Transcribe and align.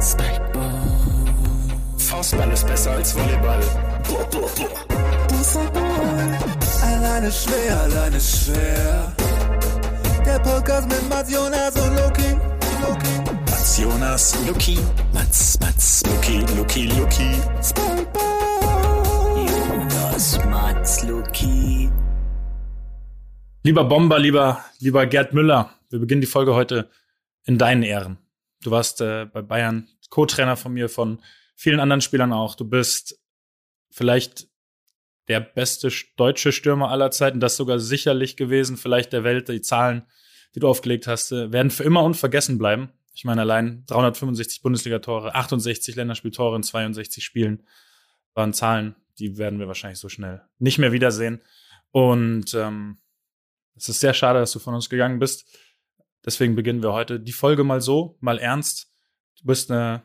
Spikeball. 0.00 0.72
Faustball 1.96 2.50
ist 2.52 2.66
besser 2.66 2.92
als 2.92 3.14
Volleyball. 3.16 3.60
Alleine 6.82 7.32
schwer, 7.32 7.80
alleine 7.80 8.20
schwer. 8.20 9.12
Der 10.24 10.38
Podcast 10.40 10.88
mit 10.88 11.08
Mats 11.08 11.32
Jonas 11.32 11.76
und 11.76 11.96
Loki. 11.96 12.36
Loki. 12.82 13.30
Mats 13.50 13.78
Jonas, 13.78 14.46
Luki. 14.46 14.78
Mats, 15.14 15.58
Mats, 15.60 16.02
Luki, 16.06 16.44
Luki, 16.56 16.86
Luki. 16.86 17.30
Spikeball. 17.62 18.26
Jonas, 19.46 20.38
Mats, 20.44 21.02
Luki. 21.04 21.90
Lieber 23.62 23.84
Bomber, 23.84 24.18
lieber, 24.18 24.64
lieber 24.78 25.06
Gerd 25.06 25.32
Müller, 25.32 25.70
wir 25.90 25.98
beginnen 25.98 26.20
die 26.20 26.26
Folge 26.28 26.54
heute 26.54 26.88
in 27.46 27.58
deinen 27.58 27.82
Ehren. 27.82 28.18
Du 28.66 28.72
warst 28.72 29.00
äh, 29.00 29.26
bei 29.26 29.42
Bayern 29.42 29.86
Co-Trainer 30.10 30.56
von 30.56 30.72
mir, 30.72 30.88
von 30.88 31.22
vielen 31.54 31.78
anderen 31.78 32.00
Spielern 32.00 32.32
auch. 32.32 32.56
Du 32.56 32.68
bist 32.68 33.16
vielleicht 33.90 34.48
der 35.28 35.38
beste 35.38 35.88
deutsche 36.16 36.50
Stürmer 36.50 36.90
aller 36.90 37.12
Zeiten, 37.12 37.38
das 37.38 37.56
sogar 37.56 37.78
sicherlich 37.78 38.36
gewesen, 38.36 38.76
vielleicht 38.76 39.12
der 39.12 39.22
Welt. 39.22 39.48
Die 39.48 39.60
Zahlen, 39.60 40.02
die 40.56 40.58
du 40.58 40.66
aufgelegt 40.66 41.06
hast, 41.06 41.30
äh, 41.30 41.52
werden 41.52 41.70
für 41.70 41.84
immer 41.84 42.02
unvergessen 42.02 42.58
bleiben. 42.58 42.90
Ich 43.14 43.24
meine, 43.24 43.42
allein 43.42 43.84
365 43.86 44.62
Bundesliga-Tore, 44.62 45.36
68 45.36 45.94
Länderspieltore 45.94 46.56
in 46.56 46.64
62 46.64 47.24
Spielen 47.24 47.62
waren 48.34 48.52
Zahlen, 48.52 48.96
die 49.20 49.38
werden 49.38 49.60
wir 49.60 49.68
wahrscheinlich 49.68 50.00
so 50.00 50.08
schnell 50.08 50.42
nicht 50.58 50.78
mehr 50.78 50.90
wiedersehen. 50.90 51.40
Und 51.92 52.52
ähm, 52.54 52.98
es 53.76 53.88
ist 53.88 54.00
sehr 54.00 54.12
schade, 54.12 54.40
dass 54.40 54.50
du 54.50 54.58
von 54.58 54.74
uns 54.74 54.90
gegangen 54.90 55.20
bist. 55.20 55.46
Deswegen 56.26 56.56
beginnen 56.56 56.82
wir 56.82 56.92
heute 56.92 57.20
die 57.20 57.32
Folge 57.32 57.62
mal 57.62 57.80
so, 57.80 58.18
mal 58.20 58.38
ernst. 58.38 58.92
Du 59.38 59.46
bist 59.46 59.70
eine, 59.70 60.02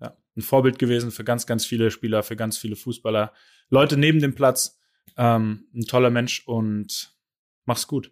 ja, 0.00 0.16
ein 0.36 0.42
Vorbild 0.42 0.78
gewesen 0.80 1.12
für 1.12 1.22
ganz, 1.22 1.46
ganz 1.46 1.64
viele 1.64 1.92
Spieler, 1.92 2.24
für 2.24 2.34
ganz 2.34 2.58
viele 2.58 2.74
Fußballer. 2.74 3.32
Leute 3.70 3.96
neben 3.96 4.20
dem 4.20 4.34
Platz. 4.34 4.80
Ähm, 5.16 5.68
ein 5.72 5.86
toller 5.86 6.10
Mensch 6.10 6.46
und 6.46 7.14
mach's 7.64 7.86
gut. 7.86 8.10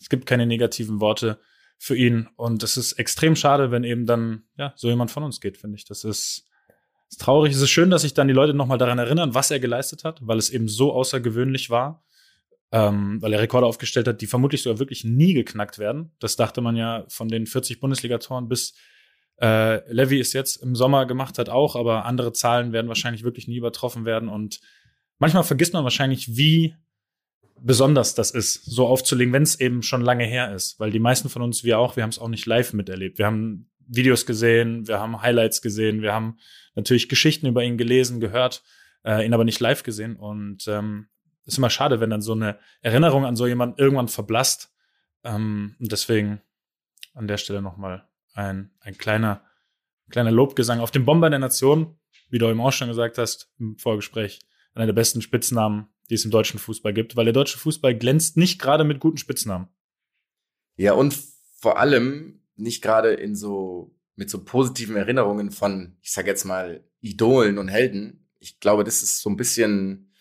Es 0.00 0.08
gibt 0.08 0.26
keine 0.26 0.44
negativen 0.44 1.00
Worte 1.00 1.40
für 1.78 1.96
ihn. 1.96 2.28
Und 2.36 2.62
es 2.64 2.76
ist 2.76 2.94
extrem 2.94 3.36
schade, 3.36 3.70
wenn 3.70 3.84
eben 3.84 4.04
dann 4.04 4.42
ja, 4.58 4.72
so 4.76 4.88
jemand 4.88 5.12
von 5.12 5.22
uns 5.22 5.40
geht, 5.40 5.56
finde 5.56 5.76
ich. 5.76 5.84
Das 5.84 6.02
ist, 6.02 6.48
ist 7.08 7.20
traurig. 7.20 7.54
Es 7.54 7.60
ist 7.60 7.70
schön, 7.70 7.90
dass 7.90 8.02
sich 8.02 8.12
dann 8.12 8.28
die 8.28 8.34
Leute 8.34 8.54
nochmal 8.54 8.78
daran 8.78 8.98
erinnern, 8.98 9.34
was 9.34 9.52
er 9.52 9.60
geleistet 9.60 10.02
hat, 10.02 10.18
weil 10.26 10.38
es 10.38 10.50
eben 10.50 10.68
so 10.68 10.92
außergewöhnlich 10.92 11.70
war 11.70 12.04
ähm, 12.72 13.20
weil 13.22 13.32
er 13.32 13.40
Rekorde 13.40 13.66
aufgestellt 13.66 14.08
hat, 14.08 14.20
die 14.20 14.26
vermutlich 14.26 14.62
sogar 14.62 14.78
wirklich 14.78 15.04
nie 15.04 15.34
geknackt 15.34 15.78
werden. 15.78 16.12
Das 16.18 16.36
dachte 16.36 16.60
man 16.60 16.76
ja 16.76 17.04
von 17.08 17.28
den 17.28 17.46
40 17.46 17.80
Bundesligatoren 17.80 18.48
bis 18.48 18.74
äh, 19.40 19.92
Levy 19.92 20.18
es 20.18 20.32
jetzt 20.32 20.56
im 20.56 20.74
Sommer 20.74 21.06
gemacht 21.06 21.38
hat 21.38 21.48
auch, 21.48 21.76
aber 21.76 22.06
andere 22.06 22.32
Zahlen 22.32 22.72
werden 22.72 22.88
wahrscheinlich 22.88 23.22
wirklich 23.22 23.48
nie 23.48 23.56
übertroffen 23.56 24.04
werden. 24.04 24.28
Und 24.28 24.60
manchmal 25.18 25.44
vergisst 25.44 25.74
man 25.74 25.84
wahrscheinlich, 25.84 26.36
wie 26.36 26.74
besonders 27.60 28.14
das 28.14 28.30
ist, 28.30 28.64
so 28.64 28.86
aufzulegen, 28.86 29.32
wenn 29.32 29.42
es 29.42 29.60
eben 29.60 29.82
schon 29.82 30.02
lange 30.02 30.24
her 30.24 30.54
ist. 30.54 30.78
Weil 30.80 30.90
die 30.90 30.98
meisten 30.98 31.28
von 31.28 31.42
uns, 31.42 31.64
wir 31.64 31.78
auch, 31.78 31.96
wir 31.96 32.02
haben 32.02 32.10
es 32.10 32.18
auch 32.18 32.28
nicht 32.28 32.46
live 32.46 32.72
miterlebt. 32.72 33.18
Wir 33.18 33.26
haben 33.26 33.70
Videos 33.86 34.26
gesehen, 34.26 34.88
wir 34.88 34.98
haben 34.98 35.22
Highlights 35.22 35.62
gesehen, 35.62 36.02
wir 36.02 36.12
haben 36.12 36.38
natürlich 36.74 37.08
Geschichten 37.08 37.46
über 37.46 37.62
ihn 37.62 37.78
gelesen, 37.78 38.20
gehört, 38.20 38.62
äh, 39.04 39.24
ihn 39.24 39.32
aber 39.32 39.44
nicht 39.44 39.60
live 39.60 39.82
gesehen. 39.82 40.16
Und 40.16 40.66
ähm, 40.66 41.08
ist 41.46 41.58
immer 41.58 41.70
schade, 41.70 42.00
wenn 42.00 42.10
dann 42.10 42.22
so 42.22 42.32
eine 42.32 42.58
Erinnerung 42.82 43.24
an 43.24 43.36
so 43.36 43.46
jemanden 43.46 43.78
irgendwann 43.78 44.08
verblasst. 44.08 44.74
Ähm, 45.24 45.76
und 45.78 45.92
deswegen 45.92 46.42
an 47.14 47.28
der 47.28 47.38
Stelle 47.38 47.62
nochmal 47.62 48.06
ein, 48.34 48.70
ein 48.80 48.98
kleiner, 48.98 49.42
kleiner 50.10 50.32
Lobgesang 50.32 50.80
auf 50.80 50.90
den 50.90 51.04
Bomber 51.04 51.30
der 51.30 51.38
Nation, 51.38 51.98
wie 52.28 52.38
du 52.38 52.48
eben 52.48 52.60
auch 52.60 52.72
schon 52.72 52.88
gesagt 52.88 53.18
hast 53.18 53.50
im 53.58 53.78
Vorgespräch, 53.78 54.40
einer 54.74 54.86
der 54.86 54.92
besten 54.92 55.22
Spitznamen, 55.22 55.88
die 56.10 56.14
es 56.14 56.24
im 56.24 56.30
deutschen 56.30 56.58
Fußball 56.58 56.92
gibt, 56.92 57.16
weil 57.16 57.24
der 57.24 57.32
deutsche 57.32 57.58
Fußball 57.58 57.96
glänzt 57.96 58.36
nicht 58.36 58.60
gerade 58.60 58.84
mit 58.84 59.00
guten 59.00 59.16
Spitznamen. 59.16 59.68
Ja, 60.76 60.92
und 60.92 61.16
vor 61.58 61.78
allem 61.78 62.42
nicht 62.56 62.82
gerade 62.82 63.14
in 63.14 63.34
so, 63.34 63.94
mit 64.14 64.30
so 64.30 64.44
positiven 64.44 64.96
Erinnerungen 64.96 65.50
von, 65.50 65.96
ich 66.02 66.12
sag 66.12 66.26
jetzt 66.26 66.44
mal, 66.44 66.84
Idolen 67.00 67.58
und 67.58 67.68
Helden. 67.68 68.28
Ich 68.38 68.60
glaube, 68.60 68.84
das 68.84 69.02
ist 69.02 69.20
so 69.20 69.30
ein 69.30 69.36
bisschen 69.36 70.12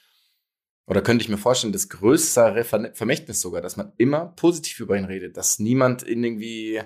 oder 0.87 1.01
könnte 1.01 1.23
ich 1.23 1.29
mir 1.29 1.37
vorstellen, 1.37 1.73
das 1.73 1.89
größere 1.89 2.63
Vermächtnis 2.63 3.41
sogar, 3.41 3.61
dass 3.61 3.75
man 3.75 3.91
immer 3.97 4.27
positiv 4.35 4.79
über 4.79 4.97
ihn 4.97 5.05
redet, 5.05 5.35
dass 5.35 5.57
niemand 5.57 6.03
in 6.03 6.23
irgendwie, 6.23 6.81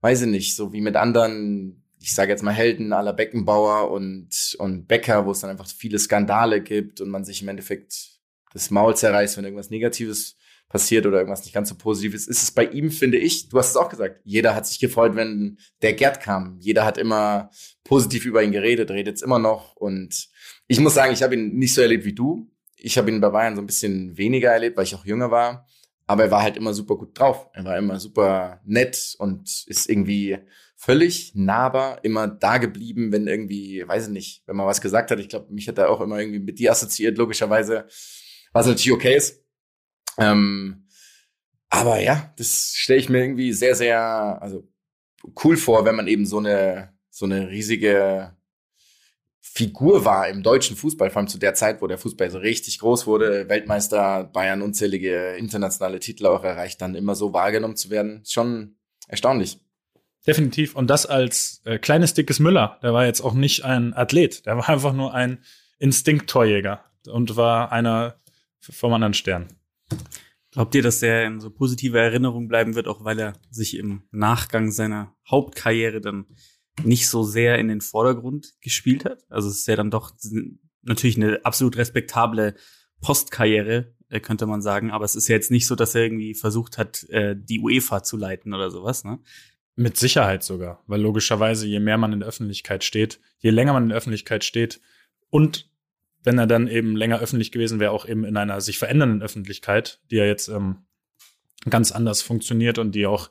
weiß 0.00 0.22
ich 0.22 0.28
nicht, 0.28 0.54
so 0.54 0.72
wie 0.72 0.80
mit 0.80 0.96
anderen, 0.96 1.84
ich 1.98 2.14
sage 2.14 2.30
jetzt 2.30 2.42
mal 2.42 2.52
Helden 2.52 2.92
aller 2.92 3.12
Beckenbauer 3.12 3.90
und, 3.90 4.56
und 4.58 4.86
Becker, 4.86 5.26
wo 5.26 5.32
es 5.32 5.40
dann 5.40 5.50
einfach 5.50 5.66
viele 5.66 5.98
Skandale 5.98 6.62
gibt 6.62 7.00
und 7.00 7.10
man 7.10 7.24
sich 7.24 7.42
im 7.42 7.48
Endeffekt 7.48 8.20
das 8.52 8.70
Maul 8.70 8.96
zerreißt, 8.96 9.36
wenn 9.36 9.44
irgendwas 9.44 9.70
Negatives 9.70 10.36
passiert 10.68 11.04
oder 11.04 11.18
irgendwas 11.18 11.44
nicht 11.44 11.52
ganz 11.52 11.68
so 11.68 11.74
Positives, 11.74 12.26
ist 12.26 12.42
es 12.42 12.50
bei 12.50 12.64
ihm, 12.64 12.90
finde 12.90 13.18
ich, 13.18 13.48
du 13.48 13.58
hast 13.58 13.70
es 13.70 13.76
auch 13.76 13.88
gesagt, 13.88 14.20
jeder 14.24 14.54
hat 14.54 14.66
sich 14.66 14.78
gefreut, 14.78 15.16
wenn 15.16 15.58
der 15.82 15.92
Gerd 15.94 16.20
kam. 16.20 16.56
Jeder 16.60 16.84
hat 16.84 16.96
immer 16.96 17.50
positiv 17.84 18.24
über 18.24 18.42
ihn 18.42 18.52
geredet, 18.52 18.90
redet 18.90 19.16
es 19.16 19.22
immer 19.22 19.38
noch. 19.38 19.76
Und 19.76 20.28
ich 20.68 20.80
muss 20.80 20.94
sagen, 20.94 21.12
ich 21.12 21.22
habe 21.22 21.34
ihn 21.34 21.56
nicht 21.58 21.74
so 21.74 21.82
erlebt 21.82 22.04
wie 22.04 22.14
du 22.14 22.51
ich 22.82 22.98
habe 22.98 23.10
ihn 23.10 23.20
bei 23.20 23.30
Bayern 23.30 23.56
so 23.56 23.62
ein 23.62 23.66
bisschen 23.66 24.16
weniger 24.16 24.50
erlebt, 24.50 24.76
weil 24.76 24.84
ich 24.84 24.94
auch 24.94 25.04
jünger 25.04 25.30
war. 25.30 25.66
Aber 26.06 26.24
er 26.24 26.30
war 26.30 26.42
halt 26.42 26.56
immer 26.56 26.74
super 26.74 26.96
gut 26.96 27.18
drauf. 27.18 27.48
Er 27.54 27.64
war 27.64 27.78
immer 27.78 27.98
super 28.00 28.60
nett 28.64 29.14
und 29.18 29.64
ist 29.66 29.88
irgendwie 29.88 30.38
völlig 30.76 31.34
nahbar, 31.36 32.04
immer 32.04 32.26
da 32.26 32.58
geblieben, 32.58 33.12
wenn 33.12 33.28
irgendwie, 33.28 33.86
weiß 33.86 34.06
ich 34.06 34.12
nicht, 34.12 34.42
wenn 34.46 34.56
man 34.56 34.66
was 34.66 34.80
gesagt 34.80 35.12
hat. 35.12 35.20
Ich 35.20 35.28
glaube, 35.28 35.52
mich 35.52 35.68
hat 35.68 35.78
er 35.78 35.90
auch 35.90 36.00
immer 36.00 36.18
irgendwie 36.18 36.40
mit 36.40 36.58
dir 36.58 36.72
assoziiert, 36.72 37.16
logischerweise, 37.18 37.86
was 38.52 38.66
natürlich 38.66 38.92
okay 38.92 39.16
ist. 39.16 39.44
Ähm, 40.18 40.88
aber 41.68 42.00
ja, 42.00 42.34
das 42.36 42.72
stelle 42.74 42.98
ich 42.98 43.08
mir 43.08 43.20
irgendwie 43.20 43.52
sehr, 43.52 43.76
sehr, 43.76 44.42
also 44.42 44.68
cool 45.44 45.56
vor, 45.56 45.84
wenn 45.84 45.94
man 45.94 46.08
eben 46.08 46.26
so 46.26 46.38
eine, 46.38 46.92
so 47.10 47.26
eine 47.26 47.48
riesige 47.48 48.36
Figur 49.44 50.04
war 50.04 50.28
im 50.28 50.44
deutschen 50.44 50.76
Fußball, 50.76 51.10
vor 51.10 51.18
allem 51.18 51.28
zu 51.28 51.36
der 51.36 51.54
Zeit, 51.54 51.82
wo 51.82 51.88
der 51.88 51.98
Fußball 51.98 52.30
so 52.30 52.38
richtig 52.38 52.78
groß 52.78 53.08
wurde, 53.08 53.48
Weltmeister, 53.48 54.24
Bayern 54.24 54.62
unzählige 54.62 55.34
internationale 55.36 55.98
Titel 55.98 56.26
auch 56.26 56.44
erreicht, 56.44 56.80
dann 56.80 56.94
immer 56.94 57.16
so 57.16 57.32
wahrgenommen 57.32 57.74
zu 57.74 57.90
werden, 57.90 58.22
schon 58.24 58.76
erstaunlich. 59.08 59.58
Definitiv. 60.24 60.76
Und 60.76 60.88
das 60.88 61.06
als 61.06 61.60
äh, 61.64 61.78
kleines, 61.78 62.14
dickes 62.14 62.38
Müller. 62.38 62.78
Der 62.84 62.94
war 62.94 63.04
jetzt 63.04 63.20
auch 63.20 63.34
nicht 63.34 63.64
ein 63.64 63.92
Athlet. 63.94 64.46
Der 64.46 64.56
war 64.56 64.68
einfach 64.68 64.92
nur 64.92 65.12
ein 65.12 65.42
Instinkt-Torjäger 65.80 66.84
und 67.08 67.36
war 67.36 67.72
einer 67.72 68.14
vom 68.60 68.92
anderen 68.92 69.14
Stern. 69.14 69.48
Glaubt 70.52 70.74
ihr, 70.76 70.82
dass 70.82 71.02
er 71.02 71.24
in 71.24 71.40
so 71.40 71.50
positive 71.50 71.98
Erinnerung 71.98 72.46
bleiben 72.46 72.76
wird, 72.76 72.86
auch 72.86 73.04
weil 73.04 73.18
er 73.18 73.32
sich 73.50 73.76
im 73.76 74.02
Nachgang 74.12 74.70
seiner 74.70 75.16
Hauptkarriere 75.28 76.00
dann 76.00 76.26
nicht 76.82 77.08
so 77.08 77.22
sehr 77.22 77.58
in 77.58 77.68
den 77.68 77.80
Vordergrund 77.80 78.54
gespielt 78.60 79.04
hat. 79.04 79.24
Also 79.28 79.48
es 79.48 79.60
ist 79.60 79.68
ja 79.68 79.76
dann 79.76 79.90
doch 79.90 80.12
natürlich 80.82 81.16
eine 81.16 81.44
absolut 81.44 81.76
respektable 81.76 82.54
Postkarriere, 83.00 83.94
äh, 84.08 84.20
könnte 84.20 84.46
man 84.46 84.62
sagen. 84.62 84.90
Aber 84.90 85.04
es 85.04 85.14
ist 85.14 85.28
ja 85.28 85.36
jetzt 85.36 85.50
nicht 85.50 85.66
so, 85.66 85.74
dass 85.74 85.94
er 85.94 86.02
irgendwie 86.02 86.34
versucht 86.34 86.78
hat, 86.78 87.04
äh, 87.10 87.36
die 87.36 87.60
UEFA 87.60 88.02
zu 88.02 88.16
leiten 88.16 88.54
oder 88.54 88.70
sowas, 88.70 89.04
ne? 89.04 89.18
Mit 89.74 89.96
Sicherheit 89.96 90.42
sogar, 90.42 90.82
weil 90.86 91.00
logischerweise, 91.00 91.66
je 91.66 91.80
mehr 91.80 91.96
man 91.96 92.12
in 92.12 92.20
der 92.20 92.28
Öffentlichkeit 92.28 92.84
steht, 92.84 93.20
je 93.38 93.48
länger 93.48 93.72
man 93.72 93.84
in 93.84 93.88
der 93.88 93.96
Öffentlichkeit 93.96 94.44
steht 94.44 94.82
und 95.30 95.70
wenn 96.24 96.38
er 96.38 96.46
dann 96.46 96.68
eben 96.68 96.94
länger 96.94 97.20
öffentlich 97.20 97.52
gewesen 97.52 97.80
wäre, 97.80 97.90
auch 97.90 98.06
eben 98.06 98.24
in 98.24 98.36
einer 98.36 98.60
sich 98.60 98.78
verändernden 98.78 99.22
Öffentlichkeit, 99.22 100.00
die 100.10 100.16
ja 100.16 100.26
jetzt 100.26 100.48
ähm, 100.48 100.84
ganz 101.68 101.90
anders 101.90 102.20
funktioniert 102.22 102.78
und 102.78 102.94
die 102.94 103.06
auch 103.06 103.30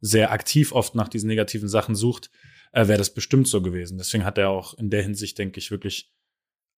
sehr 0.00 0.30
aktiv 0.30 0.72
oft 0.72 0.94
nach 0.94 1.08
diesen 1.08 1.26
negativen 1.26 1.68
Sachen 1.68 1.94
sucht, 1.94 2.30
äh, 2.72 2.88
wäre 2.88 2.98
das 2.98 3.14
bestimmt 3.14 3.48
so 3.48 3.62
gewesen. 3.62 3.98
Deswegen 3.98 4.24
hat 4.24 4.38
er 4.38 4.50
auch 4.50 4.74
in 4.74 4.90
der 4.90 5.02
Hinsicht, 5.02 5.38
denke 5.38 5.58
ich, 5.58 5.70
wirklich 5.70 6.12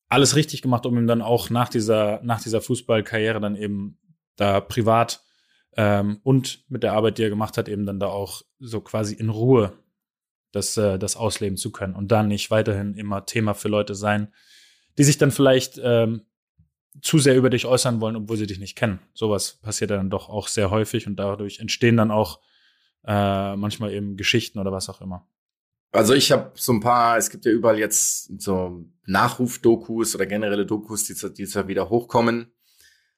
alles 0.08 0.36
richtig 0.36 0.62
gemacht, 0.62 0.86
um 0.86 0.98
ihm 0.98 1.06
dann 1.06 1.22
auch 1.22 1.50
nach 1.50 1.68
dieser, 1.68 2.20
nach 2.22 2.42
dieser 2.42 2.60
Fußballkarriere 2.60 3.40
dann 3.40 3.56
eben 3.56 3.98
da 4.36 4.60
privat 4.60 5.22
ähm, 5.76 6.20
und 6.24 6.64
mit 6.68 6.82
der 6.82 6.92
Arbeit, 6.92 7.18
die 7.18 7.22
er 7.22 7.30
gemacht 7.30 7.56
hat, 7.56 7.68
eben 7.68 7.86
dann 7.86 8.00
da 8.00 8.08
auch 8.08 8.42
so 8.58 8.80
quasi 8.80 9.14
in 9.14 9.28
Ruhe 9.28 9.72
das, 10.52 10.76
äh, 10.76 10.98
das 10.98 11.16
ausleben 11.16 11.56
zu 11.56 11.70
können 11.70 11.94
und 11.94 12.08
dann 12.08 12.28
nicht 12.28 12.50
weiterhin 12.50 12.94
immer 12.94 13.24
Thema 13.24 13.54
für 13.54 13.68
Leute 13.68 13.94
sein, 13.94 14.32
die 14.98 15.04
sich 15.04 15.18
dann 15.18 15.30
vielleicht 15.30 15.80
ähm, 15.82 16.22
zu 17.02 17.18
sehr 17.18 17.36
über 17.36 17.50
dich 17.50 17.66
äußern 17.66 18.00
wollen, 18.00 18.16
obwohl 18.16 18.36
sie 18.36 18.48
dich 18.48 18.58
nicht 18.58 18.76
kennen. 18.76 18.98
Sowas 19.14 19.60
passiert 19.62 19.92
dann 19.92 20.10
doch 20.10 20.28
auch 20.28 20.48
sehr 20.48 20.70
häufig 20.70 21.06
und 21.06 21.16
dadurch 21.16 21.60
entstehen 21.60 21.96
dann 21.96 22.10
auch 22.10 22.40
äh, 23.06 23.56
manchmal 23.56 23.92
eben 23.92 24.16
Geschichten 24.16 24.58
oder 24.58 24.72
was 24.72 24.88
auch 24.88 25.00
immer. 25.00 25.26
Also 25.92 26.14
ich 26.14 26.30
habe 26.30 26.52
so 26.54 26.72
ein 26.72 26.80
paar, 26.80 27.18
es 27.18 27.30
gibt 27.30 27.44
ja 27.44 27.50
überall 27.50 27.78
jetzt 27.78 28.40
so 28.40 28.84
Nachruf-Dokus 29.06 30.14
oder 30.14 30.26
generelle 30.26 30.66
Dokus, 30.66 31.04
die, 31.04 31.14
die 31.32 31.46
zwar 31.46 31.66
wieder 31.66 31.90
hochkommen. 31.90 32.52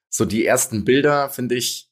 So 0.09 0.25
die 0.25 0.45
ersten 0.45 0.83
Bilder 0.83 1.29
finde 1.29 1.55
ich 1.55 1.91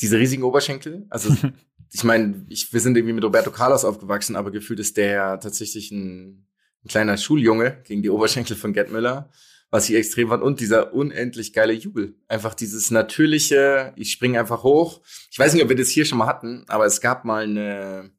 diese 0.00 0.18
riesigen 0.18 0.42
Oberschenkel. 0.42 1.06
Also 1.10 1.34
ich 1.92 2.04
meine, 2.04 2.46
ich, 2.48 2.72
wir 2.72 2.80
sind 2.80 2.96
irgendwie 2.96 3.14
mit 3.14 3.24
Roberto 3.24 3.50
Carlos 3.50 3.84
aufgewachsen, 3.84 4.36
aber 4.36 4.50
gefühlt 4.50 4.80
ist 4.80 4.96
der 4.96 5.10
ja 5.10 5.36
tatsächlich 5.36 5.90
ein, 5.90 6.46
ein 6.84 6.88
kleiner 6.88 7.18
Schuljunge 7.18 7.82
gegen 7.84 8.02
die 8.02 8.10
Oberschenkel 8.10 8.56
von 8.56 8.72
Gerd 8.72 8.90
Müller, 8.90 9.30
was 9.70 9.88
ich 9.88 9.96
extrem 9.96 10.28
fand. 10.28 10.42
Und 10.42 10.60
dieser 10.60 10.94
unendlich 10.94 11.52
geile 11.52 11.74
Jubel. 11.74 12.14
Einfach 12.28 12.54
dieses 12.54 12.90
natürliche, 12.90 13.92
ich 13.96 14.12
springe 14.12 14.40
einfach 14.40 14.62
hoch. 14.62 15.02
Ich 15.30 15.38
weiß 15.38 15.52
nicht, 15.52 15.62
ob 15.62 15.68
wir 15.68 15.76
das 15.76 15.88
hier 15.88 16.06
schon 16.06 16.18
mal 16.18 16.26
hatten, 16.26 16.64
aber 16.68 16.86
es 16.86 17.02
gab 17.02 17.26
mal 17.26 17.44
eine, 17.44 18.10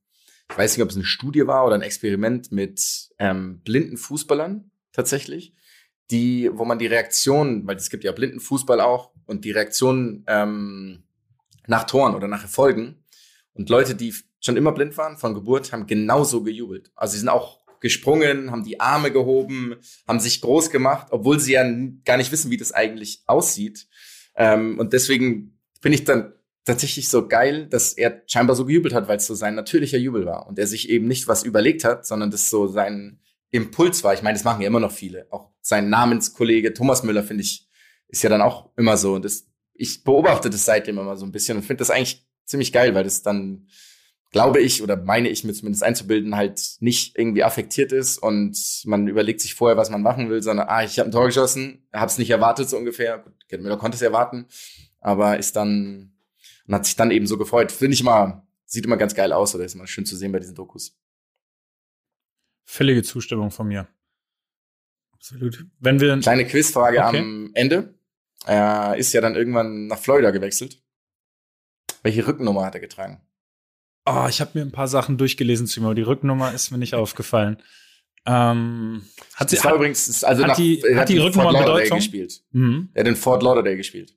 ich 0.50 0.57
weiß 0.57 0.78
nicht, 0.78 0.84
ob 0.84 0.90
es 0.90 0.95
eine 0.95 1.06
Studie 1.06 1.48
war 1.48 1.66
oder 1.66 1.75
ein 1.75 1.81
Experiment 1.81 2.51
mit 2.51 3.10
ähm, 3.19 3.62
blinden 3.63 3.98
Fußballern 3.98 4.72
tatsächlich, 4.92 5.56
die, 6.12 6.50
wo 6.54 6.66
man 6.66 6.80
die 6.80 6.88
Reaktion, 6.88 7.66
weil 7.66 7.78
es 7.78 7.90
gibt 7.90 8.04
ja 8.04 8.12
blinden 8.12 8.40
Fußball 8.40 8.80
auch, 8.80 9.12
und 9.25 9.45
die 9.45 9.51
Reaktion 9.51 10.24
ähm, 10.28 11.04
nach 11.68 11.86
Toren 11.86 12.16
oder 12.16 12.28
nach 12.28 12.44
Erfolgen 12.44 13.04
und 13.54 13.69
Leute, 13.69 13.95
die 13.95 14.13
schon 14.40 14.57
immer 14.57 14.74
blind 14.74 14.98
waren 14.98 15.18
von 15.18 15.34
Geburt, 15.34 15.72
haben 15.72 15.88
genauso 15.88 16.44
gejubelt. 16.44 16.92
Also 16.95 17.13
sie 17.13 17.19
sind 17.19 17.30
auch 17.30 17.63
gesprungen, 17.80 18.51
haben 18.51 18.63
die 18.63 18.80
Arme 18.80 19.12
gehoben, 19.12 19.75
haben 20.07 20.19
sich 20.19 20.42
groß 20.42 20.69
gemacht, 20.69 21.07
obwohl 21.12 21.40
sie 21.40 21.54
ja 21.54 21.63
gar 22.06 22.18
nicht 22.18 22.31
wissen, 22.31 22.51
wie 22.51 22.57
das 22.57 22.72
eigentlich 22.72 23.24
aussieht. 23.25 23.88
Ähm, 24.36 24.80
und 24.80 24.94
deswegen 24.94 25.60
finde 25.81 25.98
ich 25.98 26.04
dann 26.04 26.34
tatsächlich 26.65 27.10
so 27.10 27.27
geil, 27.27 27.68
dass 27.68 27.94
er 27.94 28.24
scheinbar 28.25 28.56
so 28.56 28.65
gejubelt 28.65 28.94
hat, 28.94 29.07
weil 29.07 29.18
es 29.18 29.25
so 29.25 29.36
sein 29.36 29.56
natürlicher 29.56 29.98
Jubel 29.98 30.25
war 30.25 30.48
und 30.48 30.57
er 30.60 30.68
sich 30.68 30.89
eben 30.89 31.07
nicht 31.07 31.27
was 31.27 31.44
überlegt 31.44 31.83
hat, 31.83 32.06
sondern 32.06 32.31
das 32.31 32.50
so 32.50 32.68
sein 32.68 33.19
Impuls 33.51 34.04
war. 34.04 34.13
Ich 34.13 34.24
meine, 34.24 34.38
das 34.38 34.45
machen 34.45 34.62
ja 34.62 34.68
immer 34.68 34.80
noch 34.80 34.92
viele. 34.92 35.27
Auch 35.30 35.51
sein 35.62 35.89
Namenskollege 35.89 36.74
Thomas 36.74 37.04
Müller, 37.04 37.24
finde 37.24 37.44
ich, 37.44 37.68
ist 38.07 38.24
ja 38.24 38.30
dann 38.30 38.42
auch 38.42 38.69
immer 38.77 38.98
so. 38.98 39.13
Und 39.13 39.25
das, 39.25 39.48
ich 39.74 40.04
beobachte 40.04 40.50
das 40.50 40.65
seitdem 40.65 40.98
immer 40.98 41.18
so 41.18 41.25
ein 41.25 41.31
bisschen 41.31 41.57
und 41.57 41.63
finde 41.63 41.81
das 41.81 41.92
eigentlich 41.92 42.25
ziemlich 42.45 42.71
geil, 42.71 42.95
weil 42.95 43.04
das 43.04 43.21
dann, 43.21 43.68
glaube 44.31 44.62
ich, 44.62 44.81
oder 44.81 44.95
meine 44.98 45.30
ich 45.30 45.44
mir 45.44 45.54
zumindest 45.54 45.83
einzubilden, 45.83 46.36
halt 46.36 46.77
nicht 46.80 47.18
irgendwie 47.18 47.44
affektiert 47.44 47.92
ist 47.92 48.18
und 48.18 48.57
man 48.86 49.07
überlegt 49.07 49.42
sich 49.42 49.54
vorher, 49.54 49.77
was 49.77 49.89
man 49.89 50.01
machen 50.01 50.30
will, 50.30 50.42
sondern, 50.42 50.68
ah, 50.69 50.83
ich 50.83 50.98
habe 50.98 51.09
ein 51.09 51.12
Tor 51.12 51.25
geschossen, 51.25 51.86
habe 51.94 52.07
es 52.07 52.18
nicht 52.18 52.30
erwartet 52.30 52.69
so 52.69 52.77
ungefähr. 52.77 53.19
Gut, 53.19 53.62
Müller 53.62 53.77
konnte 53.77 53.95
es 53.95 54.01
erwarten, 54.01 54.48
aber 55.00 55.38
ist 55.38 55.56
dann 55.56 56.12
und 56.68 56.74
hat 56.75 56.86
sich 56.86 56.95
dann 56.95 57.12
eben 57.12 57.27
so 57.27 57.38
gefreut. 57.38 57.71
Finde 57.71 57.94
ich 57.95 58.01
immer, 58.01 58.48
sieht 58.65 58.86
immer 58.86 58.98
ganz 58.98 59.13
geil 59.15 59.31
aus 59.33 59.54
oder 59.56 59.65
ist 59.65 59.75
immer 59.75 59.88
schön 59.88 60.06
zu 60.06 60.15
sehen 60.15 60.31
bei 60.31 60.39
diesen 60.39 60.56
Dokus. 60.56 60.98
Völlige 62.65 63.04
Zustimmung 63.04 63.51
von 63.51 63.68
mir. 63.68 63.88
Absolut. 65.12 65.65
Wenn 65.80 66.00
wir 66.00 66.18
Kleine 66.19 66.45
Quizfrage 66.45 67.04
okay. 67.06 67.19
am 67.19 67.51
Ende. 67.54 67.94
Er 68.45 68.95
ist 68.98 69.13
ja 69.13 69.21
dann 69.21 69.36
irgendwann 69.36 69.88
nach 69.88 70.00
Florida 70.00 70.31
gewechselt. 70.31 70.81
Welche 72.01 72.27
Rückennummer 72.27 72.66
hat 72.66 72.74
er 72.75 72.81
getragen? 72.81 73.21
Oh, 74.06 74.25
ich 74.30 74.42
habe 74.42 74.51
mir 74.56 74.66
ein 74.66 74.71
paar 74.74 74.89
Sachen 74.89 75.18
durchgelesen, 75.18 75.68
Timo. 75.68 75.94
Die 75.94 76.01
Rückennummer 76.01 76.54
ist 76.54 76.71
mir 76.71 76.77
nicht 76.77 76.94
aufgefallen. 76.94 77.62
Ähm, 78.25 79.04
hat 79.36 79.50
sie 79.50 79.56
das 79.57 79.66
war 79.66 79.71
hat, 79.71 79.77
übrigens, 79.77 80.24
also 80.24 80.42
hat 80.44 80.48
nach, 80.50 80.56
die- 80.57 80.81
er 80.81 80.98
hat 81.01 81.09
die 81.09 81.18
Rückennummer 81.18 81.51
Fort 81.51 81.54
Lauderdale 81.54 81.77
Bedeutung? 81.83 81.98
gespielt. 82.00 82.44
mhm. 82.51 82.89
Er 82.94 83.00
hat 83.01 83.07
in 83.07 83.16
Fort 83.16 83.44
Lauderdale 83.44 83.77
gespielt. 83.77 84.16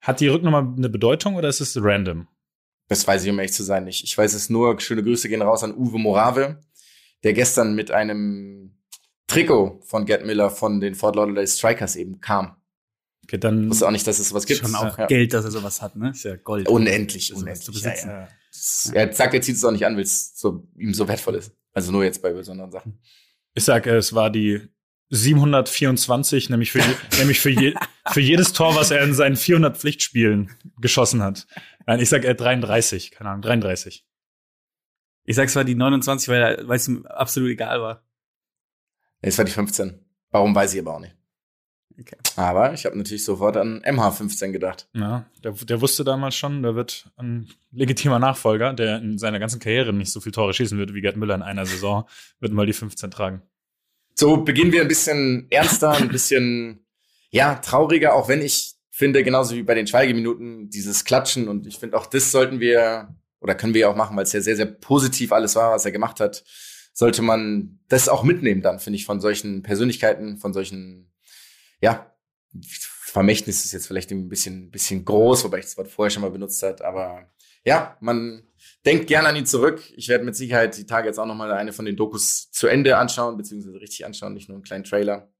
Hat 0.00 0.20
die 0.20 0.28
Rückennummer 0.28 0.74
eine 0.76 0.88
Bedeutung 0.88 1.34
oder 1.36 1.48
ist 1.48 1.60
es 1.60 1.76
random? 1.80 2.28
Das 2.88 3.06
weiß 3.06 3.24
ich, 3.24 3.30
um 3.30 3.38
ehrlich 3.38 3.52
zu 3.52 3.62
sein, 3.64 3.84
nicht. 3.84 4.04
Ich 4.04 4.16
weiß 4.16 4.32
es 4.34 4.48
nur, 4.48 4.80
schöne 4.80 5.02
Grüße 5.02 5.28
gehen 5.28 5.42
raus 5.42 5.62
an 5.62 5.74
Uwe 5.76 5.98
Morave, 5.98 6.60
der 7.22 7.32
gestern 7.34 7.74
mit 7.74 7.90
einem 7.90 8.78
Trikot 9.26 9.80
von 9.84 10.06
Gerd 10.06 10.24
Miller 10.24 10.48
von 10.50 10.80
den 10.80 10.94
Fort 10.94 11.16
Lauderdale 11.16 11.46
Strikers 11.46 11.96
eben 11.96 12.20
kam. 12.20 12.56
Okay, 13.24 13.36
dann 13.36 13.64
Ich 13.64 13.70
wusste 13.70 13.86
auch 13.86 13.90
nicht, 13.90 14.06
dass 14.06 14.18
es 14.18 14.30
sowas 14.30 14.46
gibt. 14.46 14.60
Schon 14.60 14.74
auch 14.74 14.96
Ja. 14.96 15.06
Geld, 15.06 15.34
dass 15.34 15.44
er 15.44 15.50
sowas 15.50 15.82
hat, 15.82 15.96
ne? 15.96 16.10
Ist 16.10 16.24
ja 16.24 16.36
Gold. 16.36 16.66
Unendlich, 16.68 17.30
Also 17.30 17.42
unendlich. 17.42 17.64
zu 17.66 17.72
besitzen. 17.72 18.08
Ja, 18.08 18.20
ja. 18.22 18.28
Er 18.94 19.12
sagt, 19.12 19.34
er 19.34 19.42
zieht 19.42 19.56
es 19.56 19.64
auch 19.64 19.70
nicht 19.70 19.84
an, 19.84 19.96
weil 19.96 20.02
es 20.04 20.38
so, 20.38 20.66
ihm 20.78 20.94
so 20.94 21.06
wertvoll 21.06 21.34
ist. 21.34 21.52
Also 21.74 21.92
nur 21.92 22.04
jetzt 22.04 22.22
bei 22.22 22.32
besonderen 22.32 22.70
Sachen. 22.72 22.98
ich 23.52 23.64
sage, 23.64 23.90
es 23.94 24.14
war 24.14 24.30
die 24.30 24.62
724, 25.10 26.50
nämlich 26.50 26.72
für, 26.72 26.80
je, 26.80 26.94
nämlich 27.18 27.40
für, 27.40 27.50
je, 27.50 27.74
für 28.10 28.20
jedes 28.20 28.52
Tor, 28.52 28.74
was 28.76 28.90
er 28.90 29.02
in 29.02 29.14
seinen 29.14 29.36
400 29.36 29.76
Pflichtspielen 29.76 30.50
geschossen 30.80 31.22
hat. 31.22 31.46
Nein, 31.86 32.00
ich 32.00 32.08
sage 32.08 32.28
äh, 32.28 32.34
33, 32.34 33.10
keine 33.12 33.30
Ahnung, 33.30 33.42
33. 33.42 34.04
Ich 35.24 35.36
sag, 35.36 35.46
es 35.48 35.56
war 35.56 35.64
die 35.64 35.74
29, 35.74 36.28
weil 36.28 36.42
er- 36.42 36.68
weil 36.68 36.76
es 36.76 36.88
ihm 36.88 37.04
absolut 37.06 37.50
egal 37.50 37.80
war. 37.82 38.04
Es 39.20 39.36
war 39.38 39.44
die 39.44 39.50
15. 39.52 39.98
Warum 40.30 40.54
weiß 40.54 40.74
ich 40.74 40.80
aber 40.80 40.94
auch 40.96 41.00
nicht. 41.00 41.14
Okay. 42.00 42.16
Aber 42.36 42.72
ich 42.74 42.86
habe 42.86 42.96
natürlich 42.96 43.24
sofort 43.24 43.56
an 43.56 43.82
MH15 43.82 44.52
gedacht. 44.52 44.88
Ja, 44.92 45.26
der, 45.42 45.50
der 45.52 45.80
wusste 45.80 46.04
damals 46.04 46.36
schon, 46.36 46.62
da 46.62 46.76
wird 46.76 47.10
ein 47.16 47.48
legitimer 47.72 48.20
Nachfolger, 48.20 48.72
der 48.72 48.98
in 48.98 49.18
seiner 49.18 49.40
ganzen 49.40 49.58
Karriere 49.58 49.92
nicht 49.92 50.12
so 50.12 50.20
viel 50.20 50.30
Tore 50.30 50.54
schießen 50.54 50.78
wird 50.78 50.94
wie 50.94 51.00
Gerd 51.00 51.16
Müller 51.16 51.34
in 51.34 51.42
einer 51.42 51.66
Saison, 51.66 52.08
wird 52.38 52.52
mal 52.52 52.66
die 52.66 52.72
15 52.72 53.10
tragen. 53.10 53.42
So 54.18 54.38
beginnen 54.38 54.72
wir 54.72 54.82
ein 54.82 54.88
bisschen 54.88 55.46
ernster, 55.48 55.92
ein 55.92 56.08
bisschen 56.08 56.84
ja 57.30 57.54
trauriger, 57.54 58.14
auch 58.14 58.28
wenn 58.28 58.42
ich 58.42 58.74
finde, 58.90 59.22
genauso 59.22 59.54
wie 59.54 59.62
bei 59.62 59.74
den 59.74 59.86
Schweigeminuten, 59.86 60.70
dieses 60.70 61.04
Klatschen 61.04 61.46
und 61.46 61.68
ich 61.68 61.78
finde 61.78 61.96
auch 61.96 62.06
das 62.06 62.32
sollten 62.32 62.58
wir 62.58 63.14
oder 63.40 63.54
können 63.54 63.74
wir 63.74 63.88
auch 63.88 63.94
machen, 63.94 64.16
weil 64.16 64.24
es 64.24 64.32
ja 64.32 64.40
sehr, 64.40 64.56
sehr 64.56 64.66
positiv 64.66 65.30
alles 65.30 65.54
war, 65.54 65.70
was 65.70 65.84
er 65.84 65.92
gemacht 65.92 66.18
hat, 66.18 66.42
sollte 66.92 67.22
man 67.22 67.78
das 67.86 68.08
auch 68.08 68.24
mitnehmen 68.24 68.60
dann, 68.60 68.80
finde 68.80 68.96
ich, 68.96 69.06
von 69.06 69.20
solchen 69.20 69.62
Persönlichkeiten, 69.62 70.38
von 70.38 70.52
solchen, 70.52 71.12
ja, 71.80 72.12
Vermächtnis 72.58 73.64
ist 73.64 73.72
jetzt 73.72 73.86
vielleicht 73.86 74.10
ein 74.10 74.28
bisschen, 74.28 74.72
bisschen 74.72 75.04
groß, 75.04 75.44
wobei 75.44 75.60
ich 75.60 75.66
das 75.66 75.76
Wort 75.76 75.88
vorher 75.88 76.10
schon 76.10 76.22
mal 76.22 76.32
benutzt 76.32 76.60
hat, 76.64 76.82
aber 76.82 77.30
ja, 77.64 77.96
man 78.00 78.42
denkt 78.84 79.06
gerne 79.06 79.28
an 79.28 79.36
ihn 79.36 79.46
zurück. 79.46 79.82
Ich 79.96 80.08
werde 80.08 80.24
mit 80.24 80.36
Sicherheit 80.36 80.76
die 80.76 80.86
Tage 80.86 81.06
jetzt 81.08 81.18
auch 81.18 81.26
noch 81.26 81.34
mal 81.34 81.52
eine 81.52 81.72
von 81.72 81.84
den 81.84 81.96
Dokus 81.96 82.50
zu 82.50 82.66
Ende 82.66 82.96
anschauen, 82.96 83.36
beziehungsweise 83.36 83.80
richtig 83.80 84.04
anschauen, 84.06 84.34
nicht 84.34 84.48
nur 84.48 84.56
einen 84.56 84.64
kleinen 84.64 84.84
Trailer. 84.84 85.30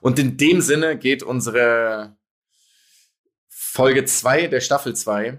Und 0.00 0.18
in 0.18 0.36
dem 0.36 0.60
Sinne 0.60 0.96
geht 0.98 1.22
unsere 1.22 2.16
Folge 3.48 4.04
zwei 4.04 4.46
der 4.46 4.60
Staffel 4.60 4.96
zwei 4.96 5.38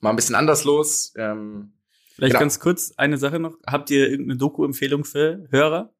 mal 0.00 0.10
ein 0.10 0.16
bisschen 0.16 0.34
anders 0.34 0.64
los. 0.64 1.12
Ähm, 1.16 1.72
Vielleicht 2.14 2.32
Genau. 2.32 2.40
ganz 2.40 2.60
kurz 2.60 2.92
eine 2.96 3.18
Sache 3.18 3.38
noch. 3.38 3.58
Habt 3.66 3.90
ihr 3.90 4.08
irgendeine 4.08 4.38
Doku-Empfehlung 4.38 5.04
für 5.04 5.46
Hörer 5.50 5.94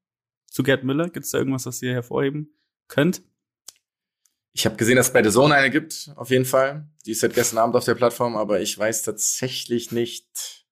zu 0.47 0.63
Gerd 0.63 0.83
Müller? 0.83 1.11
Gibt 1.11 1.27
es 1.27 1.31
da 1.33 1.39
irgendwas, 1.39 1.67
was 1.67 1.83
ihr 1.83 1.93
hervorheben 1.93 2.59
könnt? 2.89 3.23
Ich 4.57 4.65
habe 4.65 4.77
gesehen, 4.77 4.97
dass 4.97 5.09
es 5.09 5.13
bei 5.13 5.23
The 5.23 5.31
Zone 5.31 5.55
eine 5.55 5.71
gibt, 5.71 6.11
auf 6.17 6.31
jeden 6.31 6.45
Fall. 6.47 6.87
Die 7.05 7.11
ist 7.13 7.21
seit 7.21 7.35
gestern 7.35 7.59
Abend 7.59 7.77
auf 7.77 7.85
der 7.85 7.95
Plattform, 7.95 8.37
aber 8.37 8.61
ich 8.61 8.77
weiß 8.79 9.03
tatsächlich 9.03 9.93
nicht, 9.93 10.65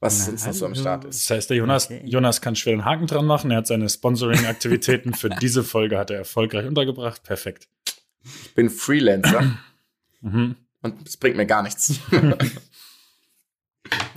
was 0.00 0.18
Na, 0.20 0.24
sonst 0.26 0.46
noch 0.46 0.52
so 0.54 0.66
am 0.66 0.74
Start 0.74 1.04
ist. 1.04 1.28
Das 1.28 1.36
heißt, 1.36 1.50
der 1.50 1.56
Jonas, 1.56 1.86
Okay. 1.86 2.02
Jonas 2.04 2.40
kann 2.40 2.54
schwer 2.56 2.72
einen 2.74 2.84
Haken 2.84 3.06
dran 3.06 3.26
machen. 3.26 3.50
Er 3.50 3.58
hat 3.58 3.66
seine 3.66 3.88
Sponsoring-Aktivitäten 3.88 5.14
für 5.14 5.28
diese 5.40 5.64
Folge 5.64 5.98
hat 5.98 6.10
er 6.10 6.18
erfolgreich 6.18 6.66
untergebracht. 6.66 7.22
Perfekt. 7.24 7.68
Ich 8.24 8.54
bin 8.54 8.70
Freelancer 8.70 9.58
Mhm. 10.20 10.54
und 10.82 11.06
es 11.08 11.16
bringt 11.16 11.36
mir 11.36 11.46
gar 11.46 11.62
nichts. 11.64 11.98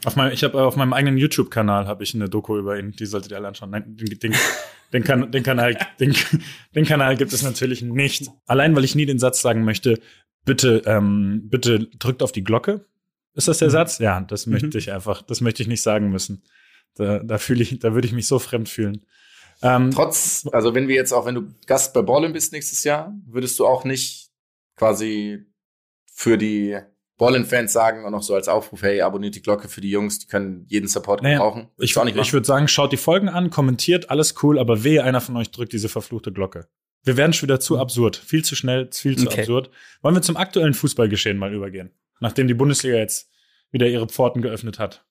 Auf 0.05 0.15
meinem, 0.15 0.33
ich 0.33 0.43
habe 0.43 0.63
auf 0.63 0.75
meinem 0.75 0.93
eigenen 0.93 1.17
YouTube-Kanal 1.17 1.87
habe 1.87 2.03
ich 2.03 2.13
eine 2.13 2.29
Doku 2.29 2.57
über 2.57 2.77
ihn. 2.77 2.91
Die 2.91 3.05
solltet 3.05 3.31
ihr 3.31 3.37
alle 3.37 3.47
anschauen. 3.47 3.71
Nein, 3.71 3.95
den, 3.97 4.19
den, 4.19 4.35
den, 4.93 5.03
kan, 5.03 5.31
den, 5.31 5.43
Kanal, 5.43 5.77
den, 5.99 6.15
den 6.75 6.85
Kanal 6.85 7.17
gibt 7.17 7.33
es 7.33 7.43
natürlich 7.43 7.81
nicht. 7.81 8.29
Allein, 8.45 8.75
weil 8.75 8.83
ich 8.83 8.95
nie 8.95 9.05
den 9.05 9.19
Satz 9.19 9.41
sagen 9.41 9.63
möchte, 9.63 9.99
bitte, 10.45 10.83
ähm, 10.85 11.43
bitte 11.45 11.87
drückt 11.97 12.21
auf 12.21 12.31
die 12.31 12.43
Glocke. 12.43 12.85
Ist 13.33 13.47
das 13.47 13.57
der 13.57 13.69
Satz? 13.69 13.99
Ja, 13.99 14.21
das 14.21 14.45
möchte 14.45 14.77
ich 14.77 14.91
einfach, 14.91 15.21
das 15.21 15.41
möchte 15.41 15.61
ich 15.61 15.67
nicht 15.67 15.81
sagen 15.81 16.09
müssen. 16.09 16.43
Da, 16.95 17.19
da 17.19 17.37
fühle 17.37 17.63
ich, 17.63 17.79
da 17.79 17.93
würde 17.93 18.07
ich 18.07 18.13
mich 18.13 18.27
so 18.27 18.39
fremd 18.39 18.69
fühlen. 18.69 19.05
Ähm, 19.61 19.91
Trotz, 19.91 20.47
also 20.51 20.73
wenn 20.73 20.87
wir 20.87 20.95
jetzt 20.95 21.11
auch, 21.11 21.25
wenn 21.25 21.35
du 21.35 21.47
Gast 21.65 21.93
bei 21.93 22.01
Ballin 22.01 22.33
bist 22.33 22.53
nächstes 22.53 22.83
Jahr, 22.83 23.13
würdest 23.25 23.59
du 23.59 23.65
auch 23.65 23.83
nicht 23.83 24.29
quasi 24.75 25.45
für 26.05 26.37
die 26.37 26.77
Ballin-Fans 27.17 27.71
sagen 27.71 28.03
und 28.03 28.11
noch 28.11 28.23
so 28.23 28.35
als 28.35 28.47
Aufruf, 28.47 28.81
hey, 28.81 29.01
abonniert 29.01 29.35
die 29.35 29.41
Glocke 29.41 29.69
für 29.69 29.79
die 29.81 29.89
Jungs, 29.89 30.19
die 30.19 30.27
können 30.27 30.65
jeden 30.67 30.87
Support 30.89 31.21
Naja, 31.23 31.37
gebrauchen. 31.37 31.69
Würdest 31.77 31.91
ich, 31.91 31.97
auch 31.97 32.03
nicht 32.03 32.15
ich 32.15 32.19
machen? 32.19 32.33
würde 32.33 32.45
sagen, 32.47 32.67
schaut 32.67 32.91
die 32.91 32.97
Folgen 32.97 33.29
an, 33.29 33.49
kommentiert, 33.49 34.09
alles 34.09 34.35
cool, 34.43 34.59
aber 34.59 34.83
wehe, 34.83 35.03
einer 35.03 35.21
von 35.21 35.37
euch 35.37 35.51
drückt 35.51 35.71
diese 35.73 35.87
verfluchte 35.89 36.31
Glocke. 36.33 36.67
Wir 37.03 37.15
werden 37.17 37.33
schon 37.33 37.47
wieder 37.47 37.59
zu 37.59 37.77
absurd. 37.77 38.17
Viel 38.17 38.43
zu 38.43 38.55
schnell, 38.55 38.89
viel 38.91 39.17
zu 39.17 39.27
Okay. 39.27 39.41
absurd. 39.41 39.69
Wollen 40.01 40.15
wir 40.15 40.21
zum 40.23 40.37
aktuellen 40.37 40.73
Fußballgeschehen 40.73 41.37
mal 41.37 41.53
übergehen? 41.53 41.91
Nachdem 42.19 42.47
die 42.47 42.53
Bundesliga 42.55 42.95
jetzt 42.97 43.29
wieder 43.71 43.87
ihre 43.87 44.07
Pforten 44.07 44.41
geöffnet 44.41 44.79
hat. 44.79 45.05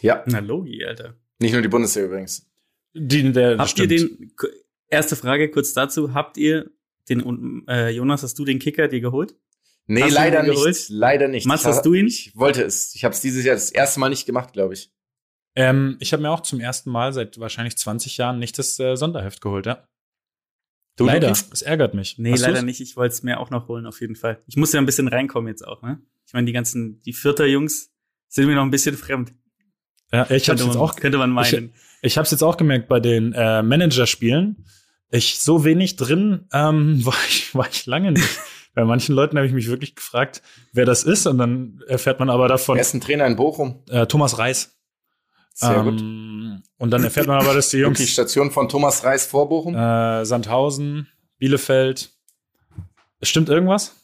Ja, 0.00 0.22
Na, 0.26 0.38
Logi, 0.40 0.84
Alter. 0.84 1.14
nicht 1.40 1.52
nur 1.52 1.62
die 1.62 1.68
Bundeswehr 1.68 2.04
übrigens. 2.04 2.46
Die, 2.94 3.32
der, 3.32 3.58
Habt 3.58 3.70
stimmt. 3.70 3.92
ihr 3.92 3.98
den, 4.08 4.32
erste 4.88 5.16
Frage 5.16 5.50
kurz 5.50 5.72
dazu, 5.72 6.14
habt 6.14 6.36
ihr 6.36 6.70
den, 7.08 7.64
äh, 7.68 7.90
Jonas, 7.90 8.22
hast 8.22 8.38
du 8.38 8.44
den 8.44 8.58
Kicker 8.58 8.88
dir 8.88 9.00
geholt? 9.00 9.34
Nee, 9.90 10.02
Hast 10.02 10.12
leider 10.12 10.42
nicht. 10.42 10.88
Leider 10.90 11.28
nicht. 11.28 11.46
Mats, 11.46 11.62
Ich 11.62 11.66
hast 11.66 11.76
ha- 11.78 11.82
du 11.82 11.94
ihn? 11.94 12.06
Ich 12.06 12.36
wollte 12.36 12.62
es. 12.62 12.94
Ich 12.94 13.04
habe 13.04 13.14
es 13.14 13.20
dieses 13.22 13.44
Jahr 13.44 13.54
das 13.56 13.70
erste 13.70 13.98
Mal 14.00 14.10
nicht 14.10 14.26
gemacht, 14.26 14.52
glaube 14.52 14.74
ich. 14.74 14.92
Ähm, 15.56 15.96
ich 15.98 16.12
habe 16.12 16.22
mir 16.22 16.30
auch 16.30 16.42
zum 16.42 16.60
ersten 16.60 16.90
Mal 16.90 17.12
seit 17.12 17.40
wahrscheinlich 17.40 17.76
20 17.78 18.18
Jahren 18.18 18.38
nicht 18.38 18.58
das 18.58 18.78
äh, 18.78 18.96
Sonderheft 18.96 19.40
geholt, 19.40 19.66
ja. 19.66 19.88
Du, 20.96 21.06
leider, 21.06 21.30
es 21.30 21.62
ärgert 21.62 21.94
mich. 21.94 22.18
Nee, 22.18 22.32
Hast 22.32 22.40
leider 22.42 22.54
du's? 22.56 22.64
nicht. 22.64 22.80
Ich 22.80 22.96
wollte 22.96 23.14
es 23.14 23.22
mir 23.22 23.40
auch 23.40 23.50
noch 23.50 23.66
holen, 23.68 23.86
auf 23.86 24.00
jeden 24.00 24.14
Fall. 24.14 24.42
Ich 24.46 24.56
muss 24.56 24.72
ja 24.72 24.80
ein 24.80 24.86
bisschen 24.86 25.08
reinkommen 25.08 25.48
jetzt 25.48 25.66
auch, 25.66 25.80
ne? 25.82 26.00
Ich 26.26 26.32
meine, 26.34 26.44
die 26.46 26.52
ganzen, 26.52 27.00
die 27.02 27.12
vierter 27.12 27.46
Jungs 27.46 27.90
sind 28.28 28.46
mir 28.46 28.54
noch 28.56 28.62
ein 28.62 28.70
bisschen 28.70 28.96
fremd. 28.96 29.32
Ja, 30.12 30.24
ich 30.24 30.30
hab's 30.30 30.46
könnte, 30.46 30.64
jetzt 30.64 30.74
man, 30.74 30.82
auch, 30.82 30.96
könnte 30.96 31.18
man 31.18 31.30
meinen. 31.30 31.72
ich 32.02 32.18
hab's 32.18 32.30
jetzt 32.30 32.42
auch 32.42 32.56
gemerkt 32.56 32.88
bei 32.88 33.00
den 33.00 33.32
äh, 33.32 33.62
Managerspielen. 33.62 34.64
Ich 35.10 35.38
so 35.38 35.64
wenig 35.64 35.96
drin 35.96 36.46
ähm, 36.52 37.00
war, 37.06 37.14
ich, 37.28 37.54
war 37.54 37.68
ich 37.70 37.86
lange 37.86 38.12
nicht. 38.12 38.28
Bei 38.78 38.84
manchen 38.84 39.16
Leuten 39.16 39.36
habe 39.36 39.44
ich 39.44 39.52
mich 39.52 39.66
wirklich 39.68 39.96
gefragt, 39.96 40.40
wer 40.72 40.84
das 40.84 41.02
ist, 41.02 41.26
und 41.26 41.36
dann 41.38 41.82
erfährt 41.88 42.20
man 42.20 42.30
aber 42.30 42.46
davon 42.46 42.76
Er 42.76 42.82
ist 42.82 42.94
ein 42.94 43.00
Trainer 43.00 43.26
in 43.26 43.34
Bochum. 43.34 43.82
äh, 43.90 44.06
Thomas 44.06 44.38
Reis. 44.38 44.78
Sehr 45.52 45.82
gut. 45.82 46.00
Ähm, 46.00 46.62
Und 46.76 46.90
dann 46.92 47.02
erfährt 47.02 47.26
man 47.26 47.40
aber, 47.40 47.54
dass 47.54 47.70
die 47.70 47.78
Jungs 47.84 48.00
Station 48.08 48.52
von 48.52 48.68
Thomas 48.68 49.02
Reis 49.02 49.26
vor 49.26 49.48
Bochum. 49.48 49.74
äh, 49.74 50.24
Sandhausen, 50.24 51.08
Bielefeld. 51.38 52.10
Stimmt 53.20 53.48
irgendwas? 53.48 53.96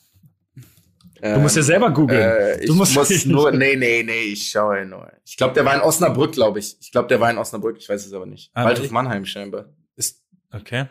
Du 1.22 1.38
musst 1.38 1.54
ja 1.54 1.62
selber 1.62 1.90
googeln. 1.92 2.20
Äh, 2.20 2.60
ich 2.62 2.66
Du 2.66 2.74
musst- 2.74 2.96
muss 2.96 3.24
nur, 3.26 3.52
nee, 3.52 3.76
nee, 3.76 4.02
nee, 4.02 4.22
ich 4.24 4.50
schaue 4.50 4.84
nur. 4.84 5.08
Ich 5.24 5.36
glaube, 5.36 5.54
der 5.54 5.64
war 5.64 5.76
in 5.76 5.82
Osnabrück, 5.82 6.32
glaube 6.32 6.58
ich. 6.58 6.76
Ich 6.80 6.90
glaube, 6.90 7.06
der 7.06 7.20
war 7.20 7.30
in 7.30 7.38
Osnabrück, 7.38 7.76
ich 7.78 7.88
weiß 7.88 8.04
es 8.04 8.12
aber 8.12 8.26
nicht. 8.26 8.50
Ah, 8.54 8.64
Waldhof 8.64 8.90
Mannheim 8.90 9.24
scheinbar. 9.24 9.66
Ist, 9.94 10.20
okay. 10.52 10.86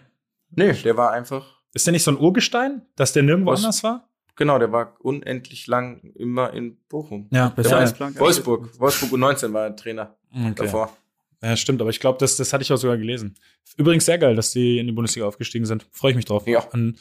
Nee, 0.51 0.71
der 0.71 0.95
war 0.95 1.11
einfach, 1.11 1.61
Ist 1.74 1.86
der 1.88 1.92
nicht 1.92 2.03
so 2.03 2.12
ein 2.12 2.18
Urgestein, 2.20 2.84
dass 2.96 3.13
der 3.13 3.24
nirgendwo 3.24 3.51
Was? 3.51 3.63
anders 3.63 3.84
war? 3.84 4.10
genau, 4.36 4.58
der 4.58 4.72
war 4.72 4.96
unendlich 5.00 5.68
lang 5.68 6.12
immer 6.15 6.53
in 6.53 6.77
Bochum. 6.89 7.27
Ja, 7.32 7.50
Der 7.50 7.56
Besser 7.63 7.84
in 7.88 7.94
Blank. 7.94 8.20
Wolfsburg. 8.20 8.80
Wolfsburg 8.80 9.12
U19 9.12 9.53
war 9.53 9.65
er 9.65 9.75
Trainer 9.75 10.15
Okay. 10.36 10.53
davor. 10.56 10.96
Ja, 11.44 11.56
stimmt, 11.58 11.82
aber 11.82 11.89
ich 11.92 12.00
glaube, 12.00 12.18
das, 12.20 12.38
das 12.38 12.51
hatte 12.53 12.62
ich 12.63 12.72
auch 12.72 12.77
sogar 12.77 12.98
gelesen. 12.98 13.36
Übrigens 13.77 14.06
sehr 14.06 14.18
geil, 14.18 14.36
dass 14.36 14.51
die 14.51 14.80
in 14.80 14.88
die 14.88 14.94
Bundesliga 14.94 15.27
aufgestiegen 15.27 15.65
sind. 15.65 15.86
Freue 15.92 16.12
ich 16.12 16.15
mich 16.15 16.25
drauf. 16.25 16.48
Ja. 16.48 16.63
Und, 16.72 16.98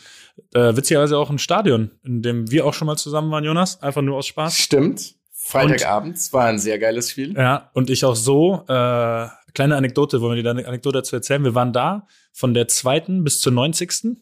äh, 0.53 0.77
witzigerweise 0.77 1.17
auch 1.17 1.31
ein 1.31 1.39
Stadion, 1.39 1.93
in 2.05 2.23
dem 2.23 2.51
wir 2.51 2.67
auch 2.67 2.75
schon 2.75 2.87
mal 2.87 2.97
zusammen 2.97 3.31
waren, 3.31 3.45
Jonas. 3.45 3.81
Einfach 3.83 4.03
nur 4.03 4.17
aus 4.17 4.27
Spaß. 4.27 4.59
Stimmt. 4.59 5.15
Freitagabend 5.31 6.17
es 6.17 6.33
war 6.33 6.47
ein 6.47 6.59
sehr 6.59 6.79
geiles 6.79 7.11
Spiel. 7.11 7.35
Ja, 7.35 7.71
und 7.73 7.89
ich 7.91 8.05
auch 8.05 8.15
so, 8.17 8.65
äh, 8.69 9.27
kleine 9.55 9.77
Anekdote, 9.77 10.21
wollen 10.21 10.37
wir 10.37 10.55
die 10.55 10.65
Anekdote 10.67 10.99
dazu 10.99 11.17
erzählen? 11.17 11.45
Wir 11.45 11.55
waren 11.55 11.73
da 11.73 12.07
von 12.33 12.53
der 12.55 12.69
zweiten 12.69 13.25
bis 13.25 13.41
zur 13.41 13.53
90. 13.53 14.17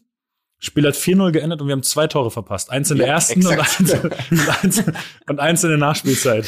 Spiel 0.63 0.85
hat 0.87 0.93
4-0 0.93 1.31
geendet 1.31 1.59
und 1.59 1.67
wir 1.67 1.73
haben 1.73 1.81
zwei 1.83 2.05
Tore 2.07 2.29
verpasst. 2.29 2.69
Eins 2.69 2.91
in 2.91 2.97
der 2.99 3.07
Ja, 3.07 3.13
ersten 3.15 3.45
und 3.45 3.57
eins, 3.59 3.93
und, 3.93 4.49
eins, 4.63 4.83
und 5.27 5.39
eins 5.39 5.63
in 5.63 5.69
der 5.69 5.79
Nachspielzeit. 5.79 6.45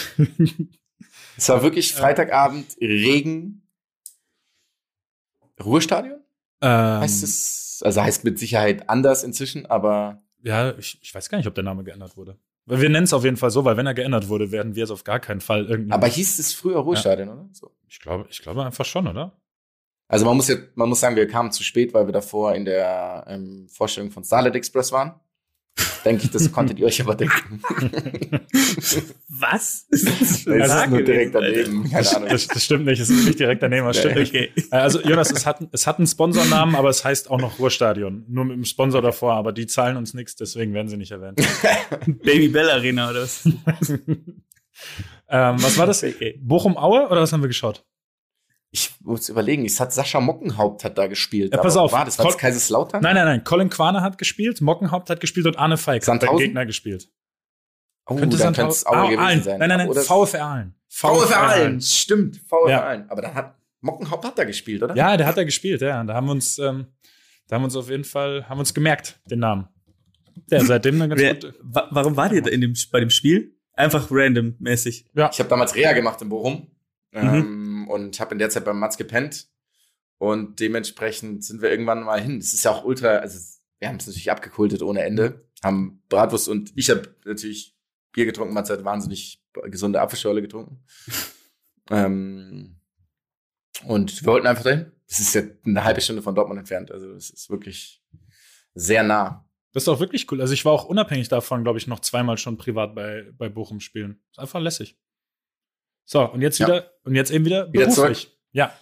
Es 1.35 1.49
war 1.49 1.63
wirklich 1.63 1.93
Freitagabend, 1.95 2.77
Regen. 2.79 3.67
Ruhestadion? 5.63 6.19
Ähm, 6.61 6.99
Heißt 7.01 7.23
es, 7.23 7.81
also 7.83 8.01
heißt 8.03 8.23
mit 8.23 8.37
Sicherheit 8.39 8.87
anders 8.89 9.23
inzwischen, 9.23 9.65
aber 9.65 10.21
Ja, 10.43 10.77
ich, 10.77 10.99
ich 11.01 11.13
weiß 11.13 11.29
gar 11.29 11.37
nicht, 11.39 11.47
ob 11.47 11.55
der 11.55 11.63
Name 11.63 11.83
geändert 11.83 12.15
wurde. 12.15 12.37
Weil 12.65 12.81
Wir 12.81 12.89
nennen 12.89 13.03
es 13.05 13.13
auf 13.13 13.23
jeden 13.23 13.37
Fall 13.37 13.49
so, 13.51 13.65
weil 13.65 13.77
wenn 13.77 13.87
er 13.87 13.93
geändert 13.93 14.29
wurde, 14.29 14.51
werden 14.51 14.75
wir 14.75 14.83
es 14.83 14.91
auf 14.91 15.03
gar 15.03 15.19
keinen 15.19 15.41
Fall 15.41 15.65
irgendwie. 15.65 15.91
aber 15.91 16.07
hieß 16.07 16.39
es 16.39 16.53
früher 16.53 16.77
Ruhestadion, 16.79 17.29
oder? 17.29 17.49
So. 17.51 17.71
ich 17.89 17.99
glaube, 17.99 18.27
ich 18.29 18.41
glaube 18.41 18.63
einfach 18.63 18.85
schon, 18.85 19.07
oder? 19.07 19.35
Also 20.13 20.25
man 20.27 20.37
muss 20.37 20.47
ja, 20.47 20.57
man 20.75 20.89
muss 20.89 20.99
sagen, 20.99 21.15
wir 21.15 21.27
kamen 21.27 21.51
zu 21.51 21.63
spät, 21.63 21.91
weil 21.95 22.05
wir 22.05 22.11
davor 22.13 22.53
in 22.53 22.65
der 22.65 23.25
ähm, 23.27 23.67
Vorstellung 23.67 24.11
von 24.11 24.23
Starlight 24.23 24.53
Express 24.55 24.91
waren. 24.91 25.15
Denke 26.05 26.25
ich, 26.25 26.29
das 26.29 26.51
konntet 26.51 26.77
ihr 26.77 26.85
euch 26.85 27.01
aber 27.01 27.15
denken. 27.15 27.59
Was? 29.27 29.87
Das 29.89 30.05
ist 30.05 30.45
nur 30.45 31.01
direkt 31.01 31.33
daneben. 31.33 31.89
Keine 31.89 32.03
Das, 32.03 32.13
Ahnung. 32.15 32.29
das, 32.29 32.47
das 32.47 32.63
stimmt 32.63 32.85
nicht, 32.85 32.99
es 32.99 33.09
ist 33.09 33.25
nicht 33.25 33.39
direkt 33.39 33.63
daneben, 33.63 33.87
aber 33.87 33.95
Ja, 33.95 34.01
stimmt 34.01 34.15
ja. 34.17 34.21
nicht. 34.21 34.35
Okay. 34.35 34.51
Äh, 34.69 34.75
Also 34.75 35.01
Jonas, 35.01 35.31
es 35.31 35.47
hat, 35.47 35.61
es 35.71 35.87
hat 35.87 35.97
einen 35.97 36.05
Sponsornamen, 36.05 36.75
aber 36.75 36.89
es 36.89 37.03
heißt 37.03 37.31
auch 37.31 37.39
noch 37.39 37.57
Ruhrstadion. 37.57 38.23
Nur 38.27 38.45
mit 38.45 38.55
dem 38.55 38.65
Sponsor 38.65 39.01
davor, 39.01 39.33
aber 39.33 39.51
die 39.51 39.65
zahlen 39.65 39.97
uns 39.97 40.13
nichts, 40.13 40.35
deswegen 40.35 40.75
werden 40.75 40.89
sie 40.89 40.97
nicht 40.97 41.11
erwähnt. 41.11 41.41
Baby 42.23 42.49
Bell 42.49 42.69
Arena 42.69 43.09
oder 43.09 43.23
was? 43.23 43.43
ähm, 43.47 43.55
was 45.29 45.75
war 45.79 45.87
das? 45.87 46.05
Bochum-Aue 46.39 47.07
oder 47.09 47.21
was 47.21 47.33
haben 47.33 47.41
wir 47.41 47.47
geschaut? 47.47 47.83
Ich 48.75 48.89
muss 49.01 49.29
überlegen, 49.29 49.65
es 49.65 49.79
hat 49.79 49.93
Sascha 49.93 50.19
Mockenhaupt 50.19 50.83
hat 50.83 50.97
da 50.97 51.05
gespielt. 51.05 51.53
Ja, 51.53 51.61
pass 51.61 51.77
auf. 51.77 51.91
War 51.91 52.05
das, 52.05 52.17
war 52.17 52.25
das 52.25 52.39
Kaiserslautern? 52.39 53.03
Nein, 53.03 53.13
nein, 53.13 53.25
nein. 53.25 53.43
Colin 53.43 53.69
Quaner 53.69 54.01
hat 54.01 54.17
gespielt, 54.17 54.61
Mockenhaupt 54.61 55.11
hat 55.11 55.19
gespielt 55.19 55.45
und 55.45 55.59
Arne 55.59 55.77
Feig 55.77 56.01
hat 56.01 56.07
beim 56.07 56.19
Sandhausen? 56.19 56.39
Gegner 56.45 56.65
gespielt. 56.65 57.07
Oh, 58.07 58.15
Könnte 58.15 58.35
dann 58.37 58.55
Sandhausen- 58.55 58.55
könnte 58.55 58.71
es 58.75 58.85
Aue 58.87 59.03
gewesen 59.09 59.19
Aalen. 59.19 59.43
sein. 59.43 59.59
Nein, 59.59 59.69
nein, 59.69 59.77
nein, 59.77 59.89
Oder 59.89 60.01
VfR 60.01 60.41
Aalen. 60.43 60.75
VfR 60.89 61.37
Aalen, 61.37 61.81
stimmt, 61.81 62.37
VfR 62.47 62.69
Ja. 62.69 62.83
Aalen. 62.83 63.09
Aber 63.11 63.21
dann 63.21 63.33
hat 63.35 63.55
Mockenhaupt 63.81 64.25
hat 64.25 64.37
da 64.39 64.43
gespielt, 64.43 64.81
oder? 64.81 64.95
Ja, 64.95 65.15
der 65.17 65.27
hat 65.27 65.37
da 65.37 65.43
gespielt, 65.43 65.81
ja. 65.81 66.03
Da 66.03 66.13
haben 66.15 66.25
wir 66.25 66.31
uns, 66.31 66.57
ähm, 66.57 66.87
da 67.47 67.55
haben 67.55 67.61
wir 67.61 67.65
uns 67.65 67.75
auf 67.75 67.89
jeden 67.91 68.03
Fall, 68.05 68.49
haben 68.49 68.59
uns 68.59 68.73
gemerkt, 68.73 69.19
den 69.29 69.39
Namen. 69.39 69.67
Der 70.49 70.65
seitdem 70.65 70.97
dann 70.97 71.09
ganz 71.11 71.21
Wer, 71.21 71.35
gut. 71.35 71.53
wa 71.61 71.87
warum 71.91 72.17
war 72.17 72.33
ihr 72.33 72.41
da 72.41 72.49
in 72.49 72.61
dem, 72.61 72.73
bei 72.91 72.99
dem 72.99 73.11
Spiel? 73.11 73.55
Einfach 73.73 74.07
random-mäßig. 74.09 75.05
Ja. 75.13 75.29
Ich 75.31 75.37
habe 75.39 75.49
damals 75.49 75.75
Reha 75.75 75.93
gemacht 75.93 76.19
in 76.23 76.29
Bochum 76.29 76.71
Mhm. 77.11 77.19
ähm, 77.21 77.62
und 77.93 78.19
habe 78.19 78.33
in 78.33 78.39
der 78.39 78.49
Zeit 78.49 78.65
beim 78.65 78.79
Matz 78.79 78.97
gepennt. 78.97 79.47
Und 80.17 80.59
dementsprechend 80.59 81.43
sind 81.43 81.61
wir 81.61 81.69
irgendwann 81.69 82.03
mal 82.03 82.19
hin. 82.19 82.37
Es 82.37 82.53
ist 82.53 82.63
ja 82.65 82.71
auch 82.71 82.83
ultra, 82.83 83.17
also 83.17 83.37
wir 83.79 83.87
haben 83.87 83.97
es 83.97 84.07
natürlich 84.07 84.31
abgekultet 84.31 84.81
ohne 84.81 85.03
Ende. 85.03 85.45
Haben 85.63 86.01
Bratwurst 86.09 86.49
und 86.49 86.71
ich 86.75 86.89
habe 86.89 87.15
natürlich 87.25 87.77
Bier 88.11 88.25
getrunken. 88.25 88.53
Matz 88.53 88.69
hat 88.69 88.83
wahnsinnig 88.83 89.43
gesunde 89.65 90.01
Apfelschorle 90.01 90.41
getrunken. 90.41 90.83
ähm, 91.91 92.79
und 93.85 94.21
wir 94.21 94.27
wollten 94.27 94.47
einfach 94.47 94.63
dahin. 94.63 94.91
Es 95.07 95.19
ist 95.19 95.35
ja 95.35 95.43
eine 95.65 95.83
halbe 95.83 96.01
Stunde 96.01 96.21
von 96.21 96.33
Dortmund 96.33 96.59
entfernt. 96.59 96.91
Also 96.91 97.11
es 97.11 97.29
ist 97.29 97.49
wirklich 97.49 98.03
sehr 98.73 99.03
nah. 99.03 99.47
Das 99.73 99.83
ist 99.83 99.89
auch 99.89 99.99
wirklich 99.99 100.31
cool. 100.31 100.41
Also 100.41 100.53
ich 100.53 100.65
war 100.65 100.71
auch 100.71 100.85
unabhängig 100.85 101.29
davon, 101.29 101.63
glaube 101.63 101.77
ich, 101.79 101.87
noch 101.87 101.99
zweimal 101.99 102.37
schon 102.37 102.57
privat 102.57 102.95
bei, 102.95 103.31
bei 103.37 103.49
Bochum 103.49 103.79
spielen. 103.79 104.21
Ist 104.31 104.39
einfach 104.39 104.59
lässig. 104.59 104.97
So, 106.05 106.21
und 106.29 106.41
jetzt 106.41 106.59
Ja. 106.59 106.67
wieder, 106.67 106.91
und 107.03 107.15
jetzt 107.15 107.31
eben 107.31 107.45
wieder 107.45 107.71
Wieder 107.71 107.87
beruflich. 107.87 108.31
Ja. 108.51 108.73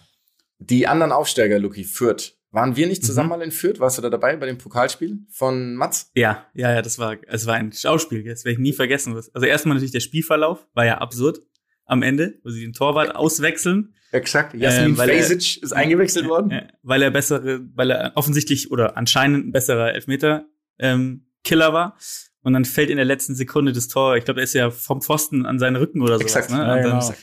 Die 0.58 0.86
anderen 0.86 1.12
Aufsteiger, 1.12 1.58
Luki, 1.58 1.84
Fürth. 1.84 2.34
Waren 2.50 2.76
wir 2.76 2.86
nicht 2.86 3.04
zusammen 3.04 3.28
Mhm. 3.30 3.38
mal 3.38 3.42
in 3.42 3.50
Fürth? 3.50 3.80
Warst 3.80 3.96
du 3.96 4.02
da 4.02 4.10
dabei 4.10 4.36
bei 4.36 4.44
dem 4.46 4.58
Pokalspiel 4.58 5.20
von 5.30 5.74
Matz? 5.74 6.10
Ja, 6.14 6.46
ja, 6.54 6.70
ja, 6.72 6.82
das 6.82 6.98
war, 6.98 7.16
es 7.26 7.46
war 7.46 7.54
ein 7.54 7.72
Schauspiel, 7.72 8.22
das 8.24 8.44
werde 8.44 8.52
ich 8.54 8.58
nie 8.58 8.74
vergessen. 8.74 9.14
Also 9.14 9.46
erstmal 9.46 9.74
natürlich 9.74 9.92
der 9.92 10.00
Spielverlauf, 10.00 10.66
war 10.74 10.84
ja 10.84 10.98
absurd 10.98 11.40
am 11.86 12.02
Ende, 12.02 12.38
wo 12.44 12.50
sie 12.50 12.60
den 12.60 12.74
Torwart 12.74 13.16
auswechseln. 13.16 13.94
Exakt. 14.12 14.54
Jasmin 14.54 14.96
er- 14.98 15.06
Fesic 15.06 15.62
ist 15.62 15.72
eingewechselt 15.72 16.28
worden. 16.28 16.50
Ja, 16.50 16.62
weil 16.82 17.00
er 17.00 17.10
bessere, 17.10 17.60
weil 17.74 17.90
er 17.90 18.12
offensichtlich 18.16 18.70
oder 18.70 18.98
anscheinend 18.98 19.46
ein 19.46 19.52
besserer 19.52 19.94
Elfmeter 19.94 20.44
ähm, 20.78 21.30
Killer 21.44 21.72
war. 21.72 21.96
Und 22.42 22.54
dann 22.54 22.64
fällt 22.64 22.90
in 22.90 22.96
der 22.96 23.04
letzten 23.04 23.34
Sekunde 23.34 23.72
das 23.72 23.88
Tor. 23.88 24.16
Ich 24.16 24.24
glaube, 24.24 24.40
er 24.40 24.44
ist 24.44 24.54
ja 24.54 24.70
vom 24.70 25.00
Pfosten 25.00 25.46
an 25.46 25.58
seinen 25.58 25.76
Rücken 25.76 26.02
oder 26.02 26.18
so. 26.18 26.22
Exakt. 26.24 26.50
Ne? 26.50 26.56
Ja, 26.56 26.74
Und, 26.74 26.82
dann, 26.82 27.00
genau. 27.00 27.14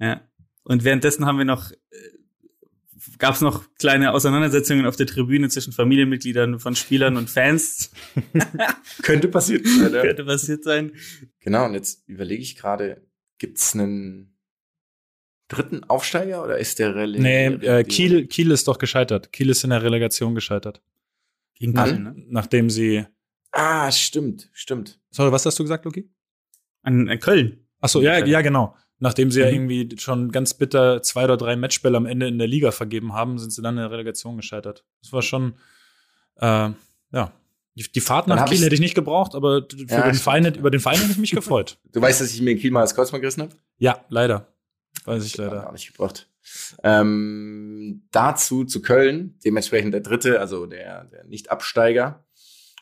Ja. 0.00 0.20
und 0.64 0.84
währenddessen 0.84 1.26
haben 1.26 1.38
wir 1.38 1.44
noch, 1.44 1.70
äh, 1.70 1.76
gab 3.18 3.34
es 3.34 3.42
noch 3.42 3.64
kleine 3.78 4.12
Auseinandersetzungen 4.12 4.86
auf 4.86 4.96
der 4.96 5.06
Tribüne 5.06 5.48
zwischen 5.50 5.72
Familienmitgliedern 5.72 6.58
von 6.58 6.74
Spielern 6.74 7.16
und 7.16 7.28
Fans. 7.28 7.92
Könnte 9.02 9.28
passiert 9.28 9.66
sein. 9.66 9.92
Ja. 9.92 10.02
Könnte 10.02 10.24
passiert 10.24 10.64
sein. 10.64 10.92
Genau, 11.40 11.66
und 11.66 11.74
jetzt 11.74 12.08
überlege 12.08 12.42
ich 12.42 12.56
gerade, 12.56 13.06
gibt's 13.38 13.74
einen 13.74 14.38
dritten 15.48 15.84
Aufsteiger 15.84 16.42
oder 16.42 16.58
ist 16.58 16.78
der 16.78 16.94
Rele 16.94 17.20
Nee, 17.20 17.46
äh, 17.46 17.84
Kiel, 17.84 18.26
Kiel 18.26 18.50
ist 18.50 18.68
doch 18.68 18.78
gescheitert. 18.78 19.32
Kiel 19.32 19.50
ist 19.50 19.64
in 19.64 19.70
der 19.70 19.82
Relegation 19.82 20.34
gescheitert. 20.34 20.82
Gegen 21.54 21.74
Köln, 21.74 22.02
ne? 22.02 22.14
Nachdem 22.28 22.70
sie. 22.70 23.04
Ah, 23.52 23.90
stimmt, 23.92 24.48
stimmt. 24.52 24.98
Sorry, 25.10 25.30
was 25.30 25.44
hast 25.46 25.58
du 25.58 25.62
gesagt, 25.64 25.84
Luki? 25.84 26.10
An, 26.82 27.08
an 27.08 27.18
Köln. 27.20 27.66
Ach 27.80 27.88
so, 27.88 28.00
ja, 28.00 28.24
ja, 28.24 28.40
genau. 28.40 28.76
Nachdem 28.98 29.30
sie 29.30 29.40
ja 29.40 29.46
Mhm. 29.48 29.70
irgendwie 29.70 29.96
schon 29.98 30.30
ganz 30.32 30.54
bitter 30.54 31.02
zwei 31.02 31.24
oder 31.24 31.36
drei 31.36 31.56
Matchbälle 31.56 31.96
am 31.96 32.06
Ende 32.06 32.28
in 32.28 32.38
der 32.38 32.46
Liga 32.46 32.70
vergeben 32.70 33.12
haben, 33.12 33.38
sind 33.38 33.50
sie 33.52 33.60
dann 33.62 33.74
in 33.76 33.82
der 33.82 33.90
Relegation 33.90 34.36
gescheitert. 34.36 34.84
Das 35.02 35.12
war 35.12 35.22
schon, 35.22 35.54
äh, 36.36 36.70
ja. 37.12 37.32
Die, 37.74 37.90
die 37.90 38.00
Fahrt 38.00 38.26
nach 38.28 38.44
Kiel 38.48 38.62
hätte 38.62 38.74
ich 38.74 38.80
nicht 38.82 38.94
gebraucht, 38.94 39.34
aber 39.34 39.66
für 39.68 39.76
Ja, 39.86 40.02
den. 40.02 40.14
Verein, 40.14 40.54
über 40.54 40.70
den 40.70 40.80
Verein 40.80 40.98
hätte 40.98 41.12
ich 41.12 41.18
mich 41.18 41.30
gefreut. 41.32 41.78
Du 41.92 42.00
weißt, 42.02 42.20
dass 42.20 42.32
ich 42.32 42.40
mir 42.42 42.50
in 42.52 42.58
Kiel 42.58 42.70
mal 42.70 42.82
das 42.82 42.94
Kreuzband 42.94 43.22
gerissen 43.22 43.42
habe? 43.42 43.54
Ja, 43.78 44.04
leider. 44.08 44.46
Weiß 45.06 45.24
ich 45.24 45.36
leider. 45.36 45.66
auch 45.68 45.72
nicht 45.72 45.86
gebracht. 45.90 46.28
Ähm, 46.82 48.02
dazu 48.12 48.64
zu 48.64 48.82
Köln, 48.82 49.38
dementsprechend 49.44 49.94
der 49.94 50.00
dritte, 50.02 50.38
also 50.40 50.66
der, 50.66 51.04
der 51.04 51.24
Nicht-Absteiger. 51.24 52.24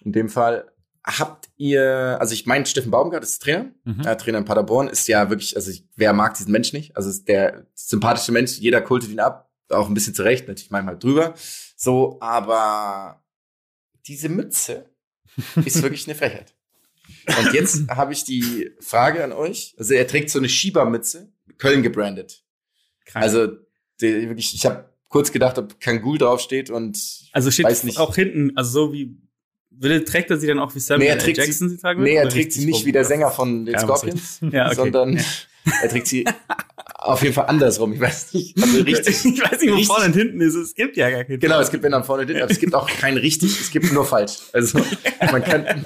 In 0.04 0.12
dem 0.12 0.28
Fall 0.28 0.70
habt 1.04 1.48
ihr, 1.56 2.16
also 2.20 2.34
ich 2.34 2.46
meine, 2.46 2.66
Steffen 2.66 2.90
Baumgart 2.90 3.22
ist 3.22 3.42
Trainer, 3.42 3.70
Mhm. 3.84 4.00
äh, 4.06 4.16
Trainer 4.16 4.38
in 4.38 4.44
Paderborn, 4.44 4.88
ist 4.88 5.08
ja 5.08 5.30
wirklich, 5.30 5.56
also 5.56 5.70
ich, 5.70 5.84
wer 5.96 6.12
mag 6.12 6.34
diesen 6.36 6.52
Mensch 6.52 6.72
nicht? 6.72 6.96
Also 6.96 7.08
ist 7.10 7.26
der 7.28 7.66
sympathische 7.74 8.32
Mensch, 8.32 8.58
jeder 8.58 8.80
kultet 8.82 9.10
ihn 9.10 9.20
ab, 9.20 9.50
auch 9.70 9.88
ein 9.88 9.94
bisschen 9.94 10.14
zurecht, 10.14 10.46
natürlich 10.48 10.70
manchmal 10.70 10.98
drüber. 10.98 11.34
So, 11.76 12.18
aber 12.20 13.22
diese 14.06 14.28
Mütze 14.28 14.86
ist 15.64 15.82
wirklich 15.82 16.06
eine 16.06 16.14
Frechheit. 16.14 16.54
Und 17.38 17.52
jetzt 17.54 17.88
habe 17.90 18.12
ich 18.12 18.24
die 18.24 18.70
Frage 18.80 19.22
an 19.24 19.32
euch. 19.32 19.74
Also 19.78 19.94
er 19.94 20.06
trägt 20.06 20.30
so 20.30 20.38
eine 20.38 20.48
Schiebermütze, 20.48 21.32
Köln 21.58 21.82
gebrandet. 21.82 22.44
Krank. 23.04 23.24
Also 23.24 23.46
die, 24.00 24.28
wirklich, 24.28 24.54
ich 24.54 24.64
habe 24.66 24.88
kurz 25.08 25.32
gedacht, 25.32 25.58
ob 25.58 25.80
Kangul 25.80 26.18
draufsteht 26.18 26.70
und 26.70 26.98
Also 27.32 27.50
steht 27.50 27.66
weiß 27.66 27.84
nicht. 27.84 27.98
auch 27.98 28.14
hinten, 28.14 28.56
also 28.56 28.70
so 28.86 28.92
wie, 28.92 29.16
will, 29.70 30.04
trägt 30.04 30.30
er 30.30 30.36
sie 30.38 30.46
dann 30.46 30.58
auch 30.58 30.74
wie 30.74 30.80
Samuel 30.80 31.06
Nee, 31.08 31.12
er 31.14 31.18
trägt 31.18 31.36
sie- 31.36 31.42
Jackson 31.46 31.68
sie 31.70 31.76
tragen 31.78 32.02
Nee, 32.02 32.14
er 32.14 32.28
trägt 32.28 32.52
sie 32.52 32.64
nicht 32.66 32.84
wie 32.84 32.92
der 32.92 33.04
Sänger 33.04 33.30
von 33.30 33.64
den 33.64 33.78
Scorpions, 33.78 34.38
Ja, 34.50 34.66
okay. 34.66 34.74
sondern 34.76 35.16
Ja. 35.16 35.22
er 35.82 35.88
trägt 35.88 36.06
sie 36.06 36.24
auf 36.96 37.22
jeden 37.22 37.34
Fall 37.34 37.46
andersrum. 37.46 37.92
Ich 37.94 38.00
weiß 38.00 38.34
nicht. 38.34 38.60
Also 38.60 38.82
richtig. 38.82 39.24
ich 39.24 39.40
weiß 39.42 39.60
nicht, 39.60 39.70
wo 39.70 39.74
richtig- 39.74 39.86
vorne 39.86 40.06
und 40.06 40.14
hinten 40.14 40.40
ist. 40.40 40.54
Es 40.54 40.74
gibt 40.74 40.96
ja 40.96 41.08
gar 41.10 41.24
keinen. 41.24 41.40
Genau, 41.40 41.60
es 41.60 41.70
gibt 41.70 41.82
wenn 41.82 41.92
dann 41.92 42.04
vorne 42.04 42.26
den, 42.26 42.36
aber 42.42 42.50
es 42.50 42.58
gibt 42.58 42.74
auch 42.74 42.88
kein 42.90 43.16
richtig, 43.16 43.58
es 43.60 43.70
gibt 43.70 43.90
nur 43.92 44.04
falsch. 44.04 44.36
Also 44.52 44.80
man 45.32 45.42
kann, 45.42 45.84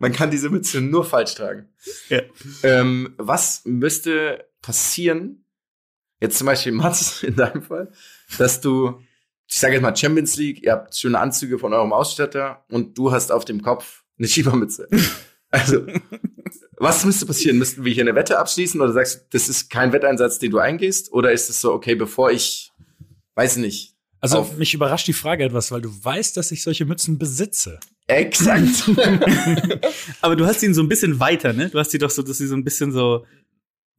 man 0.00 0.12
kann 0.12 0.30
diese 0.30 0.48
Mütze 0.48 0.80
nur 0.80 1.04
falsch 1.04 1.34
tragen. 1.34 1.68
Ja. 2.08 2.22
Ähm, 2.64 3.14
was 3.16 3.62
müsste 3.64 4.44
passieren, 4.62 5.44
jetzt 6.20 6.38
zum 6.38 6.46
Beispiel 6.46 6.72
Mats 6.72 7.22
in 7.22 7.36
deinem 7.36 7.62
Fall, 7.62 7.92
dass 8.38 8.60
du, 8.60 9.00
ich 9.50 9.58
sage 9.58 9.74
jetzt 9.74 9.82
mal 9.82 9.96
Champions 9.96 10.36
League, 10.36 10.62
ihr 10.62 10.72
habt 10.72 10.94
schöne 10.94 11.18
Anzüge 11.18 11.58
von 11.58 11.72
eurem 11.72 11.92
Ausstatter 11.92 12.64
und 12.70 12.96
du 12.98 13.10
hast 13.12 13.32
auf 13.32 13.44
dem 13.44 13.62
Kopf 13.62 14.04
eine 14.18 14.28
Schiebermütze. 14.28 14.88
Also, 15.50 15.86
was 16.76 17.06
müsste 17.06 17.24
passieren? 17.24 17.56
Müssten 17.56 17.82
wir 17.82 17.90
hier 17.90 18.02
eine 18.04 18.14
Wette 18.14 18.38
abschließen 18.38 18.78
oder 18.82 18.92
sagst 18.92 19.16
du, 19.16 19.20
das 19.30 19.48
ist 19.48 19.70
kein 19.70 19.94
Wetteinsatz, 19.94 20.38
den 20.38 20.50
du 20.50 20.58
eingehst? 20.58 21.10
Oder 21.10 21.32
ist 21.32 21.48
es 21.48 21.62
so, 21.62 21.72
okay, 21.72 21.94
bevor 21.94 22.30
ich, 22.30 22.70
weiß 23.34 23.56
nicht, 23.56 23.94
Also 24.20 24.40
Auf- 24.40 24.58
mich 24.58 24.74
überrascht 24.74 25.06
die 25.06 25.14
Frage 25.14 25.44
etwas, 25.44 25.70
weil 25.70 25.80
du 25.80 25.88
weißt, 26.04 26.36
dass 26.36 26.50
ich 26.50 26.62
solche 26.62 26.84
Mützen 26.84 27.16
besitze. 27.18 27.80
Exakt. 28.08 28.90
Aber 30.20 30.36
du 30.36 30.44
hast 30.44 30.62
ihn 30.62 30.74
so 30.74 30.82
ein 30.82 30.88
bisschen 30.90 31.18
weiter, 31.18 31.54
ne? 31.54 31.70
Du 31.70 31.78
hast 31.78 31.92
sie 31.92 31.98
doch 31.98 32.10
so, 32.10 32.20
dass 32.20 32.36
sie 32.36 32.46
so 32.46 32.54
ein 32.54 32.64
bisschen 32.64 32.92
so 32.92 33.24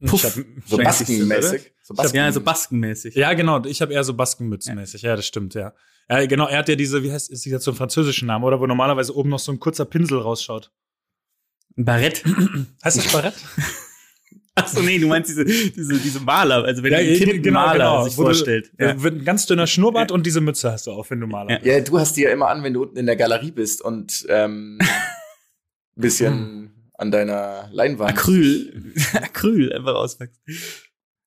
Puff. 0.06 0.24
Hab, 0.24 0.32
so 0.66 0.76
baskenmäßig. 0.78 1.72
So 1.82 1.94
Basken. 1.94 2.16
Ja, 2.16 2.32
so 2.32 2.40
baskenmäßig. 2.40 3.14
ja, 3.14 3.32
genau. 3.34 3.62
Ich 3.64 3.82
habe 3.82 3.92
eher 3.92 4.04
so 4.04 4.14
Baskenmützenmäßig. 4.14 5.02
Ja. 5.02 5.16
das 5.16 5.26
stimmt, 5.26 5.54
ja. 5.54 5.72
Ja, 6.08 6.24
genau. 6.26 6.46
Er 6.48 6.58
hat 6.58 6.68
ja 6.68 6.74
diese, 6.76 7.02
wie 7.02 7.12
heißt, 7.12 7.30
ist 7.30 7.44
jetzt 7.44 7.64
so 7.64 7.70
ein 7.72 7.76
französischen 7.76 8.26
Namen, 8.26 8.44
oder? 8.44 8.60
Wo 8.60 8.66
normalerweise 8.66 9.14
oben 9.16 9.28
noch 9.28 9.38
so 9.38 9.52
ein 9.52 9.60
kurzer 9.60 9.84
Pinsel 9.84 10.18
rausschaut. 10.18 10.72
Barett. 11.76 12.24
Heißt 12.84 12.96
das 12.98 13.12
Barett? 13.12 13.34
Achso, 14.56 14.82
nee, 14.82 14.98
du 14.98 15.06
meinst 15.06 15.30
diese, 15.30 15.44
diese, 15.44 15.98
diese 15.98 16.20
Maler, 16.20 16.64
also 16.64 16.82
wenn 16.82 16.92
Ja, 16.92 16.98
ein 16.98 17.06
ja, 17.14 17.16
Kind 17.24 17.42
genau, 17.42 17.60
Maler 17.60 17.72
genau. 17.74 18.04
sich 18.04 18.16
Wo 18.18 18.22
du- 18.22 18.28
vorstellt. 18.28 18.70
Ja. 18.78 18.88
Ja. 18.88 19.02
Wird 19.02 19.14
ein 19.14 19.24
ganz 19.24 19.46
dünner 19.46 19.66
Schnurrbart 19.66 20.10
und 20.10 20.26
diese 20.26 20.40
Mütze 20.40 20.72
hast 20.72 20.86
du 20.88 20.90
auf, 20.92 21.10
wenn 21.10 21.20
du 21.20 21.26
Maler 21.28 21.64
Ja. 21.64 21.74
Ja, 21.76 21.80
du 21.80 21.98
hast 21.98 22.16
die 22.16 22.22
ja 22.22 22.30
immer 22.30 22.48
an, 22.48 22.62
wenn 22.64 22.74
du 22.74 22.82
unten 22.82 22.96
in 22.98 23.06
der 23.06 23.16
Galerie 23.16 23.52
bist 23.52 23.80
und 23.80 24.26
ähm, 24.28 24.78
bisschen 25.94 26.72
an 27.00 27.10
deiner 27.10 27.68
Leinwand. 27.72 28.10
Acryl. 28.10 28.92
Acryl 29.14 29.72
einfach 29.72 29.94
auswächst. 29.94 30.40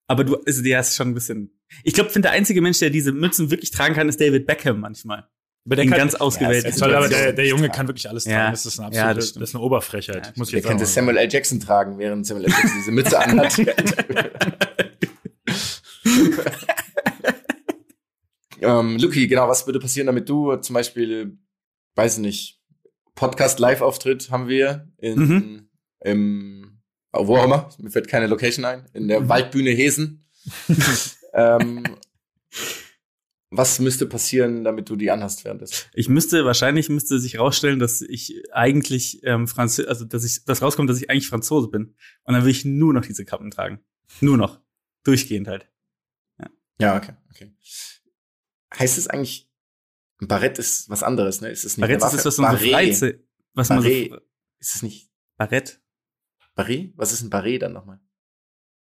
Aber 0.08 0.24
du, 0.24 0.38
also 0.46 0.62
der 0.62 0.80
ist 0.80 0.96
schon 0.96 1.10
ein 1.10 1.14
bisschen. 1.16 1.60
Ich 1.84 1.94
glaube, 1.94 2.12
finde 2.12 2.28
der 2.28 2.34
einzige 2.34 2.62
Mensch, 2.62 2.80
der 2.80 2.92
diese 2.92 3.12
Mützen 3.12 3.50
wirklich 3.50 3.72
tragen 3.72 3.96
kann, 3.96 4.08
ist 4.08 4.22
David 4.22 4.46
Beckham 4.46 4.80
manchmal. 4.80 5.28
Aber 5.66 5.76
der 5.76 5.86
In 5.86 5.92
kann, 5.92 6.00
ganz 6.00 6.16
ausgewählten 6.16 6.70
Ja, 6.70 6.76
soll 6.76 6.94
aber 6.94 7.08
der, 7.08 7.34
der 7.34 7.48
Junge 7.48 7.70
kann 7.70 7.88
wirklich 7.88 8.08
alles 8.08 8.26
tragen. 8.26 8.38
Ja. 8.38 8.52
Das 8.52 8.66
ist 8.66 8.80
eine 8.80 8.94
Ja, 8.94 9.04
absolute, 9.04 9.16
das 9.16 9.26
das, 9.26 9.30
stimmt. 9.30 9.44
ist 9.44 9.56
eine 9.56 9.64
Oberfrechheit. 9.64 10.26
Ja, 10.28 10.34
muss 10.36 10.50
ich 10.50 10.54
Der 10.54 10.62
könnte. 10.62 10.86
Samuel 10.86 11.18
L. 11.18 11.30
Jackson 11.32 11.60
tragen, 11.60 11.98
während 11.98 12.28
Samuel 12.28 12.46
L. 12.48 12.52
Jackson 12.52 12.72
diese 12.78 12.92
Mütze 12.92 13.20
anhat. 13.20 13.58
ähm, 18.62 18.98
Luki, 19.00 19.28
genau, 19.28 19.48
was 19.48 19.66
würde 19.66 19.80
passieren, 19.80 20.08
damit 20.08 20.30
du 20.30 20.56
zum 20.58 20.74
Beispiel, 20.74 21.38
weiß 21.96 22.18
nicht, 22.20 22.62
Podcast-Live-Auftritt 23.16 24.32
haben 24.32 24.48
wir 24.48 24.92
in, 24.98 25.20
Mhm. 25.20 25.70
im, 26.02 26.82
wo 27.12 27.38
auch 27.38 27.46
immer, 27.46 27.70
mir 27.78 27.92
fällt 27.92 28.08
keine 28.08 28.28
Location 28.28 28.66
ein, 28.66 28.90
in 28.94 29.04
Mhm. 29.04 29.08
der 29.08 29.30
Waldbühne 29.30 29.70
Hesen. 29.72 30.24
ähm, 31.34 31.84
was 33.56 33.78
müsste 33.80 34.08
passieren, 34.08 34.64
damit 34.64 34.90
du 34.90 34.96
die 34.96 35.12
anhast 35.12 35.46
währenddessen? 35.46 35.86
Ich 35.94 36.10
müsste, 36.10 36.44
wahrscheinlich 36.44 36.90
müsste 36.90 37.20
sich 37.20 37.38
rausstellen, 37.38 37.78
dass 37.80 38.02
ich 38.02 38.42
eigentlich 38.52 39.22
ähm, 39.24 39.48
Französ, 39.48 39.86
also 39.88 40.06
dass 40.06 40.24
ich, 40.26 40.44
das 40.46 40.64
rauskommt, 40.64 40.90
dass 40.90 41.00
ich 41.00 41.10
eigentlich 41.12 41.28
Franzose 41.28 41.68
bin. 41.68 41.96
Und 42.24 42.34
dann 42.34 42.44
will 42.44 42.52
ich 42.52 42.66
nur 42.66 42.94
noch 42.94 43.06
diese 43.06 43.26
Kappen 43.26 43.52
tragen. 43.52 43.80
Nur 44.22 44.38
noch. 44.38 44.60
Durchgehend 45.04 45.48
halt. 45.48 45.70
Ja, 46.80 46.98
okay, 46.98 47.14
okay. 47.30 47.54
Heißt 48.78 48.98
es 48.98 49.08
eigentlich, 49.08 49.48
ein 50.24 50.28
Barett 50.28 50.58
ist 50.60 50.90
was 50.90 51.04
anderes, 51.04 51.42
ne? 51.42 51.50
Ist 51.50 51.64
es 51.66 51.78
nicht 51.78 51.88
Barett 51.88 52.04
ist 52.04 52.12
das, 52.14 52.26
was 52.26 52.38
man 52.38 52.58
so 52.58 52.58
Barret. 52.58 52.72
Freizeit, 52.74 53.20
was 53.54 53.70
man 53.70 53.80
Barret. 53.80 54.10
so, 54.10 54.18
Ist 54.60 54.76
es 54.76 54.84
nicht 54.84 55.10
Barett? 55.38 55.80
Barret? 56.56 56.94
Was 56.96 57.12
ist 57.12 57.22
ein 57.22 57.30
Barret 57.30 57.62
dann 57.62 57.74
nochmal? 57.74 58.00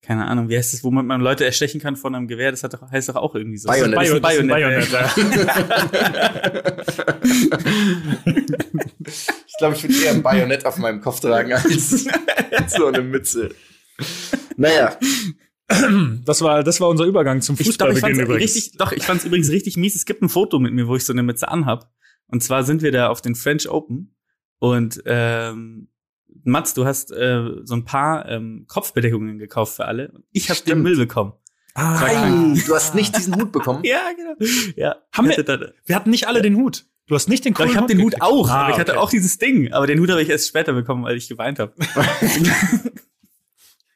Keine 0.03 0.27
Ahnung, 0.27 0.51
wie 0.51 0.59
heißt 0.59 0.75
das, 0.75 0.85
womit 0.85 1.07
man 1.07 1.23
Leute 1.23 1.47
erstechen 1.47 1.81
kann 1.81 1.97
von 1.97 2.15
einem 2.15 2.29
Gewehr? 2.29 2.51
Das 2.51 2.63
hat 2.63 2.75
doch, 2.75 2.91
heißt 2.91 3.09
doch 3.09 3.17
auch 3.17 3.35
irgendwie 3.35 3.57
so. 3.57 3.69
Bayonet. 3.69 4.03
Ist 4.03 4.13
ein 4.13 4.49
Bayonet. 4.49 4.87
ich 9.47 9.57
glaube, 9.57 9.77
ich 9.77 9.83
würde 9.83 10.05
eher 10.05 10.11
ein 10.13 10.23
Bajonett 10.23 10.67
auf 10.67 10.77
meinem 10.77 11.01
Kopf 11.01 11.21
tragen 11.21 11.55
als 11.55 12.05
so 12.69 12.87
eine 12.87 13.01
Mütze. 13.01 13.55
Naja, 14.59 14.99
Das 16.25 16.43
war, 16.43 16.63
das 16.63 16.81
war 16.81 16.89
unser 16.89 17.05
Übergang 17.05 17.41
zum 17.41 17.55
Ich, 17.55 17.59
doch, 17.79 17.89
ich 17.89 17.95
Fußballbeginn 17.95 18.01
fand's 18.03 18.21
übrigens. 18.21 18.55
richtig, 18.55 18.73
doch, 18.79 18.93
ich 18.93 19.03
fand's 19.03 19.25
übrigens 19.25 19.51
richtig 19.51 19.77
mies. 19.77 19.95
Es 19.95 20.05
gibt 20.07 20.23
ein 20.23 20.29
Foto 20.29 20.59
mit 20.59 20.73
mir, 20.73 20.87
wo 20.89 20.97
ich 20.97 21.05
so 21.05 21.13
eine 21.13 21.23
Mütze 21.23 21.49
anhab. 21.49 21.91
Und 22.27 22.43
zwar 22.43 22.65
sind 22.65 22.83
wir 22.83 22.93
da 22.93 23.09
auf 23.09 23.21
den 23.23 23.35
French 23.35 23.69
Open 23.69 24.15
und 24.59 25.03
ähm, 25.07 25.89
Mats, 26.43 26.75
du 26.75 26.85
hast 26.85 27.13
äh, 27.13 27.43
so 27.65 27.75
ein 27.75 27.85
paar 27.85 28.29
ähm, 28.29 28.65
Kopfbedeckungen 28.69 29.39
gekauft 29.39 29.77
für 29.77 29.85
alle. 29.87 30.13
Ich 30.33 30.51
habe 30.51 30.61
den. 30.67 30.83
Müll 30.83 30.97
bekommen. 30.97 31.33
Ah, 31.75 32.05
Ei, 32.05 32.55
du 32.67 32.75
hast 32.75 32.95
nicht 32.95 33.17
diesen 33.17 33.35
Hut 33.37 33.51
bekommen. 33.53 33.81
Ja, 33.85 34.11
genau. 34.17 34.35
Ja, 34.77 34.97
Haben 35.13 35.29
wir- 35.29 35.73
wir 35.87 35.97
hatten 35.97 36.11
nicht 36.11 36.27
alle 36.29 36.41
den 36.43 36.57
Hut. 36.57 36.87
Du 37.07 37.15
hast 37.15 37.29
nicht 37.29 37.45
den 37.45 37.53
doch, 37.53 37.59
coolen 37.59 37.71
ich 37.71 37.77
habe 37.77 37.87
den 37.87 38.01
Hut 38.03 38.21
auch, 38.21 38.49
Ah, 38.49 38.63
aber 38.65 38.73
ich 38.73 38.79
hatte 38.79 38.93
okay. 38.93 39.01
auch 39.01 39.11
dieses 39.11 39.39
Ding. 39.39 39.73
Aber 39.73 39.87
den 39.87 39.99
Hut 40.01 40.11
habe 40.11 40.23
ich 40.23 40.29
erst 40.31 40.49
später 40.49 40.73
bekommen, 40.73 41.05
weil 41.05 41.17
ich 41.17 41.29
geweint 41.29 41.59
habe. 41.59 41.75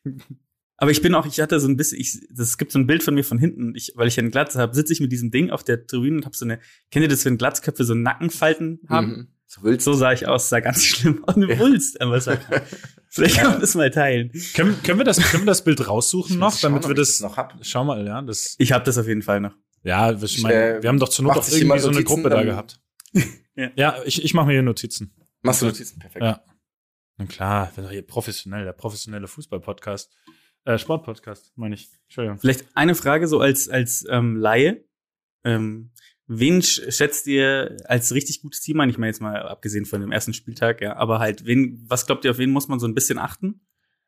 aber 0.81 0.93
ich 0.93 1.03
bin 1.03 1.15
auch, 1.17 1.27
ich 1.27 1.41
hatte 1.41 1.59
so 1.59 1.67
ein 1.67 1.77
bisschen, 1.77 2.01
ich, 2.01 2.21
es 2.39 2.57
gibt 2.57 2.71
so 2.71 2.79
ein 2.79 2.87
Bild 2.87 3.03
von 3.03 3.13
mir 3.13 3.25
von 3.25 3.37
hinten, 3.37 3.75
ich, 3.75 3.93
weil 3.97 4.07
ich 4.07 4.15
ja 4.15 4.23
eine 4.23 4.31
Glatze 4.31 4.61
habe, 4.61 4.75
sitze 4.75 4.93
ich 4.93 5.01
mit 5.01 5.11
diesem 5.11 5.33
Ding 5.33 5.51
auf 5.51 5.65
der 5.65 5.85
Tribüne 5.87 6.19
und 6.19 6.25
habe 6.25 6.37
so 6.37 6.45
eine, 6.45 6.61
kennt 6.93 7.03
ihr 7.03 7.09
das, 7.09 7.25
wenn 7.25 7.37
Glatzköpfe 7.37 7.83
so 7.83 7.95
Nackenfalten 7.95 8.81
haben? 8.89 9.09
Mhm. 9.09 9.29
So 9.47 9.63
willst 9.65 9.85
So 9.85 9.95
sah 9.95 10.13
ich 10.13 10.29
aus, 10.29 10.49
sah 10.49 10.61
ganz 10.61 10.85
schlimm 10.85 11.25
aus. 11.25 11.35
Eine 11.35 11.49
Ja. 11.49 11.59
Wulst, 11.59 12.01
aber 12.01 12.21
sag, 12.21 12.41
vielleicht 13.09 13.39
kann 13.39 13.53
man 13.53 13.61
das 13.61 13.75
mal 13.75 13.91
teilen. 13.91 14.31
Können, 14.55 14.81
können, 14.85 14.99
wir 14.99 15.05
das, 15.05 15.19
können 15.19 15.43
wir 15.43 15.47
das 15.47 15.65
Bild 15.65 15.89
raussuchen 15.89 16.39
noch, 16.39 16.53
Schauen, 16.57 16.75
damit 16.75 16.87
wir 16.87 16.95
das, 16.95 17.19
noch 17.21 17.37
hab. 17.37 17.55
schau 17.63 17.85
mal, 17.85 18.07
ja, 18.07 18.23
das, 18.23 18.55
Ich 18.59 18.71
habe 18.71 18.85
das 18.85 18.99
auf 18.99 19.09
jeden 19.09 19.23
Fall 19.23 19.41
noch. 19.41 19.55
ja, 19.83 20.13
ich 20.13 20.23
Ich, 20.23 20.43
mein, 20.43 20.53
äh, 20.53 20.83
wir 20.83 20.89
haben 20.89 21.01
doch 21.01 21.09
zur 21.09 21.25
Not 21.25 21.39
auch 21.39 21.49
irgendwie 21.49 21.81
so 21.81 21.89
eine 21.89 22.05
Gruppe 22.05 22.31
da 22.31 22.43
gehabt. 22.43 22.81
Ja. 23.57 23.71
ja, 23.75 23.97
ich, 24.05 24.25
ich 24.25 24.35
mache 24.35 24.47
mir 24.47 24.53
hier 24.53 24.63
Notizen. 24.63 25.13
Machst 25.43 25.63
du 25.63 25.67
Notizen? 25.67 25.99
Perfekt. 25.99 26.25
Ja. 26.25 26.45
Na 27.17 27.27
klar, 27.27 27.67
wir 27.67 27.75
sind 27.75 27.85
doch 27.87 27.91
hier 27.91 28.07
professionell, 28.07 28.63
der 28.63 28.73
professionelle 28.73 29.27
Fußball-Podcast. 29.27 30.13
Äh, 30.65 30.79
Sport-Podcast, 30.79 31.53
meine 31.57 31.75
ich. 31.75 31.89
Entschuldigung. 32.05 32.39
Vielleicht 32.39 32.67
eine 32.75 32.95
Frage 32.95 33.27
so 33.29 33.41
als, 33.41 33.69
als 33.69 34.05
ähm, 34.11 34.37
Laie. 34.37 34.85
Ähm, 35.45 35.91
wen 36.27 36.61
sch- 36.61 36.91
schätzt 36.93 37.27
ihr 37.27 37.77
als 37.85 38.13
richtig 38.13 38.43
gutes 38.43 38.61
Team 38.61 38.81
ein? 38.81 38.91
Ich 38.91 38.99
meine 38.99 39.11
jetzt 39.11 39.21
mal 39.21 39.41
abgesehen 39.43 39.87
von 39.87 40.01
dem 40.01 40.13
ersten 40.13 40.35
Spieltag, 40.35 40.81
ja, 40.81 40.97
aber 40.97 41.21
halt, 41.21 41.47
wen, 41.47 41.85
was 41.89 42.07
glaubt 42.07 42.25
ihr, 42.25 42.31
auf 42.33 42.39
wen 42.39 42.51
muss 42.51 42.69
man 42.69 42.79
so 42.81 42.87
ein 42.87 42.95
bisschen 42.95 43.19
achten? 43.19 43.61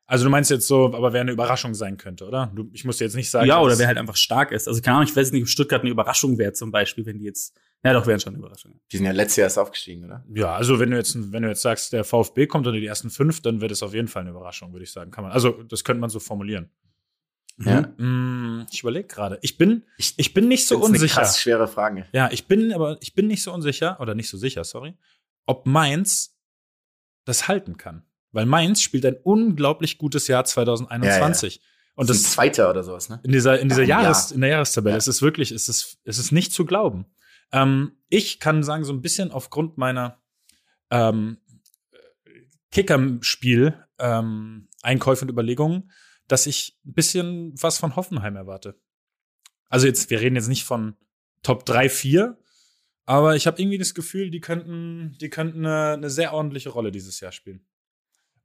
Also 0.05 0.25
du 0.25 0.29
meinst 0.29 0.51
jetzt 0.51 0.67
so, 0.67 0.87
aber 0.87 1.13
wer 1.13 1.21
eine 1.21 1.31
Überraschung 1.31 1.73
sein 1.73 1.95
könnte, 1.97 2.27
oder? 2.27 2.51
Du, 2.53 2.69
ich 2.73 2.83
muss 2.83 2.97
dir 2.97 3.05
jetzt 3.05 3.15
nicht 3.15 3.29
sagen. 3.31 3.47
ja, 3.47 3.61
oder 3.61 3.79
wer 3.79 3.87
halt 3.87 3.97
einfach 3.97 4.17
stark 4.17 4.51
ist. 4.51 4.67
Also 4.67 4.81
keine 4.81 4.97
Ahnung, 4.97 5.07
ich 5.09 5.15
weiß 5.15 5.31
nicht, 5.31 5.41
ob 5.43 5.47
Stuttgart 5.47 5.81
eine 5.81 5.89
Überraschung 5.89 6.37
wäre 6.37 6.51
zum 6.51 6.69
Beispiel, 6.69 7.05
wenn 7.05 7.17
die 7.17 7.25
jetzt, 7.25 7.57
ja 7.83 7.93
doch, 7.93 8.05
wären 8.05 8.19
schon 8.19 8.33
eine 8.33 8.39
Überraschung. 8.39 8.79
Die 8.91 8.97
sind 8.97 9.05
ja 9.05 9.11
letztes 9.11 9.37
Jahr 9.37 9.45
erst 9.45 9.57
aufgestiegen, 9.59 10.05
oder? 10.05 10.23
Ja, 10.33 10.55
also 10.55 10.79
wenn 10.79 10.91
du 10.91 10.97
jetzt, 10.97 11.15
wenn 11.31 11.43
du 11.43 11.49
jetzt 11.49 11.61
sagst, 11.61 11.93
der 11.93 12.03
VfB 12.03 12.47
kommt 12.47 12.67
unter 12.67 12.79
die 12.79 12.85
ersten 12.85 13.09
fünf, 13.09 13.41
dann 13.41 13.61
wird 13.61 13.71
es 13.71 13.81
auf 13.83 13.93
jeden 13.93 14.07
Fall 14.07 14.21
eine 14.21 14.31
Überraschung, 14.31 14.71
würde 14.73 14.83
ich 14.83 14.91
sagen. 14.91 15.11
Kann 15.11 15.23
man, 15.23 15.33
also 15.33 15.63
das 15.63 15.83
könnte 15.83 16.01
man 16.01 16.09
so 16.09 16.19
formulieren. 16.19 16.69
Ja. 17.57 17.81
Mm, 17.97 18.65
ich 18.71 18.81
überlege 18.81 19.07
gerade. 19.07 19.37
Ich 19.41 19.57
bin, 19.57 19.83
ich, 19.97 20.33
bin 20.33 20.47
nicht 20.47 20.67
so 20.67 20.75
Find's 20.75 20.87
eine 20.87 20.95
unsicher. 20.95 21.21
krass 21.21 21.39
schwere 21.39 21.67
Frage. 21.67 22.07
Ja, 22.11 22.29
ich 22.31 22.47
bin, 22.47 22.73
aber 22.73 22.97
ich 23.01 23.13
bin 23.13 23.27
nicht 23.27 23.43
so 23.43 23.53
unsicher, 23.53 23.99
oder 23.99 24.15
nicht 24.15 24.29
so 24.29 24.37
sicher, 24.37 24.63
sorry, 24.63 24.97
ob 25.45 25.65
Mainz 25.65 26.37
das 27.25 27.47
halten 27.47 27.77
kann. 27.77 28.03
Weil 28.31 28.45
Mainz 28.45 28.81
spielt 28.81 29.05
ein 29.05 29.17
unglaublich 29.23 29.97
gutes 29.97 30.27
Jahr 30.27 30.45
2021. 30.45 31.61
Und 31.95 32.09
das 32.09 32.17
ist 32.17 32.21
ein 32.21 32.25
das 32.25 32.33
Zweiter 32.33 32.69
oder 32.69 32.83
sowas, 32.83 33.09
ne? 33.09 33.19
in 33.23 33.31
dieser, 33.31 33.59
in 33.59 33.69
dieser 33.69 33.83
Ja. 33.83 34.01
Jahres, 34.01 34.31
in 34.31 34.41
der 34.41 34.49
Jahrestabelle. 34.49 34.93
Ja. 34.93 34.97
Es 34.97 35.07
ist 35.07 35.21
wirklich, 35.21 35.51
es 35.51 35.67
ist, 35.67 35.99
es 36.05 36.17
ist 36.17 36.31
nicht 36.31 36.53
zu 36.53 36.65
glauben. 36.65 37.05
Ähm, 37.51 37.97
ich 38.09 38.39
kann 38.39 38.63
sagen, 38.63 38.83
so 38.83 38.93
ein 38.93 39.01
bisschen 39.01 39.31
aufgrund 39.31 39.77
meiner 39.77 40.21
ähm, 40.89 41.37
Kickerspiel 42.71 43.85
ähm, 43.99 44.67
und 44.83 45.29
Überlegungen, 45.29 45.91
dass 46.27 46.47
ich 46.47 46.79
ein 46.85 46.93
bisschen 46.93 47.53
was 47.61 47.77
von 47.77 47.95
Hoffenheim 47.95 48.35
erwarte. 48.35 48.79
Also 49.69 49.87
jetzt, 49.87 50.09
wir 50.09 50.19
reden 50.21 50.35
jetzt 50.35 50.47
nicht 50.47 50.65
von 50.65 50.95
Top 51.43 51.65
3, 51.65 51.89
4, 51.89 52.37
aber 53.05 53.35
ich 53.35 53.47
habe 53.47 53.61
irgendwie 53.61 53.77
das 53.77 53.93
Gefühl, 53.93 54.29
die 54.29 54.41
könnten, 54.41 55.17
die 55.19 55.29
könnten 55.29 55.65
eine, 55.65 55.93
eine 55.93 56.09
sehr 56.09 56.33
ordentliche 56.33 56.69
Rolle 56.69 56.91
dieses 56.91 57.19
Jahr 57.19 57.31
spielen. 57.31 57.65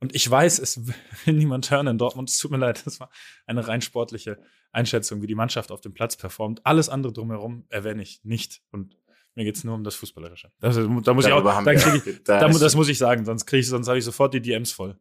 Und 0.00 0.14
ich 0.14 0.28
weiß, 0.28 0.58
es 0.58 0.86
will 1.24 1.34
niemand 1.34 1.70
hören 1.70 1.86
in 1.86 1.98
Dortmund. 1.98 2.30
Es 2.30 2.38
tut 2.38 2.50
mir 2.50 2.58
leid, 2.58 2.84
das 2.86 3.00
war 3.00 3.10
eine 3.46 3.66
rein 3.66 3.82
sportliche 3.82 4.40
Einschätzung, 4.76 5.22
wie 5.22 5.26
die 5.26 5.34
Mannschaft 5.34 5.72
auf 5.72 5.80
dem 5.80 5.94
Platz 5.94 6.16
performt. 6.16 6.64
Alles 6.64 6.88
andere 6.88 7.12
drumherum 7.12 7.64
erwähne 7.68 8.02
ich 8.02 8.20
nicht. 8.24 8.62
Und 8.70 8.96
mir 9.34 9.44
geht's 9.44 9.64
nur 9.64 9.74
um 9.74 9.84
das 9.84 9.94
Fußballerische. 9.96 10.52
Das, 10.60 10.76
da 10.76 10.86
muss 10.86 11.26
ich 11.26 11.32
auch, 11.32 11.36
Darüber 11.36 11.56
haben 11.56 11.64
da 11.64 11.72
ich, 11.72 11.82
da 12.24 12.40
da, 12.40 12.48
das 12.48 12.74
muss 12.74 12.88
ich 12.88 12.98
sagen, 12.98 13.24
sonst 13.24 13.46
kriege 13.46 13.60
ich, 13.60 13.68
sonst 13.68 13.88
habe 13.88 13.98
ich 13.98 14.04
sofort 14.04 14.34
die 14.34 14.40
DMs 14.40 14.72
voll. 14.72 14.98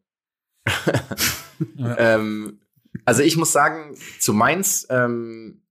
Ähm, 1.78 2.60
also 3.06 3.22
ich 3.22 3.38
muss 3.38 3.50
sagen, 3.50 3.96
zu 4.20 4.34
Mainz, 4.34 4.86
ähm, 4.90 5.62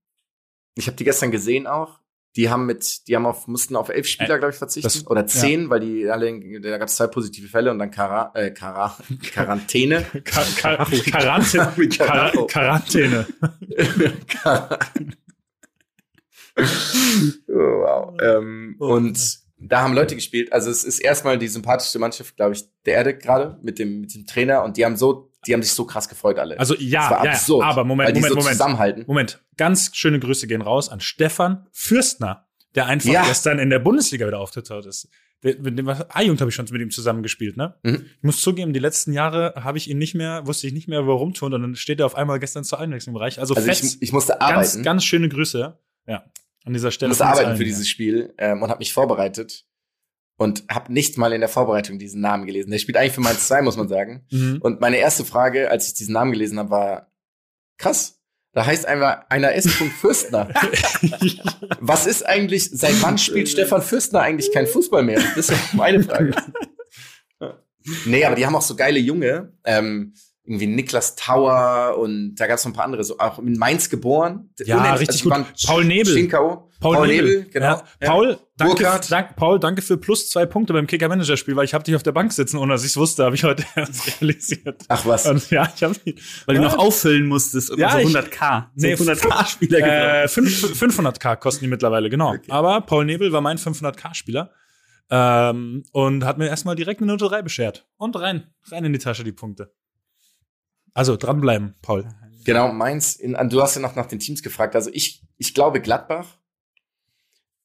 ich 0.74 0.88
habe 0.88 0.96
die 0.96 1.04
gestern 1.04 1.30
gesehen 1.30 1.68
auch. 1.68 2.00
Die 2.36 2.50
haben 2.50 2.66
mit, 2.66 3.08
die 3.08 3.16
haben 3.16 3.24
auf, 3.26 3.46
mussten 3.48 3.74
auf 3.76 3.88
elf 3.88 4.06
Spieler, 4.06 4.34
Äh, 4.36 4.38
glaube 4.38 4.52
ich, 4.52 4.58
verzichten. 4.58 4.86
das- 4.86 5.06
Oder 5.06 5.26
zehn, 5.26 5.70
weil 5.70 5.80
die 5.80 6.08
alle, 6.08 6.38
da 6.60 6.76
gab 6.78 6.88
es 6.88 6.96
zwei 6.96 7.06
positive 7.06 7.48
Fälle 7.48 7.70
und 7.70 7.78
dann 7.78 7.90
Kara, 7.90 8.30
äh, 8.34 8.50
Kara, 8.50 8.96
Quarantäne. 9.32 10.04
Ka 10.24 10.42
Ka 10.58 10.84
Quarantäne. 11.10 11.88
Karacho. 11.88 12.46
Quarantäne. 12.50 13.26
oh, 16.56 16.62
wow. 17.52 18.14
Ähm, 18.20 18.76
und 18.78 19.38
da 19.58 19.80
haben 19.82 19.94
Leute 19.94 20.14
gespielt. 20.14 20.52
Also 20.52 20.70
es 20.70 20.84
ist 20.84 20.98
erstmal 21.00 21.38
die 21.38 21.48
sympathischste 21.48 21.98
Mannschaft, 21.98 22.36
glaube 22.36 22.54
ich, 22.54 22.64
der 22.84 22.94
Erde 22.94 23.16
gerade 23.16 23.58
mit 23.62 23.78
dem, 23.78 24.02
mit 24.02 24.14
dem 24.14 24.26
Trainer 24.26 24.62
und 24.64 24.76
die 24.76 24.84
haben 24.84 24.96
so, 24.96 25.30
die 25.46 25.52
haben 25.54 25.62
sich 25.62 25.72
so 25.72 25.84
krass 25.84 26.08
gefreut 26.08 26.38
alle. 26.38 26.58
Also 26.58 26.74
ja, 26.74 27.10
ja, 27.24 27.32
absurd, 27.32 27.64
aber 27.64 27.84
Moment, 27.84 28.14
Moment, 28.14 28.28
so 28.28 28.34
Moment. 28.38 28.52
zusammenhalten. 28.52 29.04
Moment, 29.06 29.42
ganz 29.56 29.90
schöne 29.94 30.18
Grüße 30.20 30.46
gehen 30.46 30.62
raus 30.62 30.88
an 30.88 31.00
Stefan 31.00 31.66
Fürstner, 31.72 32.46
der 32.74 32.86
einfach 32.86 33.10
Ja. 33.10 33.24
gestern 33.26 33.58
in 33.58 33.70
der 33.70 33.78
Bundesliga 33.78 34.26
wieder 34.26 34.38
aufgetaucht 34.40 34.86
ist. 34.86 35.08
Der- 35.42 35.58
Mit 35.60 35.78
dem 35.78 35.86
A-Jugend 35.88 36.40
habe 36.40 36.48
ich 36.48 36.54
schon 36.54 36.66
mit 36.70 36.80
ihm 36.80 36.90
zusammengespielt, 36.90 37.56
ne? 37.58 37.74
Mhm. 37.82 38.06
Ich 38.16 38.22
muss 38.22 38.40
zugeben, 38.40 38.72
die 38.72 38.78
letzten 38.80 39.12
Jahre 39.12 39.52
habe 39.56 39.76
ich 39.76 39.88
ihn 39.90 39.98
nicht 39.98 40.14
mehr, 40.14 40.46
wusste 40.46 40.66
ich 40.66 40.72
nicht 40.72 40.88
mehr, 40.88 41.04
wo 41.06 41.10
er 41.12 41.18
rumtun 41.18 41.52
und 41.52 41.60
dann 41.62 41.76
steht 41.76 42.00
er 42.00 42.06
auf 42.06 42.14
einmal 42.14 42.38
gestern 42.40 42.64
zur 42.64 42.80
Einwechslung 42.80 43.14
im 43.14 43.18
Bereich. 43.18 43.38
Also, 43.38 43.54
Also 43.54 43.66
fett, 43.68 43.82
ich, 43.84 44.00
ich 44.00 44.12
musste 44.12 44.32
ganz, 44.32 44.42
arbeiten. 44.42 44.82
ganz 44.82 45.04
schöne 45.04 45.28
Grüße. 45.28 45.78
Ja, 46.06 46.24
an 46.64 46.72
dieser 46.72 46.88
Ich 46.88 46.94
Stelle. 46.94 47.10
musste 47.10 47.24
von 47.24 47.30
uns 47.32 47.40
arbeiten 47.40 47.58
für 47.58 47.64
dieses 47.64 47.86
Spiel 47.86 48.32
ähm, 48.38 48.62
und 48.62 48.70
habe 48.70 48.78
mich 48.78 48.94
vorbereitet 48.94 49.65
und 50.36 50.64
habe 50.70 50.92
nicht 50.92 51.18
mal 51.18 51.32
in 51.32 51.40
der 51.40 51.48
Vorbereitung 51.48 51.98
diesen 51.98 52.20
Namen 52.20 52.46
gelesen. 52.46 52.70
Der 52.70 52.78
spielt 52.78 52.96
eigentlich 52.96 53.12
für 53.14 53.20
Mainz 53.20 53.46
2, 53.48 53.62
muss 53.62 53.76
man 53.76 53.88
sagen. 53.88 54.24
Mhm. 54.36 54.58
Und 54.60 54.80
meine 54.80 54.96
erste 54.96 55.24
Frage, 55.24 55.70
als 55.70 55.86
ich 55.86 55.94
diesen 55.94 56.12
Namen 56.12 56.32
gelesen 56.32 56.58
habe, 56.58 56.70
war 56.70 57.12
krass. 57.78 58.20
Da 58.52 58.66
heißt 58.66 58.86
einfach 58.86 59.24
einer 59.28 59.54
S. 59.54 59.70
Fürstner. 59.70 60.48
Was 61.80 62.06
ist 62.06 62.26
eigentlich, 62.26 62.70
seit 62.70 63.00
wann 63.02 63.18
spielt 63.18 63.48
Stefan 63.48 63.82
Fürstner 63.82 64.20
eigentlich 64.20 64.52
kein 64.52 64.66
Fußball 64.66 65.02
mehr? 65.02 65.22
Das 65.36 65.50
ist 65.50 65.74
meine 65.74 66.02
Frage. 66.02 66.34
Nee, 68.04 68.24
aber 68.24 68.34
die 68.34 68.44
haben 68.44 68.56
auch 68.56 68.62
so 68.62 68.74
geile 68.74 68.98
Junge. 68.98 69.52
Ähm, 69.64 70.12
irgendwie 70.46 70.66
Niklas 70.68 71.16
Tauer 71.16 71.98
und 71.98 72.36
da 72.36 72.46
gab 72.46 72.56
es 72.58 72.64
noch 72.64 72.72
ein 72.72 72.76
paar 72.76 72.84
andere, 72.84 73.02
so 73.04 73.18
auch 73.18 73.38
in 73.38 73.54
Mainz 73.58 73.90
geboren. 73.90 74.50
Ja, 74.64 74.78
Unendlich- 74.78 75.08
richtig 75.08 75.22
die 75.22 75.28
gut. 75.28 75.44
Paul 75.66 75.84
Nebel. 75.84 76.12
Stinkau. 76.12 76.62
Paul, 76.78 77.06
Nebel, 77.06 77.46
genau. 77.50 77.76
Ja. 78.02 78.08
Paul, 78.10 78.38
danke, 78.58 79.00
dank, 79.08 79.34
Paul, 79.36 79.58
danke 79.58 79.80
für 79.80 79.96
plus 79.96 80.28
zwei 80.28 80.44
Punkte 80.44 80.74
beim 80.74 80.86
Kicker-Manager-Spiel, 80.86 81.56
weil 81.56 81.64
ich 81.64 81.72
habe 81.72 81.82
dich 81.84 81.96
auf 81.96 82.02
der 82.02 82.12
Bank 82.12 82.34
sitzen, 82.34 82.58
ohne 82.58 82.74
dass 82.74 82.82
ich 82.84 82.90
es 82.90 82.96
wusste, 82.98 83.24
habe 83.24 83.34
ich 83.34 83.44
heute 83.44 83.64
erst 83.76 84.20
realisiert. 84.20 84.84
Ach 84.88 85.06
was. 85.06 85.26
Und 85.26 85.50
ja, 85.50 85.66
ich 85.74 85.82
habe 85.82 85.94
Weil 86.44 86.56
du 86.56 86.62
Ja. 86.62 86.68
noch 86.68 86.76
auffüllen 86.78 87.26
musstest 87.28 87.70
und 87.70 87.78
Ja, 87.78 87.92
so 87.92 87.98
ich- 87.98 88.08
100k. 88.14 88.66
Nee, 88.74 88.94
so 88.94 89.04
100k-Spieler 89.04 89.78
gebraucht. 89.78 90.24
Äh, 90.24 90.28
fünf- 90.28 90.78
500k 90.78 91.36
kosten 91.36 91.64
die 91.64 91.70
mittlerweile, 91.70 92.10
genau. 92.10 92.34
Aber 92.50 92.82
Paul 92.82 93.06
Nebel 93.06 93.32
war 93.32 93.40
mein 93.40 93.56
500k-Spieler 93.56 94.50
ähm, 95.10 95.82
und 95.92 96.24
hat 96.24 96.36
mir 96.38 96.48
erstmal 96.48 96.76
direkt 96.76 97.00
eine 97.00 97.10
Note 97.12 97.26
3 97.26 97.40
beschert. 97.42 97.86
Und 97.96 98.16
rein, 98.20 98.48
rein 98.70 98.84
in 98.84 98.92
die 98.92 98.98
Tasche 98.98 99.24
die 99.24 99.32
Punkte. 99.32 99.72
Also 100.96 101.18
dranbleiben, 101.18 101.74
Paul. 101.82 102.08
Genau, 102.46 102.72
Mainz, 102.72 103.16
in, 103.16 103.36
du 103.50 103.60
hast 103.60 103.74
ja 103.74 103.82
noch 103.82 103.96
nach 103.96 104.06
den 104.06 104.18
Teams 104.18 104.42
gefragt. 104.42 104.74
Also 104.74 104.88
ich, 104.94 105.22
ich 105.36 105.52
glaube 105.52 105.82
Gladbach, 105.82 106.38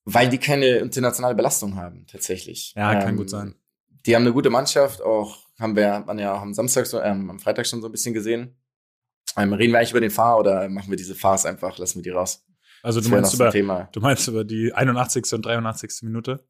weil 0.04 0.28
die 0.28 0.38
keine 0.38 0.80
internationale 0.80 1.34
Belastung 1.34 1.78
haben, 1.78 2.06
tatsächlich. 2.08 2.74
Ja, 2.76 2.94
kann 3.00 3.15
gut 3.15 3.30
sein. 3.30 3.56
Die 4.06 4.15
haben 4.15 4.24
eine 4.24 4.34
gute 4.34 4.50
Mannschaft, 4.50 5.02
auch 5.02 5.38
haben 5.58 5.78
wir 5.78 5.94
haben 5.94 6.20
ja 6.20 6.34
auch 6.34 6.41
am 6.41 6.54
Samstag, 6.54 6.88
so, 6.88 7.00
ähm, 7.00 7.30
am 7.30 7.39
Freitag 7.39 7.67
schon 7.67 7.80
so 7.80 7.88
ein 7.88 7.91
bisschen 7.94 8.13
gesehen. 8.13 8.58
Ähm, 9.38 9.54
reden 9.54 9.72
wir 9.72 9.78
eigentlich 9.78 9.91
über 9.91 10.02
den 10.02 10.12
Fahr 10.12 10.38
oder 10.38 10.67
machen 10.67 10.89
wir 10.89 10.98
diese 10.98 11.15
Fahrs 11.15 11.46
einfach, 11.46 11.78
lassen 11.78 12.00
wir 12.00 12.04
die 12.04 12.10
raus? 12.10 12.46
Also 12.84 13.00
du 13.00 13.08
meinst, 13.08 13.34
über, 13.34 13.50
Thema. 13.50 13.88
du 13.94 14.02
meinst 14.02 14.28
über 14.28 14.44
die 14.44 14.74
81. 14.74 15.32
und 15.32 15.46
83. 15.46 16.02
Minute? 16.02 16.46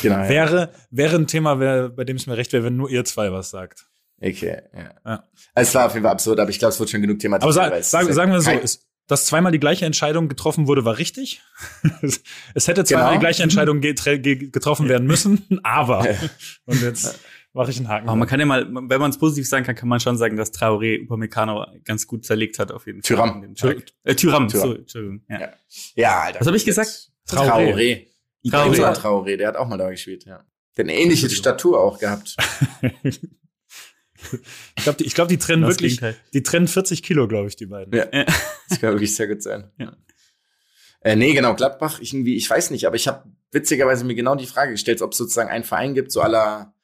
Genau. 0.00 0.28
Wäre, 0.28 0.72
wäre 0.90 1.16
ein 1.16 1.26
Thema, 1.26 1.58
wär, 1.58 1.88
bei 1.88 2.04
dem 2.04 2.16
es 2.16 2.28
mir 2.28 2.36
recht 2.36 2.52
wäre, 2.52 2.62
wenn 2.62 2.76
nur 2.76 2.88
ihr 2.88 3.04
zwei 3.04 3.32
was 3.32 3.50
sagt. 3.50 3.88
Okay, 4.20 4.62
ja. 4.74 4.90
Ja. 5.04 5.24
Also 5.54 5.68
es 5.68 5.74
war 5.74 5.86
auf 5.86 5.92
jeden 5.94 6.04
Fall 6.04 6.12
absurd, 6.12 6.40
aber 6.40 6.50
ich 6.50 6.58
glaube, 6.58 6.72
es 6.72 6.80
wird 6.80 6.90
schon 6.90 7.02
genug 7.02 7.18
Thema. 7.18 7.36
Aber 7.42 7.52
sag, 7.52 7.82
sag, 7.84 8.12
sagen 8.12 8.32
wir 8.32 8.40
so, 8.40 8.50
ist, 8.52 8.86
dass 9.06 9.26
zweimal 9.26 9.52
die 9.52 9.60
gleiche 9.60 9.84
Entscheidung 9.84 10.28
getroffen 10.28 10.66
wurde, 10.66 10.84
war 10.84 10.96
richtig. 10.98 11.42
es, 12.54 12.68
hätte 12.68 12.84
zweimal 12.84 13.06
Genau. 13.08 13.14
die 13.14 13.20
gleiche 13.20 13.42
Entscheidung 13.42 13.80
getroffen 13.80 14.88
werden 14.88 15.06
müssen, 15.06 15.44
aber. 15.62 16.06
Und 16.64 16.80
jetzt 16.80 17.18
mache 17.52 17.70
ich 17.70 17.76
einen 17.76 17.88
Haken. 17.88 18.08
Aber 18.08 18.16
man 18.16 18.26
kann 18.26 18.40
ja 18.40 18.46
mal, 18.46 18.66
wenn 18.66 19.00
man 19.00 19.10
es 19.10 19.18
positiv 19.18 19.48
sagen 19.48 19.64
kann, 19.66 19.74
kann 19.74 19.88
man 19.88 20.00
schon 20.00 20.16
sagen, 20.16 20.36
dass 20.36 20.52
Traoré 20.54 21.02
Upamecano 21.02 21.66
ganz 21.84 22.06
gut 22.06 22.24
zerlegt 22.24 22.58
hat 22.58 22.72
auf 22.72 22.86
jeden 22.86 23.02
Fall. 23.02 23.40
Dem 23.42 23.54
Tag. 23.54 23.76
Äh, 24.04 24.14
Tyram, 24.14 24.48
Thuram. 24.48 24.68
so, 24.68 24.74
Entschuldigung. 24.74 25.22
Ja. 25.28 25.40
Ja. 25.40 25.48
Ja, 25.96 26.20
Alter. 26.22 26.40
Was 26.40 26.46
hab 26.46 26.54
ich 26.54 26.64
gesagt? 26.64 27.10
Traoré. 27.28 27.74
Traoré. 27.74 28.06
Traoré. 28.46 28.76
Traoré. 28.76 28.94
Traoré, 28.94 29.36
der 29.36 29.48
hat 29.48 29.56
auch 29.56 29.68
mal 29.68 29.76
da 29.76 29.90
gespielt, 29.90 30.24
ja. 30.24 30.44
Der 30.76 30.84
hat 30.84 30.90
eine 30.90 30.98
ähnliche 30.98 31.28
Statur 31.30 31.78
auch 31.80 31.98
gehabt. 31.98 32.36
ich 34.76 34.82
glaube, 34.84 34.98
die, 34.98 35.04
ich 35.04 35.14
glaub, 35.14 35.28
die 35.28 35.38
trennen 35.38 35.62
Das 35.62 35.70
wirklich, 35.72 36.00
Gegenteil. 36.00 36.16
die 36.32 36.42
trennen 36.42 36.68
40 36.68 37.02
Kilo, 37.02 37.28
glaube 37.28 37.48
ich, 37.48 37.56
die 37.56 37.66
beiden. 37.66 37.94
Ja. 37.94 38.06
Ja. 38.12 38.24
Das 38.68 38.80
kann 38.80 38.92
wirklich 38.92 39.14
sehr 39.14 39.28
gut 39.28 39.42
sein. 39.42 39.70
Ja. 39.78 39.96
Äh, 41.00 41.16
nee, 41.16 41.34
genau, 41.34 41.54
Gladbach, 41.54 42.00
ich 42.00 42.14
irgendwie, 42.14 42.34
ich 42.36 42.48
weiß 42.48 42.70
nicht, 42.70 42.86
aber 42.86 42.96
ich 42.96 43.06
habe 43.08 43.24
witzigerweise 43.52 44.04
mir 44.06 44.14
genau 44.14 44.36
die 44.36 44.46
Frage 44.46 44.72
gestellt, 44.72 45.02
ob 45.02 45.12
es 45.12 45.18
sozusagen 45.18 45.50
einen 45.50 45.64
Verein 45.64 45.92
gibt, 45.92 46.10
so 46.10 46.22
aller, 46.22 46.74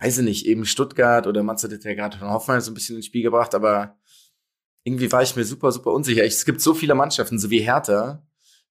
weiß 0.00 0.18
ich 0.18 0.24
nicht, 0.24 0.46
eben 0.46 0.66
Stuttgart 0.66 1.28
oder 1.28 1.44
Matze 1.44 1.70
hat 1.70 1.84
ja 1.84 1.94
gerade 1.94 2.18
von 2.18 2.30
Hoffmann 2.30 2.60
so 2.60 2.72
ein 2.72 2.74
bisschen 2.74 2.96
ins 2.96 3.06
Spiel 3.06 3.22
gebracht, 3.22 3.54
aber 3.54 3.96
irgendwie 4.82 5.12
war 5.12 5.22
ich 5.22 5.36
mir 5.36 5.44
super, 5.44 5.70
super 5.70 5.92
unsicher. 5.92 6.24
Ich, 6.24 6.34
es 6.34 6.44
gibt 6.44 6.60
so 6.60 6.74
viele 6.74 6.96
Mannschaften, 6.96 7.38
so 7.38 7.48
wie 7.50 7.60
Hertha, 7.60 8.26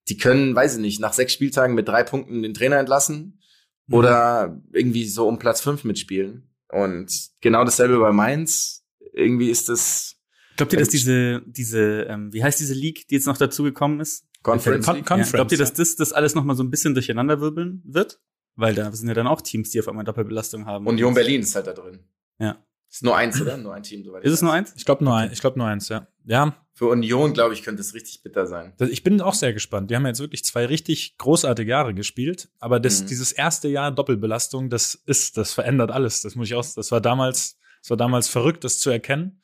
die 0.10 0.18
können, 0.18 0.54
weiß 0.54 0.76
ich 0.76 0.82
nicht, 0.82 1.00
nach 1.00 1.14
sechs 1.14 1.32
Spieltagen 1.32 1.76
mit 1.76 1.88
drei 1.88 2.04
Punkten 2.04 2.42
den 2.44 2.54
Trainer 2.54 2.78
entlassen 2.78 3.40
Mhm. 3.88 3.96
oder 3.96 4.62
irgendwie 4.74 5.08
so 5.08 5.28
um 5.28 5.40
Platz 5.40 5.62
fünf 5.62 5.84
mitspielen. 5.86 6.49
Und 6.72 7.12
genau 7.42 7.64
dasselbe 7.64 8.00
bei 8.00 8.12
Mainz. 8.12 8.86
Irgendwie 9.14 9.50
ist 9.50 9.70
das 9.70 10.20
Glaubt 10.60 10.74
ihr, 10.74 10.80
dass 10.80 10.90
diese, 10.90 11.42
diese, 11.46 12.04
ähm, 12.04 12.34
wie 12.34 12.44
heißt 12.44 12.60
diese 12.60 12.74
League, 12.74 13.08
die 13.08 13.16
jetzt 13.16 13.28
noch 13.28 13.38
dazu 13.38 13.64
gekommen 13.64 14.02
ist? 14.02 14.26
Conference 14.44 14.86
Con 14.86 14.96
League. 14.96 15.06
Conference. 15.06 15.32
Ja. 15.32 15.38
Glaubt 15.38 15.52
ihr, 15.54 15.58
dass 15.58 15.72
das, 15.72 15.96
das 15.96 16.12
alles 16.12 16.36
noch 16.36 16.44
mal 16.44 16.56
so 16.56 16.64
ein 16.64 16.70
bisschen 16.70 16.94
durcheinander 16.94 17.40
wirbeln 17.40 17.82
wird? 17.86 18.20
Weil 18.56 18.76
da 18.76 18.92
sind 18.92 19.08
ja 19.08 19.14
dann 19.14 19.28
auch 19.28 19.42
Teams, 19.42 19.70
die 19.70 19.80
auf 19.80 19.88
einmal 19.88 20.04
Doppelbelastung 20.04 20.66
haben. 20.66 20.86
Union 20.86 21.14
Berlin 21.14 21.42
ist 21.42 21.56
halt 21.56 21.68
da 21.68 21.72
drin. 21.72 22.04
Ja. 22.40 22.62
Ist 22.90 23.04
nur 23.04 23.16
eins, 23.16 23.40
oder? 23.42 23.56
Nur 23.56 23.74
ein 23.74 23.84
Team, 23.84 24.04
soweit 24.04 24.26
Ist 24.26 24.34
es 24.34 24.42
nur 24.42 24.52
eins? 24.52 24.74
Ich 24.76 24.84
glaube 24.84 25.04
nur, 25.04 25.16
ein, 25.16 25.32
ich 25.32 25.40
glaub 25.40 25.56
nur 25.56 25.66
eins, 25.66 25.88
ja. 25.88 26.08
Ja, 26.26 26.58
Für 26.80 26.88
Union, 26.88 27.34
glaube 27.34 27.54
ich, 27.54 27.64
könnte 27.64 27.82
es 27.82 27.94
richtig 27.94 28.24
bitter 28.24 28.48
sein. 28.48 28.72
Ich 28.80 29.04
bin 29.04 29.20
auch 29.20 29.34
sehr 29.34 29.52
gespannt. 29.52 29.92
Die 29.92 29.98
haben 29.98 30.06
jetzt 30.06 30.22
wirklich 30.22 30.46
zwei 30.46 30.66
richtig 30.66 31.18
großartige 31.18 31.70
Jahre 31.70 31.94
gespielt, 31.94 32.48
aber 32.58 32.80
das, 32.80 33.02
Mhm. 33.02 33.08
dieses 33.08 33.34
erste 33.34 33.68
Jahr 33.68 33.92
Doppelbelastung, 33.92 34.70
das 34.70 34.96
ist, 34.96 35.36
das 35.36 35.52
verändert 35.52 35.92
alles. 35.92 36.22
Das 36.22 36.36
muss 36.36 36.48
ich 36.48 36.56
auch, 36.56 36.66
das 36.66 36.90
war 36.94 37.02
damals, 37.02 37.60
das 37.82 37.90
war 37.90 37.98
damals 37.98 38.30
verrückt, 38.30 38.64
das 38.64 38.80
zu 38.80 38.92
erkennen. 38.92 39.42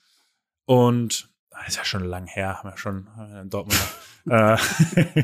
Und 0.64 1.30
ah, 1.52 1.66
ist 1.68 1.76
ja 1.76 1.84
schon 1.84 2.06
lang 2.06 2.26
her, 2.26 2.60
haben 2.60 2.70
wir 2.70 2.78
schon 2.78 3.10
in 3.42 3.50
Dortmund. 3.50 3.82
äh, 4.30 4.54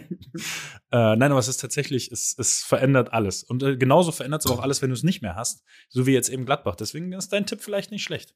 äh, 0.91 1.15
nein, 1.15 1.32
aber 1.32 1.39
es 1.39 1.47
ist 1.47 1.62
tatsächlich, 1.62 2.12
es, 2.12 2.36
es 2.38 2.62
verändert 2.62 3.13
alles. 3.13 3.41
Und 3.41 3.63
äh, 3.63 3.78
genauso 3.78 4.12
verändert 4.12 4.41
es 4.43 4.52
aber 4.52 4.60
auch 4.60 4.63
alles, 4.63 4.82
wenn 4.82 4.89
du 4.89 4.95
es 4.95 5.04
nicht 5.04 5.21
mehr 5.21 5.38
hast. 5.38 5.63
So 5.88 6.06
wie 6.06 6.12
jetzt 6.12 6.28
eben 6.28 6.45
Gladbach. 6.45 6.76
Deswegen 6.76 7.13
ist 7.13 7.32
dein 7.32 7.45
Tipp 7.45 7.62
vielleicht 7.62 7.89
nicht 7.89 8.04
schlecht. 8.04 8.36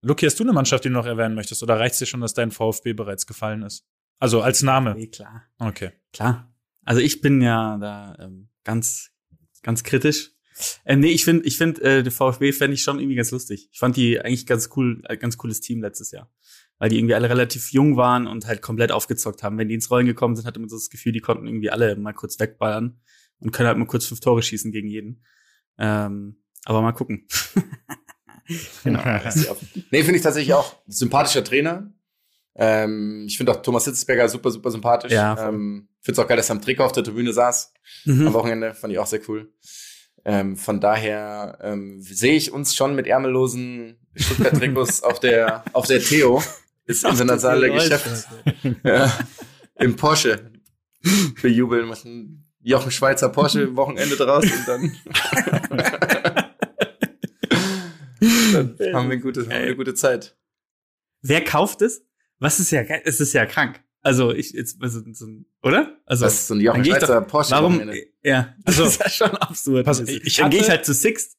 Luki, 0.00 0.26
hast 0.26 0.38
du 0.38 0.44
eine 0.44 0.52
Mannschaft, 0.52 0.84
die 0.84 0.88
du 0.88 0.94
noch 0.94 1.06
erwähnen 1.06 1.34
möchtest? 1.34 1.62
Oder 1.62 1.78
reicht 1.78 1.94
es 1.94 1.98
dir 1.98 2.06
schon, 2.06 2.20
dass 2.20 2.34
dein 2.34 2.50
VfB 2.50 2.92
bereits 2.92 3.26
gefallen 3.26 3.62
ist? 3.62 3.86
Also 4.18 4.42
als 4.42 4.62
Name. 4.62 4.94
Nee, 4.94 5.08
klar. 5.08 5.44
Okay. 5.58 5.92
Klar. 6.12 6.54
Also 6.84 7.00
ich 7.00 7.20
bin 7.20 7.40
ja 7.40 7.76
da 7.78 8.16
ähm, 8.20 8.48
ganz, 8.64 9.10
ganz 9.62 9.82
kritisch. 9.84 10.32
Ähm, 10.84 11.00
nee, 11.00 11.10
ich 11.10 11.24
finde, 11.24 11.44
ich 11.46 11.56
finde, 11.56 11.82
äh, 11.82 12.02
der 12.02 12.12
VfB 12.12 12.52
fände 12.52 12.74
ich 12.74 12.82
schon 12.82 12.98
irgendwie 12.98 13.16
ganz 13.16 13.30
lustig. 13.30 13.68
Ich 13.72 13.78
fand 13.78 13.96
die 13.96 14.20
eigentlich 14.20 14.46
ganz 14.46 14.70
cool, 14.76 15.02
äh, 15.04 15.16
ganz 15.16 15.36
cooles 15.36 15.60
Team 15.60 15.82
letztes 15.82 16.10
Jahr. 16.10 16.32
Weil 16.78 16.90
die 16.90 16.98
irgendwie 16.98 17.14
alle 17.14 17.28
relativ 17.28 17.72
jung 17.72 17.96
waren 17.96 18.26
und 18.26 18.46
halt 18.46 18.62
komplett 18.62 18.92
aufgezockt 18.92 19.42
haben. 19.42 19.58
Wenn 19.58 19.68
die 19.68 19.74
ins 19.74 19.90
Rollen 19.90 20.06
gekommen 20.06 20.36
sind, 20.36 20.46
hatte 20.46 20.60
man 20.60 20.68
so 20.68 20.76
das 20.76 20.90
Gefühl, 20.90 21.12
die 21.12 21.20
konnten 21.20 21.46
irgendwie 21.46 21.70
alle 21.70 21.96
mal 21.96 22.12
kurz 22.12 22.38
wegballern 22.38 23.00
und 23.40 23.50
können 23.50 23.68
halt 23.68 23.78
mal 23.78 23.86
kurz 23.86 24.06
fünf 24.06 24.20
Tore 24.20 24.42
schießen 24.42 24.70
gegen 24.72 24.88
jeden. 24.88 25.24
Ähm, 25.76 26.42
aber 26.64 26.82
mal 26.82 26.92
gucken. 26.92 27.26
Genau. 28.84 29.00
nee, 29.90 30.02
finde 30.02 30.16
ich 30.16 30.22
tatsächlich 30.22 30.54
auch. 30.54 30.76
Sympathischer 30.86 31.44
Trainer. 31.44 31.92
Ähm, 32.56 33.26
ich 33.28 33.36
finde 33.36 33.52
auch 33.52 33.62
Thomas 33.62 33.84
Hitzberger 33.84 34.28
super, 34.28 34.50
super 34.50 34.70
sympathisch. 34.70 35.12
Ja, 35.12 35.48
ähm, 35.48 35.88
finde 36.00 36.20
es 36.20 36.24
auch 36.24 36.28
geil, 36.28 36.38
dass 36.38 36.50
er 36.50 36.56
am 36.56 36.62
Trikot 36.62 36.84
auf 36.84 36.92
der 36.92 37.04
Tribüne 37.04 37.32
saß. 37.32 37.72
Mhm. 38.04 38.28
Am 38.28 38.32
Wochenende 38.32 38.74
fand 38.74 38.92
ich 38.92 38.98
auch 38.98 39.06
sehr 39.06 39.20
cool. 39.28 39.52
Ähm, 40.24 40.56
von 40.56 40.80
daher 40.80 41.58
ähm, 41.62 42.02
sehe 42.02 42.34
ich 42.34 42.52
uns 42.52 42.74
schon 42.74 42.94
mit 42.94 43.06
ärmellosen 43.06 43.98
Stuttgart-Trikots 44.16 45.02
auf 45.04 45.20
der 45.20 45.64
auf 45.72 45.86
der 45.86 46.00
Theo 46.00 46.42
das 46.86 47.04
internationale 47.04 47.70
Geschäft. 47.70 48.28
Ja. 48.82 49.12
Im 49.76 49.94
Porsche 49.96 50.50
bejubeln 51.40 51.86
machen. 51.86 52.44
Jochen 52.60 52.90
Schweizer 52.90 53.28
Porsche 53.28 53.76
Wochenende 53.76 54.16
draus 54.16 54.44
und 54.44 54.66
dann, 54.66 54.96
dann 58.20 58.76
haben 58.94 59.08
wir, 59.08 59.16
ein 59.16 59.20
gutes, 59.20 59.44
haben 59.44 59.50
wir 59.50 59.56
eine 59.58 59.76
gute 59.76 59.94
Zeit. 59.94 60.36
Wer 61.22 61.42
kauft 61.44 61.82
es? 61.82 62.04
Was 62.38 62.60
ist 62.60 62.70
ja 62.70 62.82
geil? 62.84 63.02
Es 63.04 63.20
ist 63.20 63.32
ja 63.32 63.46
krank. 63.46 63.80
Also 64.00 64.32
ich 64.32 64.52
jetzt 64.52 64.80
also, 64.80 65.00
so, 65.12 65.26
oder? 65.62 65.96
Also 66.06 66.24
Das 66.24 66.34
ist 66.34 66.46
so 66.48 66.54
ein 66.54 66.60
Jochen 66.60 66.84
Schweizer 66.84 67.20
doch- 67.20 67.26
Porsche 67.26 67.50
warum? 67.50 67.80
Ja, 68.22 68.54
Also- 68.64 68.84
das 68.84 68.92
ist 68.94 69.00
ja 69.02 69.10
schon 69.10 69.36
absurd. 69.36 69.84
Pass- 69.84 70.00
ist- 70.00 70.08
ich 70.24 70.36
dann 70.36 70.50
gehe 70.50 70.60
ich 70.60 70.70
halt 70.70 70.84
zu 70.86 70.94
Sixt. 70.94 71.36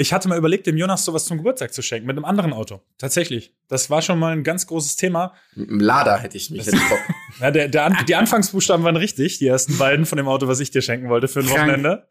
Ich 0.00 0.12
hatte 0.12 0.28
mal 0.28 0.38
überlegt, 0.38 0.66
dem 0.68 0.76
Jonas 0.76 1.04
sowas 1.04 1.24
zum 1.24 1.38
Geburtstag 1.38 1.74
zu 1.74 1.82
schenken, 1.82 2.06
mit 2.06 2.16
einem 2.16 2.24
anderen 2.24 2.52
Auto. 2.52 2.80
Tatsächlich. 2.98 3.52
Das 3.66 3.90
war 3.90 4.00
schon 4.00 4.18
mal 4.20 4.32
ein 4.32 4.44
ganz 4.44 4.66
großes 4.68 4.94
Thema. 4.94 5.34
Mit 5.56 5.70
dem 5.70 5.80
Lader 5.80 6.18
hätte 6.18 6.36
ich 6.36 6.50
mich 6.50 6.64
Das-. 6.66 6.74
Ja, 7.40 7.50
der, 7.50 7.68
der, 7.68 7.84
An- 7.84 7.96
die 8.08 8.14
Anfangsbuchstaben 8.14 8.84
waren 8.84 8.96
richtig, 8.96 9.38
die 9.38 9.46
ersten 9.48 9.76
beiden 9.76 10.06
von 10.06 10.16
dem 10.16 10.28
Auto, 10.28 10.46
was 10.48 10.60
ich 10.60 10.70
dir 10.70 10.82
schenken 10.82 11.08
wollte 11.08 11.26
für 11.28 11.40
ein 11.40 11.46
Krank. 11.46 11.60
Wochenende. 11.60 12.06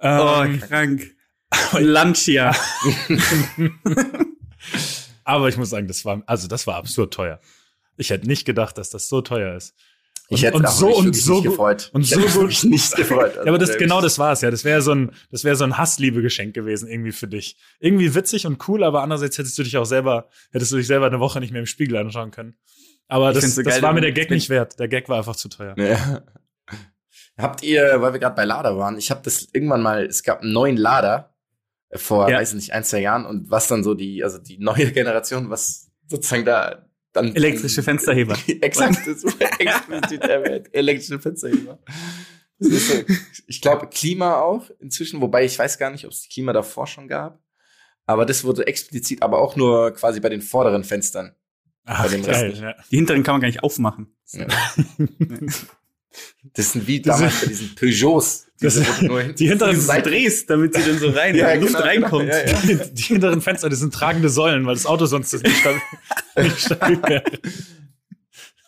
Oh, 0.00 0.42
Ähm, 0.44 0.60
krank. 0.60 1.13
Lancia. 1.78 2.54
aber 5.24 5.48
ich 5.48 5.56
muss 5.56 5.70
sagen, 5.70 5.86
das 5.88 6.04
war, 6.04 6.22
also 6.26 6.48
das 6.48 6.66
war 6.66 6.76
absurd 6.76 7.14
teuer. 7.14 7.40
Ich 7.96 8.10
hätte 8.10 8.26
nicht 8.26 8.44
gedacht, 8.44 8.76
dass 8.78 8.90
das 8.90 9.08
so 9.08 9.20
teuer 9.20 9.56
ist. 9.56 9.74
Ich 10.30 10.42
hätte 10.42 10.56
und 10.56 10.68
so- 10.68 10.86
mich 10.88 10.96
und 10.96 11.14
so 11.16 11.34
nicht 11.34 11.44
gefreut. 11.44 11.90
und 11.92 12.00
ich 12.02 12.10
so 12.10 12.20
hätte 12.20 12.32
gut- 12.32 12.46
mich 12.46 12.64
nicht 12.64 12.96
gefreut. 12.96 13.36
Ja, 13.36 13.42
aber 13.42 13.58
das 13.58 13.70
Also, 13.70 13.78
genau 13.78 14.00
das 14.00 14.18
war's 14.18 14.40
ja. 14.40 14.50
Das 14.50 14.64
wäre 14.64 14.80
so 14.80 14.92
ein, 14.94 15.10
das 15.30 15.44
wäre 15.44 15.54
so 15.54 15.64
ein 15.64 15.76
Hassliebe-Geschenk 15.76 16.54
gewesen 16.54 16.88
irgendwie 16.88 17.12
für 17.12 17.28
dich. 17.28 17.56
Irgendwie 17.78 18.14
witzig 18.14 18.46
und 18.46 18.66
cool, 18.68 18.84
aber 18.84 19.02
andererseits 19.02 19.36
hättest 19.36 19.58
du 19.58 19.62
dich 19.62 19.76
auch 19.76 19.84
selber, 19.84 20.28
hättest 20.50 20.72
du 20.72 20.76
dich 20.76 20.86
selber 20.86 21.06
eine 21.06 21.20
Woche 21.20 21.40
nicht 21.40 21.52
mehr 21.52 21.60
im 21.60 21.66
Spiegel 21.66 21.98
anschauen 21.98 22.30
können. 22.30 22.56
Aber 23.06 23.30
Ich 23.32 23.34
das, 23.40 23.54
so 23.54 23.62
das 23.62 23.74
geil, 23.74 23.82
war 23.82 23.92
mir 23.92 24.00
der 24.00 24.12
Gag 24.12 24.30
nicht 24.30 24.48
wert. 24.48 24.78
Der 24.78 24.88
Gag 24.88 25.10
war 25.10 25.18
einfach 25.18 25.36
zu 25.36 25.50
teuer. 25.50 25.74
Ja. 25.76 26.22
Habt 27.36 27.62
ihr, 27.62 28.00
weil 28.00 28.14
wir 28.14 28.20
gerade 28.20 28.34
bei 28.34 28.44
Lader 28.46 28.78
waren, 28.78 28.96
ich 28.96 29.10
habe 29.10 29.20
das 29.24 29.48
irgendwann 29.52 29.82
mal, 29.82 30.06
es 30.06 30.22
gab 30.22 30.40
einen 30.40 30.52
neuen 30.52 30.76
Lader 30.78 31.33
äh, 31.33 31.33
vor, 31.94 32.28
Ja. 32.30 32.38
weiß 32.38 32.50
ich 32.50 32.54
nicht, 32.56 32.72
ein, 32.72 32.84
zwei 32.84 33.00
Jahren 33.00 33.26
und 33.26 33.50
was 33.50 33.68
dann 33.68 33.82
so 33.84 33.94
die, 33.94 34.22
also 34.24 34.38
die 34.38 34.58
neue 34.58 34.90
Generation, 34.92 35.50
was 35.50 35.90
sozusagen 36.06 36.44
da 36.44 36.86
dann 37.12 37.34
Elektrische 37.36 37.82
Fensterheber. 37.82 38.36
Exakt, 38.60 39.06
das 39.06 39.22
explizit 39.58 40.22
erwähnt. 40.24 40.68
Elektrische 40.72 41.20
Fensterheber. 41.20 41.78
So, 42.58 42.94
ich 43.46 43.60
glaube, 43.60 43.88
Klima 43.88 44.40
auch 44.40 44.68
inzwischen, 44.80 45.20
wobei 45.20 45.44
ich 45.44 45.58
weiß 45.58 45.78
gar 45.78 45.90
nicht, 45.90 46.04
ob 46.06 46.10
es 46.12 46.28
Klima 46.28 46.52
davor 46.52 46.86
schon 46.86 47.06
gab. 47.08 47.40
Aber 48.06 48.26
das 48.26 48.42
wurde 48.44 48.66
explizit, 48.66 49.22
aber 49.22 49.38
auch 49.38 49.54
nur 49.56 49.92
quasi 49.92 50.20
bei 50.20 50.28
den 50.28 50.42
vorderen 50.42 50.82
Fenstern. 50.84 51.34
Ach, 51.84 52.10
geil, 52.10 52.54
ja. 52.60 52.74
Die 52.90 52.96
hinteren 52.96 53.22
kann 53.22 53.34
man 53.34 53.40
gar 53.42 53.48
nicht 53.48 53.62
aufmachen. 53.62 54.14
Ja. 54.32 54.46
Das 56.52 56.72
sind 56.72 56.86
wie 56.86 57.00
damals 57.00 57.40
bei 57.40 57.46
diesen 57.48 57.74
Peugeots. 57.74 58.46
Das- 58.64 59.34
die 59.36 59.48
hinteren 59.48 59.80
Seiten- 59.80 60.08
drehst, 60.08 60.50
damit 60.50 60.74
sie 60.74 60.82
dann 60.82 60.98
so 60.98 61.10
rein, 61.10 61.34
Ja, 61.36 61.50
in 61.50 61.60
die 61.60 61.66
Luft 61.66 61.74
genau, 61.76 61.86
reinkommt. 61.86 62.30
genau, 62.30 62.34
ja, 62.36 62.46
ja. 62.46 62.60
Die, 62.86 62.94
die 62.94 63.02
hinteren 63.02 63.40
Fenster, 63.40 63.68
das 63.68 63.78
sind 63.78 63.94
tragende 63.94 64.28
Säulen, 64.28 64.66
weil 64.66 64.74
das 64.74 64.86
Auto 64.86 65.06
sonst 65.06 65.32
das 65.32 65.42
nicht 65.42 65.56
stabil, 65.58 65.80
nicht 66.36 66.58
stabil 66.60 67.02
wäre. 67.02 67.24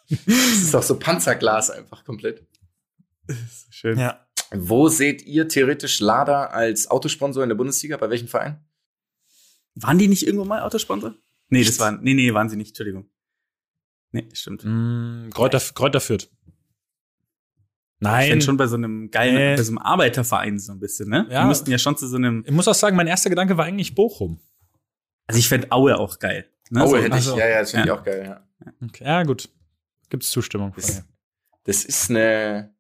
Das 0.09 0.63
ist 0.63 0.75
auch 0.75 0.83
so 0.83 0.99
Panzerglas 0.99 1.71
einfach 1.71 2.05
komplett. 2.05 2.47
Schön. 3.71 3.99
Ja. 3.99 4.25
Wo 4.55 4.89
seht 4.89 5.23
ihr 5.27 5.49
theoretisch 5.49 5.99
Lada 6.01 6.47
als 6.47 6.89
Autosponsor 6.89 7.43
in 7.43 7.49
der 7.49 7.57
Bundesliga? 7.57 7.97
Bei 7.97 8.09
welchem 8.09 8.29
Verein? 8.29 8.65
Waren 9.75 9.99
die 9.99 10.07
nicht 10.09 10.25
irgendwo 10.25 10.45
mal 10.45 10.61
Autosponsor? 10.63 11.15
Nee, 11.49 11.65
das 11.65 11.79
waren, 11.81 11.99
nee, 12.03 12.15
nee, 12.15 12.33
waren 12.33 12.49
sie 12.49 12.57
nicht, 12.57 12.69
Entschuldigung. 12.69 13.11
Nee, 14.13 14.29
stimmt. 14.33 14.63
Mm, 14.65 15.31
Kräuter, 15.31 15.61
Kräuter 15.75 16.01
führt. 16.01 16.31
Ich 17.99 18.03
Nein. 18.03 18.29
bin 18.31 18.41
schon 18.43 18.57
bei 18.59 18.67
so 18.67 18.77
einem 18.77 19.11
geilen, 19.11 19.37
Äh. 19.37 19.57
bei 19.57 19.63
so 19.63 19.71
einem 19.73 19.79
Arbeiterverein 19.79 20.59
so 20.59 20.73
ein 20.73 20.81
bisschen, 20.81 21.09
ne? 21.09 21.27
Ja. 21.31 21.43
Wir 21.43 21.47
müssten 21.47 21.71
ja 21.71 21.79
schon 21.79 21.97
zu 21.97 22.07
so 22.07 22.17
einem, 22.17 22.45
Ich 22.47 22.53
muss 22.53 22.69
auch 22.69 22.75
sagen, 22.75 22.95
mein 22.97 23.07
erster 23.07 23.31
Gedanke 23.31 23.57
war 23.57 23.65
eigentlich 23.65 23.95
Bochum. 23.95 24.39
also 25.27 25.39
ich 25.39 25.49
fände 25.49 25.73
Aue 25.73 25.97
auch 25.99 26.19
geil. 26.19 26.47
Ne? 26.71 26.85
Oh, 26.85 26.89
so, 26.89 26.97
hätte 26.97 27.07
ich. 27.09 27.13
also- 27.15 27.39
Ja, 27.39 27.49
ja, 27.49 27.61
das 27.61 27.71
finde 27.71 27.89
Ja. 27.89 27.95
ich 27.95 28.01
auch 28.01 28.05
geil, 28.05 28.25
ja. 28.27 28.75
Okay. 28.87 29.05
Ja, 29.05 29.23
gut. 29.23 29.49
Gibt's 30.11 30.31
Zustimmung. 30.31 30.73
Das, 30.77 31.05
das 31.65 31.85
ist 31.85 32.11
eine 32.11 32.75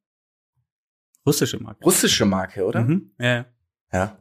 russische 1.27 1.59
Marke. 1.63 1.83
russische 1.85 2.25
Marke, 2.25 2.65
oder? 2.65 2.83
Mhm. 2.83 3.11
Ja, 3.19 3.27
ja. 3.27 3.47
Ja. 3.93 4.19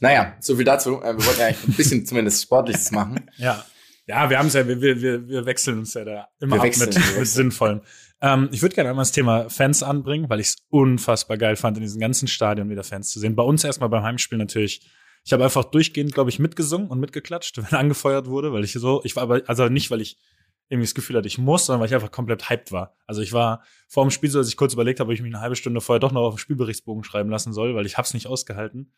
Naja, 0.00 0.36
so 0.40 0.56
viel 0.56 0.64
dazu. 0.64 1.00
Äh, 1.02 1.16
Wir 1.16 1.24
wollten 1.26 1.40
ja 1.40 1.46
eigentlich 1.46 1.68
ein 1.68 1.72
bisschen 1.74 2.06
zumindest 2.06 2.42
Sportliches 2.42 2.90
machen. 2.90 3.30
Ja. 3.38 3.64
Ja, 4.06 4.28
wir 4.28 4.38
haben 4.38 4.48
es 4.48 4.52
ja, 4.52 4.66
wir, 4.68 4.80
wir, 4.80 5.00
wir, 5.28 5.46
wechseln 5.46 5.78
uns 5.78 5.94
ja 5.94 6.04
da 6.04 6.28
immer 6.38 6.56
Wir 6.62 6.70
ab 6.70 6.76
mit, 6.76 6.94
mit. 7.16 7.26
Sinnvollem. 7.26 7.80
Ähm, 8.24 8.48
ich 8.52 8.62
würde 8.62 8.74
gerne 8.74 8.88
einmal 8.88 9.02
das 9.02 9.12
Thema 9.12 9.50
Fans 9.50 9.82
anbringen, 9.82 10.30
weil 10.30 10.40
ich 10.40 10.46
es 10.46 10.56
unfassbar 10.70 11.36
geil 11.36 11.56
fand, 11.56 11.76
in 11.76 11.82
diesem 11.82 12.00
ganzen 12.00 12.26
Stadion 12.26 12.70
wieder 12.70 12.82
Fans 12.82 13.10
zu 13.10 13.20
sehen. 13.20 13.36
Bei 13.36 13.42
uns 13.42 13.64
erstmal 13.64 13.90
beim 13.90 14.02
Heimspiel 14.02 14.38
natürlich. 14.38 14.80
Ich 15.26 15.32
habe 15.34 15.44
einfach 15.44 15.64
durchgehend, 15.64 16.14
glaube 16.14 16.30
ich, 16.30 16.38
mitgesungen 16.38 16.88
und 16.88 17.00
mitgeklatscht, 17.00 17.58
wenn 17.62 17.78
angefeuert 17.78 18.26
wurde, 18.26 18.50
weil 18.54 18.64
ich 18.64 18.72
so, 18.72 19.02
ich 19.04 19.14
war 19.14 19.24
aber, 19.24 19.42
also 19.46 19.68
nicht, 19.68 19.90
weil 19.90 20.00
ich 20.00 20.16
irgendwie 20.70 20.86
das 20.86 20.94
Gefühl 20.94 21.16
hatte, 21.16 21.28
ich 21.28 21.36
muss, 21.36 21.66
sondern 21.66 21.80
weil 21.80 21.88
ich 21.88 21.94
einfach 21.94 22.10
komplett 22.10 22.48
hyped 22.48 22.72
war. 22.72 22.96
Also 23.06 23.20
ich 23.20 23.34
war 23.34 23.62
vor 23.88 24.06
dem 24.06 24.10
Spiel 24.10 24.30
so, 24.30 24.38
dass 24.38 24.48
ich 24.48 24.56
kurz 24.56 24.72
überlegt 24.72 25.00
habe, 25.00 25.08
ob 25.08 25.14
ich 25.14 25.20
mich 25.20 25.30
eine 25.30 25.42
halbe 25.42 25.56
Stunde 25.56 25.82
vorher 25.82 26.00
doch 26.00 26.12
noch 26.12 26.22
auf 26.22 26.36
den 26.36 26.38
Spielberichtsbogen 26.38 27.04
schreiben 27.04 27.28
lassen 27.28 27.52
soll, 27.52 27.74
weil 27.74 27.84
ich 27.84 27.98
hab's 27.98 28.14
nicht 28.14 28.26
ausgehalten. 28.26 28.94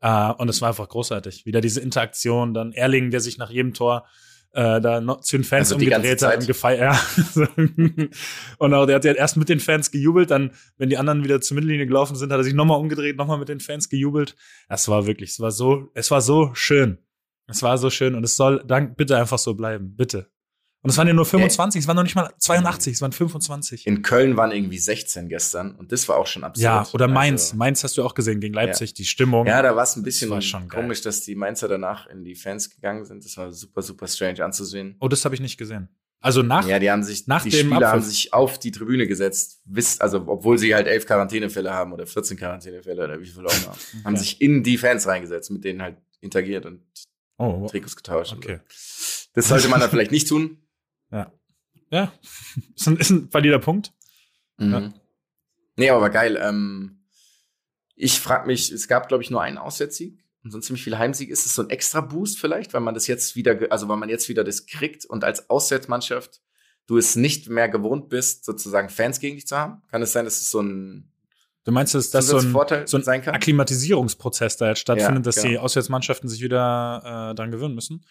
Äh, 0.00 0.32
und 0.34 0.48
es 0.48 0.62
war 0.62 0.68
einfach 0.68 0.88
großartig. 0.88 1.44
Wieder 1.44 1.60
diese 1.60 1.80
Interaktion, 1.80 2.54
dann 2.54 2.72
Erling, 2.72 3.10
der 3.10 3.18
sich 3.18 3.36
nach 3.36 3.50
jedem 3.50 3.74
Tor 3.74 4.06
äh, 4.52 4.80
da 4.80 5.00
noch 5.00 5.20
zu 5.20 5.36
den 5.36 5.44
Fans 5.44 5.72
Also 5.72 5.76
umgedreht 5.76 6.22
hat 6.22 6.38
und 6.38 6.46
gefeiert. 6.46 6.80
Ja. 6.80 7.48
und 8.58 8.74
auch 8.74 8.86
der 8.86 8.96
hat 8.96 9.04
ja 9.04 9.12
erst 9.12 9.36
mit 9.36 9.48
den 9.48 9.60
Fans 9.60 9.90
gejubelt, 9.90 10.30
dann, 10.30 10.52
wenn 10.76 10.88
die 10.88 10.98
anderen 10.98 11.24
wieder 11.24 11.40
zur 11.40 11.54
Mittellinie 11.54 11.86
gelaufen 11.86 12.16
sind, 12.16 12.32
hat 12.32 12.38
er 12.38 12.44
sich 12.44 12.54
nochmal 12.54 12.78
umgedreht, 12.78 13.16
nochmal 13.16 13.38
mit 13.38 13.48
den 13.48 13.60
Fans 13.60 13.88
gejubelt. 13.88 14.36
Das 14.68 14.88
war 14.88 15.06
wirklich, 15.06 15.30
es 15.30 15.40
war 15.40 15.50
so, 15.50 15.90
es 15.94 16.10
war 16.10 16.20
so 16.20 16.50
schön. 16.54 16.98
Es 17.46 17.62
war 17.62 17.78
so 17.78 17.90
schön 17.90 18.14
und 18.14 18.24
es 18.24 18.36
soll 18.36 18.62
dann 18.66 18.94
bitte 18.94 19.16
einfach 19.16 19.38
so 19.38 19.54
bleiben, 19.54 19.96
bitte. 19.96 20.30
Und 20.82 20.88
es 20.90 20.96
waren 20.96 21.06
ja 21.06 21.12
nur 21.12 21.26
25, 21.26 21.82
es 21.82 21.88
waren 21.88 21.96
noch 21.96 22.02
nicht 22.04 22.14
mal 22.14 22.32
82, 22.38 22.94
es 22.94 23.02
waren 23.02 23.12
25. 23.12 23.86
In 23.86 24.00
Köln 24.00 24.36
waren 24.38 24.50
irgendwie 24.50 24.78
16 24.78 25.28
gestern 25.28 25.74
und 25.74 25.92
das 25.92 26.08
war 26.08 26.16
auch 26.16 26.26
schon 26.26 26.42
absurd. 26.42 26.62
Ja, 26.64 26.86
oder 26.94 27.06
Mainz. 27.06 27.48
Also, 27.48 27.56
Mainz 27.56 27.84
hast 27.84 27.98
du 27.98 28.02
auch 28.02 28.14
gesehen 28.14 28.40
gegen 28.40 28.54
Leipzig, 28.54 28.94
die 28.94 29.04
Stimmung. 29.04 29.46
ja, 29.46 29.60
da 29.60 29.76
war 29.76 29.82
es 29.82 29.96
ein 29.96 30.02
bisschen 30.02 30.30
Das 30.30 30.44
komisch, 30.70 31.02
dass 31.02 31.20
die 31.20 31.34
Mainzer 31.34 31.68
danach 31.68 32.06
in 32.06 32.24
die 32.24 32.34
Fans 32.34 32.70
gegangen 32.70 33.04
sind. 33.04 33.24
Das 33.26 33.36
war 33.36 33.52
super, 33.52 33.82
super 33.82 34.08
strange 34.08 34.42
anzusehen. 34.42 34.96
Oh, 35.00 35.08
das 35.08 35.24
habe 35.26 35.34
ich 35.34 35.42
nicht 35.42 35.58
gesehen. 35.58 35.88
Also 36.22 36.42
nach, 36.42 36.66
ja, 36.66 36.78
die 36.78 36.90
haben 36.90 37.02
sich, 37.02 37.26
nach 37.26 37.42
die 37.42 37.48
dem 37.50 37.70
Spieler 37.70 37.88
haben 37.88 37.98
Abpfiff. 37.98 38.10
sich 38.10 38.32
auf 38.34 38.58
die 38.58 38.70
Tribüne 38.70 39.06
gesetzt, 39.06 39.60
wisst, 39.64 40.02
also 40.02 40.22
obwohl 40.28 40.58
sie 40.58 40.74
halt 40.74 40.86
elf 40.86 41.06
Quarantänefälle 41.06 41.72
haben 41.72 41.92
oder 41.94 42.06
14 42.06 42.36
Quarantänefälle 42.36 43.04
oder 43.04 43.18
wie 43.20 43.26
viel 43.26 43.46
auch 43.46 43.52
immer, 43.52 43.74
haben 44.04 44.14
Okay. 44.14 44.16
sich 44.18 44.40
in 44.40 44.62
die 44.62 44.76
Fans 44.76 45.06
reingesetzt, 45.06 45.50
mit 45.50 45.64
denen 45.64 45.80
halt 45.80 45.96
interagiert 46.20 46.66
und 46.66 46.82
oh, 47.38 47.66
Trikots 47.70 47.96
getauscht. 47.96 48.34
okay. 48.34 48.60
Das 49.34 49.48
sollte 49.48 49.68
man 49.68 49.80
dann 49.80 49.88
vielleicht 49.90 50.10
nicht 50.10 50.28
tun. 50.28 50.58
Ja, 51.90 52.12
ist 52.76 52.86
ein, 52.86 52.96
ist 52.96 53.10
ein 53.10 53.32
valider 53.32 53.58
Punkt. 53.58 53.92
Mhm. 54.58 54.72
Ja. 54.72 54.92
Nee, 55.76 55.90
aber 55.90 56.10
geil. 56.10 56.38
Ähm, 56.40 57.04
ich 57.96 58.20
frage 58.20 58.46
mich, 58.46 58.70
es 58.70 58.88
gab, 58.88 59.08
glaube 59.08 59.22
ich, 59.22 59.30
nur 59.30 59.42
einen 59.42 59.58
Auswärtssieg 59.58 60.24
und 60.42 60.50
sonst 60.50 60.66
ziemlich 60.66 60.84
viel 60.84 60.98
Heimsieg. 60.98 61.30
Ist 61.30 61.46
es 61.46 61.54
so 61.54 61.62
ein 61.62 61.70
extra 61.70 62.00
Boost 62.00 62.38
vielleicht, 62.38 62.72
weil 62.72 62.80
man 62.80 62.94
das 62.94 63.06
jetzt 63.06 63.36
wieder, 63.36 63.58
also 63.70 63.88
weil 63.88 63.96
man 63.96 64.08
jetzt 64.08 64.28
wieder 64.28 64.44
das 64.44 64.66
kriegt 64.66 65.04
und 65.04 65.24
als 65.24 65.50
Auswärtsmannschaft 65.50 66.40
du 66.86 66.96
es 66.96 67.14
nicht 67.14 67.48
mehr 67.48 67.68
gewohnt 67.68 68.08
bist, 68.08 68.44
sozusagen 68.44 68.88
Fans 68.88 69.20
gegen 69.20 69.36
dich 69.36 69.46
zu 69.46 69.56
haben? 69.56 69.82
Kann 69.90 70.02
es 70.02 70.12
sein, 70.12 70.24
dass 70.24 70.40
es 70.40 70.50
so 70.50 70.60
ein 70.60 71.06
Du 71.64 71.72
meinst, 71.72 71.94
dass 71.94 72.10
das 72.10 72.26
so 72.26 72.38
ein, 72.38 72.50
Vorteil 72.50 72.88
so 72.88 72.96
ein 72.96 73.02
sein 73.02 73.20
kann? 73.20 73.34
Akklimatisierungsprozess 73.34 74.56
da 74.56 74.68
jetzt 74.68 74.78
stattfindet, 74.78 75.26
Ja, 75.26 75.28
dass 75.28 75.42
die 75.42 75.48
genau. 75.48 75.60
Auswärtsmannschaften 75.60 76.28
sich 76.28 76.40
wieder 76.40 77.30
äh, 77.30 77.34
dran 77.34 77.50
gewöhnen 77.50 77.74
müssen? 77.74 78.04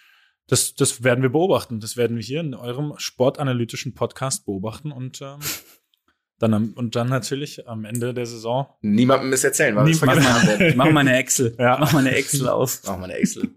Das, 0.50 0.74
das 0.74 1.04
werden 1.04 1.22
wir 1.22 1.30
beobachten. 1.30 1.80
Das 1.80 1.96
werden 1.96 2.18
wir 2.18 2.24
hier 2.24 2.42
in 2.42 2.56
eurem 2.56 2.96
sportanalytischen 2.98 3.94
Podcast 3.94 4.46
beobachten 4.46 4.92
und 4.92 5.22
ähm, 5.22 5.40
dann 6.40 6.54
am, 6.56 6.74
und 6.74 6.96
dann 6.96 7.08
natürlich 7.08 7.68
am 7.68 7.86
Ende 7.86 8.16
der 8.16 8.26
Saison. 8.26 8.68
Niemandem 8.82 9.32
es 9.32 9.44
erzählen, 9.44 9.76
weil. 9.76 9.90
Ich 9.90 10.02
mach 10.02 10.92
mal 10.92 11.02
eine 11.02 11.18
Excel. 11.18 11.56
Ja. 11.60 11.78
Mach 11.80 11.94
mal 11.94 12.00
eine 12.00 12.16
Excel 12.16 12.50
auf. 12.50 12.84
Wir 12.84 12.94
eine 12.94 13.14
Excel. 13.14 13.50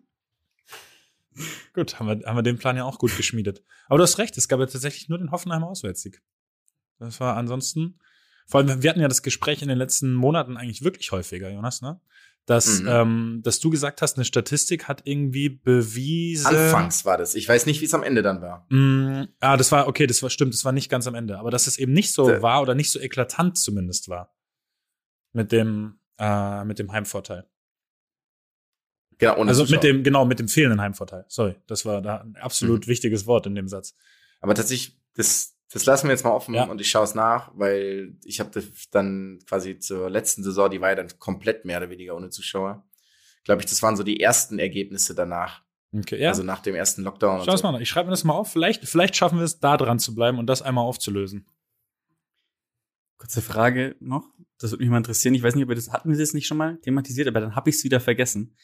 Gut, 1.74 1.98
haben 1.98 2.06
wir, 2.06 2.26
haben 2.26 2.36
wir 2.36 2.42
den 2.42 2.58
Plan 2.58 2.76
ja 2.76 2.84
auch 2.84 2.98
gut 2.98 3.16
geschmiedet. 3.16 3.62
Aber 3.86 3.96
du 3.96 4.02
hast 4.02 4.18
recht, 4.18 4.36
es 4.36 4.48
gab 4.48 4.60
ja 4.60 4.66
tatsächlich 4.66 5.08
nur 5.08 5.16
den 5.16 5.30
Hoffenheimer 5.30 5.68
Auswärtssieg. 5.68 6.20
Das 6.98 7.18
war 7.20 7.36
ansonsten, 7.36 7.98
vor 8.46 8.60
allem, 8.60 8.82
wir 8.82 8.90
hatten 8.90 9.00
ja 9.00 9.08
das 9.08 9.22
Gespräch 9.22 9.62
in 9.62 9.68
den 9.68 9.78
letzten 9.78 10.12
Monaten 10.12 10.58
eigentlich 10.58 10.84
wirklich 10.84 11.10
häufiger, 11.10 11.50
Jonas, 11.50 11.80
ne? 11.80 12.00
Dass, 12.46 12.80
Mhm. 12.80 12.88
ähm, 12.88 13.40
dass 13.44 13.60
du 13.60 13.70
gesagt 13.70 14.02
hast, 14.02 14.16
eine 14.16 14.24
Statistik 14.24 14.88
hat 14.88 15.02
irgendwie 15.04 15.48
bewiesen. 15.48 16.46
Anfangs 16.48 17.04
war 17.04 17.16
das. 17.16 17.36
Ich 17.36 17.48
weiß 17.48 17.66
nicht, 17.66 17.80
wie 17.80 17.84
es 17.84 17.94
am 17.94 18.02
Ende 18.02 18.22
dann 18.22 18.42
war. 18.42 18.66
Mm, 18.68 19.28
ah, 19.38 19.56
das 19.56 19.70
war, 19.70 19.86
okay, 19.86 20.08
das 20.08 20.22
war 20.24 20.30
stimmt, 20.30 20.52
das 20.52 20.64
war 20.64 20.72
nicht 20.72 20.88
ganz 20.90 21.06
am 21.06 21.14
Ende. 21.14 21.38
Aber 21.38 21.52
dass 21.52 21.68
es 21.68 21.78
eben 21.78 21.92
nicht 21.92 22.12
so 22.12 22.26
Der- 22.26 22.42
war 22.42 22.60
oder 22.60 22.74
nicht 22.74 22.90
so 22.90 22.98
eklatant 22.98 23.56
zumindest 23.58 24.08
war. 24.08 24.34
Mit 25.32 25.52
dem, 25.52 26.00
äh, 26.18 26.64
mit 26.64 26.80
dem 26.80 26.90
Heimvorteil. 26.90 27.46
Genau, 29.18 29.36
ohne 29.38 29.50
also 29.50 29.62
Zuschauer. 29.64 29.76
mit 29.76 29.84
dem, 29.84 30.02
genau, 30.02 30.24
mit 30.24 30.40
dem 30.40 30.48
fehlenden 30.48 30.80
Heimvorteil. 30.80 31.24
Sorry, 31.28 31.54
das 31.68 31.84
war 31.84 32.02
da 32.02 32.18
ein 32.22 32.30
Mhm. 32.30 32.36
absolut 32.36 32.86
wichtiges 32.88 33.24
Wort 33.26 33.46
in 33.46 33.54
dem 33.54 33.68
Satz. 33.68 33.94
Aber 34.40 34.54
tatsächlich, 34.56 34.98
das, 35.14 35.51
das 35.72 35.84
lassen 35.86 36.06
wir 36.08 36.12
jetzt 36.12 36.24
mal 36.24 36.30
offen 36.32 36.54
Ja. 36.54 36.64
und 36.64 36.80
ich 36.80 36.90
schaue 36.90 37.04
es 37.04 37.14
nach, 37.14 37.50
weil 37.54 38.16
ich 38.24 38.40
habe 38.40 38.62
dann 38.90 39.38
quasi 39.46 39.78
zur 39.78 40.10
letzten 40.10 40.42
Saison, 40.42 40.70
die 40.70 40.80
war 40.80 40.90
ja 40.90 40.96
dann 40.96 41.08
komplett 41.18 41.64
mehr 41.64 41.78
oder 41.78 41.90
weniger 41.90 42.14
ohne 42.16 42.30
Zuschauer. 42.30 42.86
Glaube 43.44 43.62
ich, 43.62 43.66
das 43.66 43.82
waren 43.82 43.96
so 43.96 44.02
die 44.02 44.20
ersten 44.20 44.58
Ergebnisse 44.58 45.14
danach. 45.14 45.62
Okay, 45.94 46.18
ja. 46.20 46.30
Also 46.30 46.42
nach 46.42 46.60
dem 46.60 46.74
ersten 46.74 47.02
Lockdown. 47.02 47.42
Schau 47.44 47.52
es 47.54 47.60
so. 47.60 47.70
mal. 47.70 47.82
Ich 47.82 47.88
schreibe 47.88 48.06
mir 48.06 48.12
das 48.12 48.24
mal 48.24 48.34
auf. 48.34 48.50
Vielleicht, 48.50 48.84
vielleicht 48.88 49.14
schaffen 49.16 49.38
wir 49.38 49.44
es, 49.44 49.60
da 49.60 49.76
dran 49.76 49.98
zu 49.98 50.14
bleiben 50.14 50.38
und 50.38 50.46
das 50.46 50.62
einmal 50.62 50.84
aufzulösen. 50.84 51.46
Kurze 53.18 53.42
Frage 53.42 53.96
noch. 54.00 54.28
Das 54.58 54.70
würde 54.70 54.82
mich 54.84 54.90
mal 54.90 54.96
interessieren. 54.98 55.34
Ich 55.34 55.42
weiß 55.42 55.54
nicht, 55.54 55.64
ob 55.64 55.68
wir 55.68 55.76
das 55.76 55.90
hatten 55.92 56.10
wir 56.10 56.18
das 56.18 56.34
nicht 56.34 56.46
schon 56.46 56.56
mal 56.56 56.78
thematisiert, 56.78 57.28
aber 57.28 57.40
dann 57.40 57.54
habe 57.56 57.68
ich 57.70 57.76
es 57.76 57.84
wieder 57.84 58.00
vergessen. 58.00 58.56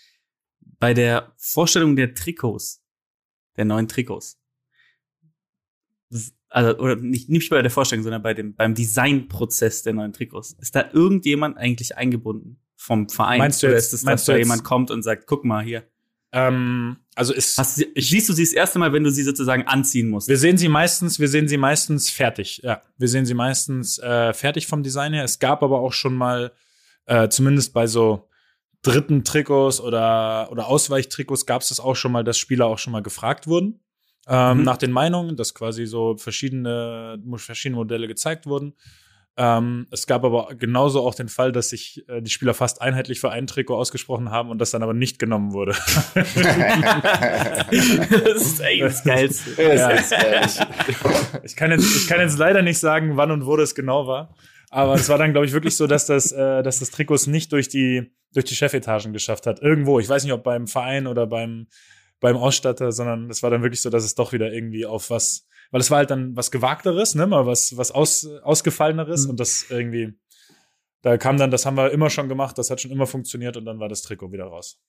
Bei 0.79 0.95
der 0.95 1.33
Vorstellung 1.37 1.97
der 1.97 2.15
Trikots, 2.15 2.83
der 3.57 3.65
neuen 3.65 3.89
Trikots. 3.89 4.41
Also, 6.51 6.79
oder 6.79 6.97
nicht, 6.97 7.29
nicht 7.29 7.51
bei 7.51 7.61
der 7.61 7.71
Vorstellung, 7.71 8.03
sondern 8.03 8.23
bei 8.23 8.33
dem, 8.35 8.55
beim 8.55 8.75
Designprozess 8.75 9.83
der 9.83 9.93
neuen 9.93 10.13
Trikots. 10.13 10.53
Ist 10.61 10.75
da 10.75 10.85
irgendjemand 10.93 11.59
eigentlich 11.59 11.97
eingebunden 11.97 12.59
vom 12.77 13.09
Verein? 13.09 13.39
Meinst 13.39 13.63
du 13.63 13.67
oder 13.67 13.77
ist 13.77 13.93
es, 13.93 14.03
dass 14.03 14.25
da 14.25 14.37
jemand 14.37 14.65
kommt 14.65 14.91
und 14.91 15.03
sagt, 15.03 15.27
guck 15.27 15.45
mal 15.45 15.63
hier. 15.63 15.85
Ähm, 16.33 16.97
also 17.15 17.33
ist, 17.33 17.57
Hast 17.59 17.79
du, 17.79 17.85
sie- 17.85 18.01
siehst 18.01 18.29
du 18.29 18.33
sie 18.35 18.45
das 18.45 18.53
erste 18.53 18.79
Mal, 18.79 18.93
wenn 18.93 19.03
du 19.05 19.11
sie 19.11 19.23
sozusagen 19.23 19.67
anziehen 19.67 20.09
musst? 20.11 20.29
wir 20.29 20.37
sehen 20.39 20.59
sie 20.59 20.69
meistens, 20.69 21.19
wir 21.19 21.29
sehen 21.29 21.49
sie 21.49 21.57
meistens 21.57 22.11
fertig. 22.11 22.61
Ja, 22.63 22.83
wir 22.99 23.09
sehen 23.09 23.25
sie 23.27 23.35
meistens 23.35 23.99
äh, 23.99 24.33
fertig 24.35 24.67
vom 24.67 24.83
Design 24.83 25.13
her. 25.15 25.25
Es 25.25 25.39
gab 25.39 25.63
aber 25.63 25.81
auch 25.81 25.93
schon 25.93 26.15
mal, 26.15 26.53
äh, 27.07 27.29
zumindest 27.29 27.73
bei 27.73 27.87
so 27.87 28.29
dritten 28.83 29.25
Trikots 29.25 29.81
oder, 29.81 30.49
oder 30.53 30.67
Ausweichtrikots 30.67 31.47
gab 31.47 31.63
es 31.63 31.69
das 31.71 31.81
auch 31.81 31.97
schon 31.97 32.13
mal, 32.13 32.25
dass 32.25 32.39
Spieler 32.39 32.67
auch 32.67 32.79
schon 32.79 32.93
mal 32.93 33.03
gefragt 33.03 33.47
wurden. 33.47 33.81
Ähm, 34.29 34.59
Mhm. 34.59 34.65
Nach 34.65 34.77
den 34.77 34.93
Meinungen, 34.93 35.37
dass 35.37 35.55
quasi 35.55 35.87
so 35.87 36.17
verschiedene, 36.17 37.19
verschiedene 37.37 37.77
Modelle 37.77 38.07
gezeigt 38.09 38.47
wurden. 38.47 38.75
Ähm, 39.41 39.87
es 39.93 40.09
gab 40.09 40.25
aber 40.25 40.49
genauso 40.59 41.07
auch 41.07 41.15
den 41.15 41.29
Fall, 41.29 41.53
dass 41.53 41.69
sich 41.69 42.05
äh, 42.09 42.21
die 42.21 42.31
Spieler 42.31 42.55
fast 42.55 42.83
einheitlich 42.83 43.21
für 43.21 43.31
ein 43.31 43.47
Trikot 43.47 43.77
ausgesprochen 43.77 44.33
haben 44.33 44.51
und 44.51 44.59
das 44.59 44.73
dann 44.73 44.83
aber 44.83 44.95
nicht 44.95 45.21
genommen 45.21 45.53
wurde. 45.53 45.73
das 46.15 46.27
ist 48.43 48.61
eigentlich 48.61 48.81
das 48.81 49.05
Geilste. 49.05 49.63
Ja. 49.63 49.93
Ich 51.45 51.55
kann 51.55 51.71
jetzt, 51.71 51.97
ich 51.97 52.09
kann 52.09 52.19
jetzt 52.21 52.37
leider 52.37 52.63
nicht 52.63 52.81
sagen, 52.81 53.17
wann 53.17 53.31
und 53.31 53.47
wo 53.47 53.57
das 53.57 53.77
genau 53.77 54.09
war. 54.09 54.35
Aber 54.71 54.95
es 54.95 55.09
war 55.09 55.19
dann, 55.19 55.31
glaube 55.31 55.47
ich, 55.47 55.53
wirklich 55.53 55.77
so, 55.77 55.87
dass 55.87 56.07
das, 56.07 56.33
äh, 56.33 56.65
dass 56.65 56.81
das 56.81 56.91
Trikot 56.91 57.15
es 57.15 57.29
nicht 57.29 57.53
durch 57.53 57.69
die, 57.69 58.11
durch 58.35 58.45
die 58.45 58.57
Chefetagen 58.57 59.13
geschafft 59.13 59.47
hat. 59.47 59.63
Irgendwo. 59.63 60.01
Ich 60.01 60.09
weiß 60.09 60.25
nicht, 60.25 60.33
ob 60.33 60.43
beim 60.43 60.67
Verein 60.67 61.07
oder 61.07 61.29
beim, 61.29 61.69
beim 62.21 62.37
Ausstatter, 62.37 62.91
sondern 62.93 63.31
es 63.31 63.43
war 63.43 63.51
dann 63.51 63.63
wirklich 63.63 63.81
so, 63.83 63.91
dass 63.91 64.05
es 64.05 64.15
doch 64.15 64.33
wieder 64.33 64.53
irgendwie 64.53 64.87
auf 64.87 65.11
was, 65.11 65.47
weil 65.71 65.81
es 65.81 65.91
war 65.91 65.99
halt 65.99 66.11
dann 66.11 66.35
was 66.37 66.51
Gewagteres, 66.51 67.15
ne, 67.15 67.27
mal 67.27 67.47
was, 67.47 67.77
was 67.77 67.91
aus, 67.93 68.27
Ausgefalleneres 68.43 69.27
und 69.27 69.39
das 69.39 69.67
irgendwie, 69.71 70.19
da 71.03 71.17
kam 71.17 71.37
dann, 71.37 71.51
das 71.51 71.65
haben 71.67 71.77
wir 71.77 71.91
immer 71.93 72.11
schon 72.11 72.29
gemacht, 72.29 72.59
das 72.59 72.71
hat 72.71 72.81
schon 72.81 72.91
immer 72.91 73.07
funktioniert 73.07 73.57
und 73.57 73.65
dann 73.67 73.79
war 73.79 73.89
das 73.89 74.03
Trikot 74.03 74.33
wieder 74.33 74.45
raus. 74.47 74.81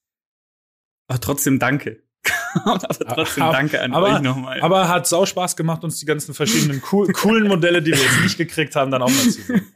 Aber 1.08 1.20
trotzdem 1.20 1.60
danke. 1.60 2.04
aber 2.66 2.80
trotzdem 2.80 3.44
Aber- 3.44 3.54
danke 3.54 3.80
an 3.82 3.94
aber- 3.94 4.16
euch 4.16 4.22
nochmal. 4.22 4.60
Aber 4.62 4.88
hat 4.88 5.06
sau 5.08 5.26
Spaß 5.26 5.56
gemacht, 5.56 5.84
uns 5.84 6.00
die 6.00 6.06
ganzen 6.06 6.34
verschiedenen 6.34 6.82
cool, 6.92 7.08
coolen 7.14 7.48
Modelle, 7.48 7.82
die 7.82 7.92
wir 7.92 8.00
jetzt 8.00 8.22
nicht 8.22 8.38
gekriegt 8.38 8.76
haben, 8.76 8.90
dann 8.92 9.02
auch 9.04 9.10
mal 9.10 9.18
zu 9.30 9.42
sehen. 9.42 9.72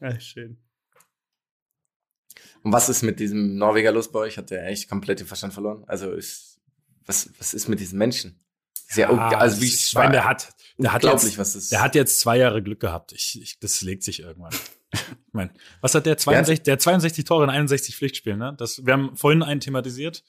ja, 0.00 0.18
schön. 0.20 0.58
Und 2.62 2.72
was 2.72 2.88
ist 2.88 3.02
mit 3.02 3.20
diesem 3.20 3.56
Norweger 3.56 3.92
los 3.92 4.10
bei 4.10 4.20
euch? 4.20 4.38
Hat 4.38 4.50
der 4.50 4.66
echt 4.66 4.88
komplett 4.88 5.20
den 5.20 5.26
Verstand 5.26 5.54
verloren? 5.54 5.84
Also 5.86 6.12
ist, 6.12 6.60
was, 7.06 7.30
was 7.38 7.54
ist 7.54 7.68
mit 7.68 7.80
diesen 7.80 7.98
Menschen? 7.98 8.40
Ist 8.88 8.96
ja, 8.96 9.08
also 9.10 9.60
wie 9.60 9.66
ich 9.66 9.94
meine, 9.94 10.12
der 10.12 10.24
hat, 10.24 10.54
der 10.78 10.92
hat 10.92 11.04
unglaublich, 11.04 11.32
jetzt, 11.32 11.38
was 11.38 11.52
das 11.52 11.68
der 11.68 11.82
hat 11.82 11.94
jetzt 11.94 12.20
zwei 12.20 12.38
Jahre 12.38 12.62
Glück 12.62 12.80
gehabt. 12.80 13.12
Ich, 13.12 13.40
ich, 13.40 13.58
das 13.60 13.82
legt 13.82 14.02
sich 14.02 14.20
irgendwann. 14.20 14.52
Ich 14.90 15.34
meine, 15.34 15.52
was 15.82 15.94
hat 15.94 16.06
der 16.06 16.16
62, 16.16 16.62
der 16.62 16.72
hat 16.72 16.80
62 16.80 17.22
Tore 17.26 17.44
in 17.44 17.50
61 17.50 17.94
Pflichtspielen, 17.94 18.38
ne? 18.38 18.54
Das, 18.56 18.84
wir 18.86 18.94
haben 18.94 19.14
vorhin 19.14 19.42
einen 19.42 19.60
thematisiert, 19.60 20.24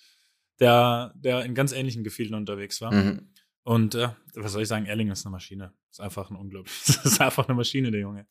der, 0.60 1.14
der 1.16 1.46
in 1.46 1.56
ganz 1.56 1.72
ähnlichen 1.72 2.04
Gefilden 2.04 2.36
unterwegs 2.36 2.82
war. 2.82 2.94
Mhm. 2.94 3.30
Und 3.64 3.96
äh, 3.96 4.10
was 4.36 4.52
soll 4.52 4.64
ich 4.64 4.68
sagen, 4.68 4.86
Erling 4.86 5.10
ist 5.10 5.26
eine 5.26 5.32
Maschine. 5.32 5.74
Ist 5.90 6.02
einfach 6.02 6.30
ein 6.30 6.36
unglaublich. 6.36 6.76
Das 6.86 6.98
ist 7.06 7.22
einfach 7.22 7.48
eine 7.48 7.56
Maschine, 7.56 7.90
der 7.90 8.02
Junge. 8.02 8.28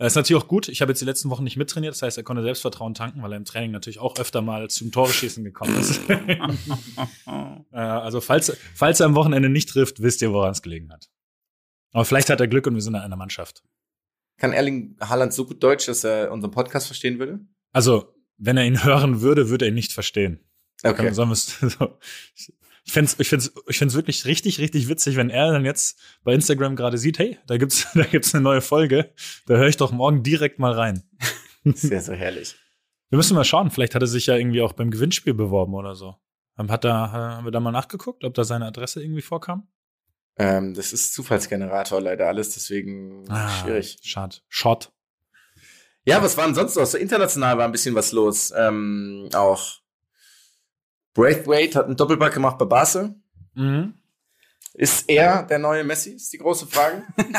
Er 0.00 0.06
ist 0.06 0.14
natürlich 0.14 0.40
auch 0.40 0.46
gut. 0.46 0.68
Ich 0.68 0.80
habe 0.80 0.92
jetzt 0.92 1.00
die 1.00 1.04
letzten 1.04 1.28
Wochen 1.28 1.42
nicht 1.42 1.56
mittrainiert, 1.56 1.92
das 1.92 2.02
heißt, 2.02 2.16
er 2.16 2.22
konnte 2.22 2.42
Selbstvertrauen 2.42 2.94
tanken, 2.94 3.20
weil 3.22 3.32
er 3.32 3.36
im 3.36 3.44
Training 3.44 3.72
natürlich 3.72 3.98
auch 3.98 4.16
öfter 4.18 4.42
mal 4.42 4.70
zum 4.70 4.92
Tore-Schießen 4.92 5.42
gekommen 5.44 5.78
ist. 5.78 6.00
Äh, 7.70 7.76
also, 7.76 8.20
falls, 8.22 8.56
falls 8.74 9.00
er 9.00 9.06
am 9.06 9.14
Wochenende 9.14 9.48
nicht 9.50 9.68
trifft, 9.68 10.00
wisst 10.00 10.22
ihr, 10.22 10.32
woran 10.32 10.52
es 10.52 10.62
gelegen 10.62 10.90
hat. 10.90 11.10
Aber 11.92 12.04
vielleicht 12.06 12.30
hat 12.30 12.40
er 12.40 12.48
Glück 12.48 12.66
und 12.66 12.74
wir 12.74 12.80
sind 12.80 12.94
in 12.94 13.00
einer 13.00 13.16
Mannschaft. 13.16 13.62
Kann 14.38 14.52
Erling 14.54 14.96
Haaland 15.00 15.34
so 15.34 15.44
gut 15.44 15.62
Deutsch, 15.62 15.86
dass 15.86 16.02
er 16.04 16.32
unseren 16.32 16.50
Podcast 16.50 16.86
verstehen 16.86 17.18
würde? 17.18 17.40
Also, 17.72 18.14
wenn 18.38 18.56
er 18.56 18.64
ihn 18.64 18.82
hören 18.84 19.20
würde, 19.20 19.50
würde 19.50 19.66
er 19.66 19.68
ihn 19.68 19.74
nicht 19.74 19.92
verstehen. 19.92 20.40
Okay. 20.82 21.12
Sollen 21.12 21.28
wir's- 21.28 21.58
so. 21.60 21.98
Ich 22.88 22.94
find's, 22.94 23.16
ich 23.18 23.28
find's, 23.28 23.52
ich 23.66 23.76
find's 23.76 23.94
wirklich 23.94 24.24
richtig, 24.24 24.60
richtig 24.60 24.88
witzig, 24.88 25.16
wenn 25.16 25.28
er 25.28 25.52
dann 25.52 25.66
jetzt 25.66 26.00
bei 26.24 26.32
Instagram 26.32 26.74
gerade 26.74 26.96
sieht, 26.96 27.18
hey, 27.18 27.38
da 27.46 27.58
gibt's, 27.58 27.86
da 27.94 28.04
gibt's 28.04 28.34
eine 28.34 28.42
neue 28.42 28.62
Folge. 28.62 29.12
Da 29.44 29.56
höre 29.56 29.68
ich 29.68 29.76
doch 29.76 29.92
morgen 29.92 30.22
direkt 30.22 30.58
mal 30.58 30.72
rein. 30.72 31.02
Sehr, 31.64 32.00
so 32.00 32.14
herrlich. 32.14 32.56
Wir 33.10 33.18
müssen 33.18 33.34
mal 33.34 33.44
schauen. 33.44 33.70
Vielleicht 33.70 33.94
hat 33.94 34.00
er 34.00 34.06
sich 34.06 34.24
ja 34.24 34.36
irgendwie 34.36 34.62
auch 34.62 34.72
beim 34.72 34.90
Gewinnspiel 34.90 35.34
beworben 35.34 35.74
oder 35.74 35.94
so. 35.94 36.16
Hat 36.56 36.82
da, 36.82 37.12
haben 37.12 37.44
wir 37.44 37.50
da 37.50 37.60
mal 37.60 37.72
nachgeguckt, 37.72 38.24
ob 38.24 38.32
da 38.32 38.44
seine 38.44 38.64
Adresse 38.64 39.02
irgendwie 39.02 39.20
vorkam? 39.20 39.68
Ähm, 40.38 40.72
das 40.72 40.94
ist 40.94 41.12
Zufallsgenerator 41.12 42.00
leider 42.00 42.26
alles, 42.26 42.54
deswegen 42.54 43.26
schwierig. 43.60 43.98
Schade. 44.02 44.36
Shot. 44.48 44.92
Ja, 46.06 46.22
was 46.22 46.38
war 46.38 46.46
denn 46.46 46.54
sonst 46.54 46.74
noch? 46.76 46.86
So 46.86 46.96
international 46.96 47.58
war 47.58 47.66
ein 47.66 47.72
bisschen 47.72 47.94
was 47.94 48.12
los. 48.12 48.50
Ähm, 48.56 49.28
auch 49.34 49.82
Braithwaite 51.18 51.78
hat 51.78 51.86
einen 51.86 51.96
Doppelpack 51.96 52.32
gemacht 52.32 52.58
bei 52.58 52.64
Basel. 52.64 53.16
Mhm. 53.54 53.94
Ist 54.74 55.08
er 55.08 55.42
der 55.42 55.58
neue 55.58 55.82
Messi? 55.82 56.10
Ist 56.10 56.32
die 56.32 56.38
große 56.38 56.68
Frage. 56.68 57.02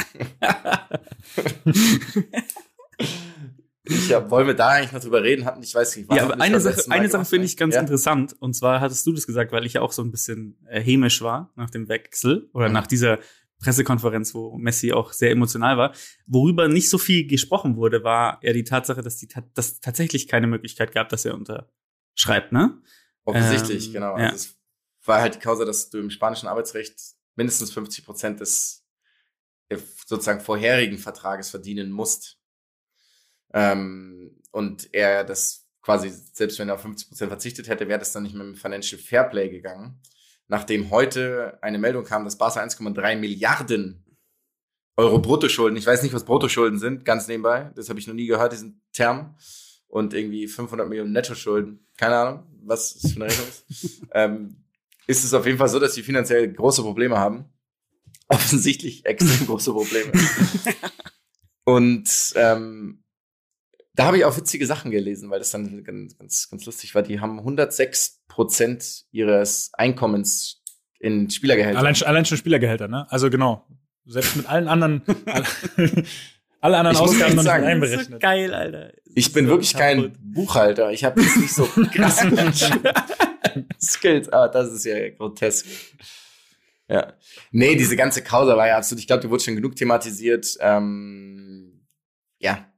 ich 3.86 4.14
hab, 4.14 4.30
wollen 4.30 4.48
wir 4.48 4.54
da 4.54 4.68
eigentlich 4.68 4.92
noch 4.92 5.00
drüber 5.00 5.24
reden? 5.24 5.46
Hatten, 5.46 5.64
ich 5.64 5.74
weiß 5.74 5.96
nicht. 5.96 6.14
Ja, 6.14 6.24
aber 6.24 6.42
eine 6.42 6.60
Sache, 6.60 6.84
eine 6.90 7.08
Sache 7.08 7.24
finde 7.24 7.46
ich 7.46 7.56
ganz 7.56 7.76
ja? 7.76 7.80
interessant. 7.80 8.36
Und 8.40 8.54
zwar 8.54 8.82
hattest 8.82 9.08
du 9.08 9.14
das 9.14 9.26
gesagt, 9.26 9.54
weil 9.54 9.66
ich 9.66 9.74
ja 9.74 9.82
auch 9.82 9.94
so 9.94 10.02
ein 10.02 10.12
bisschen 10.12 10.58
äh, 10.68 10.82
hämisch 10.82 11.22
war 11.22 11.54
nach 11.56 11.70
dem 11.70 11.88
Wechsel 11.88 12.50
oder 12.52 12.68
Mhm. 12.68 12.74
nach 12.74 12.88
dieser 12.88 13.20
Pressekonferenz, 13.62 14.36
wo 14.36 14.58
Messi 14.58 14.92
auch 14.92 15.14
sehr 15.14 15.32
emotional 15.32 15.78
war. 15.78 15.94
Worüber 16.28 16.68
nicht 16.68 16.90
so 16.90 16.98
viel 16.98 17.28
gesprochen 17.28 17.78
wurde, 17.78 18.04
war 18.04 18.42
ja 18.44 18.52
die 18.52 18.66
Tatsache, 18.66 19.02
dass 19.02 19.16
die 19.16 19.28
ta 19.28 19.42
dass 19.54 19.80
tatsächlich 19.80 20.28
keine 20.28 20.48
Möglichkeit 20.48 20.92
gab, 20.92 21.08
dass 21.08 21.24
er 21.24 21.36
unterschreibt, 21.36 22.52
ne? 22.52 22.82
Offensichtlich, 23.26 23.88
Ähm, 23.88 23.94
genau. 23.94 24.18
ja. 24.18 24.30
Also 24.30 24.36
es 24.36 25.08
war 25.08 25.22
halt 25.22 25.36
die 25.36 25.40
Causa, 25.40 25.66
dass 25.66 25.90
du 25.90 26.00
im 26.00 26.10
spanischen 26.10 26.48
Arbeitsrecht 26.48 27.00
mindestens 27.36 27.72
50 27.72 28.06
Prozent 28.06 28.40
des 28.40 28.86
äh, 29.70 29.78
sozusagen 30.06 30.42
vorherigen 30.42 30.98
Vertrages 30.98 31.50
verdienen 31.50 31.92
musst. 31.92 32.38
Ähm, 33.54 34.42
und 34.52 34.94
er 34.94 35.24
das 35.24 35.68
quasi, 35.82 36.10
selbst 36.10 36.60
wenn 36.60 36.70
er 36.70 36.76
auf 36.76 36.82
50 36.82 37.08
Prozent 37.08 37.30
verzichtet 37.30 37.68
hätte, 37.68 37.88
wäre 37.88 38.00
das 38.00 38.12
dann 38.12 38.24
nicht 38.24 38.36
mit 38.36 38.46
dem 38.46 38.56
Financial 38.56 39.00
Fairplay 39.00 39.50
gegangen. 39.50 40.02
Nachdem 40.48 40.90
heute 40.90 41.60
eine 41.62 41.78
Meldung 41.78 42.04
kam, 42.04 42.26
dass 42.26 42.38
Barca 42.38 42.62
1,3 42.62 43.16
Milliarden 43.16 44.06
Euro 44.98 45.20
Bruttoschulden, 45.20 45.78
ich 45.78 45.86
weiß 45.86 46.04
nicht, 46.04 46.14
was 46.14 46.26
Bruttoschulden 46.26 46.78
sind, 46.78 47.06
ganz 47.06 47.28
nebenbei, 47.28 47.72
das 47.76 47.88
habe 47.88 48.00
ich 48.00 48.08
noch 48.08 48.16
nie 48.16 48.26
gehört, 48.26 48.52
diesen 48.52 48.82
Term, 48.92 49.38
und 49.90 50.14
irgendwie 50.14 50.48
500 50.48 50.88
Millionen 50.88 51.12
Nettoschulden, 51.12 51.86
keine 51.98 52.16
Ahnung, 52.16 52.44
was 52.64 52.96
es 52.96 53.12
für 53.12 53.18
eine 53.18 53.26
Rechnung 53.26 53.48
ist, 53.70 54.02
ähm, 54.14 54.56
ist 55.08 55.24
es 55.24 55.34
auf 55.34 55.46
jeden 55.46 55.58
Fall 55.58 55.68
so, 55.70 55.80
dass 55.80 55.94
sie 55.96 56.04
finanziell 56.04 56.52
große 56.54 56.82
Probleme 56.82 57.18
haben. 57.18 57.46
Offensichtlich 58.28 59.06
extrem 59.06 59.48
große 59.48 59.72
Probleme. 59.74 60.12
Und 61.64 62.10
ähm, 62.36 63.04
da 63.96 64.06
habe 64.06 64.18
ich 64.18 64.26
auch 64.26 64.38
witzige 64.38 64.66
Sachen 64.66 64.92
gelesen, 64.92 65.30
weil 65.30 65.40
das 65.40 65.52
dann 65.52 65.84
ganz, 65.84 66.18
ganz, 66.18 66.50
ganz 66.50 66.66
lustig 66.66 66.96
war. 66.96 67.02
Die 67.02 67.20
haben 67.20 67.40
106 67.40 68.22
Prozent 68.28 69.06
ihres 69.12 69.72
Einkommens 69.74 70.62
in 71.00 71.30
Spielergehälter. 71.30 71.80
Allein, 71.80 71.96
schon- 71.96 72.08
allein 72.08 72.26
schon 72.26 72.38
Spielergehälter, 72.38 72.88
ne? 72.88 73.08
Also 73.12 73.30
genau. 73.30 73.66
Selbst 74.06 74.36
mit 74.38 74.48
allen 74.48 74.68
anderen, 74.68 75.02
alle 76.62 76.78
anderen 76.78 76.96
Ich 76.96 77.02
Ausgaben 77.02 77.36
noch 77.36 77.44
nicht 77.44 77.48
Das 77.48 77.56
ist 77.58 77.62
so 77.62 77.68
einberechnet. 77.68 78.20
geil, 78.22 78.54
Alter. 78.54 78.92
Ich 79.16 79.34
bin 79.34 79.48
wirklich 79.48 79.74
kein. 79.74 80.16
Buchhalter. 80.22 80.92
Ich 80.92 81.04
habe 81.04 81.22
jetzt 81.22 81.38
nicht 81.38 81.54
so 81.54 81.66
krasse 81.94 82.32
Skills, 83.82 84.30
aber 84.30 84.48
das 84.48 84.72
ist 84.72 84.86
ja 84.86 85.10
grotesk. 85.10 85.66
Ja. 86.88 87.14
Nee, 87.52 87.76
diese 87.76 87.96
ganze 87.96 88.24
Causa 88.24 88.58
war 88.58 88.68
ja 88.68 88.78
absolut, 88.78 89.02
ich 89.02 89.08
glaube, 89.08 89.22
die 89.22 89.30
wurde 89.30 89.44
schon 89.44 89.56
genug 89.56 89.76
thematisiert. 89.76 90.58
Ähm, 90.60 91.88
ja. 92.40 92.72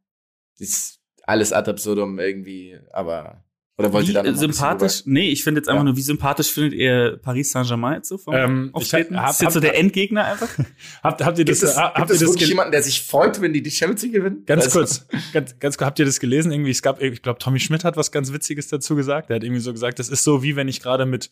Das 0.60 0.70
ist 0.70 1.00
alles 1.24 1.54
ad 1.54 1.70
absurdum 1.70 2.20
irgendwie, 2.20 2.78
aber 2.92 3.44
Oder 3.82 3.94
wollt 3.94 4.06
ihr 4.06 4.10
Wie 4.10 4.14
da 4.14 4.20
ein 4.22 4.26
bisschen 4.34 4.52
sympathisch? 4.54 5.02
Nee, 5.06 5.30
ich 5.30 5.44
finde 5.44 5.60
jetzt 5.60 5.68
einfach 5.68 5.82
Ja. 5.82 5.86
nur, 5.86 5.98
wie 5.98 6.02
sympathisch 6.02 6.52
findet 6.52 6.74
ihr 6.74 7.20
Paris 7.22 7.52
Saint-Germain 7.52 7.96
jetzt 7.96 8.10
so 8.10 8.18
vom 8.18 8.34
Ähm, 8.34 8.68
ich 8.70 8.76
Auftreten? 8.76 9.20
hab- 9.22 9.32
ist 9.32 9.42
jetzt 9.42 9.54
so 9.54 9.58
hab- 9.58 9.62
der 9.64 9.78
Endgegner 9.78 10.26
einfach? 10.26 10.50
Habt, 11.04 11.24
habt 11.24 11.40
ihr 11.40 11.46
das, 11.46 11.60
Gibt 11.60 11.70
es, 11.70 11.76
gibt 11.76 11.78
habt 11.96 12.10
es 12.12 12.22
ihr 12.22 12.28
das 12.28 12.48
jemanden, 12.48 12.72
der 12.72 12.84
sich 12.84 13.02
freut, 13.02 13.42
wenn 13.42 13.54
die 13.54 13.62
die 13.62 13.72
Champions 13.72 14.02
League 14.04 14.14
gewinnen? 14.14 14.44
Ganz 14.46 14.64
Also- 14.66 14.80
kurz, 14.80 15.08
ganz, 15.34 15.60
ganz 15.60 15.78
kurz, 15.78 15.86
habt 15.86 16.00
ihr 16.00 16.06
das 16.06 16.20
gelesen? 16.20 16.52
Irgendwie, 16.52 16.72
es 16.72 16.82
gab, 16.82 17.02
ich 17.02 17.22
glaube, 17.22 17.40
Tommy 17.40 17.60
Schmidt 17.60 17.84
hat 17.84 17.98
was 17.98 18.12
ganz 18.12 18.32
Witziges 18.32 18.68
dazu 18.68 18.96
gesagt. 18.96 19.30
Der 19.30 19.36
hat 19.38 19.44
irgendwie 19.44 19.62
so 19.62 19.72
gesagt, 19.74 20.00
das 20.00 20.10
ist 20.10 20.24
so, 20.24 20.44
wie 20.44 20.56
wenn 20.56 20.68
ich 20.68 20.82
gerade 20.82 21.06
mit 21.06 21.30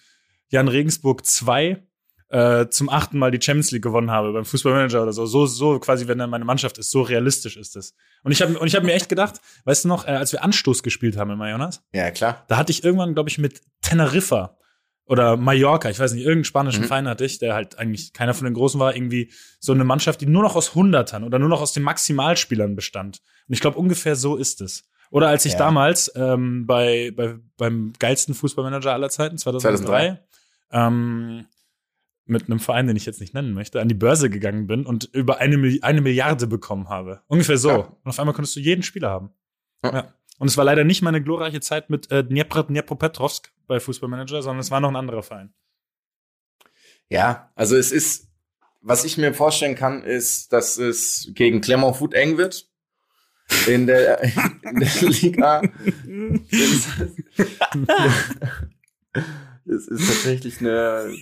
Jan 0.50 0.68
Regensburg 0.68 1.26
2 1.26 1.84
äh, 2.30 2.68
zum 2.70 2.90
achten 2.90 3.18
Mal 3.18 3.32
die 3.32 3.42
Champions 3.42 3.72
League 3.72 3.82
gewonnen 3.84 4.12
habe 4.12 4.32
beim 4.34 4.46
Fußballmanager 4.46 5.02
oder 5.04 5.14
so. 5.14 5.26
So, 5.26 5.46
so 5.48 5.80
quasi, 5.80 6.08
wenn 6.08 6.20
dann 6.20 6.30
meine 6.30 6.46
Mannschaft 6.46 6.78
ist, 6.78 6.92
so 6.92 7.02
realistisch 7.02 7.58
ist 7.58 7.76
es. 7.76 7.96
Und 8.24 8.32
ich 8.32 8.42
habe 8.42 8.58
und 8.60 8.68
ich 8.68 8.76
hab 8.76 8.84
mir 8.84 8.94
echt 8.94 9.10
gedacht, 9.10 9.42
weißt 9.66 9.86
du 9.86 9.88
noch, 9.88 10.06
äh, 10.08 10.12
als 10.12 10.32
wir 10.32 10.44
Anstoß 10.44 10.84
gespielt 10.84 11.18
haben 11.18 11.32
immer, 11.32 11.50
Jonas, 11.50 11.82
Ja, 11.94 12.12
klar. 12.12 12.46
da 12.48 12.58
hatte 12.58 12.72
ich 12.72 12.84
irgendwann, 12.84 13.14
glaube 13.16 13.30
ich, 13.30 13.38
mit 13.40 13.62
Teneriffa 13.82 14.58
oder 15.06 15.38
Mallorca, 15.38 15.90
ich 15.90 15.98
weiß 16.00 16.12
nicht, 16.14 16.22
irgendeinen 16.22 16.44
spanischen 16.46 16.84
Mhm. 16.84 16.88
Verein 16.88 17.08
hatte 17.08 17.26
ich, 17.26 17.40
der 17.40 17.56
halt 17.56 17.80
eigentlich 17.80 18.14
keiner 18.14 18.36
von 18.36 18.46
den 18.46 18.54
Großen 18.54 18.80
war, 18.80 18.96
irgendwie 18.96 19.32
so 19.60 19.74
eine 19.74 19.84
Mannschaft, 19.84 20.22
die 20.22 20.28
nur 20.28 20.44
noch 20.44 20.56
aus 20.56 20.76
Hundertern 20.76 21.24
oder 21.24 21.40
nur 21.40 21.50
noch 21.50 21.62
aus 21.62 21.74
den 21.74 21.82
Maximalspielern 21.82 22.76
bestand. 22.76 23.22
Und 23.48 23.54
ich 23.56 23.60
glaube, 23.60 23.80
ungefähr 23.80 24.16
so 24.16 24.36
ist 24.36 24.62
es. 24.62 24.84
Oder 25.10 25.30
als 25.30 25.46
ich 25.46 25.54
Ja. 25.54 25.58
damals 25.58 26.12
ähm, 26.16 26.68
bei, 26.68 27.12
bei 27.16 27.38
beim 27.58 27.94
geilsten 27.98 28.36
Fußballmanager 28.36 28.94
aller 28.94 29.10
Zeiten, 29.10 29.40
2003, 29.40 30.20
Ähm, 30.72 31.46
mit 32.30 32.46
einem 32.46 32.60
Verein, 32.60 32.88
den 32.88 32.96
ich 32.96 33.06
jetzt 33.06 33.20
nicht 33.22 33.34
nennen 33.34 33.54
möchte, 33.54 33.82
an 33.82 33.88
die 33.88 33.96
Börse 33.96 34.30
gegangen 34.30 34.68
bin 34.68 34.86
und 34.86 35.10
über 35.14 35.40
eine, 35.40 35.58
Milli- 35.58 35.82
eine 35.84 36.02
Milliarde 36.02 36.48
bekommen 36.48 36.90
habe. 36.90 37.22
Ungefähr 37.28 37.58
so. 37.58 37.70
Ja. 37.70 37.78
Und 37.78 38.10
auf 38.10 38.20
einmal 38.20 38.34
konntest 38.36 38.56
du 38.56 38.60
jeden 38.60 38.84
Spieler 38.84 39.10
haben. 39.10 39.32
Ja. 39.84 39.94
Ja. 39.94 40.14
Und 40.38 40.48
es 40.48 40.56
war 40.58 40.64
leider 40.66 40.84
nicht 40.84 41.02
meine 41.02 41.22
glorreiche 41.22 41.60
Zeit 41.60 41.90
mit 41.90 42.12
äh, 42.12 42.24
Dnepr, 42.24 42.64
Dnepropetrovsk 42.64 43.52
bei 43.68 43.80
Fußballmanager, 43.80 44.42
sondern 44.42 44.60
es 44.62 44.72
war 44.72 44.80
noch 44.80 44.90
ein 44.90 44.96
anderer 44.96 45.24
Verein. 45.24 45.54
Ja, 47.10 47.52
also 47.56 47.76
es 47.76 47.92
ist, 47.92 48.28
was 48.82 49.04
ich 49.04 49.18
mir 49.18 49.34
vorstellen 49.34 49.76
kann, 49.76 50.04
ist, 50.04 50.54
dass 50.54 50.78
es 50.78 51.32
gegen 51.34 51.60
Clermont 51.62 51.98
Foot 51.98 52.14
eng 52.14 52.38
wird. 52.38 52.68
In 53.68 53.88
der, 53.88 54.22
in 54.24 54.80
der 54.80 55.10
Liga. 55.10 55.62
Es 59.66 59.88
ist 59.88 60.08
tatsächlich 60.08 60.60
eine. 60.60 61.14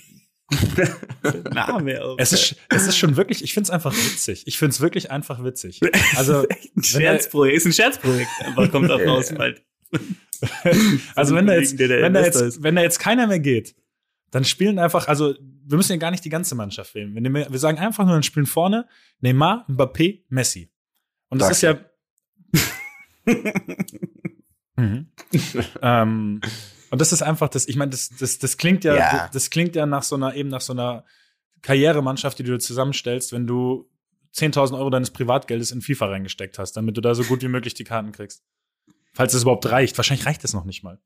Name 1.54 2.04
auch. 2.04 2.16
Es 2.18 2.32
ist, 2.32 2.56
es 2.70 2.88
ist 2.88 2.98
schon 2.98 3.18
wirklich, 3.18 3.44
ich 3.44 3.54
finde 3.54 3.66
es 3.66 3.70
einfach 3.70 3.94
witzig. 3.94 4.44
Ich 4.46 4.58
finde 4.58 4.72
es 4.72 4.82
wirklich 4.82 5.12
einfach 5.12 5.44
witzig. 5.44 5.82
Also, 6.16 6.46
ein 6.76 6.84
Scherzprojekt. 6.84 7.58
Ist 7.58 7.66
ein 7.66 7.74
Scherzprojekt. 7.74 8.30
Einfach 8.46 8.72
kommt 8.72 8.90
da 8.90 8.96
raus 8.96 9.34
bald. 9.36 9.62
also 11.16 11.36
wenn 11.36 11.48
da 11.48 11.56
jetzt, 11.56 11.78
wenn 11.78 12.14
da 12.14 12.22
jetzt, 12.24 12.64
wenn 12.64 12.76
da 12.76 12.82
jetzt 12.82 13.00
keiner 13.00 13.28
mehr 13.28 13.40
geht, 13.40 13.76
dann 14.32 14.46
spielen 14.46 14.80
einfach, 14.80 15.08
also 15.08 15.34
wir 15.40 15.78
müssen 15.78 15.94
ja 15.94 15.98
gar 15.98 16.12
nicht 16.12 16.24
die 16.24 16.30
ganze 16.30 16.56
Mannschaft 16.56 16.96
wählen. 16.96 17.14
Wir, 17.14 17.22
nehmen- 17.22 17.46
wir 17.50 17.60
sagen 17.60 17.78
einfach 17.78 18.06
nur, 18.06 18.14
dann 18.14 18.24
spielen 18.24 18.46
vorne 18.46 18.88
Neymar, 19.20 19.66
Mbappé, 19.70 20.24
Messi. 20.30 20.70
Und 21.30 21.42
das 21.42 21.60
Sag's 21.60 21.64
ist 21.64 21.64
ja. 21.64 23.34
mhm. 24.78 25.08
ähm, 25.82 26.42
und 26.98 27.02
das 27.02 27.14
ist 27.14 27.22
einfach 27.22 27.48
das, 27.48 27.68
ich 27.68 27.76
meine, 27.76 27.92
das, 27.92 28.10
das, 28.10 28.40
das 28.40 28.58
klingt 28.58 28.84
ja, 28.84 28.96
Ja. 28.96 29.30
das 29.32 29.52
klingt 29.52 29.76
ja 29.76 29.86
nach 29.86 30.02
so 30.02 30.16
einer, 30.16 30.34
eben 30.34 30.50
nach 30.50 30.62
so 30.62 30.74
einer 30.74 31.06
Karrieremannschaft, 31.62 32.40
die 32.40 32.44
du 32.44 32.58
zusammenstellst, 32.58 33.34
wenn 33.34 33.46
du 33.46 33.88
10.000 34.34 34.76
Euro 34.80 34.90
deines 34.90 35.12
Privatgeldes 35.12 35.70
in 35.70 35.84
FIFA 35.84 36.08
reingesteckt 36.08 36.58
hast, 36.58 36.74
damit 36.74 36.98
du 36.98 37.02
da 37.02 37.14
so 37.14 37.24
gut 37.24 37.44
wie 37.44 37.50
möglich 37.50 37.76
die 37.76 37.84
Karten 37.84 38.14
kriegst. 38.14 38.42
Falls 39.14 39.36
es 39.36 39.44
überhaupt 39.44 39.68
reicht. 39.70 39.96
Wahrscheinlich 39.96 40.26
reicht 40.26 40.44
es 40.44 40.54
noch 40.56 40.66
nicht 40.66 40.82
mal. 40.82 41.00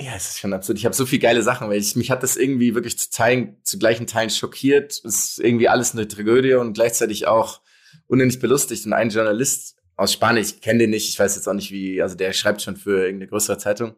Ja, 0.00 0.12
es 0.14 0.30
ist 0.30 0.38
schon 0.38 0.52
absurd. 0.52 0.78
Ich 0.78 0.84
habe 0.84 0.94
so 0.94 1.06
viel 1.06 1.18
geile 1.18 1.42
Sachen, 1.42 1.68
weil 1.68 1.80
ich, 1.80 1.96
mich 1.96 2.12
hat 2.12 2.22
das 2.22 2.36
irgendwie 2.36 2.76
wirklich 2.76 3.00
zu, 3.00 3.10
teilen, 3.10 3.56
zu 3.64 3.80
gleichen 3.80 4.06
Teilen 4.06 4.30
schockiert. 4.30 4.92
Es 4.92 5.04
ist 5.04 5.40
irgendwie 5.40 5.68
alles 5.68 5.92
eine 5.92 6.06
Tragödie 6.06 6.54
und 6.54 6.74
gleichzeitig 6.74 7.26
auch 7.26 7.62
unendlich 8.06 8.40
belustigt. 8.40 8.86
Und 8.86 8.92
ein 8.92 9.10
Journalist 9.10 9.76
aus 9.96 10.12
Spanien, 10.12 10.44
ich 10.44 10.60
kenne 10.60 10.80
den 10.80 10.90
nicht, 10.90 11.08
ich 11.08 11.18
weiß 11.18 11.34
jetzt 11.34 11.48
auch 11.48 11.52
nicht 11.52 11.72
wie, 11.72 12.00
also 12.00 12.14
der 12.14 12.32
schreibt 12.32 12.62
schon 12.62 12.76
für 12.76 13.04
irgendeine 13.04 13.28
größere 13.28 13.58
Zeitung, 13.58 13.94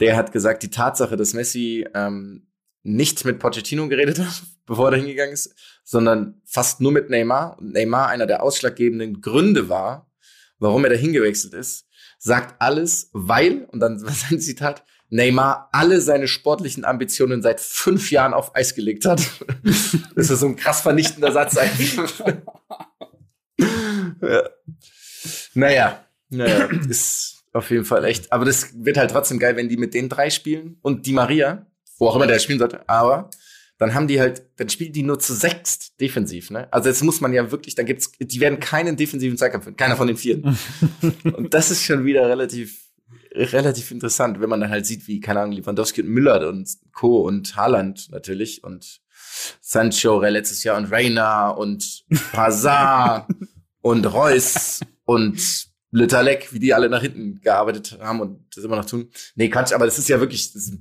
der 0.00 0.16
hat 0.16 0.32
gesagt, 0.32 0.62
die 0.62 0.70
Tatsache, 0.70 1.16
dass 1.16 1.34
Messi 1.34 1.86
ähm, 1.94 2.48
nicht 2.82 3.24
mit 3.24 3.38
Pochettino 3.38 3.88
geredet 3.88 4.18
hat, 4.18 4.42
bevor 4.66 4.90
er 4.90 4.98
hingegangen 4.98 5.32
ist, 5.32 5.54
sondern 5.84 6.40
fast 6.44 6.80
nur 6.80 6.92
mit 6.92 7.10
Neymar 7.10 7.58
und 7.58 7.72
Neymar 7.72 8.08
einer 8.08 8.26
der 8.26 8.42
ausschlaggebenden 8.42 9.20
Gründe 9.20 9.68
war, 9.68 10.10
warum 10.58 10.84
er 10.84 10.90
da 10.90 10.96
hingewechselt 10.96 11.54
ist, 11.54 11.86
sagt 12.18 12.60
alles, 12.60 13.10
weil, 13.12 13.64
und 13.64 13.80
dann 13.80 14.02
war 14.02 14.12
sein 14.30 14.40
Zitat, 14.40 14.84
Neymar 15.12 15.68
alle 15.72 16.00
seine 16.00 16.28
sportlichen 16.28 16.84
Ambitionen 16.84 17.42
seit 17.42 17.60
fünf 17.60 18.12
Jahren 18.12 18.32
auf 18.32 18.54
Eis 18.54 18.76
gelegt 18.76 19.04
hat. 19.06 19.20
das 20.14 20.30
ist 20.30 20.40
so 20.40 20.46
ein 20.46 20.54
krass 20.54 20.82
vernichtender 20.82 21.32
Satz 21.32 21.56
eigentlich. 21.56 21.96
ja. 24.22 24.50
Naja, 25.54 26.04
naja, 26.28 26.66
ist 26.88 27.39
auf 27.52 27.70
jeden 27.70 27.84
Fall 27.84 28.04
echt. 28.04 28.32
Aber 28.32 28.44
das 28.44 28.74
wird 28.84 28.96
halt 28.96 29.10
trotzdem 29.10 29.38
geil, 29.38 29.56
wenn 29.56 29.68
die 29.68 29.76
mit 29.76 29.94
den 29.94 30.08
drei 30.08 30.30
spielen 30.30 30.78
und 30.82 31.06
die 31.06 31.12
Maria, 31.12 31.66
wo 31.98 32.08
auch 32.08 32.16
immer 32.16 32.26
der 32.26 32.38
spielen 32.38 32.58
sollte, 32.58 32.88
aber 32.88 33.30
dann 33.78 33.94
haben 33.94 34.08
die 34.08 34.20
halt, 34.20 34.42
dann 34.56 34.68
spielen 34.68 34.92
die 34.92 35.02
nur 35.02 35.18
zu 35.18 35.32
sechst 35.32 35.98
defensiv, 36.00 36.50
ne? 36.50 36.70
Also 36.70 36.90
jetzt 36.90 37.02
muss 37.02 37.22
man 37.22 37.32
ja 37.32 37.50
wirklich, 37.50 37.74
dann 37.74 37.86
gibt's, 37.86 38.12
die 38.20 38.40
werden 38.40 38.60
keinen 38.60 38.96
defensiven 38.96 39.38
Zweikampf 39.38 39.64
finden, 39.64 39.78
keiner 39.78 39.96
von 39.96 40.06
den 40.06 40.18
vier. 40.18 40.42
und 41.24 41.54
das 41.54 41.70
ist 41.70 41.84
schon 41.84 42.04
wieder 42.04 42.28
relativ, 42.28 42.90
relativ 43.32 43.90
interessant, 43.90 44.38
wenn 44.40 44.50
man 44.50 44.60
dann 44.60 44.70
halt 44.70 44.84
sieht, 44.84 45.08
wie, 45.08 45.20
keine 45.20 45.40
Ahnung, 45.40 45.56
Lewandowski 45.56 46.02
und 46.02 46.08
Müller 46.08 46.46
und 46.46 46.68
Co. 46.92 47.22
und 47.22 47.56
Haaland 47.56 48.10
natürlich 48.10 48.62
und 48.62 49.00
Sancho 49.62 50.20
letztes 50.20 50.62
Jahr 50.62 50.76
und 50.76 50.92
Reina 50.92 51.48
und 51.48 52.04
Hazard 52.34 53.28
und 53.80 54.04
Reus 54.04 54.80
und 55.06 55.69
Le 55.92 56.06
Talek, 56.06 56.52
wie 56.52 56.58
die 56.58 56.72
alle 56.72 56.88
nach 56.88 57.02
hinten 57.02 57.40
gearbeitet 57.40 57.98
haben 58.00 58.20
und 58.20 58.44
das 58.54 58.64
immer 58.64 58.76
noch 58.76 58.84
tun. 58.84 59.10
Nee, 59.34 59.48
Quatsch, 59.48 59.72
aber 59.72 59.86
das 59.86 59.98
ist 59.98 60.08
ja 60.08 60.20
wirklich, 60.20 60.52
das 60.52 60.64
ist, 60.64 60.78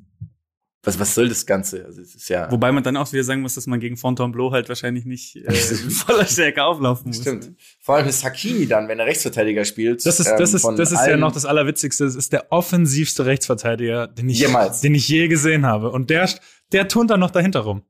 was, 0.84 0.98
was 0.98 1.14
soll 1.14 1.28
das 1.28 1.46
Ganze? 1.46 1.84
Also, 1.86 2.02
es 2.02 2.16
ist 2.16 2.30
ja. 2.30 2.50
Wobei 2.52 2.72
man 2.72 2.84
dann 2.84 2.96
auch 2.96 3.12
wieder 3.12 3.24
sagen 3.24 3.42
muss, 3.42 3.56
dass 3.56 3.68
man 3.68 3.82
gegen 3.82 3.98
Fontainebleau 3.98 4.52
halt 4.52 4.70
wahrscheinlich 4.70 5.04
nicht 5.04 5.36
äh, 5.46 5.52
voller 5.52 6.26
Stärke 6.26 6.64
auflaufen 6.64 7.08
muss. 7.08 7.22
Stimmt. 7.22 7.52
Vor 7.82 7.96
allem 7.96 8.08
ist 8.08 8.24
Hakimi 8.24 8.66
dann, 8.66 8.88
wenn 8.88 8.98
er 8.98 9.06
Rechtsverteidiger 9.06 9.66
spielt. 9.66 10.06
Das 10.06 10.20
ist, 10.20 10.30
das 10.30 10.52
ähm, 10.52 10.56
ist, 10.56 10.80
das 10.80 10.92
ist 10.94 11.06
ja 11.06 11.18
noch 11.18 11.34
das 11.34 11.46
Allerwitzigste. 11.46 12.06
Das 12.06 12.16
ist 12.16 12.32
der 12.32 12.52
offensivste 12.52 13.26
Rechtsverteidiger, 13.26 14.08
den 14.08 14.30
ich, 14.30 14.40
Jemals. 14.40 14.80
den 14.80 14.96
ich 14.96 15.08
je 15.08 15.28
gesehen 15.28 15.66
habe. 15.66 15.92
Und 15.92 16.10
der, 16.10 16.30
der 16.72 16.88
turnt 16.88 17.10
dann 17.10 17.20
noch 17.20 17.32
dahinter 17.32 17.62
rum. 17.62 17.84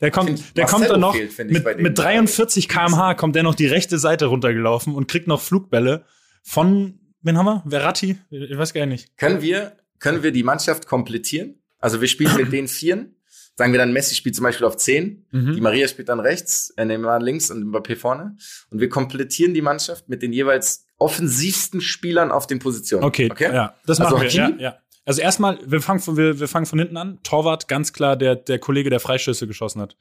Der 0.00 0.10
kommt, 0.10 0.30
find, 0.30 0.56
der 0.56 0.66
kommt 0.66 0.88
dann 0.88 1.00
noch 1.00 1.14
fehlt, 1.14 1.38
mit, 1.50 1.80
mit 1.80 1.98
43 1.98 2.68
kmh 2.68 3.14
kommt 3.14 3.36
der 3.36 3.44
noch 3.44 3.54
die 3.54 3.66
rechte 3.66 3.98
Seite 3.98 4.26
runtergelaufen 4.26 4.96
und 4.96 5.06
kriegt 5.06 5.28
noch 5.28 5.40
Flugbälle 5.40 6.06
von, 6.42 6.98
wen 7.22 7.38
haben 7.38 7.46
wir? 7.46 7.64
Verratti? 7.68 8.18
Ich 8.30 8.56
weiß 8.56 8.72
gar 8.74 8.86
nicht. 8.86 9.16
Können 9.16 9.42
wir, 9.42 9.76
können 9.98 10.22
wir 10.22 10.32
die 10.32 10.42
Mannschaft 10.42 10.86
komplettieren? 10.86 11.62
Also 11.78 12.00
wir 12.00 12.08
spielen 12.08 12.36
mit 12.36 12.52
den 12.52 12.68
Vieren. 12.68 13.16
Sagen 13.54 13.72
wir 13.72 13.78
dann, 13.78 13.92
Messi 13.92 14.14
spielt 14.14 14.34
zum 14.34 14.44
Beispiel 14.44 14.66
auf 14.66 14.76
10, 14.78 15.26
Mhm. 15.30 15.52
die 15.54 15.60
Maria 15.60 15.86
spielt 15.86 16.08
dann 16.08 16.20
rechts, 16.20 16.72
Neymar 16.76 17.20
links 17.20 17.50
und 17.50 17.62
Mbappé 17.64 17.96
vorne. 17.96 18.36
Und 18.70 18.80
wir 18.80 18.88
komplettieren 18.88 19.52
die 19.52 19.60
Mannschaft 19.60 20.08
mit 20.08 20.22
den 20.22 20.32
jeweils 20.32 20.86
offensivsten 20.96 21.80
Spielern 21.82 22.30
auf 22.30 22.46
den 22.46 22.60
Positionen. 22.60 23.04
Okay, 23.04 23.28
okay? 23.30 23.52
ja, 23.52 23.74
das 23.84 24.00
Also 24.00 24.16
machen 24.16 24.28
wir. 24.28 24.30
Ja, 24.30 24.50
ja. 24.58 24.78
Also 25.04 25.20
erstmal, 25.20 25.58
wir 25.66 25.80
fangen 25.82 26.00
von, 26.00 26.16
wir, 26.16 26.38
wir 26.40 26.48
fangen 26.48 26.64
von 26.64 26.78
hinten 26.78 26.96
an. 26.96 27.18
Torwart, 27.24 27.66
ganz 27.68 27.92
klar, 27.92 28.16
der, 28.16 28.36
der 28.36 28.58
Kollege, 28.58 28.88
der 28.88 29.00
Freistöße 29.00 29.46
geschossen 29.48 29.82
hat. 29.82 29.96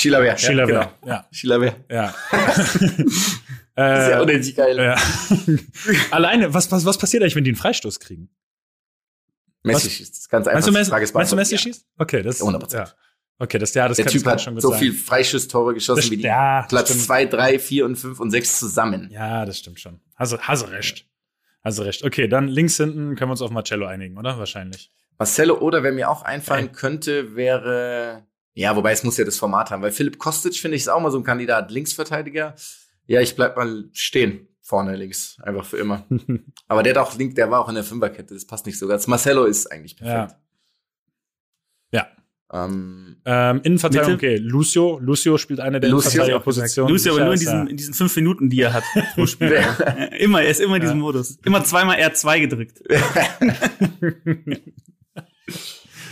Chilavert. 0.00 0.38
Chilavert. 0.40 0.94
Chilavert, 1.32 1.84
Ja, 1.90 1.94
ja. 1.96 2.14
genau. 2.30 2.44
Ja. 2.60 3.04
Das 3.74 4.02
ist 4.06 4.10
ja 4.10 4.18
äh, 4.18 4.22
unendlich 4.22 4.56
geil. 4.56 4.76
ja. 4.76 4.96
Alleine, 6.10 6.52
was, 6.52 6.70
was, 6.72 6.84
was 6.84 6.98
passiert 6.98 7.22
eigentlich, 7.22 7.36
wenn 7.36 7.44
die 7.44 7.50
einen 7.50 7.56
Freistoß 7.56 8.00
kriegen? 8.00 8.28
Messi 9.62 9.88
schießt. 9.88 10.10
Das 10.12 10.18
ist 10.18 10.28
ganz 10.28 10.46
einfach. 10.48 10.54
Meinst 10.56 10.68
du, 10.68 10.72
Messi, 10.72 10.90
Frage 10.90 11.04
ist 11.04 11.14
meinst 11.14 11.30
du 11.32 11.36
Messi 11.36 11.54
beantwortet. 11.54 11.76
schießt? 11.76 11.86
Okay, 11.96 12.22
das 12.22 12.40
100%. 12.42 12.74
Ja. 12.74 12.92
Okay, 13.38 13.58
das, 13.58 13.74
ja, 13.74 13.86
das 13.86 13.96
Der 13.96 14.06
kann, 14.06 14.12
Typ 14.12 14.24
das 14.24 14.32
hat 14.32 14.40
schon 14.42 14.60
so 14.60 14.70
sein. 14.70 14.80
viel 14.80 14.92
Freischusstore 14.92 15.74
geschossen 15.74 16.00
Das- 16.00 16.10
wie 16.10 16.16
die 16.16 16.24
ja, 16.24 16.66
Platz 16.68 16.88
stimmt. 16.88 17.04
2, 17.04 17.26
3, 17.26 17.58
4 17.60 17.84
und 17.84 17.94
5 17.96 18.18
und 18.18 18.30
6 18.32 18.58
zusammen. 18.58 19.08
Ja, 19.12 19.46
das 19.46 19.58
stimmt 19.58 19.78
schon. 19.78 20.00
Also, 20.16 20.38
hast 20.40 20.62
du 20.66 20.70
recht. 20.72 21.06
Hast 21.62 21.78
du 21.78 21.82
recht. 21.82 22.02
Okay, 22.02 22.26
dann 22.26 22.48
links 22.48 22.76
hinten 22.78 23.14
können 23.14 23.28
wir 23.28 23.32
uns 23.32 23.42
auf 23.42 23.52
Marcello 23.52 23.86
einigen, 23.86 24.18
oder? 24.18 24.38
Wahrscheinlich. 24.40 24.90
Marcelo 25.18 25.58
oder 25.58 25.84
wer 25.84 25.92
mir 25.92 26.10
auch 26.10 26.22
einfallen 26.22 26.72
könnte, 26.72 27.36
wäre, 27.36 28.26
ja, 28.58 28.74
wobei 28.74 28.90
es 28.90 29.04
muss 29.04 29.16
ja 29.16 29.24
das 29.24 29.38
Format 29.38 29.70
haben, 29.70 29.82
weil 29.82 29.92
Philipp 29.92 30.18
Kostic 30.18 30.56
finde 30.56 30.76
ich 30.76 30.82
ist 30.82 30.88
auch 30.88 31.00
mal 31.00 31.12
so 31.12 31.18
ein 31.18 31.22
Kandidat, 31.22 31.70
Linksverteidiger. 31.70 32.56
Ja, 33.06 33.20
ich 33.20 33.36
bleib 33.36 33.56
mal 33.56 33.84
stehen, 33.92 34.48
vorne 34.60 34.96
links, 34.96 35.38
einfach 35.42 35.64
für 35.64 35.76
immer. 35.76 36.04
Aber 36.66 36.82
der 36.82 36.94
hat 36.94 36.98
auch 36.98 37.16
link, 37.16 37.36
der 37.36 37.52
war 37.52 37.60
auch 37.60 37.68
in 37.68 37.76
der 37.76 37.84
Fünferkette, 37.84 38.34
das 38.34 38.46
passt 38.46 38.66
nicht 38.66 38.76
so 38.76 38.88
ganz. 38.88 39.06
Marcelo 39.06 39.44
ist 39.44 39.70
eigentlich 39.70 39.96
perfekt. 39.96 40.36
Ja. 41.92 42.08
Ähm, 42.50 43.18
Ähm, 43.26 43.60
Innenverteidigung, 43.62 44.14
Mitte? 44.14 44.26
okay. 44.26 44.36
Lucio, 44.38 44.98
Lucio 45.00 45.36
spielt 45.38 45.60
eine 45.60 45.78
der 45.78 45.90
Lucio, 45.90 46.08
Innenverteidigerpositionen. 46.08 46.90
Lucio, 46.92 47.12
aber 47.12 47.24
nur 47.26 47.34
in 47.34 47.38
diesen, 47.40 47.66
in 47.68 47.76
diesen 47.76 47.94
fünf 47.94 48.16
Minuten, 48.16 48.50
die 48.50 48.62
er 48.62 48.72
hat 48.72 48.84
pro 49.14 49.26
Spiel. 49.32 49.52
Äh, 49.52 50.16
immer, 50.18 50.42
er 50.42 50.50
ist 50.50 50.60
immer 50.60 50.76
in 50.76 50.82
diesem 50.82 50.98
Modus. 50.98 51.38
Immer 51.44 51.62
zweimal 51.62 51.98
R2 51.98 52.40
gedrückt. 52.40 52.82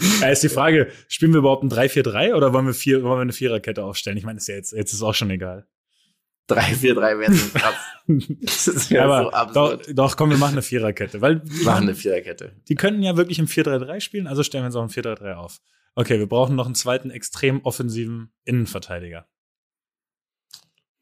er- 0.00 0.20
Da 0.20 0.28
ist 0.30 0.42
die 0.42 0.48
Frage, 0.48 0.90
spielen 1.08 1.32
wir 1.32 1.38
überhaupt 1.38 1.62
ein 1.64 1.70
3-4-3 1.70 2.34
oder 2.34 2.52
wollen 2.52 2.66
wir, 2.66 2.74
vier, 2.74 3.02
wollen 3.02 3.18
wir 3.18 3.22
eine 3.22 3.32
Viererkette 3.32 3.84
aufstellen? 3.84 4.16
Ich 4.16 4.24
meine, 4.24 4.38
ist 4.38 4.48
ja 4.48 4.54
jetzt, 4.54 4.72
jetzt 4.72 4.92
ist 4.92 5.02
auch 5.02 5.14
schon 5.14 5.30
egal. 5.30 5.66
3-4-3 6.48 7.18
wäre 7.18 7.32
so 7.34 7.58
krass. 7.58 7.74
das 8.40 8.68
ist 8.68 8.90
ja 8.90 9.04
Aber 9.04 9.18
so 9.18 9.30
doch, 9.30 9.32
absurd. 9.36 9.98
doch, 9.98 10.16
komm, 10.16 10.30
wir 10.30 10.36
machen 10.38 10.52
eine 10.52 10.62
Viererkette. 10.62 11.20
Weil 11.20 11.42
Machen 11.64 11.82
eine 11.84 11.94
Viererkette. 11.96 12.52
die 12.68 12.74
könnten 12.76 13.02
ja 13.02 13.16
wirklich 13.16 13.38
im 13.40 13.46
4-3-3 13.46 14.00
spielen, 14.00 14.26
also 14.28 14.42
stellen 14.44 14.62
wir 14.62 14.66
uns 14.66 14.76
auch 14.76 14.82
ein 14.82 14.88
4-3-3 14.90 15.34
auf. 15.34 15.60
Okay, 15.96 16.18
wir 16.18 16.28
brauchen 16.28 16.54
noch 16.54 16.66
einen 16.66 16.74
zweiten 16.76 17.10
extrem 17.10 17.62
offensiven 17.62 18.32
Innenverteidiger. 18.44 19.26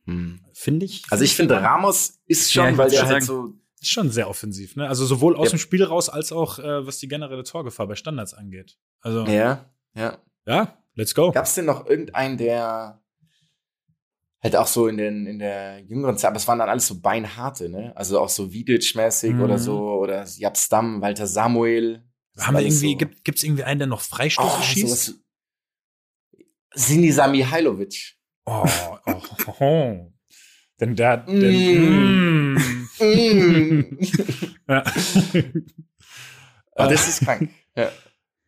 Hm. 0.06 0.40
Finde 0.52 0.86
ich. 0.86 1.02
Also 1.10 1.24
ich 1.24 1.34
finde, 1.34 1.60
Ramos 1.60 2.20
ist 2.26 2.52
schon, 2.52 2.64
Ja, 2.64 2.70
ich 2.70 2.76
weil 2.78 2.90
der 2.90 3.00
halt 3.06 3.22
sagen. 3.22 3.24
so. 3.24 3.54
Ist 3.84 3.90
schon 3.90 4.10
sehr 4.10 4.30
offensiv, 4.30 4.76
ne? 4.76 4.88
Also 4.88 5.04
sowohl 5.04 5.36
aus 5.36 5.48
Ja. 5.48 5.50
dem 5.56 5.58
Spiel 5.58 5.84
raus 5.84 6.08
als 6.08 6.32
auch 6.32 6.58
äh, 6.58 6.86
was 6.86 6.98
die 7.00 7.08
generelle 7.08 7.44
Torgefahr 7.44 7.86
bei 7.86 7.94
Standards 7.96 8.32
angeht. 8.32 8.78
Also 9.00 9.24
ja, 9.26 9.70
Ja, 9.94 10.18
ja. 10.46 10.78
let's 10.94 11.14
go. 11.14 11.30
Gab 11.32 11.44
es 11.44 11.54
denn 11.54 11.66
noch 11.66 11.86
irgendeinen, 11.86 12.38
der 12.38 13.02
halt 14.42 14.56
auch 14.56 14.66
so 14.66 14.88
in, 14.88 14.96
den, 14.96 15.26
in 15.26 15.38
der 15.38 15.80
jüngeren 15.80 16.16
Zeit, 16.16 16.28
aber 16.28 16.36
es 16.38 16.48
waren 16.48 16.58
dann 16.58 16.68
alles 16.70 16.86
so 16.86 16.98
beinharte, 17.00 17.68
ne? 17.68 17.92
Also 17.94 18.18
auch 18.20 18.28
so 18.30 18.44
Vidic-mäßig 18.52 19.32
Mhm. 19.34 19.42
oder 19.42 19.58
so, 19.58 19.78
oder 19.98 20.24
Jab 20.24 20.56
Stam, 20.56 21.02
Walter 21.02 21.26
Samuel. 21.26 22.02
Haben 22.38 22.54
wir 22.54 22.60
irgendwie, 22.62 22.92
so, 22.92 22.96
gibt 22.96 23.22
gibt's 23.24 23.42
irgendwie 23.42 23.64
einen, 23.64 23.78
der 23.80 23.86
noch 23.86 24.00
Freistöße 24.00 24.48
oh, 24.58 24.62
schießt? 24.62 24.86
sowas 25.04 25.14
wie- 26.32 26.44
Sinisa 26.74 27.26
Mihailovic. 27.28 28.16
Oh, 28.46 28.66
oh, 29.06 29.12
oh, 29.46 29.54
oh. 29.60 30.12
Denn 30.80 30.96
der, 30.96 31.18
Mm. 31.28 31.40
denn, 31.40 32.54
mm. 32.54 32.58
Mm. 33.04 33.98
ja. 34.68 34.84
Ah, 36.76 36.88
das 36.88 37.06
ist 37.08 37.24
krank. 37.24 37.50
Ja. 37.76 37.88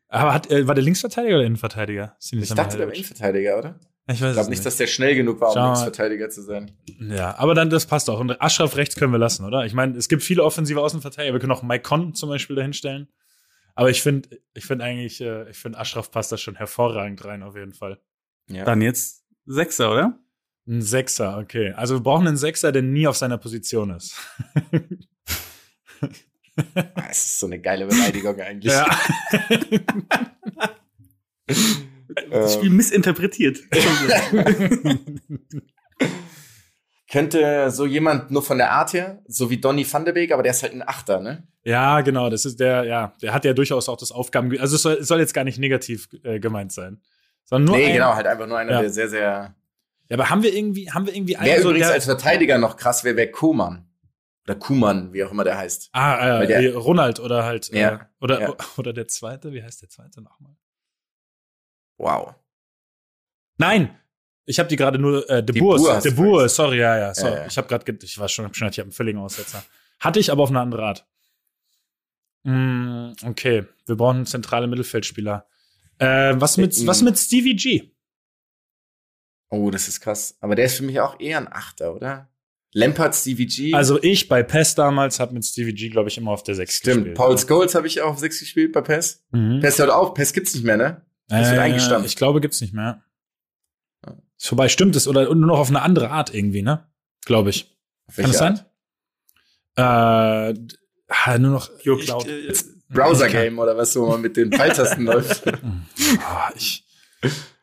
Aber 0.08 0.34
hat, 0.34 0.50
äh, 0.50 0.66
war 0.66 0.74
der 0.74 0.82
Linksverteidiger 0.82 1.36
oder 1.36 1.44
Innenverteidiger? 1.44 2.16
Ich 2.32 2.48
dachte, 2.54 2.76
der 2.76 2.88
war 2.88 2.94
Innenverteidiger, 2.94 3.56
oder? 3.56 3.78
Ich 4.08 4.20
weiß 4.20 4.30
Ich 4.30 4.34
glaube 4.34 4.40
es 4.40 4.48
nicht, 4.48 4.66
dass 4.66 4.76
der 4.76 4.86
schnell 4.86 5.14
genug 5.16 5.40
war, 5.40 5.54
um. 5.54 5.62
Linksverteidiger 5.64 6.28
zu 6.30 6.42
sein. 6.42 6.72
Ja, 7.00 7.36
aber 7.38 7.54
dann, 7.54 7.70
das 7.70 7.86
passt 7.86 8.08
auch. 8.08 8.20
Und 8.20 8.40
Aschraf 8.40 8.76
rechts 8.76 8.94
können 8.94 9.12
wir 9.12 9.18
lassen, 9.18 9.44
oder? 9.44 9.64
Ich 9.64 9.74
meine, 9.74 9.96
es 9.96 10.08
gibt 10.08 10.22
viele 10.22 10.44
offensive 10.44 10.80
Außenverteidiger. 10.80 11.34
Wir 11.34 11.40
können 11.40 11.52
auch 11.52 11.62
Mike 11.62 11.82
Conn 11.82 12.14
zum 12.14 12.28
Beispiel 12.28 12.54
dahinstellen. 12.56 13.08
Aber 13.74 13.90
ich 13.90 14.02
finde, 14.02 14.28
ich 14.54 14.64
finde 14.64 14.84
eigentlich, 14.84 15.20
äh, 15.20 15.50
ich 15.50 15.58
finde 15.58 15.78
Aschraf 15.78 16.10
passt 16.10 16.32
da 16.32 16.38
schon 16.38 16.54
hervorragend 16.54 17.24
rein, 17.24 17.42
auf 17.42 17.56
jeden 17.56 17.74
Fall. 17.74 18.00
Ja. 18.48 18.64
Dann 18.64 18.80
jetzt 18.80 19.24
Sechser, 19.44 19.90
oder? 19.92 20.18
Ein 20.68 20.82
Sechser, 20.82 21.38
okay. 21.38 21.72
Also 21.76 21.94
wir 21.96 22.00
brauchen 22.00 22.26
einen 22.26 22.36
Sechser, 22.36 22.72
der 22.72 22.82
nie 22.82 23.06
auf 23.06 23.16
seiner 23.16 23.38
Position 23.38 23.90
ist. 23.90 24.16
Ah, 26.74 26.84
Das 27.08 27.18
ist 27.18 27.38
so 27.38 27.46
eine 27.46 27.60
geile 27.60 27.86
Beleidigung 27.86 28.40
eigentlich. 28.40 28.72
ja. 28.72 28.86
Das 32.30 32.54
Spiel 32.54 32.70
missinterpretiert. 32.70 33.58
Könnte 37.10 37.70
so 37.70 37.86
jemand 37.86 38.32
nur 38.32 38.42
von 38.42 38.58
der 38.58 38.72
Art 38.72 38.92
her, 38.92 39.22
so 39.28 39.48
wie 39.48 39.58
Donny 39.60 39.86
van 39.90 40.04
de 40.04 40.12
Beek, 40.12 40.32
aber 40.32 40.42
der 40.42 40.50
ist 40.50 40.62
halt 40.64 40.72
ein 40.72 40.82
Achter, 40.86 41.20
ne? 41.20 41.46
ja, 41.62 42.00
genau. 42.00 42.28
Das 42.30 42.44
ist 42.44 42.58
der, 42.58 42.82
ja, 42.84 43.14
der 43.22 43.32
hat 43.32 43.44
ja 43.44 43.52
durchaus 43.52 43.88
auch 43.88 43.96
das 43.96 44.10
Aufgaben. 44.10 44.58
Also 44.58 44.74
es 44.76 44.82
soll, 44.82 44.94
es 44.94 45.06
soll 45.08 45.20
jetzt 45.20 45.32
gar 45.34 45.44
nicht 45.44 45.58
negativ 45.58 46.08
äh, 46.24 46.40
gemeint 46.40 46.72
sein. 46.72 47.00
Sondern 47.44 47.66
nur 47.68 47.76
nee, 47.76 47.86
ein, 47.86 47.92
genau, 47.92 48.14
halt 48.14 48.26
einfach 48.26 48.46
nur 48.48 48.58
einer, 48.58 48.72
Ja. 48.72 48.80
der 48.80 48.90
sehr, 48.90 49.08
sehr. 49.08 49.54
Ja, 50.08 50.16
aber 50.16 50.30
haben 50.30 50.42
wir 50.42 50.54
irgendwie, 50.54 50.90
haben 50.90 51.06
wir 51.06 51.14
irgendwie 51.14 51.36
Wer 51.40 51.62
so, 51.62 51.70
übrigens 51.70 51.88
als 51.90 52.04
Verteidiger 52.04 52.58
noch 52.58 52.76
krass 52.76 53.02
wäre, 53.04 53.16
wäre 53.16 53.30
Kuman. 53.30 53.88
Oder 54.44 54.54
Kuman, 54.54 55.12
wie 55.12 55.24
auch 55.24 55.32
immer 55.32 55.42
der 55.42 55.58
heißt. 55.58 55.88
Ah, 55.92 56.42
äh, 56.42 56.46
der- 56.46 56.76
Ronald 56.76 57.18
oder 57.18 57.44
halt, 57.44 57.72
äh, 57.72 57.80
Ja, 57.80 58.10
oder, 58.20 58.40
ja. 58.40 58.54
oder 58.76 58.92
der 58.92 59.08
zweite, 59.08 59.52
wie 59.52 59.62
heißt 59.62 59.82
der 59.82 59.88
zweite 59.88 60.22
nochmal? 60.22 60.56
Wow. 61.98 62.34
Nein! 63.58 63.98
Ich 64.44 64.60
habe 64.60 64.68
die 64.68 64.76
gerade 64.76 64.98
nur, 65.00 65.28
äh, 65.28 65.42
De 65.42 65.58
Boer, 65.58 66.00
De 66.00 66.12
Boer, 66.12 66.48
sorry, 66.48 66.78
ja, 66.78 66.96
ja, 66.96 67.14
sorry. 67.14 67.34
Ja. 67.34 67.46
Ich 67.46 67.58
habe 67.58 67.66
gerade, 67.66 67.98
ich 68.00 68.18
war 68.18 68.28
schon, 68.28 68.54
schon 68.54 68.68
ich 68.68 68.78
habe 68.78 68.84
einen 68.86 68.92
völligen 68.92 69.18
Aussetzer. 69.18 69.64
Hatte 69.98 70.20
ich, 70.20 70.30
aber 70.30 70.44
auf 70.44 70.50
eine 70.50 70.60
andere 70.60 70.84
Art. 70.84 71.06
Mm, 72.44 73.12
okay, 73.24 73.64
wir 73.86 73.96
brauchen 73.96 74.18
einen 74.18 74.26
zentralen 74.26 74.70
Mittelfeldspieler. 74.70 75.48
Äh, 75.98 76.34
was 76.36 76.58
mit, 76.58 76.86
was 76.86 77.02
mit 77.02 77.18
Stevie 77.18 77.56
G? 77.56 77.90
Oh, 79.48 79.70
das 79.70 79.88
ist 79.88 80.00
krass. 80.00 80.36
Aber 80.40 80.54
der 80.56 80.64
ist 80.66 80.76
für 80.76 80.82
mich 80.82 80.98
auch 81.00 81.18
eher 81.20 81.38
ein 81.38 81.48
Achter, 81.50 81.94
oder? 81.94 82.28
Lampard, 82.72 83.14
Stevie 83.14 83.46
G. 83.46 83.72
Also 83.74 84.02
ich 84.02 84.28
bei 84.28 84.42
PES 84.42 84.74
damals 84.74 85.18
habe 85.20 85.32
mit 85.32 85.44
Stevie 85.46 85.72
G, 85.72 85.88
glaube 85.88 86.08
ich, 86.08 86.18
immer 86.18 86.32
auf 86.32 86.42
der 86.42 86.54
6 86.56 86.76
Stimmt. 86.76 86.96
gespielt. 86.96 87.16
Paul 87.16 87.38
Scholes 87.38 87.74
habe 87.74 87.86
ich 87.86 88.02
auch 88.02 88.10
auf 88.10 88.18
6 88.18 88.40
gespielt 88.40 88.72
bei 88.72 88.82
PES. 88.82 89.24
Mhm. 89.30 89.60
PES 89.60 89.78
hört 89.78 89.90
auf. 89.90 90.12
PES 90.14 90.32
gibt's 90.32 90.54
nicht 90.54 90.64
mehr, 90.64 90.76
ne? 90.76 91.02
Das 91.28 91.48
wird 91.48 91.58
Äh, 91.58 91.62
eingestampft. 91.62 92.06
Ich 92.06 92.16
glaube, 92.16 92.40
gibt's 92.40 92.60
nicht 92.60 92.74
mehr. 92.74 93.02
Ist 94.38 94.48
vorbei, 94.48 94.68
stimmt 94.68 94.94
es. 94.96 95.08
Oder 95.08 95.24
nur 95.34 95.46
noch 95.48 95.58
auf 95.58 95.70
eine 95.70 95.80
andere 95.80 96.10
Art 96.10 96.34
irgendwie, 96.34 96.60
ne? 96.62 96.86
Glaube 97.24 97.50
ich. 97.50 97.74
Kann 98.14 98.26
das 98.26 98.38
sein? 98.38 98.60
Äh, 99.76 99.82
ah, 99.82 101.38
nur 101.38 101.50
noch 101.52 101.70
ich- 101.78 102.04
Cloud. 102.04 102.26
äh, 102.26 102.52
Browser-Game 102.88 103.58
oder 103.58 103.76
was, 103.76 103.96
wo 103.96 104.06
man 104.06 104.20
mit 104.20 104.36
den 104.36 104.52
Pfeiltasten 104.52 105.04
läuft. 105.06 105.42
Ah, 106.20 106.50
ich 106.54 106.84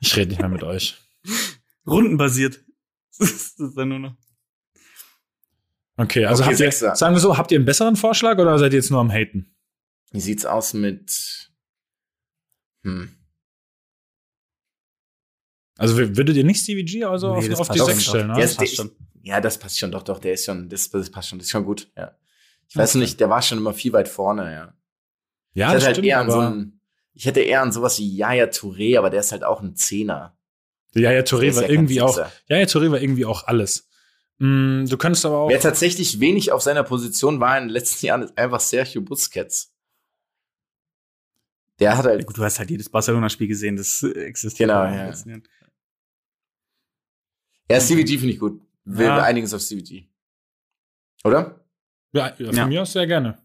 ich 0.02 0.16
rede 0.18 0.30
nicht 0.30 0.40
mehr 0.40 0.50
mit 0.50 0.64
euch. 0.64 0.98
Rundenbasiert. 1.88 2.64
Das 3.20 3.30
ist 3.30 3.78
dann 3.78 3.90
nur 3.90 4.00
noch. 4.00 4.16
Okay, 5.98 6.26
also 6.26 6.42
Okay, 6.42 6.50
habt 6.52 6.60
ihr, 6.60 6.72
Sechser. 6.72 6.96
sagen 6.96 7.16
wir 7.16 7.20
so, 7.20 7.38
habt 7.38 7.52
ihr 7.52 7.58
einen 7.60 7.66
besseren 7.66 7.96
Vorschlag 7.96 8.40
oder 8.40 8.58
seid 8.58 8.74
ihr 8.74 8.80
jetzt 8.80 8.90
nur 8.90 9.00
am 9.00 9.12
Haten? 9.12 9.56
Wie 10.12 10.20
sieht's 10.20 10.46
aus 10.48 10.74
mit. 10.74 11.52
Hm. 12.84 13.16
Also 15.78 15.98
würdet 15.98 16.36
ihr 16.36 16.44
nicht 16.44 16.62
Stevie 16.62 16.84
G 16.86 17.04
also 17.04 17.34
Nee, 17.34 17.38
auf, 17.38 17.50
das 17.50 17.60
auf 17.60 17.70
die 17.70 17.80
passt 17.80 17.92
Sechs 17.92 18.04
schon, 18.04 18.12
stellen, 18.12 18.28
doch. 18.30 18.36
oder? 18.36 18.42
Ja, 18.42 18.48
das 18.48 18.56
passt 18.58 18.76
schon. 18.76 18.92
Ja, 19.22 19.42
das 19.42 19.58
passt 19.58 19.80
schon, 19.80 19.92
doch, 19.92 20.04
doch, 20.04 20.20
der 20.20 20.34
ist 20.34 20.46
schon, 20.46 20.70
das, 20.70 20.90
das 20.90 21.10
passt 21.12 21.30
schon, 21.30 21.40
das 21.40 21.46
ist 21.46 21.52
schon 21.52 21.66
gut, 21.66 21.92
ja. 21.96 22.18
Ich 22.68 22.76
weiß 22.76 22.96
nicht, 22.96 23.20
der 23.20 23.30
war 23.30 23.42
schon 23.42 23.60
immer 23.60 23.74
viel 23.74 23.94
weit 23.94 24.08
vorne, 24.08 24.52
ja. 24.52 24.74
Ja, 25.54 25.68
ich 25.68 25.74
das 25.74 25.74
hätte 25.74 25.86
halt 25.86 25.96
stimmt, 25.98 26.08
eher 26.08 26.20
an 26.20 26.32
so 26.32 26.38
aber 26.42 26.50
ein, 26.50 26.82
ich 27.14 27.26
hätte 27.26 27.42
eher 27.42 27.62
an 27.62 27.72
sowas 27.72 28.00
wie 28.00 28.16
Yaya 28.16 28.46
Touré, 28.46 28.98
aber 28.98 29.10
der 29.12 29.20
ist 29.20 29.32
halt 29.32 29.44
auch 29.44 29.62
ein 29.62 29.76
Zehner. 29.76 30.33
Ja, 30.96 31.12
ja, 31.12 31.22
Der 31.22 31.26
Touré 31.26 31.56
war 31.56 31.64
ja 31.64 31.70
irgendwie 31.70 32.02
auch, 32.02 32.18
ja, 32.18 32.58
Touré 32.68 32.92
war 32.92 33.02
irgendwie 33.02 33.26
auch 33.26 33.46
alles. 33.48 33.90
Mm, 34.40 34.86
du 34.86 34.98
könntest 34.98 35.26
aber 35.26 35.38
auch, 35.38 35.50
Wer 35.50 35.60
tatsächlich 35.60 36.20
wenig 36.20 36.52
auf 36.52 36.62
seiner 36.62 36.84
Position 36.84 37.40
war 37.40 37.58
in 37.58 37.66
den 37.66 37.70
letzten 37.72 38.06
Jahren, 38.08 38.24
ist 38.24 38.38
einfach 38.38 38.60
Sergio 38.60 39.02
Busquets. 39.02 39.74
Der 41.80 41.98
hat 41.98 42.06
Ja, 42.06 42.12
halt, 42.12 42.26
gut, 42.28 42.38
du 42.38 42.44
hast 42.44 42.60
halt 42.60 42.70
jedes 42.70 42.90
Barcelona-Spiel 42.90 43.48
gesehen, 43.48 43.76
das 43.76 44.04
existiert. 44.04 44.70
Genau, 44.70 44.84
ja. 44.84 45.08
letzten 45.08 45.30
Jahren. 45.30 45.44
ja, 47.72 47.80
CVG 47.80 48.18
finde 48.20 48.34
ich 48.34 48.40
gut. 48.40 48.62
Wir 48.86 49.06
Ja. 49.08 49.30
uns 49.30 49.54
auf 49.54 49.62
CVG. 49.62 50.08
Oder? 51.24 51.60
ja, 52.12 52.28
ja, 52.38 52.46
von 52.48 52.56
Ja. 52.56 52.68
mir 52.68 52.82
aus 52.82 52.92
sehr 52.94 53.08
gerne. 53.08 53.40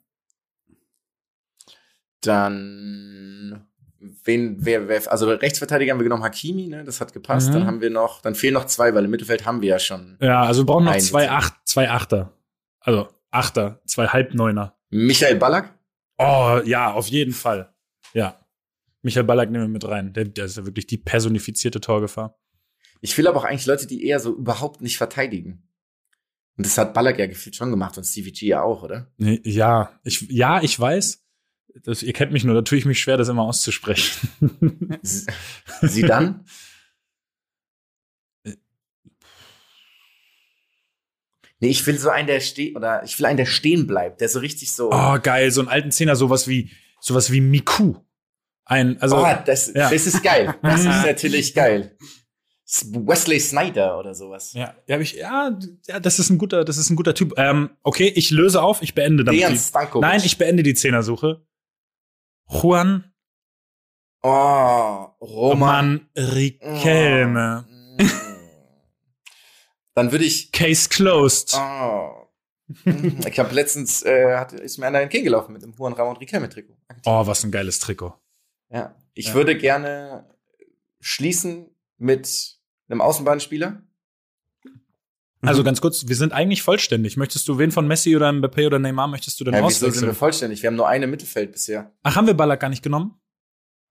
Dann, 2.20 3.67
wen, 3.99 4.57
wer, 4.61 4.88
wer, 4.88 5.11
also 5.11 5.28
Rechtsverteidiger 5.28 5.92
haben 5.92 5.99
wir 5.99 6.05
genommen 6.05 6.22
Hakimi, 6.22 6.68
ne, 6.68 6.84
das 6.84 7.01
hat 7.01 7.12
gepasst. 7.12 7.49
Mhm. 7.49 7.53
Dann 7.55 7.66
haben 7.66 7.80
wir 7.80 7.90
noch, 7.90 8.22
dann 8.22 8.34
fehlen 8.34 8.55
noch 8.55 8.66
zwei, 8.66 8.94
weil 8.94 9.05
im 9.05 9.11
Mittelfeld 9.11 9.44
haben 9.44 9.61
wir 9.61 9.68
ja 9.68 9.78
schon 9.78 10.16
Ja, 10.20 10.42
also 10.42 10.62
wir 10.62 10.66
brauchen 10.66 10.84
noch 10.84 10.96
zwei. 10.99 11.30
Acht, 11.30 11.55
zwei 11.64 11.90
Achter. 11.90 12.32
Also 12.80 13.09
Achter, 13.30 13.80
zwei 13.86 14.07
Halbneuner. 14.07 14.76
Michael 14.90 15.36
Ballack. 15.36 15.74
Oh, 16.16 16.61
ja, 16.64 16.92
auf 16.92 17.09
jeden 17.09 17.32
Fall. 17.32 17.72
Ja. 18.14 18.40
Michael 19.03 19.24
Ballack 19.24 19.51
nehmen 19.51 19.64
wir 19.64 19.68
mit 19.68 19.86
rein. 19.86 20.12
Der, 20.12 20.24
der 20.24 20.46
ist 20.46 20.57
ja 20.57 20.66
wirklich 20.66 20.86
die 20.86 20.99
personifizierte 20.99 21.80
Torgefahr. 21.80 22.38
Ich 23.01 23.16
will 23.16 23.28
aber 23.28 23.38
auch 23.38 23.44
eigentlich 23.44 23.66
Leute, 23.66 23.86
die 23.86 24.05
eher 24.05 24.18
so 24.18 24.34
überhaupt 24.34 24.80
nicht 24.80 24.96
verteidigen. 24.96 25.62
Und 26.57 26.66
das 26.66 26.76
hat 26.76 26.94
Ballack 26.94 27.18
ja 27.18 27.26
gefühlt 27.26 27.55
schon 27.55 27.70
gemacht 27.70 27.96
und 27.96 28.05
Stevie 28.05 28.32
G 28.32 28.46
ja 28.46 28.62
auch, 28.62 28.82
oder? 28.82 29.07
Ja, 29.18 29.92
ich, 30.03 30.22
ja, 30.22 30.61
ich 30.61 30.78
weiß. 30.78 31.24
Das, 31.85 32.03
ihr 32.03 32.12
kennt 32.12 32.33
mich 32.33 32.45
nur, 32.45 32.55
da 32.55 32.62
tue 32.62 32.79
ich 32.79 32.85
mich 32.85 33.01
schwer, 33.01 33.16
das 33.16 33.29
immer 33.29 33.43
auszusprechen. 33.43 34.29
Sie 35.03 36.03
dann? 36.03 36.45
Nee, 41.61 41.68
ich 41.68 41.85
will 41.87 41.99
so 41.99 42.09
einen, 42.11 42.29
der 42.29 42.41
steht, 42.41 42.76
oder 42.76 43.03
ich 43.03 43.18
will 43.18 43.26
einen, 43.26 43.37
der 43.37 43.47
stehen 43.47 43.87
bleibt, 43.87 44.20
der 44.20 44.29
so 44.29 44.39
richtig 44.39 44.72
so. 44.72 44.93
oh, 44.93 45.18
geil, 45.20 45.51
so 45.51 45.61
ein 45.61 45.68
alten 45.68 45.91
Zehner, 45.91 46.14
sowas 46.14 46.47
wie, 46.47 46.70
sowas 47.01 47.33
wie 47.33 47.41
Miku. 47.41 47.97
Ein, 48.64 49.01
also, 49.01 49.18
oh, 49.18 49.26
das, 49.45 49.72
ja. 49.74 49.91
das 49.91 50.07
ist 50.07 50.22
geil. 50.22 50.55
Das 50.62 50.81
ist 50.81 50.87
natürlich 51.07 51.55
geil. 51.55 51.97
Wesley 52.93 53.41
Snyder 53.41 53.99
oder 53.99 54.14
sowas. 54.14 54.53
ja, 54.53 54.74
ja, 54.87 55.01
ich, 55.01 55.14
ja, 55.14 55.59
ja, 55.87 56.01
das 56.01 56.18
ist 56.18 56.29
ein 56.29 56.37
guter, 56.37 56.66
das 56.66 56.76
ist 56.76 56.91
ein 56.91 56.97
guter 56.97 57.14
Typ. 57.14 57.33
Ähm, 57.39 57.70
okay, 57.83 58.12
ich 58.14 58.31
löse 58.31 58.62
auf, 58.62 58.83
ich 58.83 58.95
beende 58.95 59.24
damit. 59.24 59.41
Dejan 59.41 59.57
Stankovic. 59.57 60.07
Nein, 60.07 60.20
ich 60.22 60.37
beende 60.37 60.62
die 60.62 60.74
Zehnersuche. 60.74 61.41
Juan 62.49 63.05
Oh, 64.22 65.07
Roman. 65.20 65.20
Roman 65.20 66.09
Riquelme. 66.16 67.64
Oh. 68.01 68.05
Dann 69.94 70.11
würde 70.12 70.24
ich. 70.24 70.51
Case 70.53 70.88
closed. 70.88 71.55
Oh. 71.57 72.26
Ich 73.26 73.38
habe 73.38 73.55
letztens 73.55 74.03
äh, 74.03 74.36
hat, 74.36 74.53
ist 74.53 74.76
mir 74.78 74.86
einer 74.86 75.01
entgegengelaufen 75.01 75.53
mit 75.53 75.62
dem 75.62 75.72
Juan 75.72 75.92
Ramon 75.94 76.16
Riquelme 76.16 76.49
Trikot. 76.49 76.76
Oh, 77.07 77.26
was 77.26 77.44
ein 77.44 77.51
geiles 77.53 77.78
Trikot. 77.78 78.14
Ja, 78.70 78.94
ich 79.14 79.28
Ja. 79.28 79.34
würde 79.34 79.57
gerne 79.57 80.28
schließen 81.01 81.70
mit 81.96 82.59
einem 82.88 83.01
Außenbahnspieler. 83.01 83.82
Also 85.41 85.62
ganz 85.62 85.80
kurz, 85.80 86.09
wir 86.09 86.16
sind 86.16 86.32
eigentlich 86.32 86.62
vollständig. 86.62 87.16
Möchtest 87.16 87.47
du 87.49 87.59
wen 87.59 87.70
von 87.70 87.86
Messi 87.86 88.16
oder 88.16 88.28
Mbappé 88.30 88.66
oder 88.66 88.78
Neymar 88.78 89.07
möchtest 89.09 89.39
du 89.41 89.45
denn 89.45 89.55
Ja, 89.55 89.61
wieso 89.61 89.68
sind 89.68 89.82
wir 89.82 89.89
auswechseln? 89.91 90.14
vollständig? 90.14 90.62
Wir 90.62 90.66
haben 90.68 90.76
nur 90.76 90.89
eine 90.89 91.07
Mittelfeld 91.07 91.53
bisher. 91.53 91.93
Ach, 92.03 92.16
haben 92.16 92.26
wir 92.26 92.34
Ballack 92.34 92.61
gar 92.61 92.68
nicht 92.68 92.82
genommen? 92.82 93.14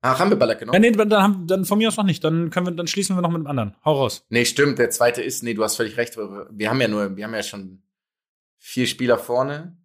Ach, 0.01 0.19
haben 0.19 0.29
wir 0.29 0.37
Ballack 0.37 0.57
Ja, 0.61 0.65
genommen? 0.71 0.81
nee, 0.81 0.91
dann, 0.91 1.13
haben, 1.23 1.47
dann 1.47 1.63
von 1.65 1.77
mir 1.77 1.87
aus 1.87 1.95
noch 1.97 2.03
nicht. 2.03 2.23
Dann 2.23 2.49
können 2.49 2.67
wir, 2.67 2.71
dann 2.73 2.87
schließen 2.87 3.15
wir 3.15 3.21
noch 3.21 3.31
mit 3.31 3.39
dem 3.39 3.47
anderen. 3.47 3.75
Hau 3.85 3.93
raus. 3.95 4.25
Nee, 4.29 4.43
stimmt, 4.45 4.77
der 4.77 4.89
zweite 4.89 5.21
ist, 5.23 5.41
nee, 5.41 5.53
du 5.53 5.63
hast 5.63 5.77
völlig 5.77 5.95
recht. 5.97 6.17
Wir 6.17 6.69
haben 6.69 6.81
ja 6.81 6.87
nur, 6.89 7.15
wir 7.15 7.23
haben 7.23 7.33
ja 7.33 7.43
schon 7.43 7.81
vier 8.57 8.85
Spieler 8.87 9.17
vorne. 9.17 9.77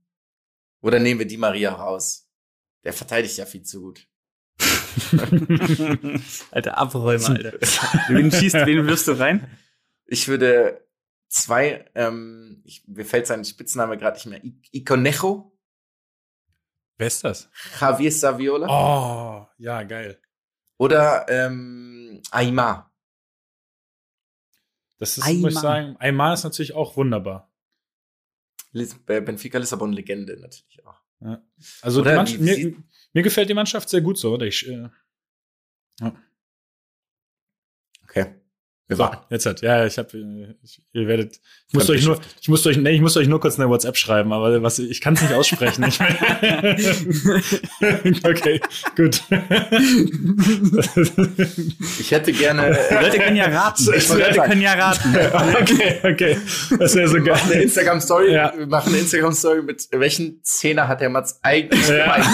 Oder 0.81 0.99
nehmen 0.99 1.21
wir 1.21 1.27
die 1.29 1.37
Maria 1.37 1.73
raus? 1.73 2.29
Der 2.85 2.93
verteidigt 2.93 3.37
ja 3.37 3.47
viel 3.47 3.63
zu 3.63 3.81
gut. 3.83 4.09
Alter, 6.51 6.77
Abräumer, 6.79 7.29
Alter. 7.31 7.53
wen 8.09 8.31
schießt, 8.33 8.55
wen 8.67 8.87
wirfst 8.87 9.09
du 9.09 9.13
rein? 9.13 9.47
Ich 10.07 10.29
würde 10.29 10.81
zwei, 11.33 11.91
ähm, 11.95 12.62
ich, 12.64 12.87
mir 12.87 13.05
fällt 13.05 13.26
sein 13.26 13.45
Spitzname 13.45 13.97
gerade 13.97 14.16
nicht 14.16 14.26
mehr, 14.26 14.45
I 14.45 14.55
Iconejo, 14.72 15.49
Wer 16.99 17.07
ist 17.07 17.24
das? 17.24 17.49
Javier 17.80 18.12
Saviola 18.12 18.66
Oh, 18.68 19.49
ja, 19.59 19.83
geil. 19.83 20.20
oder 20.78 21.26
ähm, 21.28 22.20
Aymar. 22.30 22.93
Das 24.99 25.18
ist, 25.18 25.24
Aymar. 25.24 25.41
muss 25.41 25.55
ich 25.55 25.59
sagen, 25.59 25.97
Aymar 25.99 26.35
ist 26.35 26.45
natürlich 26.45 26.74
auch 26.74 26.97
wunderbar. 26.97 27.51
Lis 28.72 28.95
äh, 29.09 29.20
Benfica 29.20 29.59
Lissabon 29.59 29.93
Legende 29.93 30.39
natürlich 30.39 30.85
auch. 30.87 31.01
Also 31.83 32.03
Mannschaft, 32.05 32.41
wie 32.41 32.66
mir, 32.66 32.76
mir 33.12 33.22
gefällt 33.22 33.49
die 33.49 33.55
Mannschaft 33.55 33.89
sehr 33.89 34.01
gut 34.01 34.18
so. 34.18 34.33
Oder 34.35 34.47
ich, 34.47 34.68
äh, 34.68 34.89
Okay. 36.01 36.16
So, 38.97 39.11
jetzt 39.30 39.47
halt. 39.47 39.61
Ja, 39.62 39.84
ich 39.86 39.99
habe, 39.99 40.09
ihr 40.93 41.07
werdet, 41.09 41.40
ich 41.68 41.74
muss 41.74 41.88
euch 41.90 42.05
nur, 42.05 42.18
ich 42.40 42.49
muss 42.49 42.66
euch, 42.66 42.76
nee, 42.76 42.90
ich 42.90 43.01
muss 43.01 43.16
euch 43.16 43.28
nur 43.28 43.40
kurz 43.40 43.59
eine 43.59 43.68
WhatsApp 43.68 43.97
schreiben, 43.97 44.32
aber 44.32 44.62
was, 44.62 44.78
ich 44.78 45.01
kann 45.01 45.14
es 45.14 45.22
nicht 45.22 45.32
aussprechen. 45.32 45.84
Okay, 48.24 48.61
gut. 48.97 49.22
Ich 51.99 52.11
hätte 52.11 52.32
gerne 52.32 52.76
Die 52.90 52.95
Leute 52.95 53.18
können 53.18 53.36
ja 53.36 53.47
raten. 53.47 53.88
Ich 53.95 54.07
Die 54.07 54.12
Leute 54.12 54.34
sagen. 54.34 54.51
können 54.51 54.62
ja 54.62 54.72
raten. 54.74 55.14
okay, 55.61 55.99
okay. 56.03 56.36
Das 56.78 56.95
wäre 56.95 57.09
so 57.09 57.16
eine 57.16 57.24
geil. 57.24 57.38
Instagram-Story. 57.62 58.32
Ja. 58.32 58.53
Wir 58.57 58.66
machen 58.66 58.90
eine 58.93 58.99
Instagram-Story 58.99 59.62
mit 59.62 59.88
welchen 59.93 60.43
Zehner 60.43 60.88
hat 60.88 61.01
der 61.01 61.11
Mats 61.11 61.38
eigentlich 61.43 61.86
Ja. 61.88 62.05
gemeint? 62.16 62.26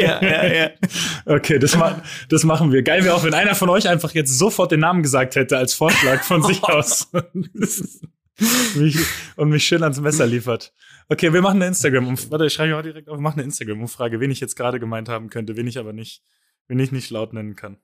ja, 0.00 0.22
ja, 0.22 0.46
ja. 0.54 0.70
Okay, 1.24 1.58
das, 1.58 1.76
ma 1.76 2.00
das 2.28 2.44
machen 2.44 2.72
wir. 2.72 2.82
Geil 2.82 3.04
wäre 3.04 3.14
auch, 3.14 3.24
wenn 3.24 3.34
einer 3.34 3.54
von 3.54 3.68
euch 3.70 3.88
einfach 3.88 4.12
jetzt 4.12 4.36
sofort 4.38 4.72
den 4.72 4.80
Namen 4.80 5.02
gesagt 5.02 5.36
hätte 5.36 5.56
als 5.56 5.74
Vorschlag 5.76 6.22
von 6.22 6.42
sich 6.42 6.62
aus. 6.64 7.08
mich, 8.74 8.98
und 9.36 9.50
mich 9.50 9.64
schön 9.64 9.82
ans 9.82 10.00
Messer 10.00 10.26
liefert. 10.26 10.72
Okay, 11.08 11.32
wir 11.32 11.40
machen 11.42 11.56
eine 11.56 11.68
Instagram. 11.68 12.08
-Umf 12.08 12.30
Warte, 12.30 12.46
ich 12.46 12.52
schreibe 12.52 12.76
auch 12.76 12.82
direkt 12.82 13.08
auf. 13.08 13.18
Wir 13.18 13.22
machen 13.22 13.38
eine 13.38 13.44
Instagram-Umfrage, 13.44 14.20
wen 14.20 14.30
ich 14.30 14.40
jetzt 14.40 14.56
gerade 14.56 14.80
gemeint 14.80 15.08
haben 15.08 15.30
könnte, 15.30 15.56
wen 15.56 15.66
ich 15.66 15.78
aber 15.78 15.92
nicht, 15.92 16.22
wen 16.66 16.78
ich 16.78 16.92
nicht 16.92 17.10
laut 17.10 17.32
nennen 17.32 17.54
kann. 17.54 17.78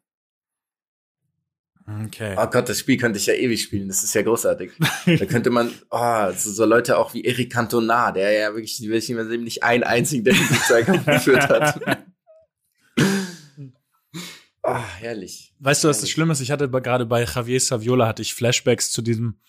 Okay. 2.07 2.36
Oh 2.38 2.47
Gott, 2.47 2.68
das 2.68 2.78
Spiel 2.78 2.97
könnte 2.97 3.18
ich 3.18 3.26
ja 3.26 3.34
ewig 3.34 3.62
spielen. 3.62 3.88
Das 3.88 4.05
ist 4.05 4.14
ja 4.14 4.22
großartig. 4.22 4.72
Da 5.07 5.26
könnte 5.26 5.51
man, 5.51 5.72
oh, 5.90 6.30
so, 6.36 6.51
so 6.51 6.64
Leute 6.64 6.97
auch 6.97 7.12
wie 7.12 7.24
Eric 7.24 7.53
Cantona, 7.53 8.12
der 8.12 8.30
ja 8.32 8.55
wirklich, 8.55 8.80
will 8.82 8.95
ich 8.95 9.09
nicht 9.09 9.40
nicht 9.40 9.62
einen 9.64 9.82
einzigen 9.82 10.24
Defensivzweikampf 10.24 11.05
geführt 11.07 11.49
hat. 11.49 11.80
Ah, 14.63 14.85
herrlich. 14.99 15.55
Weißt 15.59 15.83
du, 15.83 15.89
was 15.89 16.01
das 16.01 16.11
Schlimme 16.11 16.33
ist? 16.33 16.41
Ich 16.41 16.51
hatte 16.51 16.69
gerade 16.69 17.05
bei 17.07 17.25
Javier 17.25 17.61
Saviola 17.61 18.07
hatte 18.07 18.23
ich 18.23 18.35
Flashbacks 18.35 18.91
zu 18.93 19.03
diesem, 19.03 19.41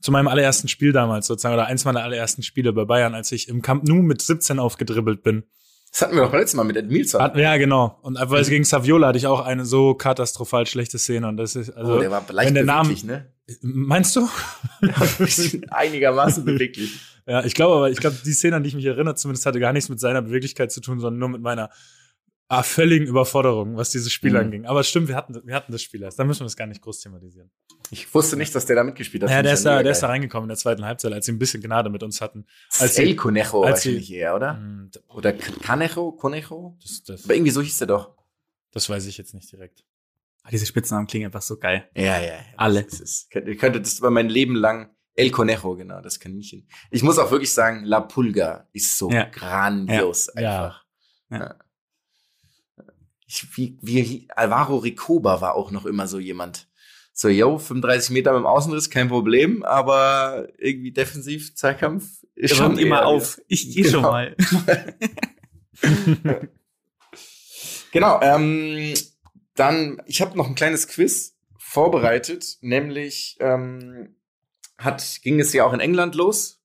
zu 0.00 0.12
meinem 0.12 0.28
allerersten 0.28 0.68
Spiel 0.68 0.92
damals 0.92 1.26
sozusagen, 1.26 1.54
oder 1.54 1.66
eins 1.66 1.84
meiner 1.84 2.02
allerersten 2.02 2.42
Spiele 2.42 2.72
bei 2.72 2.84
Bayern, 2.84 3.14
als 3.14 3.32
ich 3.32 3.48
im 3.48 3.62
Camp 3.62 3.84
Nou 3.84 4.02
mit 4.02 4.22
17 4.22 4.58
aufgedribbelt 4.58 5.22
bin. 5.22 5.44
Das 5.90 6.02
hatten 6.02 6.14
wir 6.14 6.22
doch 6.22 6.32
letztes 6.32 6.54
Mal 6.54 6.62
mit 6.64 6.76
Ed. 6.76 7.14
Hat, 7.14 7.36
ja, 7.36 7.56
genau. 7.56 7.98
Und 8.02 8.16
einfach 8.16 8.34
weil 8.34 8.42
es 8.42 8.48
gegen 8.48 8.64
Saviola 8.64 9.08
hatte 9.08 9.18
ich 9.18 9.26
auch 9.26 9.40
eine 9.44 9.64
so 9.64 9.94
katastrophal 9.94 10.66
schlechte 10.66 10.98
Szene. 10.98 11.26
Und 11.26 11.36
das 11.36 11.56
ist, 11.56 11.70
also, 11.70 11.96
oh, 11.96 11.98
der 11.98 12.12
war 12.12 12.24
leicht 12.30 12.54
der 12.54 12.64
Name- 12.64 12.94
ne? 13.02 13.32
meinst 13.62 14.14
du? 14.14 14.28
Einigermaßen 15.70 16.44
beweglich. 16.44 17.00
Ja, 17.26 17.44
ich 17.44 17.54
glaube 17.54 17.74
aber, 17.74 17.90
ich 17.90 17.98
glaube, 17.98 18.16
die 18.24 18.32
Szene, 18.32 18.56
an 18.56 18.62
die 18.62 18.68
ich 18.68 18.74
mich 18.76 18.84
erinnere, 18.84 19.16
zumindest 19.16 19.46
hatte 19.46 19.58
gar 19.58 19.72
nichts 19.72 19.88
mit 19.88 19.98
seiner 19.98 20.22
Beweglichkeit 20.22 20.70
zu 20.70 20.80
tun, 20.80 21.00
sondern 21.00 21.18
nur 21.18 21.28
mit 21.28 21.42
meiner 21.42 21.70
ah, 22.50 22.62
völligen 22.62 23.06
Überforderung, 23.06 23.76
was 23.76 23.90
dieses 23.90 24.12
Spiel 24.12 24.32
Mhm. 24.32 24.36
anging. 24.36 24.66
Aber 24.66 24.82
stimmt, 24.84 25.08
wir 25.08 25.16
hatten, 25.16 25.40
wir 25.44 25.54
hatten 25.54 25.72
das 25.72 25.82
Spiel 25.82 26.02
erst. 26.02 26.18
Da 26.18 26.24
müssen 26.24 26.40
wir 26.40 26.46
es 26.46 26.56
gar 26.56 26.66
nicht 26.66 26.82
groß 26.82 27.00
thematisieren. 27.00 27.50
Ich 27.90 28.12
wusste 28.14 28.36
nicht, 28.36 28.54
dass 28.54 28.66
der 28.66 28.76
da 28.76 28.84
mitgespielt 28.84 29.22
hat. 29.22 29.30
Ja, 29.30 29.42
der 29.42 29.54
ist 29.54 29.64
da, 29.64 29.82
der 29.82 29.92
ist 29.92 30.00
da 30.00 30.08
reingekommen 30.08 30.44
in 30.44 30.48
der 30.48 30.56
zweiten 30.58 30.84
Halbzeit, 30.84 31.12
als 31.12 31.26
sie 31.26 31.32
ein 31.32 31.38
bisschen 31.38 31.62
Gnade 31.62 31.90
mit 31.90 32.02
uns 32.02 32.20
hatten. 32.20 32.46
als 32.78 32.96
sie- 32.96 33.02
El 33.02 33.16
Conejo 33.16 33.62
als 33.62 33.82
sie- 33.82 33.90
wahrscheinlich 33.90 34.12
eher, 34.12 34.34
oder? 34.36 34.54
Mm, 34.54 34.90
Oder 35.08 35.32
Canejo? 35.32 36.12
Conejo? 36.12 36.76
Das, 36.82 37.02
das, 37.04 37.24
Aber 37.24 37.34
irgendwie 37.34 37.50
so 37.52 37.62
hieß 37.62 37.78
der 37.78 37.86
doch. 37.86 38.16
das 38.72 38.88
weiß 38.90 39.06
ich 39.06 39.16
jetzt 39.18 39.32
nicht 39.34 39.50
direkt. 39.50 39.84
Ah, 40.42 40.48
Diese 40.50 40.66
Spitznamen 40.66 41.06
klingen 41.06 41.26
einfach 41.26 41.42
so 41.42 41.56
geil. 41.58 41.88
Ja, 41.94 42.18
ja. 42.20 42.20
ja. 42.22 42.32
Alle. 42.56 42.82
Das 42.84 42.98
ist, 43.00 43.34
ich 43.34 43.58
könnte 43.58 43.80
das 43.80 43.98
über 43.98 44.10
mein 44.10 44.28
Leben 44.28 44.54
lang 44.56 44.90
El 45.14 45.30
Conejo, 45.30 45.76
genau, 45.76 46.00
das 46.00 46.18
Kaninchen. 46.18 46.66
Ich 46.90 47.02
muss 47.02 47.18
auch 47.18 47.30
wirklich 47.30 47.52
sagen, 47.52 47.84
La 47.84 48.00
Pulga 48.00 48.68
ist 48.72 48.96
so 48.96 49.10
Ja. 49.10 49.24
grandios 49.24 50.30
Ja. 50.36 50.64
einfach. 50.64 50.84
Ja. 51.30 51.54
Ich, 53.32 53.56
wie, 53.56 53.78
wie, 53.80 54.26
Alvaro 54.34 54.78
Ricoba 54.78 55.40
war 55.40 55.54
auch 55.54 55.70
noch 55.70 55.86
immer 55.86 56.08
so 56.08 56.18
jemand. 56.18 56.66
So, 57.12 57.28
yo, 57.28 57.58
35 57.58 58.10
Meter 58.10 58.32
mit 58.32 58.40
dem 58.40 58.46
Außenriss, 58.46 58.90
kein 58.90 59.06
Problem, 59.08 59.62
aber 59.62 60.48
irgendwie 60.58 60.90
defensiv, 60.90 61.54
Zweikampf 61.54 62.24
ist 62.34 62.56
schon 62.56 62.76
immer 62.76 63.06
auf. 63.06 63.40
Ich 63.46 63.72
gehe 63.72 63.84
schon 63.84 64.00
Genau. 64.02 64.10
mal. 64.10 64.36
Genau, 67.92 68.20
ähm, 68.22 68.94
dann, 69.56 70.00
ich 70.06 70.20
habe 70.20 70.36
noch 70.36 70.46
ein 70.46 70.54
kleines 70.54 70.86
Quiz 70.86 71.36
vorbereitet, 71.58 72.58
nämlich 72.60 73.36
ähm, 73.40 74.14
hat, 74.78 75.20
ging 75.22 75.40
es 75.40 75.52
ja 75.52 75.64
auch 75.64 75.72
in 75.72 75.80
England 75.80 76.14
los 76.14 76.62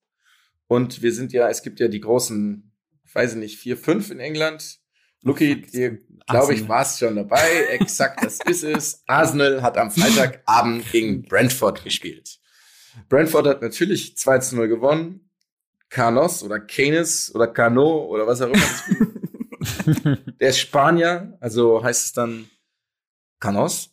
und 0.68 1.02
wir 1.02 1.12
sind 1.12 1.34
ja, 1.34 1.50
es 1.50 1.64
gibt 1.64 1.80
ja 1.80 1.88
die 1.88 2.00
großen, 2.00 2.72
ich 3.04 3.16
weiß 3.16 3.36
nicht, 3.36 3.58
vier, 3.58 3.76
fünf 3.76 4.12
in 4.12 4.20
England. 4.20 4.80
Lucky, 5.26 5.60
dir, 5.62 5.98
glaube 6.28 6.54
ich, 6.54 6.70
warst 6.70 7.00
schon 7.00 7.16
dabei. 7.16 7.66
Exakt, 7.72 8.24
das 8.24 8.40
ist 8.46 8.64
es. 8.64 9.04
Arsenal 9.08 9.62
hat 9.64 9.76
am 9.78 9.90
Freitagabend 9.92 10.90
gegen 10.92 11.24
Brentford 11.24 11.84
gespielt. 11.84 12.40
Brentford 13.10 13.48
hat 13.48 13.62
natürlich 13.64 14.16
2 14.18 14.38
zu 14.40 14.56
0 14.56 14.68
gewonnen. 14.68 15.30
Canos 15.90 16.44
oder 16.44 16.60
Canis 16.60 17.34
oder 17.34 17.48
Cano 17.48 18.06
oder 18.06 18.28
was 18.28 18.42
auch 18.42 18.50
immer. 18.50 20.18
Der 20.40 20.50
ist 20.50 20.60
Spanier, 20.60 21.38
also 21.40 21.84
heißt 21.84 22.06
es 22.06 22.14
dann 22.14 22.48
Canos. 23.40 23.90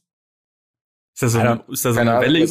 Ist 1.15 1.23
da 1.23 1.29
so, 1.29 1.39
Keine- 1.39 1.65
ist 1.69 1.85
da 1.85 1.93
so 1.93 2.01
eine 2.01 2.21
Welle 2.21 2.43
was 2.43 2.51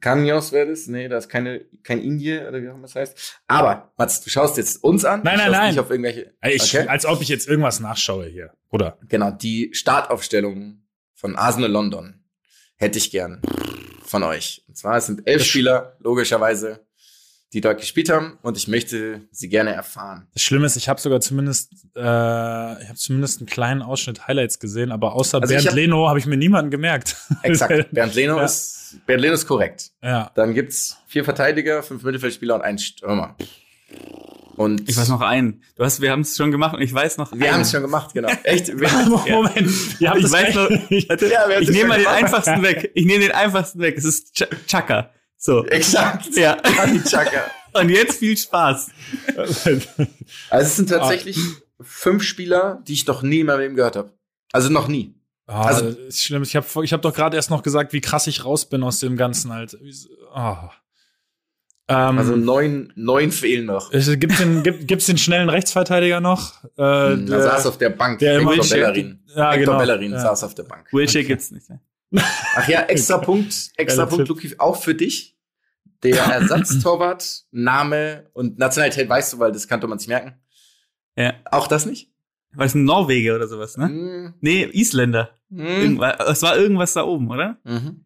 Canos 0.00 0.52
wäre 0.52 0.68
das. 0.70 0.88
Nee, 0.88 1.08
da 1.08 1.18
ist 1.18 1.28
keine, 1.28 1.64
kein 1.82 2.00
Indie 2.00 2.38
oder 2.38 2.60
wie 2.62 2.68
auch 2.68 2.74
immer 2.74 2.82
das 2.82 2.96
heißt. 2.96 3.42
Aber, 3.46 3.92
Mats, 3.96 4.20
du 4.20 4.30
schaust 4.30 4.56
jetzt 4.56 4.82
uns 4.82 5.04
an. 5.04 5.22
Nein, 5.22 5.38
nein, 5.38 5.52
nein. 5.52 5.70
Nicht 5.70 5.78
auf 5.78 5.90
irgendwelche. 5.90 6.34
Ich, 6.42 6.74
Okay. 6.74 6.88
Als 6.88 7.06
ob 7.06 7.20
ich 7.22 7.28
jetzt 7.28 7.48
irgendwas 7.48 7.80
nachschaue 7.80 8.26
hier. 8.26 8.52
Oder? 8.70 8.98
Genau, 9.08 9.30
die 9.30 9.70
Startaufstellung 9.72 10.82
von 11.14 11.36
Arsenal 11.36 11.70
London 11.70 12.24
hätte 12.76 12.98
ich 12.98 13.10
gern 13.10 13.40
von 14.04 14.22
euch. 14.24 14.64
Und 14.68 14.76
zwar 14.76 14.96
es 14.96 15.06
sind 15.06 15.26
elf 15.26 15.44
Spieler, 15.44 15.96
logischerweise, 16.00 16.86
die 17.54 17.60
dort 17.62 17.80
gespielt 17.80 18.10
haben 18.10 18.38
und 18.42 18.56
ich 18.58 18.68
möchte 18.68 19.22
sie 19.30 19.48
gerne 19.48 19.72
erfahren. 19.72 20.26
Das 20.34 20.42
Schlimme 20.42 20.66
ist, 20.66 20.76
ich 20.76 20.88
habe 20.88 21.00
sogar 21.00 21.20
zumindest, 21.20 21.72
äh, 21.96 22.00
ich 22.82 22.88
habe 22.88 22.94
zumindest 22.96 23.40
einen 23.40 23.46
kleinen 23.48 23.80
Ausschnitt 23.80 24.28
Highlights 24.28 24.58
gesehen, 24.58 24.92
aber 24.92 25.14
außer 25.14 25.40
Also 25.40 25.54
Bernd 25.54 25.66
hab- 25.68 25.74
Leno 25.74 26.08
habe 26.08 26.18
ich 26.18 26.26
mir 26.26 26.36
niemanden 26.36 26.70
gemerkt. 26.70 27.16
Exakt. 27.42 27.90
Bernd 27.92 28.14
Leno 28.14 28.36
Ja. 28.36 28.44
ist, 28.44 28.98
Bernd 29.06 29.22
Leno 29.22 29.34
ist 29.34 29.46
korrekt. 29.46 29.90
ja. 30.02 30.30
Dann 30.34 30.52
gibt's 30.52 30.98
vier 31.06 31.24
Verteidiger, 31.24 31.82
fünf 31.82 32.02
Mittelfeldspieler 32.02 32.54
und 32.56 32.60
einen 32.62 32.78
Stürmer. 32.78 33.34
Und 34.56 34.88
Ich 34.88 34.96
weiß 34.96 35.08
noch 35.08 35.20
einen. 35.20 35.62
Du 35.76 35.84
hast, 35.84 36.00
wir 36.00 36.10
haben 36.10 36.22
es 36.22 36.36
schon 36.36 36.50
gemacht 36.50 36.74
und 36.74 36.82
ich 36.82 36.92
weiß 36.92 37.16
noch 37.16 37.30
wir 37.32 37.40
einen. 37.44 37.54
haben 37.54 37.60
es 37.62 37.70
schon 37.70 37.80
gemacht, 37.82 38.12
genau. 38.12 38.28
Echt? 38.42 38.66
Wir, 38.68 38.88
Moment, 39.30 39.70
habt 40.04 40.18
Ich 40.18 40.30
weiß 40.32 40.54
noch- 40.54 40.70
ich, 40.90 41.08
Ja, 41.08 41.60
Ich 41.60 41.70
nehme 41.70 41.88
mal 41.90 41.98
den 41.98 42.08
einfachsten 42.08 42.62
weg. 42.62 42.90
Ich 42.94 43.06
nehme 43.06 43.20
den 43.20 43.32
einfachsten 43.32 43.78
weg. 43.80 43.96
Es 43.96 44.04
ist 44.04 44.34
Ch 44.36 44.44
Chaka. 44.66 45.10
So. 45.38 45.64
Exakt. 45.66 46.26
Ja. 46.36 46.56
Xhaka. 46.56 47.44
Und 47.74 47.90
jetzt 47.90 48.18
viel 48.18 48.36
Spaß. 48.36 48.88
Also 49.36 49.70
es 50.50 50.76
sind 50.76 50.88
tatsächlich 50.90 51.38
fünf 51.80 52.22
Spieler, 52.24 52.82
die 52.86 52.94
ich 52.94 53.06
noch 53.06 53.22
nie 53.22 53.40
in 53.40 53.46
meinem 53.46 53.60
Leben 53.60 53.76
gehört 53.76 53.96
habe. 53.96 54.12
Also 54.52 54.68
noch 54.70 54.88
nie. 54.88 55.14
Ah, 55.46 55.66
Also- 55.66 55.86
ist 55.86 56.22
schlimm. 56.22 56.42
Ich 56.42 56.56
habe 56.56 56.66
ich 56.84 56.92
hab 56.92 57.02
doch 57.02 57.14
gerade 57.14 57.36
erst 57.36 57.50
noch 57.50 57.62
gesagt, 57.62 57.92
wie 57.92 58.00
krass 58.00 58.26
ich 58.26 58.44
raus 58.44 58.68
bin 58.68 58.82
aus 58.82 58.98
dem 58.98 59.16
Ganzen 59.16 59.52
halt. 59.52 59.78
Oh. 60.34 60.56
Ähm, 61.90 62.18
Also 62.18 62.36
neun, 62.36 62.92
neun 62.96 63.30
fehlen 63.32 63.64
noch. 63.66 63.92
es 63.92 64.10
gibt 64.18 64.38
den, 64.38 64.62
gibt, 64.62 64.86
gibt's 64.88 65.06
den 65.06 65.16
schnellen 65.16 65.48
Rechtsverteidiger 65.48 66.20
noch? 66.20 66.62
Äh, 66.76 67.12
Hm, 67.12 67.26
der- 67.26 67.38
er 67.38 67.42
saß 67.44 67.66
auf 67.66 67.78
der 67.78 67.90
Bank. 67.90 68.18
der 68.18 68.40
Hector 68.40 68.56
Bellerin. 68.68 69.22
Ja, 69.34 69.52
Hector 69.52 69.58
genau. 69.66 69.78
Bellerin 69.78 70.12
Ja. 70.12 70.20
saß 70.20 70.44
auf 70.44 70.54
der 70.54 70.64
Bank. 70.64 70.92
Wilshere 70.92 71.20
Okay. 71.22 71.28
gibt's 71.28 71.50
nicht. 71.50 71.70
Ne? 71.70 71.80
Ach 72.14 72.68
ja, 72.68 72.82
extra 72.82 73.18
Punkt, 73.18 73.54
extra 73.76 74.06
Punkt. 74.06 74.28
Luki, 74.28 74.54
auch 74.58 74.82
für 74.82 74.94
dich. 74.94 75.36
Der 76.02 76.16
Ersatztorwart, 76.32 77.44
Name 77.50 78.30
und 78.32 78.58
Nationalität 78.58 79.08
weißt 79.08 79.32
du, 79.32 79.38
weil 79.40 79.52
das 79.52 79.66
kann 79.66 79.80
man 79.88 79.98
sich 79.98 80.08
merken. 80.08 80.34
Ja. 81.16 81.34
Auch 81.50 81.66
das 81.66 81.86
nicht? 81.86 82.10
War 82.52 82.64
das 82.66 82.74
ein 82.74 82.84
Norweger 82.84 83.34
oder 83.34 83.48
sowas, 83.48 83.76
ne? 83.76 83.86
Hm, 83.86 84.34
Nee, 84.40 84.64
Isländer. 84.72 85.30
hm, 85.50 85.58
Irgendwas, 85.66 86.14
es 86.28 86.42
war 86.42 86.56
irgendwas 86.56 86.92
da 86.94 87.02
oben, 87.04 87.30
oder? 87.30 87.58
mhm. 87.64 88.04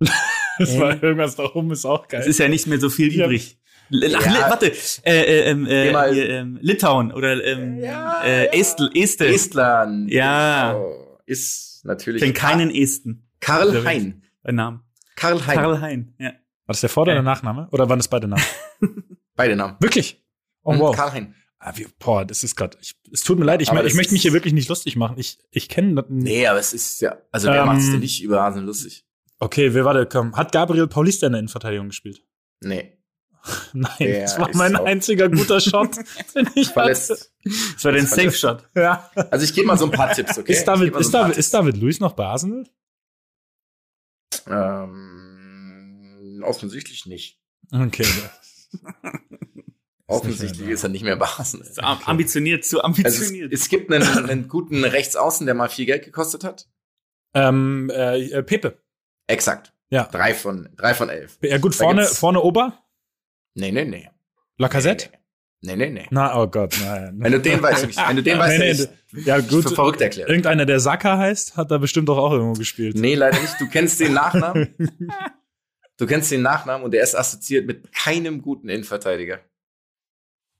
das 0.58 0.78
war 0.78 1.02
irgendwas 1.02 1.36
da 1.36 1.44
oben, 1.54 1.70
ist 1.72 1.84
auch 1.84 2.04
Es 2.04 2.08
geil. 2.10 2.26
ist 2.28 2.38
ja 2.38 2.48
nicht 2.48 2.66
mehr 2.66 2.78
so 2.80 2.90
viel 2.90 3.12
Ja. 3.14 3.26
übrig. 3.26 3.58
L 3.90 4.14
Ach, 4.16 4.26
Ja. 4.26 4.32
Li- 4.32 4.38
warte, 4.50 4.72
äh, 5.04 5.20
äh, 5.22 5.50
ähm, 5.50 5.66
äh, 5.66 6.12
hier, 6.12 6.28
ähm, 6.28 6.58
Litauen 6.60 7.10
oder 7.12 7.42
ähm, 7.42 7.78
Ja, 7.78 8.22
äh, 8.22 8.46
ja. 8.46 8.52
Estel, 8.52 8.90
Estel. 8.94 9.32
Estland. 9.32 10.10
Ja. 10.10 10.76
Oh, 10.76 11.16
ist 11.24 11.80
natürlich. 11.84 12.20
Ich 12.22 12.26
kenn 12.26 12.34
keinen 12.34 12.70
Esten 12.74 13.27
Karl 13.40 13.84
Hein. 13.86 14.22
bei 14.42 14.52
Namen. 14.52 14.82
Karl 15.16 15.46
Hein. 15.46 15.54
Karl 15.54 15.80
Hein, 15.80 16.14
ja. 16.18 16.26
War 16.30 16.34
das 16.74 16.80
der 16.80 16.90
Vor- 16.90 17.02
oder 17.04 17.12
der 17.12 17.20
Äh. 17.22 17.24
Nachname? 17.24 17.68
Oder 17.72 17.88
waren 17.88 17.98
das 17.98 18.08
beide 18.08 18.28
Namen? 18.28 18.42
Beide 19.36 19.54
Namen. 19.56 19.76
Wirklich? 19.80 20.24
Oh, 20.62 20.72
Mhm, 20.74 20.78
wow. 20.80 20.96
Karl 20.96 21.12
Hein. 21.12 21.34
Ah, 21.60 21.72
wie, 21.76 21.86
boah, 21.98 22.24
das 22.24 22.44
ist 22.44 22.54
gerade. 22.56 22.76
Es 23.12 23.22
tut 23.22 23.38
mir 23.38 23.44
leid, 23.44 23.60
ich, 23.62 23.72
mein, 23.72 23.84
ich 23.86 23.94
möchte 23.94 24.12
mich 24.12 24.22
hier 24.22 24.32
wirklich 24.32 24.54
nicht 24.54 24.68
lustig 24.68 24.94
machen. 24.96 25.16
Ich, 25.18 25.38
ich 25.50 25.68
kenne 25.68 25.94
das. 25.96 26.04
Nee, 26.08 26.46
aber 26.46 26.58
es 26.60 26.72
ist 26.72 27.00
ja, 27.00 27.16
also 27.32 27.48
wer 27.48 27.60
Ähm, 27.62 27.66
macht's 27.66 27.90
denn 27.90 27.98
nicht 28.00 28.22
über 28.22 28.42
Arsenal 28.42 28.66
lustig? 28.66 29.04
Okay, 29.40 29.74
wer 29.74 29.84
war 29.84 29.94
der? 29.94 30.06
Komm, 30.06 30.36
hat 30.36 30.52
Gabriel 30.52 30.86
Paulista 30.86 31.26
in 31.26 31.32
der 31.32 31.40
Innenverteidigung 31.40 31.88
gespielt? 31.88 32.22
Nee, 32.60 32.98
Nein, 33.72 33.90
Der 33.98 34.22
das 34.22 34.38
war 34.38 34.50
ist 34.50 34.56
mein 34.56 34.76
einziger 34.76 35.28
guter 35.28 35.60
Shot, 35.60 35.96
den 36.36 36.48
ich 36.54 36.68
hatte. 36.68 36.72
verletzt. 36.74 37.32
Das 37.44 37.84
war 37.84 37.92
dein 37.92 38.02
Das 38.02 38.10
war 38.16 38.24
das- 38.24 38.40
Safe-Shot. 38.40 38.68
Ja. 38.76 39.10
Also 39.30 39.44
ich 39.44 39.54
gebe 39.54 39.66
mal 39.66 39.78
so 39.78 39.86
ein 39.86 39.90
paar 39.92 40.12
Tipps, 40.12 40.38
okay? 40.38 40.52
Ist, 40.52 40.64
David, 40.64 40.92
so 40.94 41.00
ist, 41.00 41.06
ein 41.08 41.12
David, 41.12 41.34
Tipps. 41.34 41.46
ist 41.46 41.54
David 41.54 41.76
Luiz 41.76 41.98
noch 42.00 42.12
bei 42.12 42.24
Arsenal? 42.26 42.64
Ähm, 44.50 46.42
offensichtlich 46.44 47.06
nicht. 47.06 47.40
Okay. 47.72 48.06
Offensichtlich 50.06 50.68
ist 50.68 50.82
er 50.84 50.88
nicht 50.88 51.02
mehr 51.02 51.16
bei 51.16 51.26
Arsenal. 51.26 51.70
Zu 51.70 51.82
am- 51.82 52.00
Ambitioniert, 52.04 52.64
zu 52.64 52.82
Also 52.82 52.92
es, 53.02 53.04
ambitioniert. 53.04 53.52
es 53.52 53.68
gibt 53.68 53.92
einen, 53.92 54.02
einen 54.30 54.48
guten 54.48 54.82
Rechtsaußen, 54.84 55.44
der 55.44 55.54
mal 55.54 55.68
viel 55.68 55.84
Geld 55.84 56.04
gekostet 56.04 56.44
hat. 56.44 56.66
ähm, 57.34 57.90
äh, 57.94 58.22
äh, 58.30 58.42
Pepe. 58.42 58.82
Exakt. 59.26 59.74
Ja. 59.90 60.04
Drei 60.04 60.32
von, 60.34 60.70
drei 60.76 60.94
von 60.94 61.10
elf. 61.10 61.38
Ja, 61.42 61.58
gut, 61.58 61.74
Da 61.74 61.84
vorne, 61.84 62.04
vorne 62.06 62.40
Ober? 62.40 62.82
Nee, 63.54 63.70
nee, 63.70 63.84
nee. 63.84 64.08
Lacazette? 64.56 65.10
Nee, 65.10 65.16
nee, 65.16 65.18
nee. 65.62 66.06
Na, 66.10 66.40
oh 66.40 66.46
Gott, 66.46 66.76
nein. 66.82 67.16
Wenn 67.18 67.32
du 67.32 67.40
den 67.40 67.62
weißt, 67.62 67.88
wenn 68.08 68.16
du 68.16 68.22
den 68.22 68.38
weißt, 68.38 68.58
Nee, 68.58 68.72
nee, 68.74 68.88
nee, 69.12 69.22
Ja, 69.22 69.40
gut. 69.40 69.64
für 69.64 69.74
verrückt 69.74 70.00
erklärt. 70.00 70.28
Irgendeiner, 70.28 70.66
der 70.66 70.80
Saka 70.80 71.18
heißt, 71.18 71.56
hat 71.56 71.70
da 71.70 71.78
bestimmt 71.78 72.08
doch 72.08 72.18
auch 72.18 72.32
irgendwo 72.32 72.58
gespielt. 72.58 72.96
Nee, 72.96 73.14
leider 73.14 73.40
nicht. 73.40 73.60
Du 73.60 73.68
kennst 73.68 73.98
den 74.00 74.12
Nachnamen. 74.12 74.74
Du 75.96 76.06
kennst 76.06 76.30
den 76.30 76.42
Nachnamen 76.42 76.84
und 76.84 76.92
der 76.92 77.02
ist 77.02 77.16
assoziiert 77.16 77.66
mit 77.66 77.92
keinem 77.92 78.40
guten 78.40 78.68
Innenverteidiger. 78.68 79.40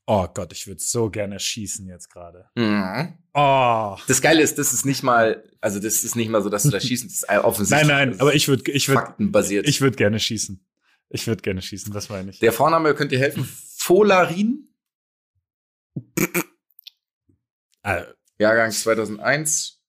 Oh 0.05 0.27
Gott, 0.33 0.51
ich 0.53 0.65
würde 0.67 0.81
so 0.81 1.09
gerne 1.09 1.39
schießen 1.39 1.87
jetzt 1.87 2.09
gerade. 2.09 2.49
Mhm. 2.55 3.13
Oh. 3.33 3.95
Das 4.07 4.21
Geile 4.21 4.41
ist, 4.41 4.57
das 4.57 4.73
ist 4.73 4.83
nicht 4.83 5.03
mal, 5.03 5.43
also 5.61 5.79
das 5.79 6.03
ist 6.03 6.15
nicht 6.15 6.29
mal 6.29 6.41
so, 6.41 6.49
dass 6.49 6.63
du 6.63 6.71
da 6.71 6.79
schießen, 6.79 7.07
das 7.07 7.17
ist 7.23 7.29
offensichtlich. 7.29 7.87
Nein, 7.87 8.09
nein, 8.09 8.19
aber 8.19 8.33
ich 8.33 8.47
würde 8.47 8.71
ich 8.71 8.89
würd, 8.89 8.97
faktenbasiert. 8.97 9.67
ich 9.67 9.81
würd 9.81 9.97
gerne 9.97 10.19
schießen. 10.19 10.65
Ich 11.09 11.27
würde 11.27 11.41
gerne 11.41 11.61
schießen, 11.61 11.93
das 11.93 12.09
meine 12.09 12.31
ich. 12.31 12.39
Der 12.39 12.51
Vorname 12.51 12.93
könnte 12.95 13.15
dir 13.15 13.21
helfen. 13.21 13.47
Folarin, 13.77 14.68
Jahrgang 18.37 18.71
2001. 18.71 19.81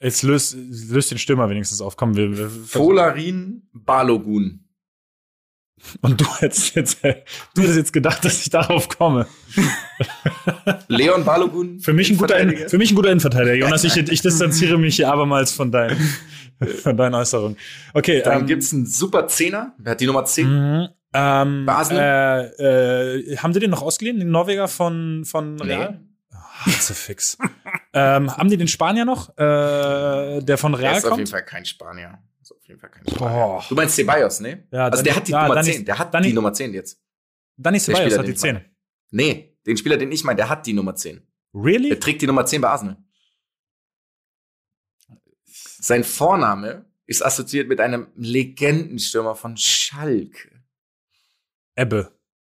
jetzt 0.00 0.22
löst, 0.22 0.56
löst 0.56 1.10
den 1.10 1.18
Stürmer 1.18 1.48
wenigstens 1.48 1.80
auf. 1.80 1.96
Komm, 1.96 2.16
wir, 2.16 2.36
wir 2.36 2.50
Folarin 2.50 3.68
Balogun. 3.72 4.66
Und 6.02 6.20
du 6.20 6.26
hättest 6.38 6.74
jetzt, 6.74 7.02
du 7.02 7.62
hättest 7.62 7.76
jetzt 7.76 7.92
gedacht, 7.92 8.24
dass 8.24 8.42
ich 8.42 8.50
darauf 8.50 8.88
komme. 8.88 9.26
Leon 10.88 11.24
Balogun. 11.24 11.80
Für 11.80 11.92
mich 11.92 12.10
ein 12.10 12.18
guter, 12.18 12.36
für 12.68 12.78
mich 12.78 12.92
ein 12.92 12.96
guter 12.96 13.10
Innenverteidiger. 13.10 13.54
Jonas, 13.54 13.84
ich, 13.84 13.96
ich 13.96 14.20
distanziere 14.20 14.76
mich 14.76 14.96
hier 14.96 15.10
abermals 15.10 15.52
von 15.52 15.72
deinen, 15.72 15.96
von 16.82 16.96
deinen 16.96 17.14
Äußerungen. 17.14 17.56
Okay, 17.94 18.20
Dann 18.22 18.40
ähm, 18.40 18.46
gibt's 18.46 18.72
einen 18.74 18.86
super 18.86 19.26
Zehner. 19.28 19.74
Wer 19.78 19.92
hat 19.92 20.00
die 20.00 20.06
Nummer 20.06 20.24
10? 20.24 20.88
Ähm, 21.12 21.66
Basel? 21.66 21.98
äh, 21.98 23.20
äh, 23.22 23.36
haben 23.38 23.52
die 23.52 23.58
den 23.60 23.70
noch 23.70 23.82
ausgeliehen, 23.82 24.18
den 24.18 24.30
Norweger 24.30 24.68
von, 24.68 25.24
von 25.24 25.60
Real? 25.60 26.00
Nee. 26.66 26.72
zu 26.72 26.94
fix. 26.94 27.36
ähm, 27.92 28.36
haben 28.36 28.48
die 28.50 28.56
den 28.56 28.68
Spanier 28.68 29.04
noch, 29.04 29.30
äh, 29.38 30.40
der 30.40 30.58
von 30.58 30.72
Der 30.72 30.80
Real 30.82 30.96
ist 30.96 31.04
auf 31.04 31.10
jeden 31.12 31.16
kommt? 31.24 31.28
Fall 31.30 31.44
kein 31.44 31.64
Spanier. 31.64 32.18
Ist 32.42 32.52
auf 32.52 32.62
jeden 32.68 32.78
Fall 32.78 32.90
kein 32.90 33.06
Spanier. 33.06 33.28
Boah. 33.28 33.64
Du 33.68 33.74
meinst 33.74 33.96
Ceballos, 33.96 34.40
ne? 34.40 34.64
Ja, 34.70 34.88
also 34.88 35.02
der 35.02 35.16
hat 35.16 35.26
die 35.26 35.32
ja, 35.32 35.42
Nummer 35.42 35.54
dann 35.56 35.64
10. 35.64 35.74
ist- 35.74 35.88
Der 35.88 35.98
hat 35.98 36.14
dann 36.14 36.22
die 36.22 36.32
Nummer 36.32 36.52
10 36.52 36.72
jetzt. 36.74 37.00
Der 37.56 37.78
Ceballos 37.80 38.16
hat 38.18 38.26
die 38.26 38.30
den 38.32 38.36
ich 38.36 38.42
meine. 38.42 38.60
10. 38.60 38.70
Nee, 39.12 39.56
den 39.66 39.76
Spieler, 39.76 39.96
den 39.96 40.12
ich 40.12 40.22
meine, 40.24 40.36
der 40.36 40.48
hat 40.48 40.66
die 40.66 40.72
Nummer 40.72 40.94
10. 40.94 41.20
Really? 41.52 41.88
Der 41.88 41.98
trägt 42.00 42.22
die 42.22 42.26
Nummer 42.26 42.46
10 42.46 42.60
bei 42.60 42.68
Arsenal. 42.68 42.96
Sein 45.44 46.04
Vorname 46.04 46.84
ist 47.06 47.24
assoziiert 47.24 47.68
mit 47.68 47.80
einem 47.80 48.08
Legendenstürmer 48.14 49.34
von 49.34 49.56
Schalke. 49.56 50.59
Ebbe. 51.80 52.12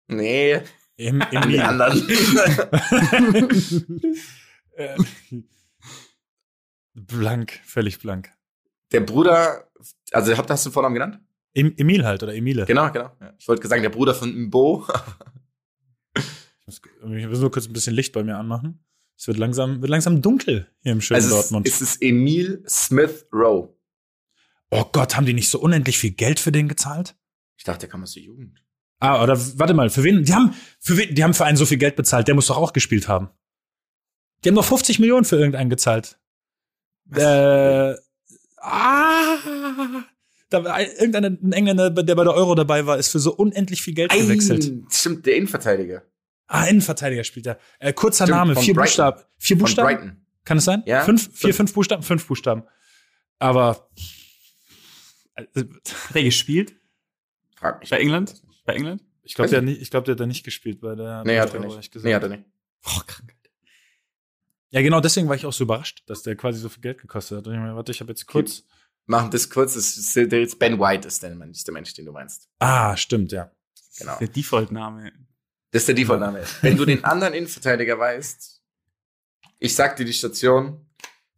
Nee, 0.08 0.60
Im, 0.96 1.20
im 1.30 1.48
die 1.48 1.60
anderen. 1.60 2.00
Äh, 4.76 4.96
blank, 6.94 7.60
völlig 7.64 7.98
blank. 7.98 8.30
Der 8.92 9.00
Bruder, 9.00 9.68
also 10.12 10.36
habt 10.36 10.48
hast 10.48 10.64
du 10.64 10.70
den 10.70 10.74
Vornamen 10.74 10.94
genannt? 10.94 11.20
Em, 11.52 11.74
Emil 11.76 12.06
halt 12.06 12.22
oder 12.22 12.34
Emile. 12.34 12.64
Genau, 12.64 12.90
genau. 12.90 13.10
Ich 13.38 13.46
wollte 13.48 13.66
sagen, 13.68 13.82
der 13.82 13.90
Bruder 13.90 14.14
von 14.14 14.32
Mbo. 14.46 14.86
Ich 16.66 17.26
muss, 17.26 17.40
nur 17.40 17.50
kurz 17.50 17.66
ein 17.66 17.72
bisschen 17.72 17.94
Licht 17.94 18.12
bei 18.12 18.22
mir 18.22 18.38
anmachen. 18.38 18.82
Es 19.18 19.26
wird 19.26 19.36
langsam, 19.36 19.82
wird 19.82 19.90
langsam 19.90 20.22
dunkel 20.22 20.70
hier 20.82 20.92
im 20.92 21.00
schönen 21.00 21.16
Also 21.16 21.34
Dortmund. 21.34 21.68
es 21.68 21.82
ist 21.82 22.00
Emil 22.00 22.64
Smith 22.68 23.26
Rowe. 23.32 23.74
oh 24.70 24.84
Gott, 24.92 25.16
haben 25.16 25.26
die 25.26 25.34
nicht 25.34 25.50
so 25.50 25.60
unendlich 25.60 25.98
viel 25.98 26.12
Geld 26.12 26.40
für 26.40 26.52
den 26.52 26.68
gezahlt? 26.68 27.16
Ich 27.58 27.64
dachte, 27.64 27.80
der 27.80 27.88
kam 27.90 28.02
aus 28.02 28.14
der 28.14 28.22
Jugend. 28.22 28.64
Ah, 29.00 29.22
oder 29.22 29.38
warte 29.58 29.74
mal, 29.74 29.88
für 29.90 30.04
wen? 30.04 30.24
Die 30.24 30.34
haben 30.34 30.54
für 30.78 30.96
wen, 30.96 31.14
die 31.14 31.24
haben 31.24 31.34
für 31.34 31.44
einen 31.46 31.56
so 31.56 31.64
viel 31.66 31.78
Geld 31.78 31.96
bezahlt, 31.96 32.28
der 32.28 32.34
muss 32.34 32.46
doch 32.46 32.56
auch 32.58 32.72
gespielt 32.72 33.08
haben. 33.08 33.30
Die 34.44 34.48
haben 34.50 34.56
doch 34.56 34.64
50 34.64 34.98
Millionen 34.98 35.24
für 35.24 35.36
irgendeinen 35.36 35.70
gezahlt. 35.70 36.18
Äh, 37.14 37.94
ah, 38.58 39.36
da 40.50 40.64
war 40.64 40.74
ein- 40.74 40.90
irgendeiner 40.98 41.28
ein 41.28 41.52
Engländer, 41.52 41.90
der 41.90 42.14
bei 42.14 42.24
der 42.24 42.34
Euro 42.34 42.54
dabei 42.54 42.86
war, 42.86 42.98
ist 42.98 43.08
für 43.08 43.18
so 43.18 43.34
unendlich 43.34 43.82
viel 43.82 43.94
Geld 43.94 44.12
gewechselt. 44.12 44.64
Ein, 44.64 44.86
stimmt, 44.90 45.26
der 45.26 45.36
Innenverteidiger. 45.36 46.02
Ah, 46.46 46.66
Innenverteidiger 46.66 47.24
spielt 47.24 47.46
er. 47.46 47.58
Äh, 47.78 47.92
kurzer 47.92 48.26
Stimmt, 48.26 48.38
Name, 48.38 48.54
vier 48.56 48.74
Brighton. 48.74 48.82
Buchstaben. 48.84 49.22
Vier 49.38 49.56
Von 49.56 49.64
Buchstaben? 49.64 49.86
Brighton. 49.96 50.26
Kann 50.44 50.58
es 50.58 50.64
sein? 50.64 50.82
Ja. 50.86 51.04
Fünf, 51.04 51.22
vier, 51.28 51.38
Fünf. 51.54 51.56
fünf 51.56 51.74
Buchstaben? 51.74 52.02
Fünf 52.02 52.26
Buchstaben. 52.26 52.64
Aber 53.38 53.88
äh, 55.36 55.42
Hat 55.44 56.16
er 56.16 56.22
gespielt? 56.24 56.74
Frag 57.56 57.80
mich. 57.80 57.90
Bei 57.90 57.98
England? 58.00 58.42
Bei 58.72 58.76
England? 58.76 59.02
ich 59.22 59.34
glaube, 59.34 59.50
der, 59.50 59.62
ich 59.62 59.90
glaub, 59.90 60.04
der 60.04 60.12
hat 60.12 60.20
da 60.20 60.26
nicht 60.26 60.44
gespielt 60.44 60.80
bei 60.80 60.94
der. 60.94 61.22
Nee, 61.24 61.38
hat 61.38 61.54
er 61.54 61.60
der, 61.60 61.76
nicht. 61.76 61.92
gesagt. 61.92 62.04
Nee, 62.04 62.14
hat 62.14 62.22
er 62.22 62.28
nicht. 62.30 62.44
Oh, 62.84 63.00
krank. 63.06 63.34
Ja, 64.70 64.82
genau 64.82 65.00
deswegen 65.00 65.28
war 65.28 65.34
ich 65.34 65.46
auch 65.46 65.52
so 65.52 65.64
überrascht, 65.64 66.04
dass 66.06 66.22
der 66.22 66.36
quasi 66.36 66.60
so 66.60 66.68
viel 66.68 66.80
Geld 66.80 67.00
gekostet 67.00 67.38
hat. 67.38 67.46
Und 67.46 67.54
ich 67.54 67.60
meine, 67.60 67.74
warte, 67.74 67.90
ich 67.90 68.00
habe 68.00 68.10
jetzt 68.10 68.26
kurz. 68.26 68.64
Machen 69.06 69.30
das 69.32 69.50
kurz. 69.50 69.74
Das 69.74 69.96
ist, 69.96 70.14
der 70.14 70.40
jetzt 70.40 70.58
Ben 70.58 70.78
White 70.78 71.08
ist 71.08 71.22
der 71.22 71.34
Mensch, 71.34 71.64
der 71.64 71.74
Mensch, 71.74 71.92
den 71.94 72.06
du 72.06 72.12
meinst. 72.12 72.48
Ah, 72.60 72.96
stimmt, 72.96 73.32
ja. 73.32 73.50
Genau. 73.98 74.16
Der 74.18 74.28
Default-Name. 74.28 75.12
Das 75.72 75.82
ist 75.82 75.88
der 75.88 75.96
Default-Name. 75.96 76.44
Wenn 76.62 76.76
du 76.76 76.84
den 76.84 77.02
anderen 77.04 77.34
Innenverteidiger 77.34 77.98
weißt, 77.98 78.62
ich 79.58 79.74
sag 79.74 79.96
dir 79.96 80.04
die 80.04 80.12
Station, 80.12 80.86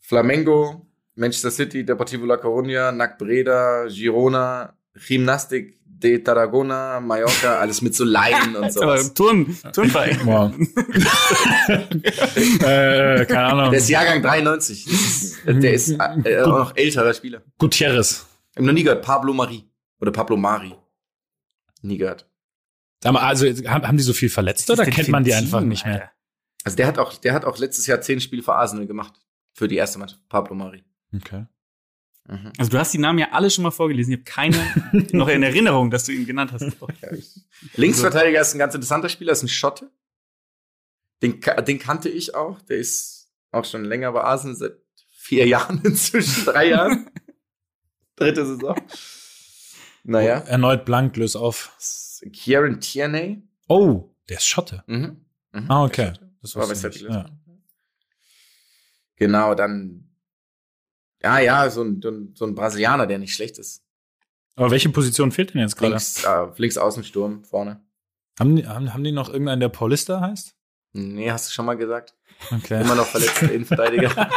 Flamengo, 0.00 0.86
Manchester 1.14 1.50
City, 1.50 1.84
Deportivo 1.84 2.26
La 2.26 2.36
Coruña, 2.36 2.92
NAC 2.92 3.18
Breda, 3.18 3.88
Girona, 3.88 4.76
Gymnastik 4.94 5.80
de 6.02 6.18
Tarragona, 6.18 7.00
Mallorca, 7.00 7.58
alles 7.58 7.82
mit 7.82 7.94
so 7.94 8.04
Leinen 8.04 8.56
und 8.56 8.72
sowas. 8.72 9.12
Turn, 9.14 9.56
Turnverein. 9.72 10.20
Wow. 10.24 10.52
äh, 12.62 13.24
keine 13.26 13.44
Ahnung. 13.44 13.70
Der 13.70 13.78
ist 13.78 13.88
Jahrgang 13.88 14.22
93. 14.22 14.84
Das 14.84 14.92
ist, 14.92 15.46
der 15.46 15.72
ist 15.72 15.90
äh, 16.24 16.40
auch 16.42 16.58
noch 16.58 16.76
älterer 16.76 17.14
Spieler. 17.14 17.42
Gutierrez. 17.58 18.26
Ich 18.52 18.56
hab 18.58 18.64
noch 18.64 18.72
nie 18.72 18.82
gehört. 18.82 19.02
Pablo 19.02 19.32
Mari. 19.32 19.64
Oder 20.00 20.12
Pablo 20.12 20.36
Mari. 20.36 20.74
Nie 21.82 21.98
gehört. 21.98 22.28
Sag 23.02 23.12
mal, 23.12 23.20
also 23.20 23.46
haben, 23.46 23.96
die 23.96 24.02
so 24.02 24.12
viel 24.12 24.28
verletzt 24.28 24.70
oder 24.70 24.84
kennt 24.86 25.08
man 25.08 25.24
die 25.24 25.30
Team, 25.30 25.40
einfach 25.40 25.60
nicht 25.60 25.84
mehr? 25.84 25.94
Alter? 25.94 26.10
Also 26.64 26.76
der 26.76 26.86
hat 26.86 26.98
auch, 26.98 27.14
der 27.14 27.32
hat 27.32 27.44
auch 27.44 27.58
letztes 27.58 27.86
Jahr 27.86 28.00
zehn 28.00 28.20
Spiele 28.20 28.42
für 28.42 28.54
Arsenal 28.54 28.86
gemacht. 28.86 29.14
für 29.54 29.68
die 29.68 29.76
erste 29.76 29.98
Mannschaft. 29.98 30.26
Pablo 30.28 30.54
Mari. 30.54 30.82
Okay. 31.14 31.46
Mhm. 32.28 32.52
Also 32.58 32.70
du 32.70 32.78
hast 32.78 32.92
die 32.94 32.98
Namen 32.98 33.18
ja 33.18 33.28
alle 33.32 33.50
schon 33.50 33.62
mal 33.64 33.70
vorgelesen. 33.70 34.12
Ich 34.12 34.18
habe 34.20 34.24
keine 34.24 35.06
noch 35.12 35.28
in 35.28 35.42
Erinnerung, 35.42 35.90
dass 35.90 36.04
du 36.04 36.12
ihn 36.12 36.26
genannt 36.26 36.52
hast. 36.52 36.64
Linksverteidiger 37.74 38.40
ist 38.40 38.54
ein 38.54 38.58
ganz 38.58 38.74
interessanter 38.74 39.08
Spieler, 39.08 39.32
ist 39.32 39.42
ein 39.42 39.48
Schotte. 39.48 39.90
Den, 41.22 41.40
den 41.66 41.78
kannte 41.78 42.08
ich 42.08 42.34
auch. 42.34 42.60
Der 42.62 42.78
ist 42.78 43.30
auch 43.50 43.64
schon 43.64 43.84
länger 43.84 44.12
bei 44.12 44.22
Arsenal, 44.22 44.56
seit 44.56 44.76
vier 45.10 45.46
Jahren 45.48 45.80
inzwischen, 45.84 46.44
drei 46.44 46.68
Jahren. 46.68 47.10
Dritte 48.16 48.46
Saison. 48.46 48.76
Naja. 50.04 50.38
Erneut 50.38 50.84
blank, 50.84 51.16
löse 51.16 51.38
auf. 51.38 51.72
Kieran 52.32 52.80
Tierney. 52.80 53.42
Oh, 53.68 54.10
der 54.28 54.38
ist 54.38 54.46
Schotte. 54.46 54.84
Mhm. 54.86 55.24
Mhm. 55.52 55.70
Ah, 55.70 55.84
okay. 55.84 56.12
Das 56.40 56.56
war 56.56 56.66
nicht. 56.66 57.00
Ja. 57.02 57.26
Genau, 59.16 59.54
dann. 59.54 60.11
Ja, 61.22 61.38
ja, 61.38 61.70
so 61.70 61.82
ein, 61.82 62.00
so 62.34 62.44
ein- 62.46 62.54
Brasilianer, 62.54 63.06
der 63.06 63.18
nicht 63.18 63.34
schlecht 63.34 63.58
ist. 63.58 63.82
Aber 64.56 64.70
welche 64.70 64.88
Position 64.90 65.32
fehlt 65.32 65.54
denn 65.54 65.60
jetzt 65.62 65.76
gerade? 65.76 65.90
Links, 65.92 66.24
äh, 66.24 66.46
links 66.56 66.76
Außensturm 66.76 67.44
vorne. 67.44 67.80
Haben 68.38 68.56
die, 68.56 68.66
haben, 68.66 68.92
haben 68.92 69.04
die 69.04 69.12
noch 69.12 69.28
irgendeinen, 69.30 69.60
der 69.60 69.68
Paulista 69.68 70.20
heißt? 70.20 70.54
Nee, 70.94 71.30
hast 71.30 71.48
du 71.48 71.52
schon 71.52 71.64
mal 71.64 71.76
gesagt. 71.76 72.14
Okay. 72.50 72.80
Immer 72.82 72.94
noch 72.94 73.06
verletzter 73.06 73.50
Innenverteidiger. 73.52 74.30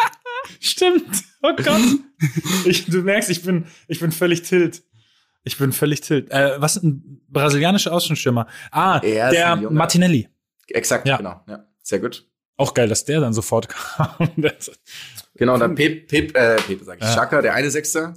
Stimmt. 0.60 1.24
Oh 1.42 1.54
Gott. 1.56 1.82
Ich, 2.66 2.86
du 2.86 3.02
merkst, 3.02 3.30
ich 3.30 3.42
bin, 3.44 3.66
ich 3.88 4.00
bin 4.00 4.12
völlig 4.12 4.44
tilt. 4.44 4.84
Ich 5.44 5.58
bin 5.58 5.72
völlig 5.74 6.02
tilt. 6.02 6.32
Äh, 6.32 6.60
was 6.62 6.78
ein 6.78 7.22
brasilianischer 7.30 7.92
Außenstürmer? 7.94 8.48
Ah, 8.72 9.00
Er 9.04 9.32
der. 9.32 9.56
Martinelli. 9.70 10.30
Exakt, 10.68 11.08
Ja. 11.08 11.18
genau. 11.18 11.42
Ja, 11.48 11.68
sehr 11.84 12.00
gut. 12.00 12.26
Auch 12.58 12.74
geil, 12.74 12.88
dass 12.88 13.04
der 13.06 13.20
dann 13.20 13.34
sofort 13.34 13.68
kam. 13.70 14.16
Genau, 15.36 15.58
dann 15.58 15.76
Pep, 15.76 16.08
Pep, 16.08 16.36
äh, 16.36 16.56
Pep 16.56 16.82
sag 16.84 16.98
ich, 16.98 17.04
Ja. 17.04 17.14
Schaka, 17.14 17.42
der 17.42 17.54
eine 17.54 17.70
Sechser. 17.70 18.14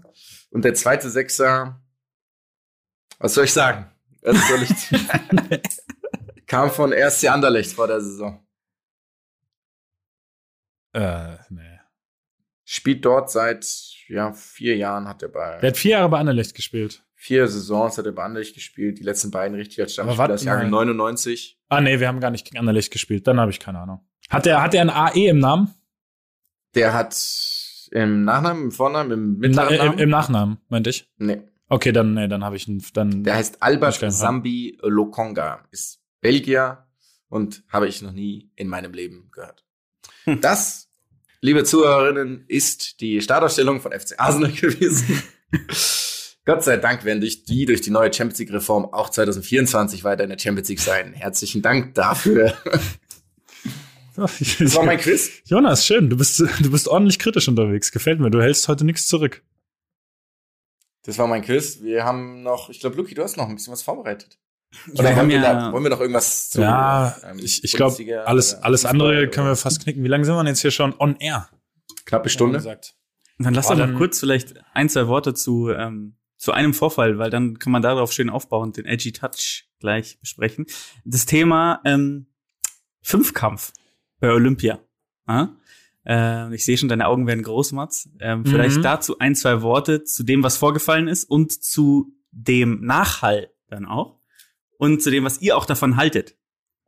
Und 0.51 0.65
der 0.65 0.75
zweite 0.75 1.11
Sechser, 1.11 1.81
was 3.19 3.35
soll 3.35 3.45
ich 3.45 3.53
sagen? 3.53 3.91
Was 4.23 4.49
soll 4.49 4.63
ich? 4.63 6.47
Kam 6.47 6.71
von 6.71 6.93
RSC 6.93 7.29
Anderlecht 7.29 7.73
vor 7.73 7.87
der 7.89 8.01
Saison. 8.01 8.45
äh, 10.93 11.37
nee. 11.51 11.79
Spielt 12.65 13.05
dort 13.05 13.31
seit, 13.31 13.65
ja, 14.09 14.33
vier 14.33 14.77
Jahren 14.77 15.09
hat 15.09 15.23
er 15.23 15.29
bei, 15.31 15.59
Der 15.61 15.71
hat 15.71 15.77
vier 15.77 15.93
Jahre 15.93 16.09
bei 16.11 16.19
Anderlecht 16.19 16.55
gespielt. 16.55 17.03
vier 17.15 17.49
Saisons 17.49 17.97
hat 17.99 18.05
er 18.07 18.13
bei 18.13 18.23
Anderlecht 18.25 18.55
gespielt, 18.55 18.99
die 18.99 19.03
letzten 19.05 19.31
beiden 19.31 19.57
richtig 19.57 19.81
als 19.81 19.95
Stammspieler, 19.95 20.29
das 20.29 20.45
Jahre 20.45 20.65
mal. 20.65 20.71
99. 20.71 21.59
Ah, 21.69 21.81
nee, 21.81 21.99
wir 21.99 22.09
haben 22.09 22.21
gar 22.21 22.31
nicht 22.31 22.45
gegen 22.45 22.59
Anderlecht 22.59 22.91
gespielt. 22.93 23.27
Dann 23.27 23.41
habe 23.41 23.51
ich 23.51 23.59
keine 23.61 23.79
Ahnung. 23.81 24.07
Hat 24.29 24.47
der, 24.47 24.63
hat 24.63 24.75
der 24.75 24.83
ein 24.83 24.91
AE 24.91 25.29
im 25.29 25.39
Namen? 25.39 25.75
Der 26.75 26.93
hat 26.93 27.17
im 27.91 28.25
Nachnamen, 28.25 28.65
im 28.65 28.73
Vornamen, 28.73 29.11
im 29.11 29.33
Na, 29.39 29.65
mittleren 29.65 29.75
äh, 29.75 29.93
im, 29.93 29.99
im 29.99 30.11
Nachnamen, 30.11 30.59
meinte 30.69 30.91
ich. 30.91 31.11
nee. 31.19 31.43
Okay, 31.71 31.93
dann, 31.93 32.15
nee, 32.15 32.29
dann 32.29 32.45
habe 32.45 32.57
ich 32.57 32.67
einen, 32.67 32.83
dann. 32.95 33.25
Der 33.25 33.35
heißt 33.35 33.63
Albert. 33.63 34.01
Sambi 34.11 34.79
Lokonga, 34.81 35.65
ist 35.71 36.01
Belgier 36.23 36.87
und 37.29 37.63
habe 37.69 37.89
ich 37.89 38.01
noch 38.01 38.13
nie 38.13 38.51
in 38.57 38.69
meinem 38.69 38.95
Leben 38.95 39.29
gehört. 39.33 39.67
Hm. 40.25 40.41
Das, 40.41 40.89
liebe 41.43 41.65
Zuhörerinnen, 41.65 42.47
ist 42.49 43.03
die 43.03 43.21
Startausstellung 43.21 43.83
von 43.83 43.93
FC 43.93 44.15
Arsenal 44.17 44.51
gewesen. 44.61 45.23
Gott 46.47 46.65
sei 46.65 46.79
Dank 46.79 47.05
werden 47.05 47.21
durch 47.21 47.45
die, 47.45 47.67
durch 47.67 47.83
die 47.83 47.91
neue 47.91 48.11
Champions 48.11 48.39
League 48.39 48.53
Reform 48.53 48.87
auch 48.87 49.11
2024 49.11 50.05
weiter 50.05 50.25
in 50.25 50.31
der 50.31 50.39
Champions 50.39 50.71
League 50.71 50.81
sein. 50.81 51.13
Herzlichen 51.13 51.61
Dank 51.61 51.95
dafür. 51.95 52.55
Das 54.59 54.75
war 54.75 54.85
mein 54.85 54.99
Quiz. 54.99 55.31
Jonas, 55.45 55.87
schön. 55.87 56.11
Du 56.11 56.17
bist, 56.17 56.39
du 56.61 56.71
bist 56.71 56.89
ordentlich 56.89 57.19
kritisch 57.19 57.49
unterwegs. 57.49 57.93
Gefällt 57.93 58.21
mir. 58.21 58.31
Du 58.31 58.41
hältst 58.43 58.69
heute 58.69 58.85
nichts 58.85 59.07
zurück. 59.07 59.43
Das 61.05 61.19
war 61.19 61.27
mein 61.27 61.43
Quiz. 61.43 61.81
Wir 61.83 62.05
haben 62.05 62.43
noch, 62.43 62.69
ich 62.71 62.81
glaube, 62.81 62.97
Luki, 62.97 63.15
du 63.15 63.23
hast 63.23 63.37
noch 63.37 63.49
ein 63.49 63.55
bisschen 63.55 63.73
was 63.73 63.83
vorbereitet. 63.83 64.39
wir 64.87 64.99
Oder 65.01 65.09
haben 65.11 65.17
wollen 65.19 65.29
wir, 65.31 65.37
ja- 65.37 65.55
da, 65.55 65.73
wollen 65.73 65.83
wir 65.85 65.91
noch 65.91 66.01
irgendwas 66.01 66.51
zu 66.51 66.61
ja, 66.61 67.17
ähm, 67.25 67.39
ich, 67.39 67.65
ich 67.65 67.73
glaube, 67.73 67.97
alles, 68.27 68.55
oder 68.55 68.65
alles 68.65 68.85
andere 68.85 69.09
oder- 69.09 69.27
können 69.29 69.47
wir 69.47 69.57
fast 69.57 69.83
knicken. 69.83 70.03
Wie 70.05 70.09
lange 70.09 70.25
sind 70.25 70.35
wir 70.35 70.39
denn 70.41 70.49
jetzt 70.49 70.61
hier 70.61 70.71
schon 70.71 70.95
on 70.99 71.17
air? 71.17 71.49
Knappe 72.05 72.29
Stunde. 72.29 72.59
Gesagt. 72.59 72.95
Dann 73.39 73.55
lass 73.55 73.69
doch 73.69 73.77
mal 73.77 73.95
kurz 73.95 74.19
vielleicht 74.19 74.55
ein, 74.75 74.89
zwei 74.89 75.07
Worte 75.07 75.33
zu, 75.33 75.71
ähm, 75.71 76.17
zu 76.37 76.53
einem 76.53 76.75
Vorfall, 76.75 77.19
weil 77.19 77.31
dann 77.31 77.59
kann 77.59 77.71
man 77.73 77.83
darauf 77.83 78.13
schön 78.13 78.31
aufbauend 78.31 78.77
den 78.77 78.85
Edgy 78.85 79.13
Touch 79.13 79.65
gleich 79.79 80.19
besprechen. 80.21 80.67
Das 81.05 81.25
Thema 81.25 81.81
ähm, 81.85 82.27
Fünfkampf 83.01 83.73
bei 84.21 84.31
Olympia. 84.31 84.81
Ja? 85.29 85.57
Äh, 86.07 86.55
ich 86.55 86.65
sehe 86.65 86.77
schon, 86.79 86.89
deine 86.89 87.07
Augen 87.07 87.27
werden 87.27 87.43
groß, 87.43 87.73
Mats. 87.73 88.09
Ähm, 88.21 88.45
Vielleicht 88.45 88.79
Mhm. 88.79 88.83
dazu 88.83 89.19
ein, 89.19 89.35
zwei 89.35 89.63
Worte 89.63 90.05
zu 90.05 90.23
dem, 90.23 90.43
was 90.43 90.57
vorgefallen 90.57 91.09
ist 91.09 91.25
und 91.25 91.53
zu 91.53 92.13
dem 92.31 92.81
Nachhall 92.85 93.51
dann 93.69 93.85
auch 93.87 94.19
und 94.79 95.03
zu 95.03 95.11
dem, 95.11 95.25
was 95.25 95.41
ihr 95.43 95.57
auch 95.57 95.67
davon 95.67 95.97
haltet, 95.97 96.37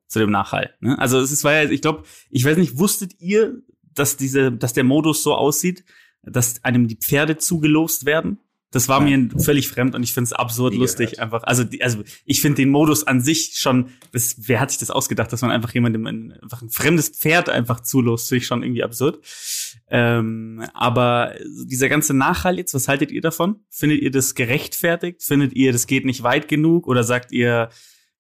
zu 0.07 0.19
dem 0.19 0.31
Nachhall. 0.31 0.75
Ne? 0.81 0.99
Also 0.99 1.19
es 1.19 1.31
ist, 1.33 1.45
war 1.45 1.53
ja, 1.55 1.69
ich 1.71 1.83
glaube, 1.83 2.05
ich 2.31 2.45
weiß 2.45 2.57
nicht, 2.57 2.79
wusstet 2.79 3.21
ihr, 3.21 3.61
dass 3.95 4.17
diese, 4.17 4.53
dass 4.53 4.73
der 4.73 4.85
Modus 4.85 5.23
so 5.23 5.35
aussieht, 5.35 5.85
dass 6.23 6.63
einem 6.65 6.87
die 6.89 6.97
Pferde 6.97 7.37
zugelost 7.39 8.07
werden? 8.07 8.39
Das 8.73 8.89
war 8.89 9.01
mir 9.01 9.29
völlig 9.37 9.69
fremd 9.69 9.97
und 9.97 10.05
ich 10.05 10.13
finde 10.13 10.27
es 10.27 10.33
absurd 10.33 10.75
Nie 10.75 10.81
lustig 10.81 11.11
gehört. 11.11 11.21
einfach. 11.25 11.43
Also, 11.43 11.65
die, 11.65 11.83
also 11.83 12.05
ich 12.25 12.41
finde 12.41 12.57
den 12.57 12.71
Modus 12.71 13.05
an 13.05 13.21
sich 13.21 13.55
schon, 13.57 13.89
das, 14.13 14.37
wer 14.39 14.61
hat 14.61 14.71
sich 14.71 14.79
das 14.79 14.91
ausgedacht, 14.91 15.33
dass 15.33 15.43
man 15.43 15.51
einfach 15.51 15.75
jemandem 15.75 16.07
ein, 16.07 16.33
einfach 16.41 16.63
ein 16.63 16.71
fremdes 16.71 17.09
Pferd 17.09 17.49
einfach 17.49 17.81
zulost, 17.81 18.29
finde 18.29 18.43
ich 18.43 18.47
schon 18.47 18.63
irgendwie 18.63 18.85
absurd. 18.85 19.25
Ähm, 19.89 20.65
aber 20.73 21.35
dieser 21.65 21.89
ganze 21.89 22.15
Nachhall 22.15 22.59
jetzt, 22.59 22.73
was 22.73 22.87
haltet 22.87 23.11
ihr 23.11 23.21
davon? 23.21 23.57
Findet 23.71 24.03
ihr 24.03 24.13
das 24.13 24.37
gerechtfertigt? 24.37 25.23
Findet 25.23 25.55
ihr, 25.55 25.73
das 25.73 25.89
geht 25.89 26.05
nicht 26.05 26.23
weit 26.23 26.47
genug? 26.47 26.87
Oder 26.87 27.03
sagt 27.03 27.33
ihr, 27.33 27.71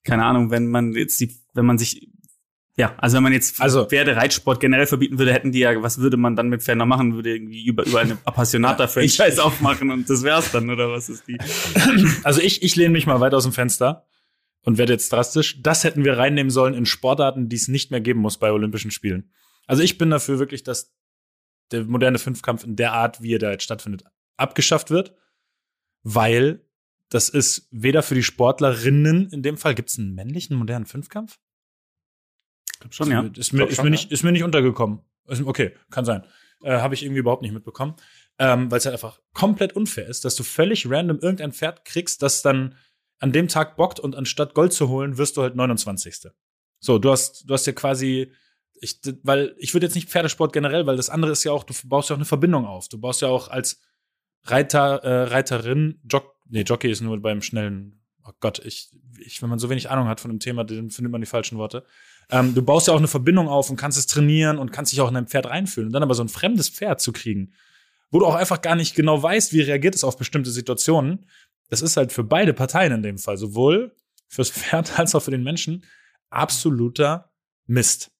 keine 0.02 0.24
Ahnung, 0.24 0.50
wenn 0.50 0.66
man 0.66 0.94
jetzt 0.94 1.20
die, 1.20 1.36
wenn 1.54 1.66
man 1.66 1.78
sich 1.78 2.09
ja, 2.80 2.94
also 2.98 3.16
wenn 3.16 3.22
man 3.22 3.32
jetzt 3.32 3.60
Also- 3.60 3.84
Pferdereitsport 3.86 4.58
generell 4.60 4.86
verbieten 4.86 5.18
würde, 5.18 5.32
hätten 5.32 5.52
die 5.52 5.60
ja, 5.60 5.80
was 5.82 5.98
würde 5.98 6.16
man 6.16 6.34
dann 6.36 6.48
mit 6.48 6.62
Pferden 6.62 6.86
machen? 6.88 7.14
Würde 7.14 7.30
irgendwie 7.30 7.64
über, 7.64 7.86
über 7.86 8.00
eine 8.00 8.18
Appassionata-Franchise 8.24 9.38
aufmachen 9.44 9.90
und 9.90 10.08
das 10.10 10.22
wär's 10.22 10.50
dann, 10.50 10.68
oder 10.70 10.90
was 10.90 11.08
ist 11.08 11.28
die? 11.28 11.38
Also 12.24 12.40
ich, 12.40 12.62
ich 12.62 12.76
lehne 12.76 12.90
mich 12.90 13.06
mal 13.06 13.20
weit 13.20 13.34
aus 13.34 13.44
dem 13.44 13.52
Fenster 13.52 14.06
und 14.62 14.78
werde 14.78 14.92
jetzt 14.92 15.12
drastisch. 15.12 15.62
Das 15.62 15.84
hätten 15.84 16.04
wir 16.04 16.18
reinnehmen 16.18 16.50
sollen 16.50 16.74
in 16.74 16.86
Sportarten, 16.86 17.48
die 17.48 17.56
es 17.56 17.68
nicht 17.68 17.90
mehr 17.90 18.00
geben 18.00 18.20
muss 18.20 18.38
bei 18.38 18.50
Olympischen 18.52 18.90
Spielen. 18.90 19.30
Also 19.66 19.82
ich 19.82 19.98
bin 19.98 20.10
dafür 20.10 20.38
wirklich, 20.38 20.62
dass 20.64 20.92
der 21.70 21.84
moderne 21.84 22.18
Fünfkampf 22.18 22.64
in 22.64 22.76
der 22.76 22.92
Art, 22.92 23.22
wie 23.22 23.34
er 23.34 23.38
da 23.38 23.50
jetzt 23.52 23.62
stattfindet, 23.62 24.04
abgeschafft 24.36 24.90
wird, 24.90 25.14
weil 26.02 26.64
das 27.10 27.28
ist 27.28 27.68
weder 27.70 28.02
für 28.02 28.14
die 28.14 28.22
Sportlerinnen, 28.22 29.28
in 29.30 29.42
dem 29.42 29.56
Fall 29.56 29.74
gibt 29.74 29.90
es 29.90 29.98
einen 29.98 30.14
männlichen 30.14 30.56
modernen 30.56 30.86
Fünfkampf? 30.86 31.38
Ich 32.72 32.80
glaub 32.80 32.94
schon, 32.94 33.10
ja. 33.10 33.22
Ist 33.36 33.52
mir, 33.52 33.66
ist, 33.66 33.76
schon, 33.76 33.84
mir 33.84 33.90
ja. 33.90 33.90
nicht, 33.90 34.12
ist 34.12 34.22
mir 34.22 34.32
nicht 34.32 34.44
untergekommen. 34.44 35.00
Ist, 35.26 35.42
okay, 35.42 35.74
kann 35.90 36.04
sein. 36.04 36.24
Äh, 36.62 36.78
Habe 36.78 36.94
ich 36.94 37.02
irgendwie 37.02 37.20
überhaupt 37.20 37.42
nicht 37.42 37.52
mitbekommen. 37.52 37.94
Ähm, 38.38 38.70
Weil 38.70 38.78
es 38.78 38.86
halt 38.86 38.94
einfach 38.94 39.20
komplett 39.34 39.74
unfair 39.74 40.06
ist, 40.06 40.24
dass 40.24 40.34
du 40.34 40.42
völlig 40.42 40.90
random 40.90 41.18
irgendein 41.18 41.52
Pferd 41.52 41.84
kriegst, 41.84 42.22
das 42.22 42.42
dann 42.42 42.74
an 43.18 43.32
dem 43.32 43.48
Tag 43.48 43.76
bockt 43.76 44.00
und 44.00 44.16
anstatt 44.16 44.54
Gold 44.54 44.72
zu 44.72 44.88
holen, 44.88 45.18
wirst 45.18 45.36
du 45.36 45.42
halt 45.42 45.54
29. 45.54 46.30
So, 46.80 46.98
du 46.98 47.10
hast, 47.10 47.48
du 47.48 47.52
hast 47.52 47.66
ja 47.66 47.74
quasi, 47.74 48.32
ich, 48.80 48.98
weil 49.22 49.54
ich 49.58 49.74
würde 49.74 49.86
jetzt 49.86 49.94
nicht 49.94 50.08
Pferdesport 50.08 50.54
generell, 50.54 50.86
weil 50.86 50.96
das 50.96 51.10
andere 51.10 51.32
ist 51.32 51.44
ja 51.44 51.52
auch, 51.52 51.64
du 51.64 51.74
baust 51.84 52.08
ja 52.08 52.14
auch 52.14 52.18
eine 52.18 52.24
Verbindung 52.24 52.64
auf. 52.64 52.88
Du 52.88 52.98
baust 52.98 53.20
ja 53.20 53.28
auch 53.28 53.48
als 53.48 53.82
Reiter, 54.44 55.04
äh, 55.04 55.24
Reiterin, 55.24 56.00
Jock, 56.10 56.34
nee, 56.48 56.62
Jockey 56.62 56.90
ist 56.90 57.02
nur 57.02 57.20
beim 57.20 57.42
schnellen, 57.42 58.02
oh 58.24 58.32
Gott, 58.40 58.58
ich, 58.64 58.90
ich, 59.18 59.42
wenn 59.42 59.50
man 59.50 59.58
so 59.58 59.68
wenig 59.68 59.90
Ahnung 59.90 60.08
hat 60.08 60.20
von 60.20 60.30
dem 60.30 60.40
Thema, 60.40 60.64
dann 60.64 60.90
findet 60.90 61.12
man 61.12 61.20
die 61.20 61.26
falschen 61.26 61.58
Worte. 61.58 61.84
Ähm, 62.30 62.54
du 62.54 62.62
baust 62.62 62.86
ja 62.86 62.94
auch 62.94 62.98
eine 62.98 63.08
Verbindung 63.08 63.48
auf 63.48 63.70
und 63.70 63.76
kannst 63.76 63.98
es 63.98 64.06
trainieren 64.06 64.58
und 64.58 64.72
kannst 64.72 64.92
dich 64.92 65.00
auch 65.00 65.08
in 65.08 65.14
dein 65.14 65.26
Pferd 65.26 65.46
reinfühlen. 65.46 65.88
Und 65.88 65.92
dann 65.92 66.02
aber 66.02 66.14
so 66.14 66.22
ein 66.22 66.28
fremdes 66.28 66.68
Pferd 66.68 67.00
zu 67.00 67.12
kriegen, 67.12 67.52
wo 68.10 68.18
du 68.18 68.26
auch 68.26 68.34
einfach 68.34 68.60
gar 68.60 68.76
nicht 68.76 68.94
genau 68.94 69.22
weißt, 69.22 69.52
wie 69.52 69.60
reagiert 69.60 69.94
es 69.94 70.04
auf 70.04 70.16
bestimmte 70.16 70.50
Situationen, 70.50 71.26
das 71.68 71.82
ist 71.82 71.96
halt 71.96 72.12
für 72.12 72.24
beide 72.24 72.52
Parteien 72.52 72.92
in 72.92 73.02
dem 73.02 73.18
Fall, 73.18 73.36
sowohl 73.36 73.94
fürs 74.28 74.50
Pferd 74.50 74.98
als 74.98 75.14
auch 75.14 75.20
für 75.22 75.30
den 75.30 75.42
Menschen, 75.42 75.84
absoluter 76.28 77.30
Mist. 77.66 78.10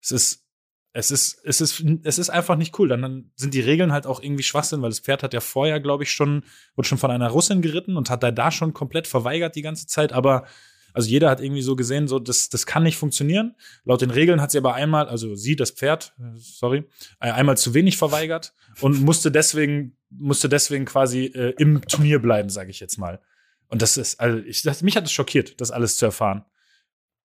Es 0.00 0.10
ist, 0.10 0.46
es 0.94 1.10
ist, 1.10 1.40
es 1.44 1.60
ist, 1.60 1.84
es 2.02 2.18
ist 2.18 2.30
einfach 2.30 2.56
nicht 2.56 2.78
cool. 2.78 2.88
Dann, 2.88 3.02
dann 3.02 3.30
sind 3.34 3.54
die 3.54 3.60
Regeln 3.60 3.92
halt 3.92 4.06
auch 4.06 4.22
irgendwie 4.22 4.42
Schwachsinn, 4.42 4.82
weil 4.82 4.90
das 4.90 5.00
Pferd 5.00 5.22
hat 5.22 5.32
ja 5.32 5.40
vorher, 5.40 5.80
glaube 5.80 6.02
ich, 6.02 6.12
schon, 6.12 6.44
wurde 6.76 6.88
schon 6.88 6.98
von 6.98 7.10
einer 7.10 7.30
Russin 7.30 7.62
geritten 7.62 7.96
und 7.96 8.10
hat 8.10 8.22
da 8.22 8.30
da 8.30 8.50
schon 8.50 8.74
komplett 8.74 9.06
verweigert 9.06 9.56
die 9.56 9.62
ganze 9.62 9.86
Zeit. 9.86 10.12
Aber 10.12 10.44
also 10.92 11.08
jeder 11.08 11.30
hat 11.30 11.40
irgendwie 11.40 11.62
so 11.62 11.76
gesehen, 11.76 12.08
so 12.08 12.18
das, 12.18 12.48
das 12.48 12.66
kann 12.66 12.82
nicht 12.82 12.96
funktionieren. 12.96 13.54
Laut 13.84 14.00
den 14.00 14.10
Regeln 14.10 14.40
hat 14.40 14.50
sie 14.50 14.58
aber 14.58 14.74
einmal, 14.74 15.08
also 15.08 15.34
sie, 15.34 15.56
das 15.56 15.70
Pferd, 15.70 16.14
sorry, 16.36 16.84
äh, 17.20 17.30
einmal 17.30 17.56
zu 17.56 17.74
wenig 17.74 17.96
verweigert 17.96 18.54
und 18.80 19.00
musste 19.02 19.30
deswegen, 19.30 19.96
musste 20.10 20.48
deswegen 20.48 20.84
quasi 20.84 21.26
äh, 21.26 21.54
im 21.58 21.82
Turnier 21.86 22.20
bleiben, 22.20 22.50
sage 22.50 22.70
ich 22.70 22.80
jetzt 22.80 22.98
mal. 22.98 23.20
Und 23.68 23.80
das 23.82 23.96
ist, 23.96 24.20
also 24.20 24.38
ich, 24.38 24.62
das, 24.62 24.82
mich 24.82 24.96
hat 24.96 25.04
es 25.04 25.12
schockiert, 25.12 25.60
das 25.60 25.70
alles 25.70 25.96
zu 25.96 26.04
erfahren. 26.04 26.44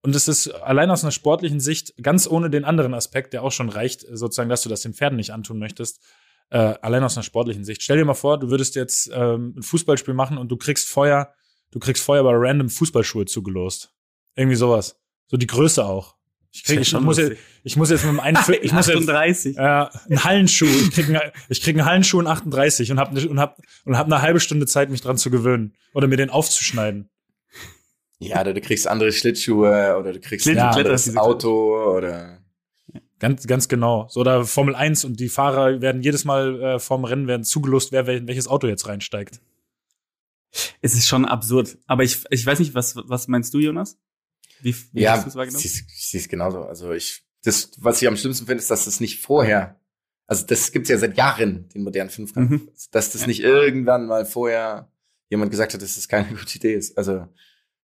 Und 0.01 0.15
es 0.15 0.27
ist 0.27 0.47
allein 0.47 0.89
aus 0.91 1.03
einer 1.03 1.11
sportlichen 1.11 1.59
Sicht, 1.59 1.93
ganz 2.01 2.27
ohne 2.27 2.49
den 2.49 2.63
anderen 2.63 2.93
Aspekt, 2.93 3.33
der 3.33 3.43
auch 3.43 3.51
schon 3.51 3.69
reicht, 3.69 4.05
sozusagen, 4.09 4.49
dass 4.49 4.61
du 4.61 4.69
das 4.69 4.81
den 4.81 4.93
Pferden 4.93 5.17
nicht 5.17 5.33
antun 5.33 5.59
möchtest, 5.59 6.01
äh, 6.49 6.57
allein 6.57 7.03
aus 7.03 7.17
einer 7.17 7.23
sportlichen 7.23 7.65
Sicht. 7.65 7.83
Stell 7.83 7.97
dir 7.97 8.05
mal 8.05 8.13
vor, 8.13 8.39
du 8.39 8.49
würdest 8.49 8.75
jetzt 8.75 9.09
ähm, 9.13 9.55
ein 9.57 9.63
Fußballspiel 9.63 10.13
machen 10.13 10.37
und 10.37 10.49
du 10.49 10.55
kriegst 10.55 10.87
Feuer, 10.87 11.33
du 11.71 11.79
kriegst 11.79 12.03
Feuer 12.03 12.23
bei 12.23 12.31
random 12.33 12.69
Fußballschuhe 12.69 13.25
zugelost. 13.25 13.93
Irgendwie 14.35 14.55
sowas. 14.55 14.99
So 15.27 15.37
die 15.37 15.47
Größe 15.47 15.85
auch. 15.85 16.15
Ich, 16.51 16.63
krieg, 16.63 16.79
ich, 16.79 16.93
muss 16.93 17.17
jetzt, 17.17 17.37
ich 17.63 17.75
muss 17.75 17.89
jetzt 17.89 18.03
mit 18.03 18.13
dem 18.13 18.19
einen, 18.19 18.37
ich 18.61 18.71
muss 18.71 18.87
jetzt, 18.87 18.97
38. 18.97 19.57
äh, 19.57 19.59
einen 19.59 20.23
Hallenschuh, 20.23 20.65
ich 20.65 20.91
krieg, 20.91 21.09
einen, 21.09 21.19
ich 21.49 21.61
krieg 21.61 21.75
einen 21.75 21.85
Hallenschuh 21.85 22.19
in 22.19 22.27
38 22.27 22.91
und 22.91 22.99
hab, 22.99 23.11
ne, 23.13 23.27
und 23.27 23.39
hab, 23.39 23.59
und 23.85 23.97
hab 23.97 24.07
eine 24.07 24.21
halbe 24.21 24.39
Stunde 24.39 24.65
Zeit, 24.65 24.89
mich 24.89 25.01
dran 25.01 25.17
zu 25.17 25.29
gewöhnen. 25.29 25.73
Oder 25.93 26.07
mir 26.07 26.17
den 26.17 26.29
aufzuschneiden. 26.29 27.09
Ja, 28.19 28.41
oder 28.41 28.53
du 28.53 28.61
kriegst 28.61 28.87
andere 28.87 29.11
Schlittschuhe 29.11 29.95
oder 29.99 30.13
du 30.13 30.19
kriegst 30.19 30.47
ein 30.47 30.57
anderes 30.57 31.15
Auto 31.15 31.95
oder 31.95 32.39
Ganz, 33.19 33.47
ganz 33.47 33.67
genau. 33.67 34.07
So, 34.09 34.19
oder 34.19 34.45
Formel 34.45 34.75
1 34.75 35.03
und 35.05 35.19
die 35.19 35.29
Fahrer 35.29 35.81
werden 35.81 36.01
jedes 36.03 36.23
Mal 36.23 36.61
äh, 36.61 36.79
vorm 36.79 37.03
Rennen 37.03 37.27
werden 37.27 37.43
zugelost, 37.43 37.91
wer 37.91 38.05
welches 38.05 38.47
Auto 38.47 38.67
jetzt 38.67 38.87
reinsteigt. 38.87 39.41
Es 40.81 40.93
ist 40.93 41.07
schon 41.07 41.25
absurd. 41.25 41.77
Aber 41.87 42.03
ich, 42.03 42.23
ich 42.29 42.45
weiß 42.45 42.59
nicht, 42.59 42.73
was, 42.73 42.95
was 42.95 43.27
meinst 43.27 43.53
du, 43.53 43.59
Jonas? 43.59 43.97
Wie, 44.61 44.75
wie 44.93 45.01
ja, 45.01 45.11
hast 45.13 45.25
du 45.25 45.29
es 45.29 45.35
wahrgenommen? 45.35 45.63
ich 45.63 46.09
sehe 46.09 46.19
es 46.19 46.27
genauso. 46.27 46.63
Also 46.63 46.91
ich, 46.93 47.23
das, 47.43 47.71
was 47.77 48.01
ich 48.01 48.07
am 48.07 48.17
schlimmsten 48.17 48.45
finde, 48.47 48.61
ist, 48.61 48.71
dass 48.71 48.85
das 48.85 48.99
nicht 48.99 49.21
vorher, 49.21 49.79
also 50.25 50.45
das 50.45 50.71
gibt's 50.71 50.89
ja 50.89 50.97
seit 50.97 51.15
Jahren, 51.17 51.69
den 51.69 51.83
modernen 51.83 52.09
Fünfkampf, 52.09 52.49
Mhm. 52.49 52.69
dass 52.91 53.11
das 53.11 53.21
Ja. 53.21 53.27
nicht 53.27 53.41
irgendwann 53.41 54.07
mal 54.07 54.25
vorher 54.25 54.91
jemand 55.29 55.51
gesagt 55.51 55.73
hat, 55.73 55.81
dass 55.81 55.95
das 55.95 56.07
keine 56.07 56.27
gute 56.35 56.55
Idee 56.57 56.73
ist. 56.73 56.97
Also 56.97 57.27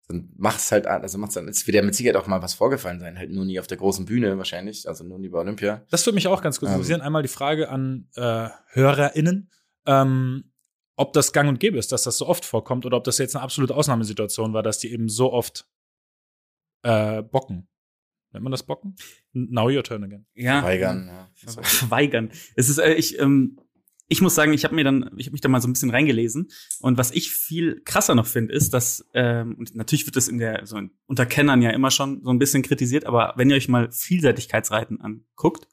dann 0.08 0.32
mach's 0.36 0.72
halt 0.72 0.86
an, 0.88 1.02
also 1.02 1.18
macht's 1.18 1.36
dann, 1.36 1.48
es 1.48 1.66
wird 1.68 1.76
ja 1.76 1.82
mit 1.82 1.96
Sicherheit 1.96 2.16
auch 2.18 2.28
mal 2.28 2.42
was 2.42 2.54
vorgefallen 2.56 3.00
sein, 3.00 3.18
halt 3.18 3.30
nur 3.32 3.46
nie 3.46 3.60
auf 3.60 3.68
der 3.68 3.78
großen 3.78 4.06
Bühne 4.06 4.38
wahrscheinlich, 4.38 4.88
also 4.88 5.04
nur 5.06 5.18
nie 5.20 5.30
bei 5.30 5.40
Olympia. 5.40 5.86
Das 5.92 6.06
würde 6.06 6.16
mich 6.16 6.28
auch 6.28 6.42
ganz 6.42 6.60
kurz 6.60 6.70
Ähm. 6.72 6.76
interessieren. 6.76 7.02
Einmal 7.02 7.22
die 7.22 7.30
Frage 7.30 7.70
an 7.70 8.10
äh, 8.16 8.50
HörerInnen, 8.70 9.50
ähm, 9.86 10.52
ob 10.96 11.14
das 11.14 11.34
gang 11.34 11.50
und 11.50 11.60
gäbe 11.60 11.78
ist, 11.78 11.92
dass 11.92 12.04
das 12.04 12.18
so 12.18 12.28
oft 12.28 12.46
vorkommt 12.46 12.86
oder 12.86 12.98
ob 12.98 13.04
das 13.04 13.18
jetzt 13.18 13.36
eine 13.36 13.44
absolute 13.44 13.76
Ausnahmesituation 13.76 14.54
war, 14.54 14.64
dass 14.64 14.80
die 14.80 14.92
eben 14.92 15.10
so 15.10 15.32
oft 15.34 15.68
äh, 16.84 17.22
bocken. 17.24 17.68
Nennt 18.32 18.44
man 18.44 18.52
das 18.52 18.64
Bocken? 18.64 18.96
Now 19.32 19.70
your 19.70 19.84
turn 19.84 20.04
again. 20.04 20.26
ja. 20.34 20.64
Weigern, 20.64 21.08
ja. 21.08 21.30
So. 21.46 21.62
Verweigern. 21.64 22.32
Es 22.56 22.68
ist, 22.68 22.80
äh, 22.80 22.94
ich, 22.94 23.20
ähm, 23.20 23.60
ich 24.08 24.22
muss 24.22 24.36
sagen, 24.36 24.54
ich 24.54 24.64
habe 24.64 24.76
mir 24.76 24.84
dann, 24.84 25.12
ich 25.18 25.28
habe 25.28 25.34
mich 25.34 25.42
da 25.42 25.50
mal 25.50 25.62
so 25.62 25.68
ein 25.68 25.74
bisschen 25.74 25.92
reingelesen 25.92 26.50
und 26.80 26.98
was 26.98 27.12
ich 27.12 27.32
viel 27.32 27.82
krasser 27.86 28.16
noch 28.16 28.28
finde, 28.28 28.54
ist, 28.54 28.74
dass 28.74 29.06
ähm, 29.14 29.56
und 29.56 29.76
natürlich 29.76 30.06
wird 30.06 30.16
das 30.16 30.28
in 30.28 30.40
der 30.40 30.66
so 30.66 30.80
unter 31.06 31.26
Kennern 31.26 31.62
ja 31.62 31.70
immer 31.70 31.90
schon 31.90 32.24
so 32.24 32.32
ein 32.32 32.40
bisschen 32.40 32.64
kritisiert, 32.64 33.06
aber 33.06 33.34
wenn 33.38 33.50
ihr 33.50 33.56
euch 33.56 33.70
mal 33.70 33.92
Vielseitigkeitsreiten 33.92 35.00
anguckt, 35.00 35.68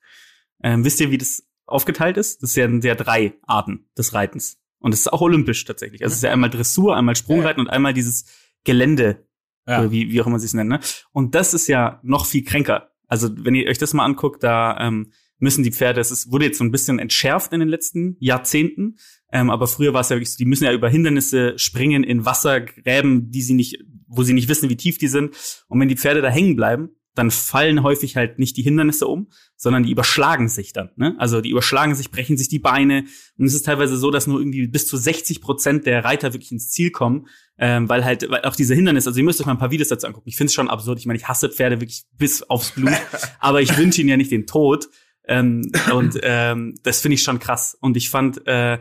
ähm, 0.63 0.85
wisst 0.85 1.01
ihr, 1.01 1.11
wie 1.11 1.19
das 1.19 1.49
aufgeteilt 1.67 2.17
ist? 2.17 2.43
Das 2.43 2.53
sind 2.53 2.85
ja 2.85 2.95
drei 2.95 3.35
Arten 3.43 3.89
des 3.97 4.15
Reitens 4.15 4.60
und 4.81 4.93
es 4.93 5.01
ist 5.01 5.13
auch 5.13 5.21
olympisch 5.21 5.65
tatsächlich. 5.65 6.03
Also 6.03 6.13
es 6.13 6.17
ist 6.19 6.25
ja 6.25 6.33
einmal 6.33 6.51
Dressur, 6.51 6.97
einmal 6.97 7.15
Sprungreiten 7.17 7.61
und 7.61 7.69
einmal 7.69 7.95
dieses 7.95 8.25
Gelände 8.65 9.27
Ja. 9.67 9.91
wie, 9.91 10.11
wie 10.11 10.21
auch 10.21 10.27
immer 10.27 10.39
sie 10.39 10.47
es 10.47 10.55
nennen. 10.55 10.71
Ne? 10.71 10.81
Und 11.13 11.35
das 11.35 11.55
ist 11.55 11.69
ja 11.69 12.01
noch 12.03 12.27
viel 12.27 12.45
kränker. 12.45 12.91
Also 13.07 13.29
wenn 13.45 13.55
ihr 13.55 13.69
euch 13.69 13.79
das 13.79 13.95
mal 13.95 14.05
anguckt, 14.05 14.43
da 14.43 14.79
ähm, 14.81 15.13
müssen 15.39 15.65
die 15.65 15.73
Pferde, 15.73 16.01
es 16.01 16.11
ist, 16.11 16.31
wurde 16.31 16.45
jetzt 16.45 16.59
so 16.59 16.65
ein 16.65 16.71
bisschen 16.71 16.99
entschärft 16.99 17.53
in 17.53 17.61
den 17.61 17.69
letzten 17.69 18.17
Jahrzehnten, 18.21 18.97
ähm, 19.33 19.49
aber 19.51 19.67
früher 19.67 19.93
war 19.95 20.03
es 20.03 20.09
ja 20.11 20.17
wirklich 20.17 20.33
so, 20.33 20.37
die 20.39 20.45
müssen 20.45 20.65
ja 20.65 20.73
über 20.73 20.89
Hindernisse 20.89 21.59
springen 21.59 22.05
in 22.05 22.25
Wassergräben, 22.25 23.31
die 23.31 23.43
sie 23.43 23.55
nicht, 23.55 23.79
wo 24.07 24.23
sie 24.23 24.35
nicht 24.35 24.49
wissen, 24.49 24.69
wie 24.69 24.77
tief 24.77 24.99
die 24.99 25.09
sind. 25.09 25.35
Und 25.69 25.81
wenn 25.81 25.89
die 25.89 25.97
Pferde 25.97 26.21
da 26.21 26.29
hängen 26.29 26.57
bleiben, 26.57 26.91
dann 27.15 27.31
fallen 27.31 27.83
häufig 27.83 28.17
halt 28.17 28.39
nicht 28.39 28.57
die 28.57 28.63
Hindernisse 28.63 29.07
um, 29.07 29.31
sondern 29.57 29.83
die 29.83 29.91
überschlagen 29.91 30.49
sich 30.49 30.73
dann. 30.73 30.91
Ne? 30.97 31.17
Also 31.19 31.41
die 31.41 31.51
überschlagen 31.51 31.95
sich, 31.95 32.11
brechen 32.11 32.37
sich 32.37 32.49
die 32.49 32.61
Beine. 32.61 33.05
Und 33.37 33.47
es 33.47 33.55
ist 33.55 33.67
teilweise 33.67 33.97
so, 33.97 34.11
dass 34.11 34.27
nur 34.27 34.41
irgendwie 34.41 34.69
bis 34.69 34.87
zu 34.87 34.97
60 34.97 35.41
Prozent 35.41 35.87
der 35.87 36.05
Reiter 36.05 36.33
wirklich 36.33 36.53
ins 36.53 36.71
Ziel 36.71 36.91
kommen, 36.91 37.27
ähm, 37.59 37.89
weil 37.89 38.05
halt 38.05 38.31
weil 38.31 38.43
auch 38.43 38.55
diese 38.55 38.75
Hindernisse, 38.75 39.09
also 39.09 39.19
ihr 39.19 39.25
müsst 39.25 39.41
euch 39.41 39.47
mal 39.47 39.53
ein 39.53 39.59
paar 39.59 39.73
Videos 39.73 39.89
dazu 39.89 40.07
angucken. 40.07 40.29
Ich 40.29 40.37
finde 40.37 40.49
es 40.49 40.55
schon 40.55 40.71
absurd. 40.71 40.99
Ich 40.99 41.07
meine, 41.07 41.19
ich 41.19 41.29
hasse 41.29 41.49
Pferde 41.49 41.81
wirklich 41.81 42.05
bis 42.17 42.43
aufs 42.45 42.73
Blut, 42.73 42.93
aber 43.41 43.61
ich 43.61 43.77
wünsche 43.77 44.01
ihnen 44.01 44.11
ja 44.11 44.17
nicht 44.17 44.31
den 44.31 44.47
Tod. 44.47 44.89
Ähm, 45.27 45.71
und 45.93 46.19
ähm, 46.23 46.75
das 46.83 47.01
finde 47.01 47.17
ich 47.17 47.23
schon 47.23 47.39
krass. 47.39 47.77
Und 47.81 47.97
ich 47.97 48.09
fand, 48.09 48.47
äh, 48.47 48.79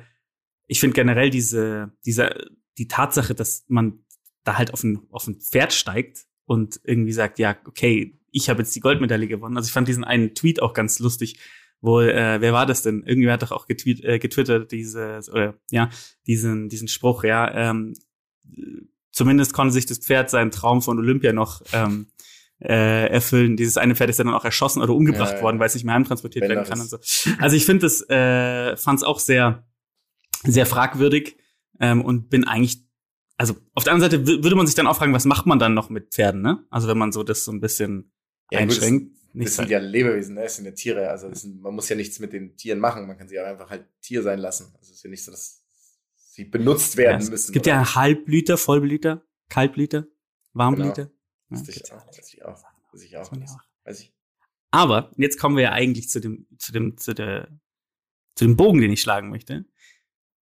ich 0.68 0.80
finde 0.80 0.94
generell 0.94 1.32
diese, 1.32 1.92
diese, 2.06 2.34
die 2.78 2.88
Tatsache, 2.88 3.34
dass 3.34 3.66
man 3.68 4.06
da 4.44 4.58
halt 4.58 4.74
auf 4.74 4.84
ein, 4.84 5.02
auf 5.12 5.28
ein 5.28 5.42
Pferd 5.42 5.74
steigt 5.74 6.26
und 6.46 6.80
irgendwie 6.84 7.12
sagt, 7.12 7.38
ja, 7.38 7.56
okay, 7.66 8.19
ich 8.32 8.50
habe 8.50 8.62
jetzt 8.62 8.76
die 8.76 8.80
Goldmedaille 8.80 9.28
gewonnen. 9.28 9.58
Also 9.58 9.68
ich 9.68 9.74
fand 9.74 9.88
diesen 9.88 10.04
einen 10.04 10.36
Tweet 10.36 10.62
auch 10.62 10.74
ganz 10.74 11.00
lustig, 11.00 11.40
wo, 11.82 12.02
äh, 12.02 12.42
wer 12.42 12.52
war 12.54 12.66
das 12.66 12.82
denn? 12.82 13.04
Irgendwer 13.04 13.34
hat 13.34 13.42
doch 13.42 13.52
auch 13.52 13.66
getweet, 13.66 14.04
äh, 14.04 14.20
getwittert, 14.20 14.72
dieses, 14.72 15.30
oder 15.30 15.58
ja, 15.72 15.90
diesen, 16.28 16.68
diesen 16.68 16.88
Spruch, 16.88 17.24
ja, 17.24 17.70
ähm, 17.70 17.94
zumindest 19.12 19.54
konnte 19.54 19.74
sich 19.74 19.86
das 19.86 20.00
Pferd 20.00 20.30
seinen 20.30 20.52
Traum 20.52 20.82
von 20.82 20.98
Olympia 21.00 21.32
noch 21.34 21.62
ähm, 21.72 22.08
äh, 22.62 23.08
erfüllen. 23.10 23.56
Dieses 23.56 23.78
eine 23.78 23.96
Pferd 23.96 24.10
ist 24.10 24.18
ja 24.18 24.26
dann 24.26 24.34
auch 24.34 24.44
erschossen 24.44 24.82
oder 24.82 24.94
umgebracht 24.94 25.36
Ja, 25.38 25.42
worden, 25.42 25.60
weil 25.60 25.68
es 25.68 25.74
nicht 25.74 25.86
mehr 25.86 25.96
heimtransportiert 25.96 26.50
werden 26.50 26.66
kann 26.66 26.82
und 26.82 26.90
so. 26.90 26.98
Also 27.40 27.56
ich 27.56 27.66
finde 27.66 27.84
das, 27.84 28.02
äh, 28.10 28.76
fand 28.76 28.98
es 29.00 29.04
auch 29.04 29.20
sehr, 29.20 29.66
sehr 30.44 30.66
fragwürdig 30.66 31.38
ähm, 31.80 32.04
und 32.04 32.30
bin 32.30 32.44
eigentlich, 32.46 32.84
also 33.38 33.56
auf 33.74 33.86
der 33.86 33.94
anderen 33.94 34.12
Seite 34.12 34.24
wü- 34.26 34.44
würde 34.44 34.58
man 34.58 34.68
sich 34.68 34.76
dann 34.76 34.88
auch 34.88 34.98
fragen, 34.98 35.14
was 35.14 35.24
macht 35.24 35.46
man 35.46 35.60
dann 35.60 35.74
noch 35.74 35.90
mit 35.90 36.14
Pferden, 36.14 36.42
ne? 36.42 36.66
Also 36.70 36.90
wenn 36.90 36.98
man 36.98 37.14
so 37.14 37.24
das 37.24 37.46
so 37.46 37.54
ein 37.54 37.62
bisschen 37.62 38.12
Ja, 38.52 38.60
gut, 38.60 38.70
einschränkt. 38.70 39.16
Das 39.34 39.56
sind 39.56 39.70
ja 39.70 39.78
Lebewesen, 39.80 40.36
ne? 40.36 40.42
das 40.44 40.56
sind 40.56 40.66
ja 40.66 40.72
Tiere. 40.72 41.10
Also 41.10 41.32
sind, 41.34 41.62
man 41.62 41.76
muss 41.76 41.88
ja 41.88 41.96
nichts 41.96 42.20
mit 42.20 42.34
den 42.34 42.58
Tieren 42.58 42.80
machen. 42.80 43.06
Man 43.08 43.18
kann 43.18 43.28
sie 43.28 43.40
auch 43.40 43.46
einfach 43.46 43.70
halt 43.70 43.86
Tier 44.02 44.24
sein 44.24 44.40
lassen. 44.40 44.74
Also 44.80 44.92
es 44.92 44.98
ist 44.98 45.04
ja 45.04 45.10
nicht 45.10 45.24
so, 45.24 45.32
dass 45.32 45.64
sie 46.16 46.46
benutzt 46.46 46.94
ja, 46.96 47.00
werden 47.00 47.22
es 47.22 47.30
müssen. 47.30 47.54
gibt 47.54 47.68
ja 47.68 47.96
Halbblüter, 47.96 48.58
Vollblüter, 48.58 49.24
Kaltblüter, 49.50 50.08
Warmblüter. 50.54 51.12
Weiß 51.50 51.68
Ja, 51.68 51.74
ich 51.74 51.94
auch. 51.94 52.08
Weiß 52.08 52.34
ich 52.34 52.44
auch. 52.46 52.64
Weiß 52.92 53.04
ich 53.04 53.18
auch. 53.18 53.22
Weiß 53.22 53.32
man 53.32 53.42
ja 53.42 53.48
auch. 53.48 53.60
Weiß 53.86 54.00
ich. 54.02 54.14
Aber 54.72 55.12
jetzt 55.18 55.40
kommen 55.40 55.56
wir 55.56 55.64
ja 55.64 55.72
eigentlich 55.72 56.10
zu 56.10 56.20
dem, 56.20 56.48
zu 56.58 56.72
dem, 56.72 56.98
zu 56.98 57.14
der, 57.14 57.50
zu 58.36 58.46
dem 58.46 58.56
Bogen, 58.56 58.82
den 58.82 58.92
ich 58.92 59.02
schlagen 59.02 59.30
möchte. 59.30 59.66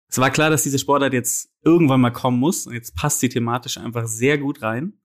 Es 0.08 0.18
war 0.18 0.30
klar, 0.30 0.50
dass 0.50 0.62
diese 0.62 0.78
Sportart 0.78 1.12
jetzt 1.12 1.50
irgendwann 1.62 2.00
mal 2.00 2.10
kommen 2.12 2.38
muss 2.38 2.66
und 2.66 2.74
jetzt 2.74 2.94
passt 2.94 3.20
sie 3.20 3.28
thematisch 3.28 3.78
einfach 3.78 4.06
sehr 4.06 4.38
gut 4.38 4.62
rein. 4.62 5.00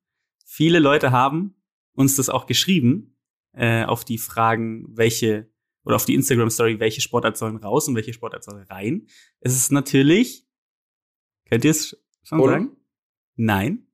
Viele 0.45 0.79
Leute 0.79 1.11
haben 1.11 1.60
uns 2.01 2.15
das 2.15 2.29
auch 2.29 2.45
geschrieben 2.45 3.17
äh, 3.53 3.85
auf 3.85 4.03
die 4.03 4.17
Fragen, 4.17 4.85
welche 4.89 5.51
oder 5.83 5.95
auf 5.95 6.05
die 6.05 6.13
Instagram 6.13 6.49
Story, 6.49 6.79
welche 6.79 7.01
Sportart 7.01 7.37
sollen 7.37 7.57
raus 7.57 7.87
und 7.87 7.95
welche 7.95 8.13
Sportart 8.13 8.43
soll 8.43 8.63
rein. 8.69 9.07
Es 9.39 9.55
ist 9.55 9.71
natürlich, 9.71 10.47
könnt 11.49 11.65
ihr 11.65 11.71
es 11.71 11.97
schon 12.23 12.37
Polo? 12.37 12.51
sagen? 12.51 12.77
Nein, 13.35 13.87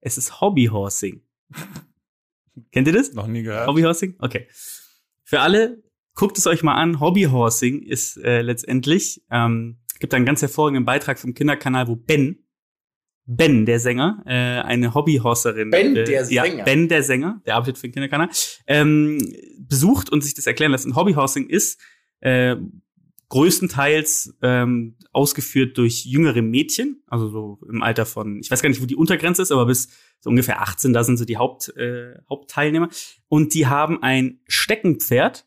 es 0.00 0.18
ist 0.18 0.40
Hobbyhorsing. 0.40 1.22
Kennt 2.70 2.86
ihr 2.86 2.92
das? 2.92 3.12
Noch 3.12 3.26
nie 3.26 3.42
gehört. 3.42 3.66
Hobbyhorsing? 3.66 4.16
Okay. 4.18 4.46
Für 5.24 5.40
alle, 5.40 5.82
guckt 6.14 6.38
es 6.38 6.46
euch 6.46 6.62
mal 6.62 6.74
an. 6.74 7.00
Hobbyhorsing 7.00 7.82
ist 7.82 8.18
äh, 8.18 8.42
letztendlich, 8.42 9.24
ähm, 9.30 9.80
gibt 9.98 10.14
einen 10.14 10.26
ganz 10.26 10.42
hervorragenden 10.42 10.84
Beitrag 10.84 11.18
vom 11.18 11.34
Kinderkanal, 11.34 11.88
wo 11.88 11.96
Ben, 11.96 12.41
Ben, 13.24 13.66
der 13.66 13.78
Sänger, 13.78 14.22
äh, 14.26 14.32
eine 14.32 14.94
Hobbyhorserin. 14.94 15.70
Ben, 15.70 15.96
äh, 15.96 16.04
der 16.04 16.28
ja, 16.28 16.44
Sänger? 16.44 16.64
Ben, 16.64 16.88
der 16.88 17.02
Sänger, 17.02 17.40
der 17.46 17.54
arbeitet 17.54 17.78
für 17.78 17.86
den 17.88 17.92
Kinderkanal, 17.92 18.28
ähm, 18.66 19.18
besucht 19.58 20.10
und 20.10 20.24
sich 20.24 20.34
das 20.34 20.46
erklären 20.46 20.72
lässt. 20.72 20.86
Und 20.86 20.96
Hobbyhorsing 20.96 21.48
ist 21.48 21.80
äh, 22.20 22.56
größtenteils 23.28 24.36
ähm, 24.42 24.96
ausgeführt 25.12 25.78
durch 25.78 26.04
jüngere 26.04 26.42
Mädchen, 26.42 27.02
also 27.06 27.28
so 27.30 27.58
im 27.68 27.82
Alter 27.82 28.04
von, 28.04 28.40
ich 28.40 28.50
weiß 28.50 28.60
gar 28.60 28.68
nicht, 28.68 28.82
wo 28.82 28.86
die 28.86 28.96
Untergrenze 28.96 29.40
ist, 29.40 29.52
aber 29.52 29.66
bis 29.66 29.88
so 30.20 30.28
ungefähr 30.28 30.60
18, 30.60 30.92
da 30.92 31.02
sind 31.02 31.16
so 31.16 31.24
die 31.24 31.38
Haupt, 31.38 31.74
äh, 31.76 32.14
Hauptteilnehmer. 32.28 32.90
Und 33.28 33.54
die 33.54 33.66
haben 33.66 34.02
ein 34.02 34.40
Steckenpferd 34.48 35.46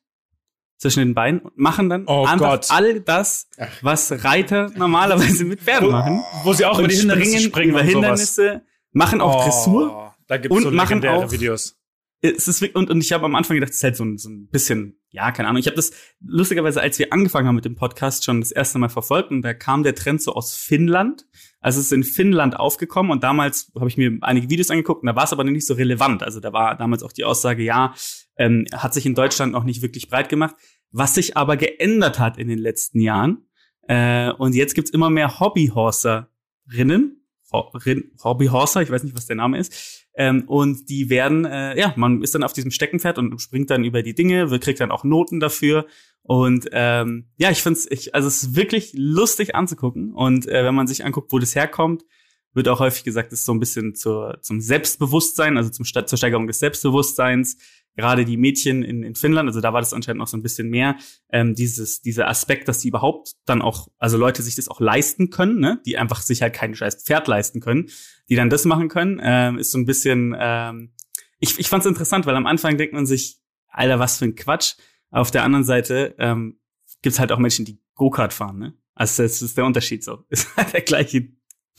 zwischen 0.92 1.00
den 1.00 1.14
Beinen 1.16 1.40
und 1.42 1.58
machen 1.58 1.90
dann 1.90 2.06
Oh 2.08 2.26
einfach 2.26 2.52
Gott. 2.52 2.68
all 2.70 3.00
das, 3.00 3.48
was 3.82 4.24
Reiter 4.24 4.72
normalerweise 4.76 5.44
mit 5.46 5.62
Pferden 5.62 5.90
machen. 5.92 6.22
Wo 6.44 6.54
sie 6.54 6.66
auch 6.66 6.78
über 6.80 6.88
die 6.88 6.96
Hindernisse 6.96 7.32
springen 7.40 7.50
springen 7.50 7.70
über. 7.72 7.82
Hindernisse, 7.82 8.62
machen 8.92 9.20
auch 9.22 9.44
Dressur. 9.46 9.92
Oh, 9.96 10.12
da 10.28 10.38
gibt's 10.38 10.56
und 10.56 10.64
so 10.64 10.72
machen 10.72 11.02
legendäre 11.02 11.26
auch- 11.26 11.32
Videos. 11.32 11.78
Es 12.22 12.48
ist, 12.48 12.64
und, 12.76 12.90
und 12.90 13.02
ich 13.02 13.12
habe 13.14 13.26
am 13.26 13.36
Anfang 13.36 13.56
gedacht, 13.56 13.70
das 13.70 13.76
ist 13.78 13.84
halt 13.84 13.98
so 13.98 14.04
ein, 14.04 14.18
so 14.18 14.30
ein 14.30 14.48
bisschen, 14.48 15.00
ja, 15.12 15.32
keine 15.32 15.48
Ahnung. 15.48 15.60
Ich 15.60 15.68
habe 15.68 15.76
das 15.76 15.92
lustigerweise, 16.26 16.82
als 16.82 16.98
wir 16.98 17.14
angefangen 17.14 17.48
haben 17.48 17.56
mit 17.56 17.66
dem 17.66 17.76
Podcast, 17.76 18.26
schon 18.26 18.40
das 18.40 18.52
erste 18.52 18.80
Mal 18.80 18.90
verfolgt 18.90 19.30
und 19.30 19.44
da 19.44 19.54
kam 19.54 19.84
der 19.84 19.94
Trend 19.94 20.24
so 20.24 20.34
aus 20.34 20.56
Finnland. 20.56 21.26
Also 21.60 21.80
es 21.80 21.88
ist 21.88 21.92
in 21.92 22.04
Finnland 22.04 22.58
aufgekommen 22.60 23.12
und 23.12 23.24
damals 23.24 23.72
habe 23.78 23.90
ich 23.90 23.98
mir 23.98 24.18
einige 24.22 24.50
Videos 24.50 24.72
angeguckt 24.72 25.02
und 25.04 25.08
da 25.08 25.16
war 25.16 25.26
es 25.26 25.34
aber 25.34 25.44
noch 25.44 25.52
nicht 25.52 25.68
so 25.68 25.76
relevant. 25.76 26.24
Also 26.24 26.40
da 26.40 26.52
war 26.52 26.76
damals 26.76 27.04
auch 27.04 27.12
die 27.12 27.26
Aussage, 27.26 27.62
ja, 27.64 27.94
ähm, 28.38 28.66
hat 28.74 28.94
sich 28.96 29.06
in 29.06 29.14
Deutschland 29.14 29.52
noch 29.52 29.64
nicht 29.64 29.84
wirklich 29.84 30.10
breit 30.10 30.28
gemacht. 30.30 30.56
Was 30.98 31.14
sich 31.14 31.36
aber 31.36 31.58
geändert 31.58 32.20
hat 32.20 32.38
in 32.38 32.48
den 32.48 32.58
letzten 32.58 33.02
Jahren. 33.02 33.50
Äh, 33.90 34.32
und 34.32 34.56
jetzt 34.56 34.76
gibt's 34.76 34.92
immer 34.92 35.10
mehr 35.10 35.42
Hobbyhorserinnen, 35.42 37.22
Hobbyhorser, 37.52 38.82
ich 38.82 38.90
weiß 38.90 39.04
nicht, 39.04 39.14
was 39.14 39.26
der 39.26 39.36
Name 39.36 39.60
ist. 39.60 40.08
Ähm, 40.16 40.46
und 40.48 40.90
die 40.90 41.10
werden, 41.10 41.44
äh, 41.44 41.78
ja, 41.78 41.94
man 41.98 42.22
ist 42.24 42.34
dann 42.34 42.44
auf 42.44 42.54
diesem 42.54 42.72
Steckenpferd 42.72 43.18
und 43.18 43.38
springt 43.42 43.72
dann 43.72 43.84
über 43.84 44.04
die 44.04 44.16
Dinge, 44.16 44.48
kriegt 44.60 44.80
dann 44.80 44.90
auch 44.92 45.04
Noten 45.04 45.42
dafür. 45.42 45.86
Und 46.22 46.70
ähm, 46.72 47.26
ja, 47.36 47.52
ich 47.52 47.62
finde 47.62 47.78
es, 47.78 48.14
also 48.14 48.30
es 48.30 48.44
ist 48.44 48.56
wirklich 48.56 48.94
lustig 48.96 49.54
anzugucken. 49.54 50.14
Und 50.14 50.48
äh, 50.48 50.64
wenn 50.64 50.76
man 50.76 50.88
sich 50.88 51.04
anguckt, 51.04 51.34
wo 51.34 51.40
das 51.40 51.56
herkommt, 51.56 52.06
wird 52.54 52.70
auch 52.70 52.80
häufig 52.80 53.04
gesagt, 53.04 53.34
es 53.34 53.40
ist 53.40 53.46
so 53.46 53.54
ein 53.54 53.60
bisschen 53.60 53.96
zur, 53.96 54.40
zum 54.42 54.62
Selbstbewusstsein, 54.62 55.58
also 55.58 55.70
zum, 55.70 55.84
zur 55.84 56.18
Steigerung 56.18 56.48
des 56.48 56.60
Selbstbewusstseins. 56.60 57.58
Gerade 57.96 58.26
die 58.26 58.38
Mädchen 58.38 58.84
in, 58.84 59.04
in 59.04 59.16
Finnland, 59.16 59.48
also 59.48 59.62
da 59.62 59.72
war 59.72 59.82
das 59.82 59.94
anscheinend 59.94 60.20
noch 60.20 60.28
so 60.28 60.36
ein 60.36 60.42
bisschen 60.44 60.70
mehr, 60.70 60.98
ähm, 61.30 61.56
dieses, 61.56 62.02
dieser 62.02 62.28
Aspekt, 62.28 62.68
dass 62.68 62.80
die 62.80 62.90
überhaupt 62.90 63.34
dann 63.46 63.62
auch, 63.62 63.88
also 63.98 64.18
Leute 64.18 64.44
sich 64.44 64.56
das 64.56 64.68
auch 64.68 64.82
leisten 64.82 65.30
können, 65.30 65.60
ne? 65.60 65.82
die 65.86 65.98
einfach 65.98 66.22
sich 66.22 66.42
halt 66.42 66.54
kein 66.54 66.76
scheiß 66.76 67.04
Pferd 67.04 67.28
leisten 67.28 67.62
können, 67.62 67.90
die 68.30 68.36
dann 68.36 68.50
das 68.50 68.66
machen 68.66 68.90
können, 68.90 69.22
ähm, 69.24 69.58
ist 69.58 69.72
so 69.72 69.78
ein 69.78 69.86
bisschen, 69.86 70.36
ähm, 70.38 70.92
ich, 71.40 71.58
ich 71.60 71.70
fand 71.70 71.84
es 71.84 71.88
interessant, 71.88 72.26
weil 72.26 72.36
am 72.36 72.48
Anfang 72.48 72.78
denkt 72.78 72.94
man 72.94 73.06
sich, 73.06 73.40
Alter, 73.68 74.00
was 74.00 74.18
für 74.18 74.26
ein 74.26 74.36
Quatsch. 74.36 74.76
Auf 75.12 75.32
der 75.32 75.44
anderen 75.44 75.64
Seite 75.64 76.16
ähm, 76.18 76.60
gibt 77.02 77.20
halt 77.20 77.32
auch 77.32 77.40
Menschen, 77.40 77.66
die 77.66 77.80
Go-Kart 77.94 78.34
fahren, 78.34 78.58
ne? 78.58 78.74
Also 78.96 79.24
das 79.24 79.42
ist 79.42 79.58
der 79.58 79.66
Unterschied 79.66 80.04
so. 80.04 80.24
Ist 80.30 80.56
halt 80.56 80.74
der 80.74 80.82
gleiche 80.82 81.28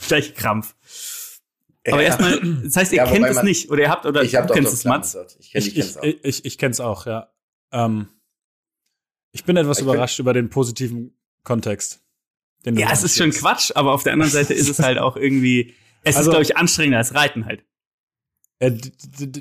gleich 0.06 0.34
Krampf. 0.34 0.76
Aber 1.86 2.02
ja. 2.02 2.08
erstmal, 2.08 2.40
das 2.64 2.76
heißt, 2.76 2.92
ihr 2.92 2.98
ja, 2.98 3.06
kennt 3.06 3.26
es 3.26 3.42
nicht 3.42 3.70
oder 3.70 3.82
ihr 3.82 3.90
habt 3.90 4.06
oder 4.06 4.22
ich 4.22 4.34
hab 4.34 4.46
du 4.46 4.54
kennst 4.54 4.72
es, 4.72 4.84
Mats? 4.84 5.16
Ich, 5.38 5.50
kenn, 5.52 5.62
ich, 5.62 5.76
ich, 5.76 5.96
ich, 6.02 6.24
ich, 6.24 6.44
ich 6.44 6.58
kenn's 6.58 6.80
auch, 6.80 7.06
ja. 7.06 7.30
Ähm, 7.72 8.08
ich 9.32 9.44
bin 9.44 9.56
etwas 9.56 9.78
ich 9.78 9.84
überrascht 9.84 10.18
über 10.18 10.32
den 10.32 10.50
positiven 10.50 11.16
Kontext. 11.44 12.00
ja, 12.64 12.90
es 12.92 13.02
ist 13.02 13.16
schon 13.16 13.30
Quatsch, 13.30 13.72
aber 13.74 13.92
auf 13.92 14.02
der 14.02 14.14
anderen 14.14 14.32
Seite 14.32 14.54
ist 14.54 14.68
es 14.68 14.78
halt 14.78 14.98
auch 14.98 15.16
irgendwie, 15.16 15.74
es 16.02 16.16
also, 16.16 16.30
ist, 16.30 16.34
glaube 16.34 16.42
ich, 16.42 16.56
anstrengender 16.56 16.98
als 16.98 17.14
Reiten 17.14 17.46
halt. 17.46 17.64
Äh, 18.58 18.72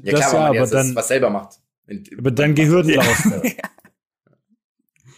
ja, 0.04 0.14
klar, 0.14 0.54
ja, 0.54 0.62
aber 0.62 0.70
dann 0.70 0.96
was 0.96 1.08
selber 1.08 1.30
macht. 1.30 1.60
Aber 2.18 2.32
dann 2.32 2.54
Gehirnlauf. 2.56 3.26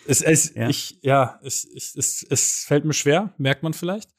es, 0.07 0.21
es, 0.21 0.53
ja. 0.53 0.69
Ich, 0.69 0.99
ja, 1.01 1.39
es, 1.43 1.65
es, 1.65 1.95
es, 1.95 2.25
es 2.29 2.63
fällt 2.65 2.85
mir 2.85 2.93
schwer, 2.93 3.33
merkt 3.37 3.63
man 3.63 3.73
vielleicht 3.73 4.11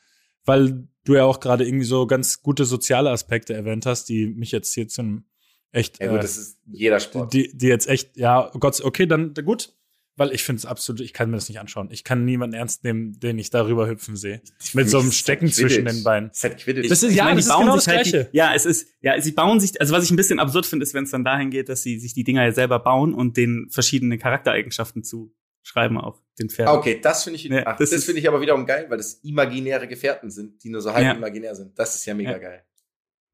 weil 0.48 0.88
du 1.08 1.14
ja 1.14 1.24
auch 1.24 1.40
gerade 1.40 1.66
irgendwie 1.66 1.86
so 1.86 2.06
ganz 2.06 2.42
gute 2.42 2.64
soziale 2.64 3.10
Aspekte 3.10 3.54
erwähnt 3.54 3.86
hast, 3.86 4.08
die 4.08 4.26
mich 4.26 4.52
jetzt 4.52 4.74
hier 4.74 4.88
zum 4.88 5.24
echt. 5.72 6.00
Ja, 6.00 6.08
gut, 6.08 6.18
äh, 6.18 6.22
das 6.22 6.36
ist 6.36 6.58
jeder 6.66 7.00
Sport. 7.00 7.32
Die, 7.32 7.56
die 7.56 7.66
jetzt 7.66 7.88
echt, 7.88 8.16
ja, 8.16 8.50
oh 8.54 8.58
Gott, 8.58 8.80
okay, 8.82 9.06
dann 9.06 9.34
gut. 9.34 9.74
Weil 10.16 10.32
ich 10.32 10.42
finde 10.42 10.58
es 10.58 10.66
absolut, 10.66 11.00
ich 11.00 11.12
kann 11.12 11.30
mir 11.30 11.36
das 11.36 11.48
nicht 11.48 11.60
anschauen. 11.60 11.90
Ich 11.92 12.02
kann 12.02 12.24
niemanden 12.24 12.54
ernst 12.56 12.82
nehmen, 12.82 13.20
den 13.20 13.38
ich 13.38 13.50
darüber 13.50 13.86
hüpfen 13.86 14.16
sehe. 14.16 14.42
Mit 14.72 14.90
so 14.90 14.98
einem 14.98 15.12
Stecken 15.12 15.46
zwischen 15.46 15.84
den 15.84 16.02
Beinen. 16.02 16.32
Das 16.32 17.04
ist, 17.04 17.14
ja, 17.14 17.22
meine, 17.22 17.36
das 17.36 17.46
ist 17.46 17.56
genau 17.56 17.76
das 17.76 17.86
halt 17.86 18.02
Gleiche. 18.02 18.28
Die, 18.32 18.36
ja, 18.36 18.52
es 18.52 18.66
ist, 18.66 18.88
ja, 19.00 19.20
sie 19.20 19.30
bauen 19.30 19.60
sich, 19.60 19.80
also 19.80 19.94
was 19.94 20.02
ich 20.02 20.10
ein 20.10 20.16
bisschen 20.16 20.40
absurd 20.40 20.66
finde, 20.66 20.82
ist, 20.82 20.92
wenn 20.92 21.04
es 21.04 21.12
dann 21.12 21.22
dahin 21.22 21.50
geht, 21.50 21.68
dass 21.68 21.84
sie 21.84 22.00
sich 22.00 22.14
die 22.14 22.24
Dinger 22.24 22.44
ja 22.44 22.50
selber 22.50 22.80
bauen 22.80 23.14
und 23.14 23.36
den 23.36 23.68
verschiedene 23.70 24.18
Charaktereigenschaften 24.18 25.04
zu 25.04 25.32
schreiben 25.62 25.98
auch 25.98 26.20
den 26.38 26.50
Pferden. 26.50 26.74
Okay, 26.74 27.00
das 27.00 27.24
finde 27.24 27.36
ich, 27.36 27.44
ja, 27.44 27.62
ach, 27.66 27.76
das, 27.76 27.90
das 27.90 28.04
finde 28.04 28.20
ich 28.20 28.28
aber 28.28 28.40
wiederum 28.40 28.66
geil, 28.66 28.86
weil 28.88 28.96
das 28.96 29.14
imaginäre 29.24 29.88
Gefährten 29.88 30.30
sind, 30.30 30.62
die 30.62 30.70
nur 30.70 30.80
so 30.80 30.92
halb 30.92 31.04
ja. 31.04 31.12
imaginär 31.12 31.54
sind. 31.54 31.78
Das 31.78 31.94
ist 31.94 32.06
ja 32.06 32.14
mega 32.14 32.32
ja. 32.32 32.38
geil. 32.38 32.62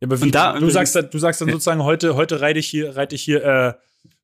Ja, 0.00 0.08
aber 0.08 0.20
wie, 0.20 0.30
da, 0.30 0.58
du 0.58 0.70
sagst, 0.70 0.94
du 0.94 1.18
sagst 1.18 1.40
dann 1.40 1.50
sozusagen 1.50 1.82
heute, 1.82 2.16
heute 2.16 2.40
reite 2.40 2.58
ich 2.58 2.68
hier, 2.68 2.96
reite 2.96 3.14
ich 3.14 3.22
hier, 3.22 3.44
äh, 3.44 3.74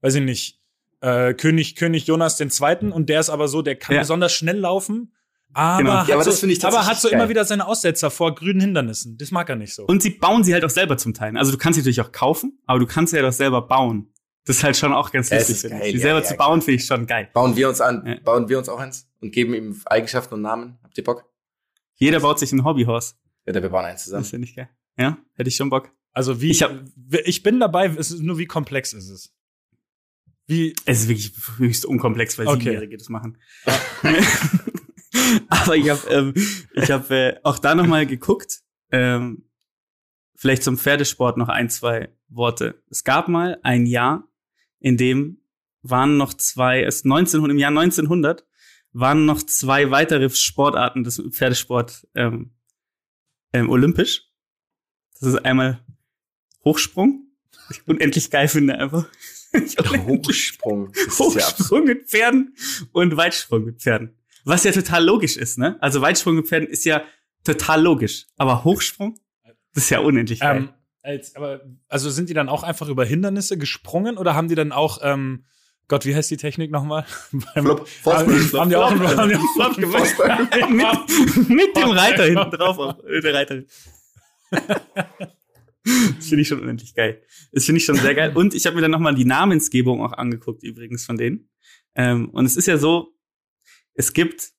weiß 0.00 0.16
ich 0.16 0.22
nicht, 0.22 0.60
äh, 1.00 1.34
König, 1.34 1.76
König 1.76 2.06
Jonas 2.06 2.36
den 2.36 2.50
Zweiten 2.50 2.92
und 2.92 3.08
der 3.08 3.20
ist 3.20 3.30
aber 3.30 3.48
so, 3.48 3.62
der 3.62 3.76
kann 3.76 3.96
besonders 3.96 4.32
schnell 4.32 4.58
laufen. 4.58 5.12
Aber, 5.52 5.78
genau. 5.78 5.92
hat, 5.94 6.08
ja, 6.08 6.14
aber, 6.14 6.24
so, 6.30 6.66
aber 6.66 6.86
hat 6.86 7.00
so 7.00 7.08
geil. 7.08 7.18
immer 7.18 7.28
wieder 7.28 7.44
seine 7.44 7.66
Aussetzer 7.66 8.10
vor 8.10 8.36
grünen 8.36 8.60
Hindernissen. 8.60 9.18
Das 9.18 9.32
mag 9.32 9.48
er 9.48 9.56
nicht 9.56 9.74
so. 9.74 9.84
Und 9.84 10.00
sie 10.00 10.10
bauen 10.10 10.44
sie 10.44 10.52
halt 10.52 10.64
auch 10.64 10.70
selber 10.70 10.96
zum 10.96 11.12
Teil. 11.12 11.36
Also 11.36 11.50
du 11.50 11.58
kannst 11.58 11.74
sie 11.74 11.80
natürlich 11.80 12.00
auch 12.00 12.12
kaufen, 12.12 12.60
aber 12.66 12.78
du 12.78 12.86
kannst 12.86 13.10
sie 13.10 13.16
halt 13.16 13.26
auch 13.26 13.32
selber 13.32 13.62
bauen. 13.62 14.12
Das 14.46 14.56
ist 14.56 14.64
halt 14.64 14.76
schon 14.76 14.92
auch 14.92 15.10
ganz 15.12 15.30
lustig. 15.30 15.70
Geil, 15.70 15.92
die 15.92 15.98
ja, 15.98 16.02
selber 16.02 16.20
ja, 16.20 16.24
zu 16.24 16.34
bauen, 16.34 16.62
finde 16.62 16.80
ich 16.80 16.86
schon 16.86 17.06
geil. 17.06 17.28
Bauen 17.32 17.56
wir 17.56 17.68
uns 17.68 17.80
an, 17.80 18.06
ja. 18.06 18.20
bauen 18.20 18.48
wir 18.48 18.58
uns 18.58 18.68
auch 18.68 18.78
eins 18.78 19.08
und 19.20 19.32
geben 19.32 19.54
ihm 19.54 19.80
Eigenschaften 19.86 20.34
und 20.34 20.42
Namen. 20.42 20.78
Habt 20.82 20.96
ihr 20.96 21.04
Bock? 21.04 21.24
Jeder 21.96 22.20
baut 22.20 22.38
sich 22.38 22.50
ein 22.52 22.64
Hobbyhaus. 22.64 23.16
Ja, 23.46 23.54
wir 23.54 23.68
bauen 23.68 23.84
eins 23.84 24.04
zusammen. 24.04 24.22
Das 24.22 24.30
finde 24.30 24.48
ich 24.48 24.56
geil. 24.56 24.70
Ja, 24.96 25.18
hätte 25.34 25.48
ich 25.48 25.56
schon 25.56 25.70
Bock. 25.70 25.92
Also 26.12 26.40
wie, 26.40 26.50
ich, 26.50 26.62
hab, 26.62 26.72
ich 27.24 27.42
bin 27.42 27.60
dabei, 27.60 27.86
es 27.86 28.10
ist 28.10 28.22
nur 28.22 28.38
wie 28.38 28.46
komplex 28.46 28.92
ist 28.92 29.08
es. 29.08 29.32
Wie? 30.46 30.74
Es 30.84 31.02
ist 31.02 31.08
wirklich 31.08 31.32
höchst 31.58 31.84
unkomplex, 31.84 32.36
weil 32.38 32.48
okay. 32.48 32.58
Siebenjährige 32.58 32.96
das 32.96 33.08
machen. 33.08 33.38
Aber 35.48 35.76
ich 35.76 35.88
habe 35.88 36.08
ähm, 36.10 36.34
ich 36.74 36.90
hab, 36.90 37.10
äh, 37.10 37.38
auch 37.44 37.58
da 37.58 37.74
nochmal 37.74 38.06
geguckt. 38.06 38.60
Ähm, 38.90 39.48
vielleicht 40.34 40.64
zum 40.64 40.76
Pferdesport 40.76 41.36
noch 41.36 41.48
ein, 41.48 41.70
zwei 41.70 42.08
Worte. 42.28 42.82
Es 42.90 43.04
gab 43.04 43.28
mal 43.28 43.60
ein 43.62 43.86
Jahr, 43.86 44.24
in 44.80 44.96
dem 44.96 45.38
waren 45.82 46.16
noch 46.16 46.34
zwei, 46.34 46.82
es 46.82 47.04
1900, 47.04 47.54
im 47.54 47.58
Jahr 47.58 47.70
1900 47.70 48.44
waren 48.92 49.24
noch 49.24 49.42
zwei 49.42 49.90
weitere 49.90 50.28
Sportarten 50.30 51.04
des 51.04 51.22
Pferdesport 51.30 52.06
ähm, 52.14 52.52
ähm, 53.52 53.70
olympisch. 53.70 54.24
Das 55.20 55.34
ist 55.34 55.44
einmal 55.44 55.84
Hochsprung, 56.64 57.30
was 57.68 57.78
ich 57.78 57.88
unendlich 57.88 58.30
geil 58.30 58.48
finde 58.48 58.78
einfach. 58.78 59.06
Hochsprung. 60.06 60.92
Hochsprung 61.18 61.84
mit 61.84 62.08
Pferden 62.08 62.54
und 62.92 63.16
Weitsprung 63.16 63.64
mit 63.64 63.80
Pferden. 63.80 64.16
Was 64.44 64.64
ja 64.64 64.72
total 64.72 65.04
logisch 65.04 65.36
ist, 65.36 65.58
ne? 65.58 65.76
Also 65.80 66.00
Weitsprung 66.00 66.36
mit 66.36 66.48
Pferden 66.48 66.68
ist 66.68 66.84
ja 66.84 67.02
total 67.44 67.82
logisch. 67.82 68.26
Aber 68.36 68.64
Hochsprung, 68.64 69.18
das 69.74 69.84
ist 69.84 69.90
ja 69.90 70.00
unendlich 70.00 70.40
geil. 70.40 70.56
Ähm, 70.56 70.68
als, 71.02 71.36
aber, 71.36 71.60
also 71.88 72.10
sind 72.10 72.28
die 72.28 72.34
dann 72.34 72.48
auch 72.48 72.62
einfach 72.62 72.88
über 72.88 73.04
Hindernisse 73.04 73.58
gesprungen 73.58 74.18
oder 74.18 74.34
haben 74.34 74.48
die 74.48 74.54
dann 74.54 74.72
auch, 74.72 74.98
ähm, 75.02 75.44
Gott, 75.88 76.06
wie 76.06 76.14
heißt 76.14 76.30
die 76.30 76.36
Technik 76.36 76.70
nochmal? 76.70 77.04
Flop, 77.54 77.88
haben 78.04 78.70
die 78.70 78.76
auch 78.76 78.92
die 78.92 79.38
Flop 79.56 79.76
gemacht? 79.76 80.14
mit, 80.70 81.48
mit 81.48 81.76
dem 81.76 81.90
Reiter 81.90 82.24
hinten 82.24 82.50
drauf, 82.50 82.78
auf, 82.78 82.96
der 83.02 83.34
Reiter. 83.34 83.62
das 84.50 86.28
finde 86.28 86.42
ich 86.42 86.48
schon 86.48 86.60
unendlich 86.60 86.94
geil. 86.94 87.22
Das 87.52 87.64
finde 87.64 87.78
ich 87.78 87.84
schon 87.84 87.96
sehr 87.96 88.14
geil. 88.14 88.32
Und 88.36 88.54
ich 88.54 88.66
habe 88.66 88.76
mir 88.76 88.82
dann 88.82 88.92
nochmal 88.92 89.14
die 89.16 89.24
Namensgebung 89.24 90.00
auch 90.00 90.12
angeguckt, 90.12 90.62
übrigens 90.62 91.04
von 91.04 91.16
denen. 91.16 91.50
Ähm, 91.96 92.28
und 92.30 92.44
es 92.44 92.56
ist 92.56 92.66
ja 92.66 92.78
so, 92.78 93.16
es 93.94 94.12
gibt, 94.12 94.52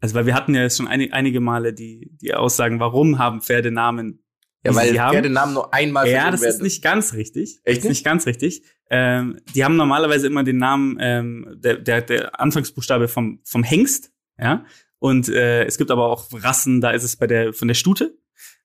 also 0.00 0.14
weil 0.14 0.26
wir 0.26 0.34
hatten 0.34 0.54
ja 0.54 0.62
jetzt 0.62 0.76
schon 0.76 0.88
ein, 0.88 1.10
einige 1.10 1.40
Male 1.40 1.72
die, 1.72 2.10
die 2.20 2.34
Aussagen, 2.34 2.80
warum 2.80 3.18
haben 3.18 3.40
Pferde 3.40 3.70
Namen 3.70 4.25
ja, 4.66 4.74
weil 4.74 4.92
die 4.92 5.00
haben, 5.00 5.32
Namen 5.32 5.54
nur 5.54 5.72
einmal 5.72 6.08
Ja, 6.08 6.30
das 6.30 6.42
ist 6.42 6.62
nicht 6.62 6.82
ganz 6.82 7.12
richtig. 7.12 7.60
Echt 7.64 7.82
nicht? 7.82 7.90
nicht 7.90 8.04
ganz 8.04 8.26
richtig. 8.26 8.62
Ähm, 8.90 9.40
die 9.54 9.64
haben 9.64 9.76
normalerweise 9.76 10.26
immer 10.26 10.44
den 10.44 10.58
Namen, 10.58 10.98
ähm, 11.00 11.56
der, 11.58 11.78
der, 11.78 12.02
der 12.02 12.40
Anfangsbuchstabe 12.40 13.08
vom, 13.08 13.40
vom 13.44 13.62
Hengst, 13.62 14.12
ja. 14.38 14.64
Und 14.98 15.28
äh, 15.28 15.64
es 15.64 15.78
gibt 15.78 15.90
aber 15.90 16.06
auch 16.06 16.28
Rassen, 16.32 16.80
da 16.80 16.90
ist 16.90 17.02
es 17.02 17.16
bei 17.16 17.26
der 17.26 17.52
von 17.52 17.68
der 17.68 17.74
Stute. 17.74 18.18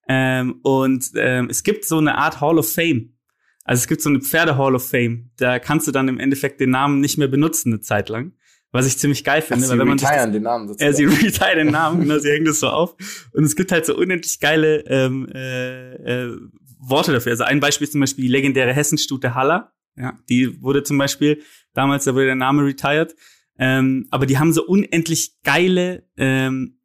Ähm, 0.07 0.59
und 0.63 1.11
ähm, 1.15 1.47
es 1.49 1.63
gibt 1.63 1.85
so 1.85 1.97
eine 1.97 2.17
Art 2.17 2.41
Hall 2.41 2.57
of 2.57 2.71
Fame. 2.71 3.17
Also 3.63 3.81
es 3.81 3.87
gibt 3.87 4.01
so 4.01 4.09
eine 4.09 4.21
Pferde 4.21 4.57
Hall 4.57 4.75
of 4.75 4.89
Fame. 4.89 5.31
Da 5.37 5.59
kannst 5.59 5.87
du 5.87 5.91
dann 5.91 6.07
im 6.07 6.19
Endeffekt 6.19 6.59
den 6.59 6.71
Namen 6.71 6.99
nicht 6.99 7.17
mehr 7.17 7.27
benutzen 7.27 7.73
eine 7.73 7.81
Zeit 7.81 8.09
lang 8.09 8.33
was 8.71 8.87
ich 8.87 8.97
ziemlich 8.97 9.23
geil 9.23 9.41
finde. 9.41 9.65
Ach, 9.65 9.71
weil 9.71 9.79
wenn 9.79 9.87
man 9.87 9.97
das, 9.97 10.31
den 10.31 10.43
Namen 10.43 10.67
sozusagen. 10.67 10.91
Ja, 10.91 10.97
sie 10.97 11.05
retiren 11.25 11.57
den 11.57 11.71
Namen, 11.71 12.01
genau, 12.01 12.19
sie 12.19 12.29
hängen 12.29 12.45
das 12.45 12.59
so 12.59 12.69
auf. 12.69 12.95
Und 13.33 13.43
es 13.43 13.55
gibt 13.55 13.71
halt 13.71 13.85
so 13.85 13.95
unendlich 13.95 14.39
geile 14.39 14.85
ähm, 14.87 15.27
äh, 15.33 15.93
äh, 15.95 16.37
Worte 16.79 17.11
dafür. 17.11 17.31
Also 17.31 17.43
ein 17.43 17.59
Beispiel 17.59 17.85
ist 17.85 17.91
zum 17.91 18.01
Beispiel 18.01 18.23
die 18.23 18.31
legendäre 18.31 18.73
Hessenstute 18.73 19.35
Haller. 19.35 19.73
Ja, 19.97 20.17
die 20.29 20.61
wurde 20.61 20.83
zum 20.83 20.97
Beispiel, 20.97 21.41
damals 21.73 22.05
da 22.05 22.13
wurde 22.13 22.27
der 22.27 22.35
Name 22.35 22.63
retired. 22.63 23.15
Ähm, 23.59 24.07
aber 24.09 24.25
die 24.25 24.39
haben 24.39 24.53
so 24.53 24.65
unendlich 24.65 25.41
geile 25.43 26.07
ähm, 26.17 26.79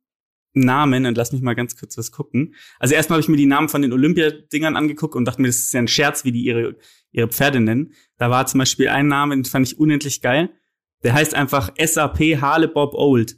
Namen 0.53 1.07
und 1.07 1.17
lass 1.17 1.33
mich 1.33 1.43
mal 1.43 1.55
ganz 1.55 1.77
kurz 1.77 1.97
was 1.97 2.11
gucken. 2.11 2.55
Also 2.79 2.95
erstmal 2.95 3.17
habe 3.17 3.23
ich 3.23 3.29
mir 3.29 3.37
die 3.37 3.47
Namen 3.47 3.69
von 3.69 3.83
den 3.83 3.93
Olympiadingern 3.93 4.77
angeguckt 4.77 5.15
und 5.15 5.25
dachte 5.25 5.41
mir, 5.41 5.49
das 5.49 5.59
ist 5.59 5.73
ja 5.73 5.81
ein 5.81 5.89
Scherz, 5.89 6.25
wie 6.25 6.33
die 6.33 6.43
ihre, 6.43 6.77
ihre 7.13 7.29
Pferde 7.29 7.61
nennen. 7.61 7.93
Da 8.19 8.31
war 8.31 8.47
zum 8.47 8.59
Beispiel 8.59 8.89
ein 8.89 9.07
Name, 9.07 9.35
den 9.35 9.45
fand 9.45 9.67
ich 9.67 9.79
unendlich 9.79 10.21
geil. 10.21 10.51
Der 11.07 11.15
heißt 11.15 11.37
einfach 11.37 11.71
SAP 11.79 12.19
Harle 12.41 12.67
Bob 12.67 12.93
Old. 12.93 13.37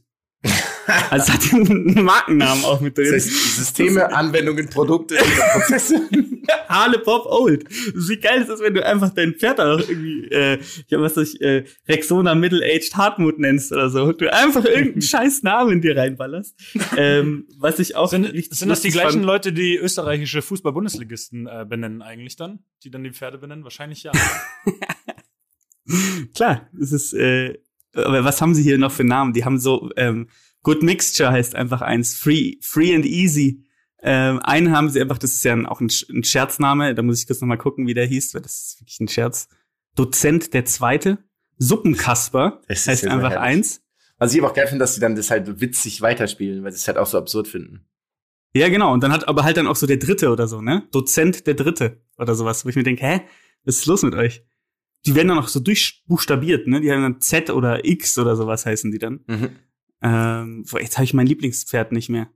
also 1.10 1.30
hat 1.34 1.42
einen 1.52 2.02
Markennamen 2.02 2.64
auch 2.64 2.80
mit 2.80 2.96
drin. 2.96 3.20
Systeme, 3.20 4.10
Anwendungen, 4.10 4.70
Produkte, 4.70 5.16
Prozesse. 5.52 6.00
Harle 6.70 6.98
Bob 7.00 7.26
Old. 7.26 7.66
Wie 7.68 8.16
geil 8.16 8.40
ist 8.40 8.48
das, 8.48 8.60
wenn 8.60 8.72
du 8.72 8.86
einfach 8.86 9.10
dein 9.10 9.34
Pferd 9.34 9.60
auch 9.60 9.80
irgendwie, 9.80 10.28
äh, 10.30 10.56
ich 10.56 10.94
hab 10.94 11.02
was 11.02 11.18
ich, 11.18 11.42
äh, 11.42 11.64
Rexona 11.86 12.34
Middle-Aged 12.34 12.96
Hartmut 12.96 13.38
nennst 13.38 13.70
oder 13.70 13.90
so. 13.90 14.12
Du 14.12 14.32
einfach 14.32 14.64
irgendeinen 14.64 15.02
scheiß 15.02 15.42
Namen 15.42 15.72
in 15.72 15.80
dir 15.82 15.94
reinballerst. 15.94 16.58
Ähm, 16.96 17.48
was 17.58 17.78
ich 17.80 17.96
auch. 17.96 18.08
Sind, 18.08 18.32
sind 18.50 18.70
das 18.70 18.80
die 18.80 18.88
gleichen 18.88 19.10
fand. 19.10 19.24
Leute, 19.24 19.52
die 19.52 19.76
österreichische 19.76 20.40
Fußball-Bundesligisten 20.40 21.46
äh, 21.48 21.66
benennen 21.68 22.00
eigentlich 22.00 22.36
dann? 22.36 22.60
Die 22.82 22.90
dann 22.90 23.04
die 23.04 23.12
Pferde 23.12 23.36
benennen? 23.36 23.62
Wahrscheinlich 23.62 24.04
ja. 24.04 24.12
Klar, 26.34 26.68
es 26.80 26.92
ist, 26.92 27.12
äh, 27.14 27.58
aber 27.94 28.24
was 28.24 28.40
haben 28.40 28.54
sie 28.54 28.62
hier 28.62 28.78
noch 28.78 28.92
für 28.92 29.04
Namen? 29.04 29.32
Die 29.32 29.44
haben 29.44 29.58
so, 29.58 29.90
ähm, 29.96 30.28
Good 30.62 30.82
Mixture 30.82 31.30
heißt 31.30 31.54
einfach 31.54 31.80
eins, 31.82 32.14
Free, 32.14 32.56
Free 32.60 32.94
and 32.94 33.06
Easy, 33.06 33.64
Ähm, 34.00 34.38
einen 34.40 34.70
haben 34.70 34.90
sie 34.90 35.00
einfach, 35.00 35.18
das 35.18 35.32
ist 35.32 35.44
ja 35.44 35.56
auch 35.68 35.80
ein, 35.80 35.90
ein 36.10 36.22
Scherzname, 36.22 36.94
da 36.94 37.02
muss 37.02 37.20
ich 37.20 37.26
kurz 37.26 37.40
nochmal 37.40 37.58
gucken, 37.58 37.88
wie 37.88 37.94
der 37.94 38.06
hieß, 38.06 38.32
weil 38.32 38.42
das 38.42 38.54
ist 38.54 38.80
wirklich 38.80 39.00
ein 39.00 39.08
Scherz. 39.08 39.48
Dozent 39.96 40.54
der 40.54 40.64
Zweite, 40.66 41.18
Suppenkasper, 41.58 42.62
Das 42.68 42.86
heißt 42.86 43.02
ja 43.02 43.10
einfach 43.10 43.34
eins. 43.36 43.82
Was 44.18 44.32
ich 44.32 44.40
aber 44.40 44.50
auch 44.50 44.54
geil 44.54 44.68
finde, 44.68 44.84
dass 44.84 44.94
sie 44.94 45.00
dann 45.00 45.16
das 45.16 45.30
halt 45.32 45.60
witzig 45.60 46.00
weiterspielen, 46.00 46.62
weil 46.62 46.70
sie 46.70 46.76
es 46.76 46.86
halt 46.86 46.96
auch 46.96 47.06
so 47.06 47.18
absurd 47.18 47.48
finden. 47.48 47.86
Ja, 48.54 48.68
genau. 48.68 48.92
Und 48.92 49.02
dann 49.02 49.12
hat 49.12 49.26
aber 49.26 49.42
halt 49.42 49.56
dann 49.56 49.66
auch 49.66 49.76
so 49.76 49.86
der 49.86 49.96
Dritte 49.96 50.30
oder 50.30 50.46
so, 50.46 50.60
ne? 50.62 50.86
Dozent 50.92 51.46
der 51.48 51.54
Dritte 51.54 52.00
oder 52.18 52.34
sowas, 52.36 52.64
wo 52.64 52.68
ich 52.68 52.76
mir 52.76 52.84
denke, 52.84 53.04
hä, 53.04 53.20
was 53.64 53.76
ist 53.78 53.86
los 53.86 54.02
mit 54.02 54.14
euch? 54.14 54.44
Die 55.06 55.14
werden 55.14 55.28
dann 55.28 55.38
auch 55.38 55.48
so 55.48 55.60
durchbuchstabiert, 55.60 56.66
ne? 56.66 56.80
Die 56.80 56.90
haben 56.92 57.02
dann 57.02 57.20
Z 57.20 57.50
oder 57.50 57.84
X 57.84 58.18
oder 58.18 58.36
sowas 58.36 58.66
heißen 58.66 58.90
die 58.90 58.98
dann. 58.98 59.20
Mhm. 59.26 59.48
Ähm, 60.02 60.64
jetzt 60.80 60.96
habe 60.96 61.04
ich 61.04 61.14
mein 61.14 61.26
Lieblingspferd 61.26 61.92
nicht 61.92 62.08
mehr. 62.08 62.28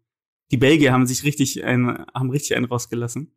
Die 0.51 0.57
Belgier 0.57 0.93
haben 0.93 1.07
sich 1.07 1.25
richtig 1.25 1.65
ein, 1.65 2.05
haben 2.15 2.31
richtig 2.31 2.57
einen 2.57 2.67
rausgelassen. 2.67 3.35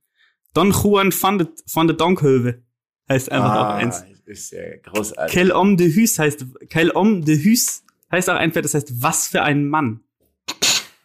Don 0.53 0.71
Juan 0.71 1.11
van 1.11 1.37
de, 1.37 1.47
van 1.71 1.87
de 1.87 1.95
Donkhöve 1.95 2.63
heißt 3.09 3.31
einfach 3.31 3.51
auch 3.55 3.65
Ah, 3.65 3.75
eins. 3.75 4.03
Ist 4.25 4.51
ja 4.51 4.61
großartig. 4.83 5.33
Quel 5.33 5.53
homme 5.53 5.75
de 5.75 5.93
Hus 5.95 6.17
heißt, 6.17 6.45
quel 6.69 6.91
homme 6.93 7.21
de 7.21 7.37
Hus 7.37 7.83
heißt 8.11 8.29
auch 8.29 8.35
ein 8.35 8.51
Pferd, 8.51 8.65
das 8.65 8.73
heißt, 8.73 9.01
was 9.01 9.27
für 9.27 9.43
ein 9.43 9.67
Mann. 9.67 9.99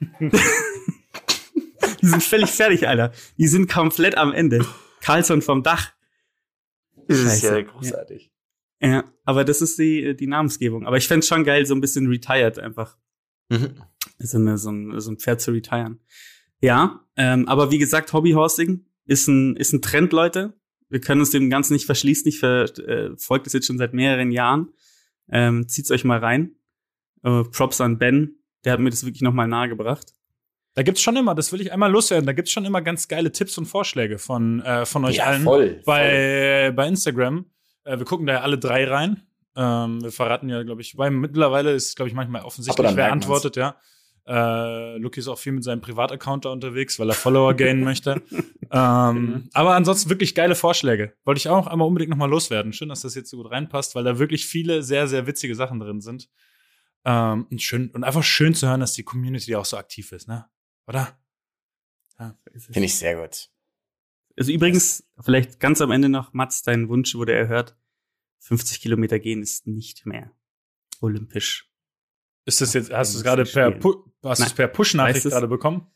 Die 2.03 2.07
sind 2.07 2.23
völlig 2.23 2.51
fertig, 2.51 2.89
Alter. 2.89 3.13
Die 3.37 3.47
sind 3.47 3.71
komplett 3.71 4.17
am 4.17 4.33
Ende. 4.33 4.65
Carlson 5.03 5.43
vom 5.43 5.63
Dach. 5.63 5.93
Das 7.11 7.19
ist 7.19 7.43
Scheiße. 7.43 7.59
ja 7.59 7.63
großartig. 7.63 8.31
Ja, 8.81 9.05
aber 9.25 9.45
das 9.45 9.61
ist 9.61 9.79
die, 9.79 10.17
die 10.17 10.27
Namensgebung. 10.27 10.87
Aber 10.87 10.97
ich 10.97 11.07
fänd's 11.07 11.29
schon 11.29 11.45
geil, 11.45 11.67
so 11.67 11.75
ein 11.75 11.81
bisschen 11.81 12.07
retired 12.07 12.59
einfach. 12.59 12.97
Mhm. 13.49 13.75
So, 14.19 14.39
eine, 14.39 14.59
so, 14.59 14.71
ein, 14.71 15.01
so 15.01 15.11
ein 15.11 15.19
Pferd 15.19 15.41
zu 15.41 15.51
retiren. 15.51 16.01
Ja, 16.61 17.05
ähm, 17.17 17.49
aber 17.49 17.71
wie 17.71 17.79
gesagt, 17.79 18.13
Hobbyhorsing 18.13 18.87
ist 19.07 19.29
ein, 19.29 19.57
ist 19.57 19.73
ein 19.73 19.83
Trend, 19.83 20.13
Leute. 20.13 20.55
Wir 20.89 21.01
können 21.01 21.21
uns 21.21 21.31
dem 21.31 21.51
Ganzen 21.51 21.73
nicht 21.73 21.87
verschließen. 21.87 22.29
Ich 22.29 22.39
verfolge 22.39 23.45
das 23.45 23.53
jetzt 23.53 23.67
schon 23.67 23.79
seit 23.79 23.95
mehreren 23.95 24.31
Jahren. 24.31 24.73
Ähm, 25.31 25.69
zieht's 25.69 25.91
euch 25.91 26.05
mal 26.05 26.19
rein. 26.19 26.57
Äh, 27.23 27.45
Props 27.45 27.81
an 27.81 27.99
Ben. 27.99 28.37
Der 28.65 28.73
hat 28.73 28.81
mir 28.81 28.91
das 28.91 29.05
wirklich 29.05 29.23
nochmal 29.23 29.49
nahegebracht. 29.49 30.13
Da 30.75 30.83
gibt's 30.83 31.01
schon 31.03 31.17
immer, 31.17 31.35
das 31.35 31.53
will 31.53 31.61
ich 31.61 31.73
einmal 31.73 31.91
loswerden, 31.91 32.27
da 32.27 32.33
gibt's 32.33 32.53
schon 32.53 32.65
immer 32.65 32.81
ganz 32.81 33.09
geile 33.09 33.33
Tipps 33.33 33.59
und 33.59 33.67
Vorschläge 33.67 34.19
von, 34.19 34.61
äh, 34.63 34.87
von 34.87 35.05
euch 35.05 35.17
Ja, 35.17 35.25
allen. 35.25 35.43
voll, 35.43 35.83
Bei, 35.85 36.73
bei 36.75 36.87
Instagram. 36.87 37.47
Äh, 37.85 37.99
wir 37.99 38.05
gucken 38.05 38.27
da 38.27 38.35
ja 38.35 38.41
alle 38.43 38.57
drei 38.59 38.85
rein. 38.87 39.23
Ähm, 39.57 40.01
wir 40.03 40.13
verraten 40.13 40.49
ja, 40.49 40.63
glaube 40.63 40.81
ich, 40.81 40.97
weil 40.97 41.11
mittlerweile 41.11 41.73
ist, 41.73 41.97
glaube 41.97 42.09
ich, 42.09 42.15
manchmal 42.15 42.43
offensichtlich, 42.43 42.87
wer 42.95 43.09
man's. 43.09 43.25
antwortet, 43.25 43.57
ja. 43.57 43.77
Äh, 44.29 44.99
Luki 44.99 45.19
ist 45.19 45.27
auch 45.27 45.39
viel 45.39 45.51
mit 45.53 45.65
seinem 45.65 45.81
Privataccount 45.81 46.45
da 46.45 46.51
unterwegs, 46.51 47.01
weil 47.01 47.09
er 47.09 47.15
Follower 47.15 47.55
gainen 47.55 47.83
möchte. 47.85 48.23
Ähm, 48.73 49.49
aber 49.53 49.75
ansonsten 49.75 50.11
wirklich 50.11 50.33
geile 50.37 50.55
Vorschläge. 50.55 51.13
Wollte 51.25 51.41
ich 51.41 51.49
auch 51.49 51.67
einmal 51.67 51.89
unbedingt 51.89 52.11
nochmal 52.11 52.31
loswerden. 52.31 52.73
Schön, 52.73 52.89
dass 52.89 53.01
das 53.01 53.17
jetzt 53.17 53.29
so 53.29 53.39
gut 53.39 53.51
reinpasst, 53.51 53.97
weil 53.97 54.05
da 54.05 54.21
wirklich 54.21 54.47
viele 54.47 54.85
sehr, 54.85 55.09
sehr 55.09 55.27
witzige 55.27 55.57
Sachen 55.57 55.81
drin 55.81 56.01
sind. 56.01 56.29
Ähm, 57.05 57.49
und 57.51 57.61
schön, 57.61 57.91
und 57.91 58.05
einfach 58.05 58.23
schön 58.23 58.55
zu 58.55 58.69
hören, 58.69 58.79
dass 58.79 58.93
die 58.93 59.03
Community 59.03 59.57
auch 59.57 59.65
so 59.65 59.77
aktiv 59.77 60.13
ist, 60.13 60.29
ne? 60.29 60.45
Oder? 60.91 61.17
Finde 62.59 62.85
ich 62.87 62.97
sehr 62.97 63.15
gut. 63.15 63.49
Also 64.37 64.53
übrigens, 64.53 65.05
vielleicht 65.21 65.61
ganz 65.61 65.81
am 65.81 65.93
Ende 65.93 66.09
noch, 66.09 66.33
Mats, 66.33 66.63
dein 66.63 66.89
Wunsch 66.89 67.15
wurde 67.15 67.33
erhört. 67.33 67.77
50 68.41 68.81
Kilometer 68.81 69.19
gehen 69.21 69.41
ist 69.41 69.67
nicht 69.69 70.05
mehr 70.05 70.33
olympisch. 71.01 71.71
Ist 72.45 72.61
das 72.61 72.73
jetzt, 72.75 72.91
hast 72.93 73.15
du 73.15 73.19
es 73.19 73.25
gerade 73.25 73.45
per. 73.45 73.71
Pu 73.71 74.11
hast 74.25 74.57
per 74.57 74.67
Push-Nachricht 74.67 75.25
gerade 75.25 75.49
bekommen? 75.49 75.87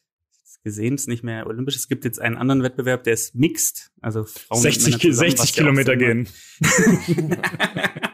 gesehen, 0.62 0.94
ist 0.94 1.08
nicht 1.08 1.22
mehr 1.22 1.46
olympisch. 1.46 1.76
Es 1.76 1.88
gibt 1.88 2.06
jetzt 2.06 2.18
einen 2.20 2.38
anderen 2.38 2.62
Wettbewerb, 2.62 3.04
der 3.04 3.12
ist 3.12 3.34
mixed, 3.34 3.92
also 4.00 4.24
Frauen 4.24 4.56
und 4.56 4.62
60, 4.62 4.84
Männer 4.86 4.98
Ki- 4.98 5.10
zusammen, 5.10 5.30
60 5.30 5.40
was 5.40 5.48
ja 5.48 5.52
auch 5.52 5.58
Kilometer 5.58 5.96
gehen. 5.96 6.28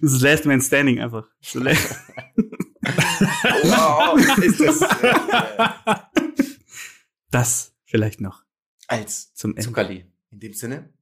das 0.00 0.12
ist 0.12 0.20
Last 0.22 0.44
Man 0.46 0.60
Standing 0.60 1.00
einfach. 1.00 1.28
So 1.40 1.60
Wow, 3.62 4.18
ist 4.44 4.60
das 4.60 4.80
äh, 4.82 5.96
Das 7.30 7.74
vielleicht 7.84 8.20
noch 8.20 8.44
als 8.86 9.32
zum 9.34 9.50
Ende. 9.52 9.62
Zuckerli. 9.62 10.06
In 10.30 10.40
dem 10.40 10.54
Sinne, 10.54 10.92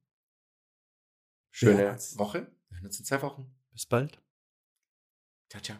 schöne 1.51 1.83
Ja. 1.83 1.97
Woche. 2.17 2.51
Wir 2.69 2.77
hören 2.77 2.85
uns 2.87 2.99
in 2.99 3.05
zwei 3.05 3.21
Wochen. 3.21 3.51
Bis 3.71 3.85
bald. 3.85 4.19
Ciao, 5.49 5.61
ciao. 5.61 5.77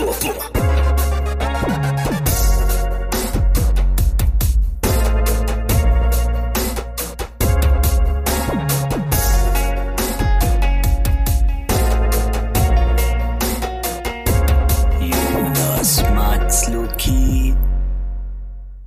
Jonas 0.00 0.69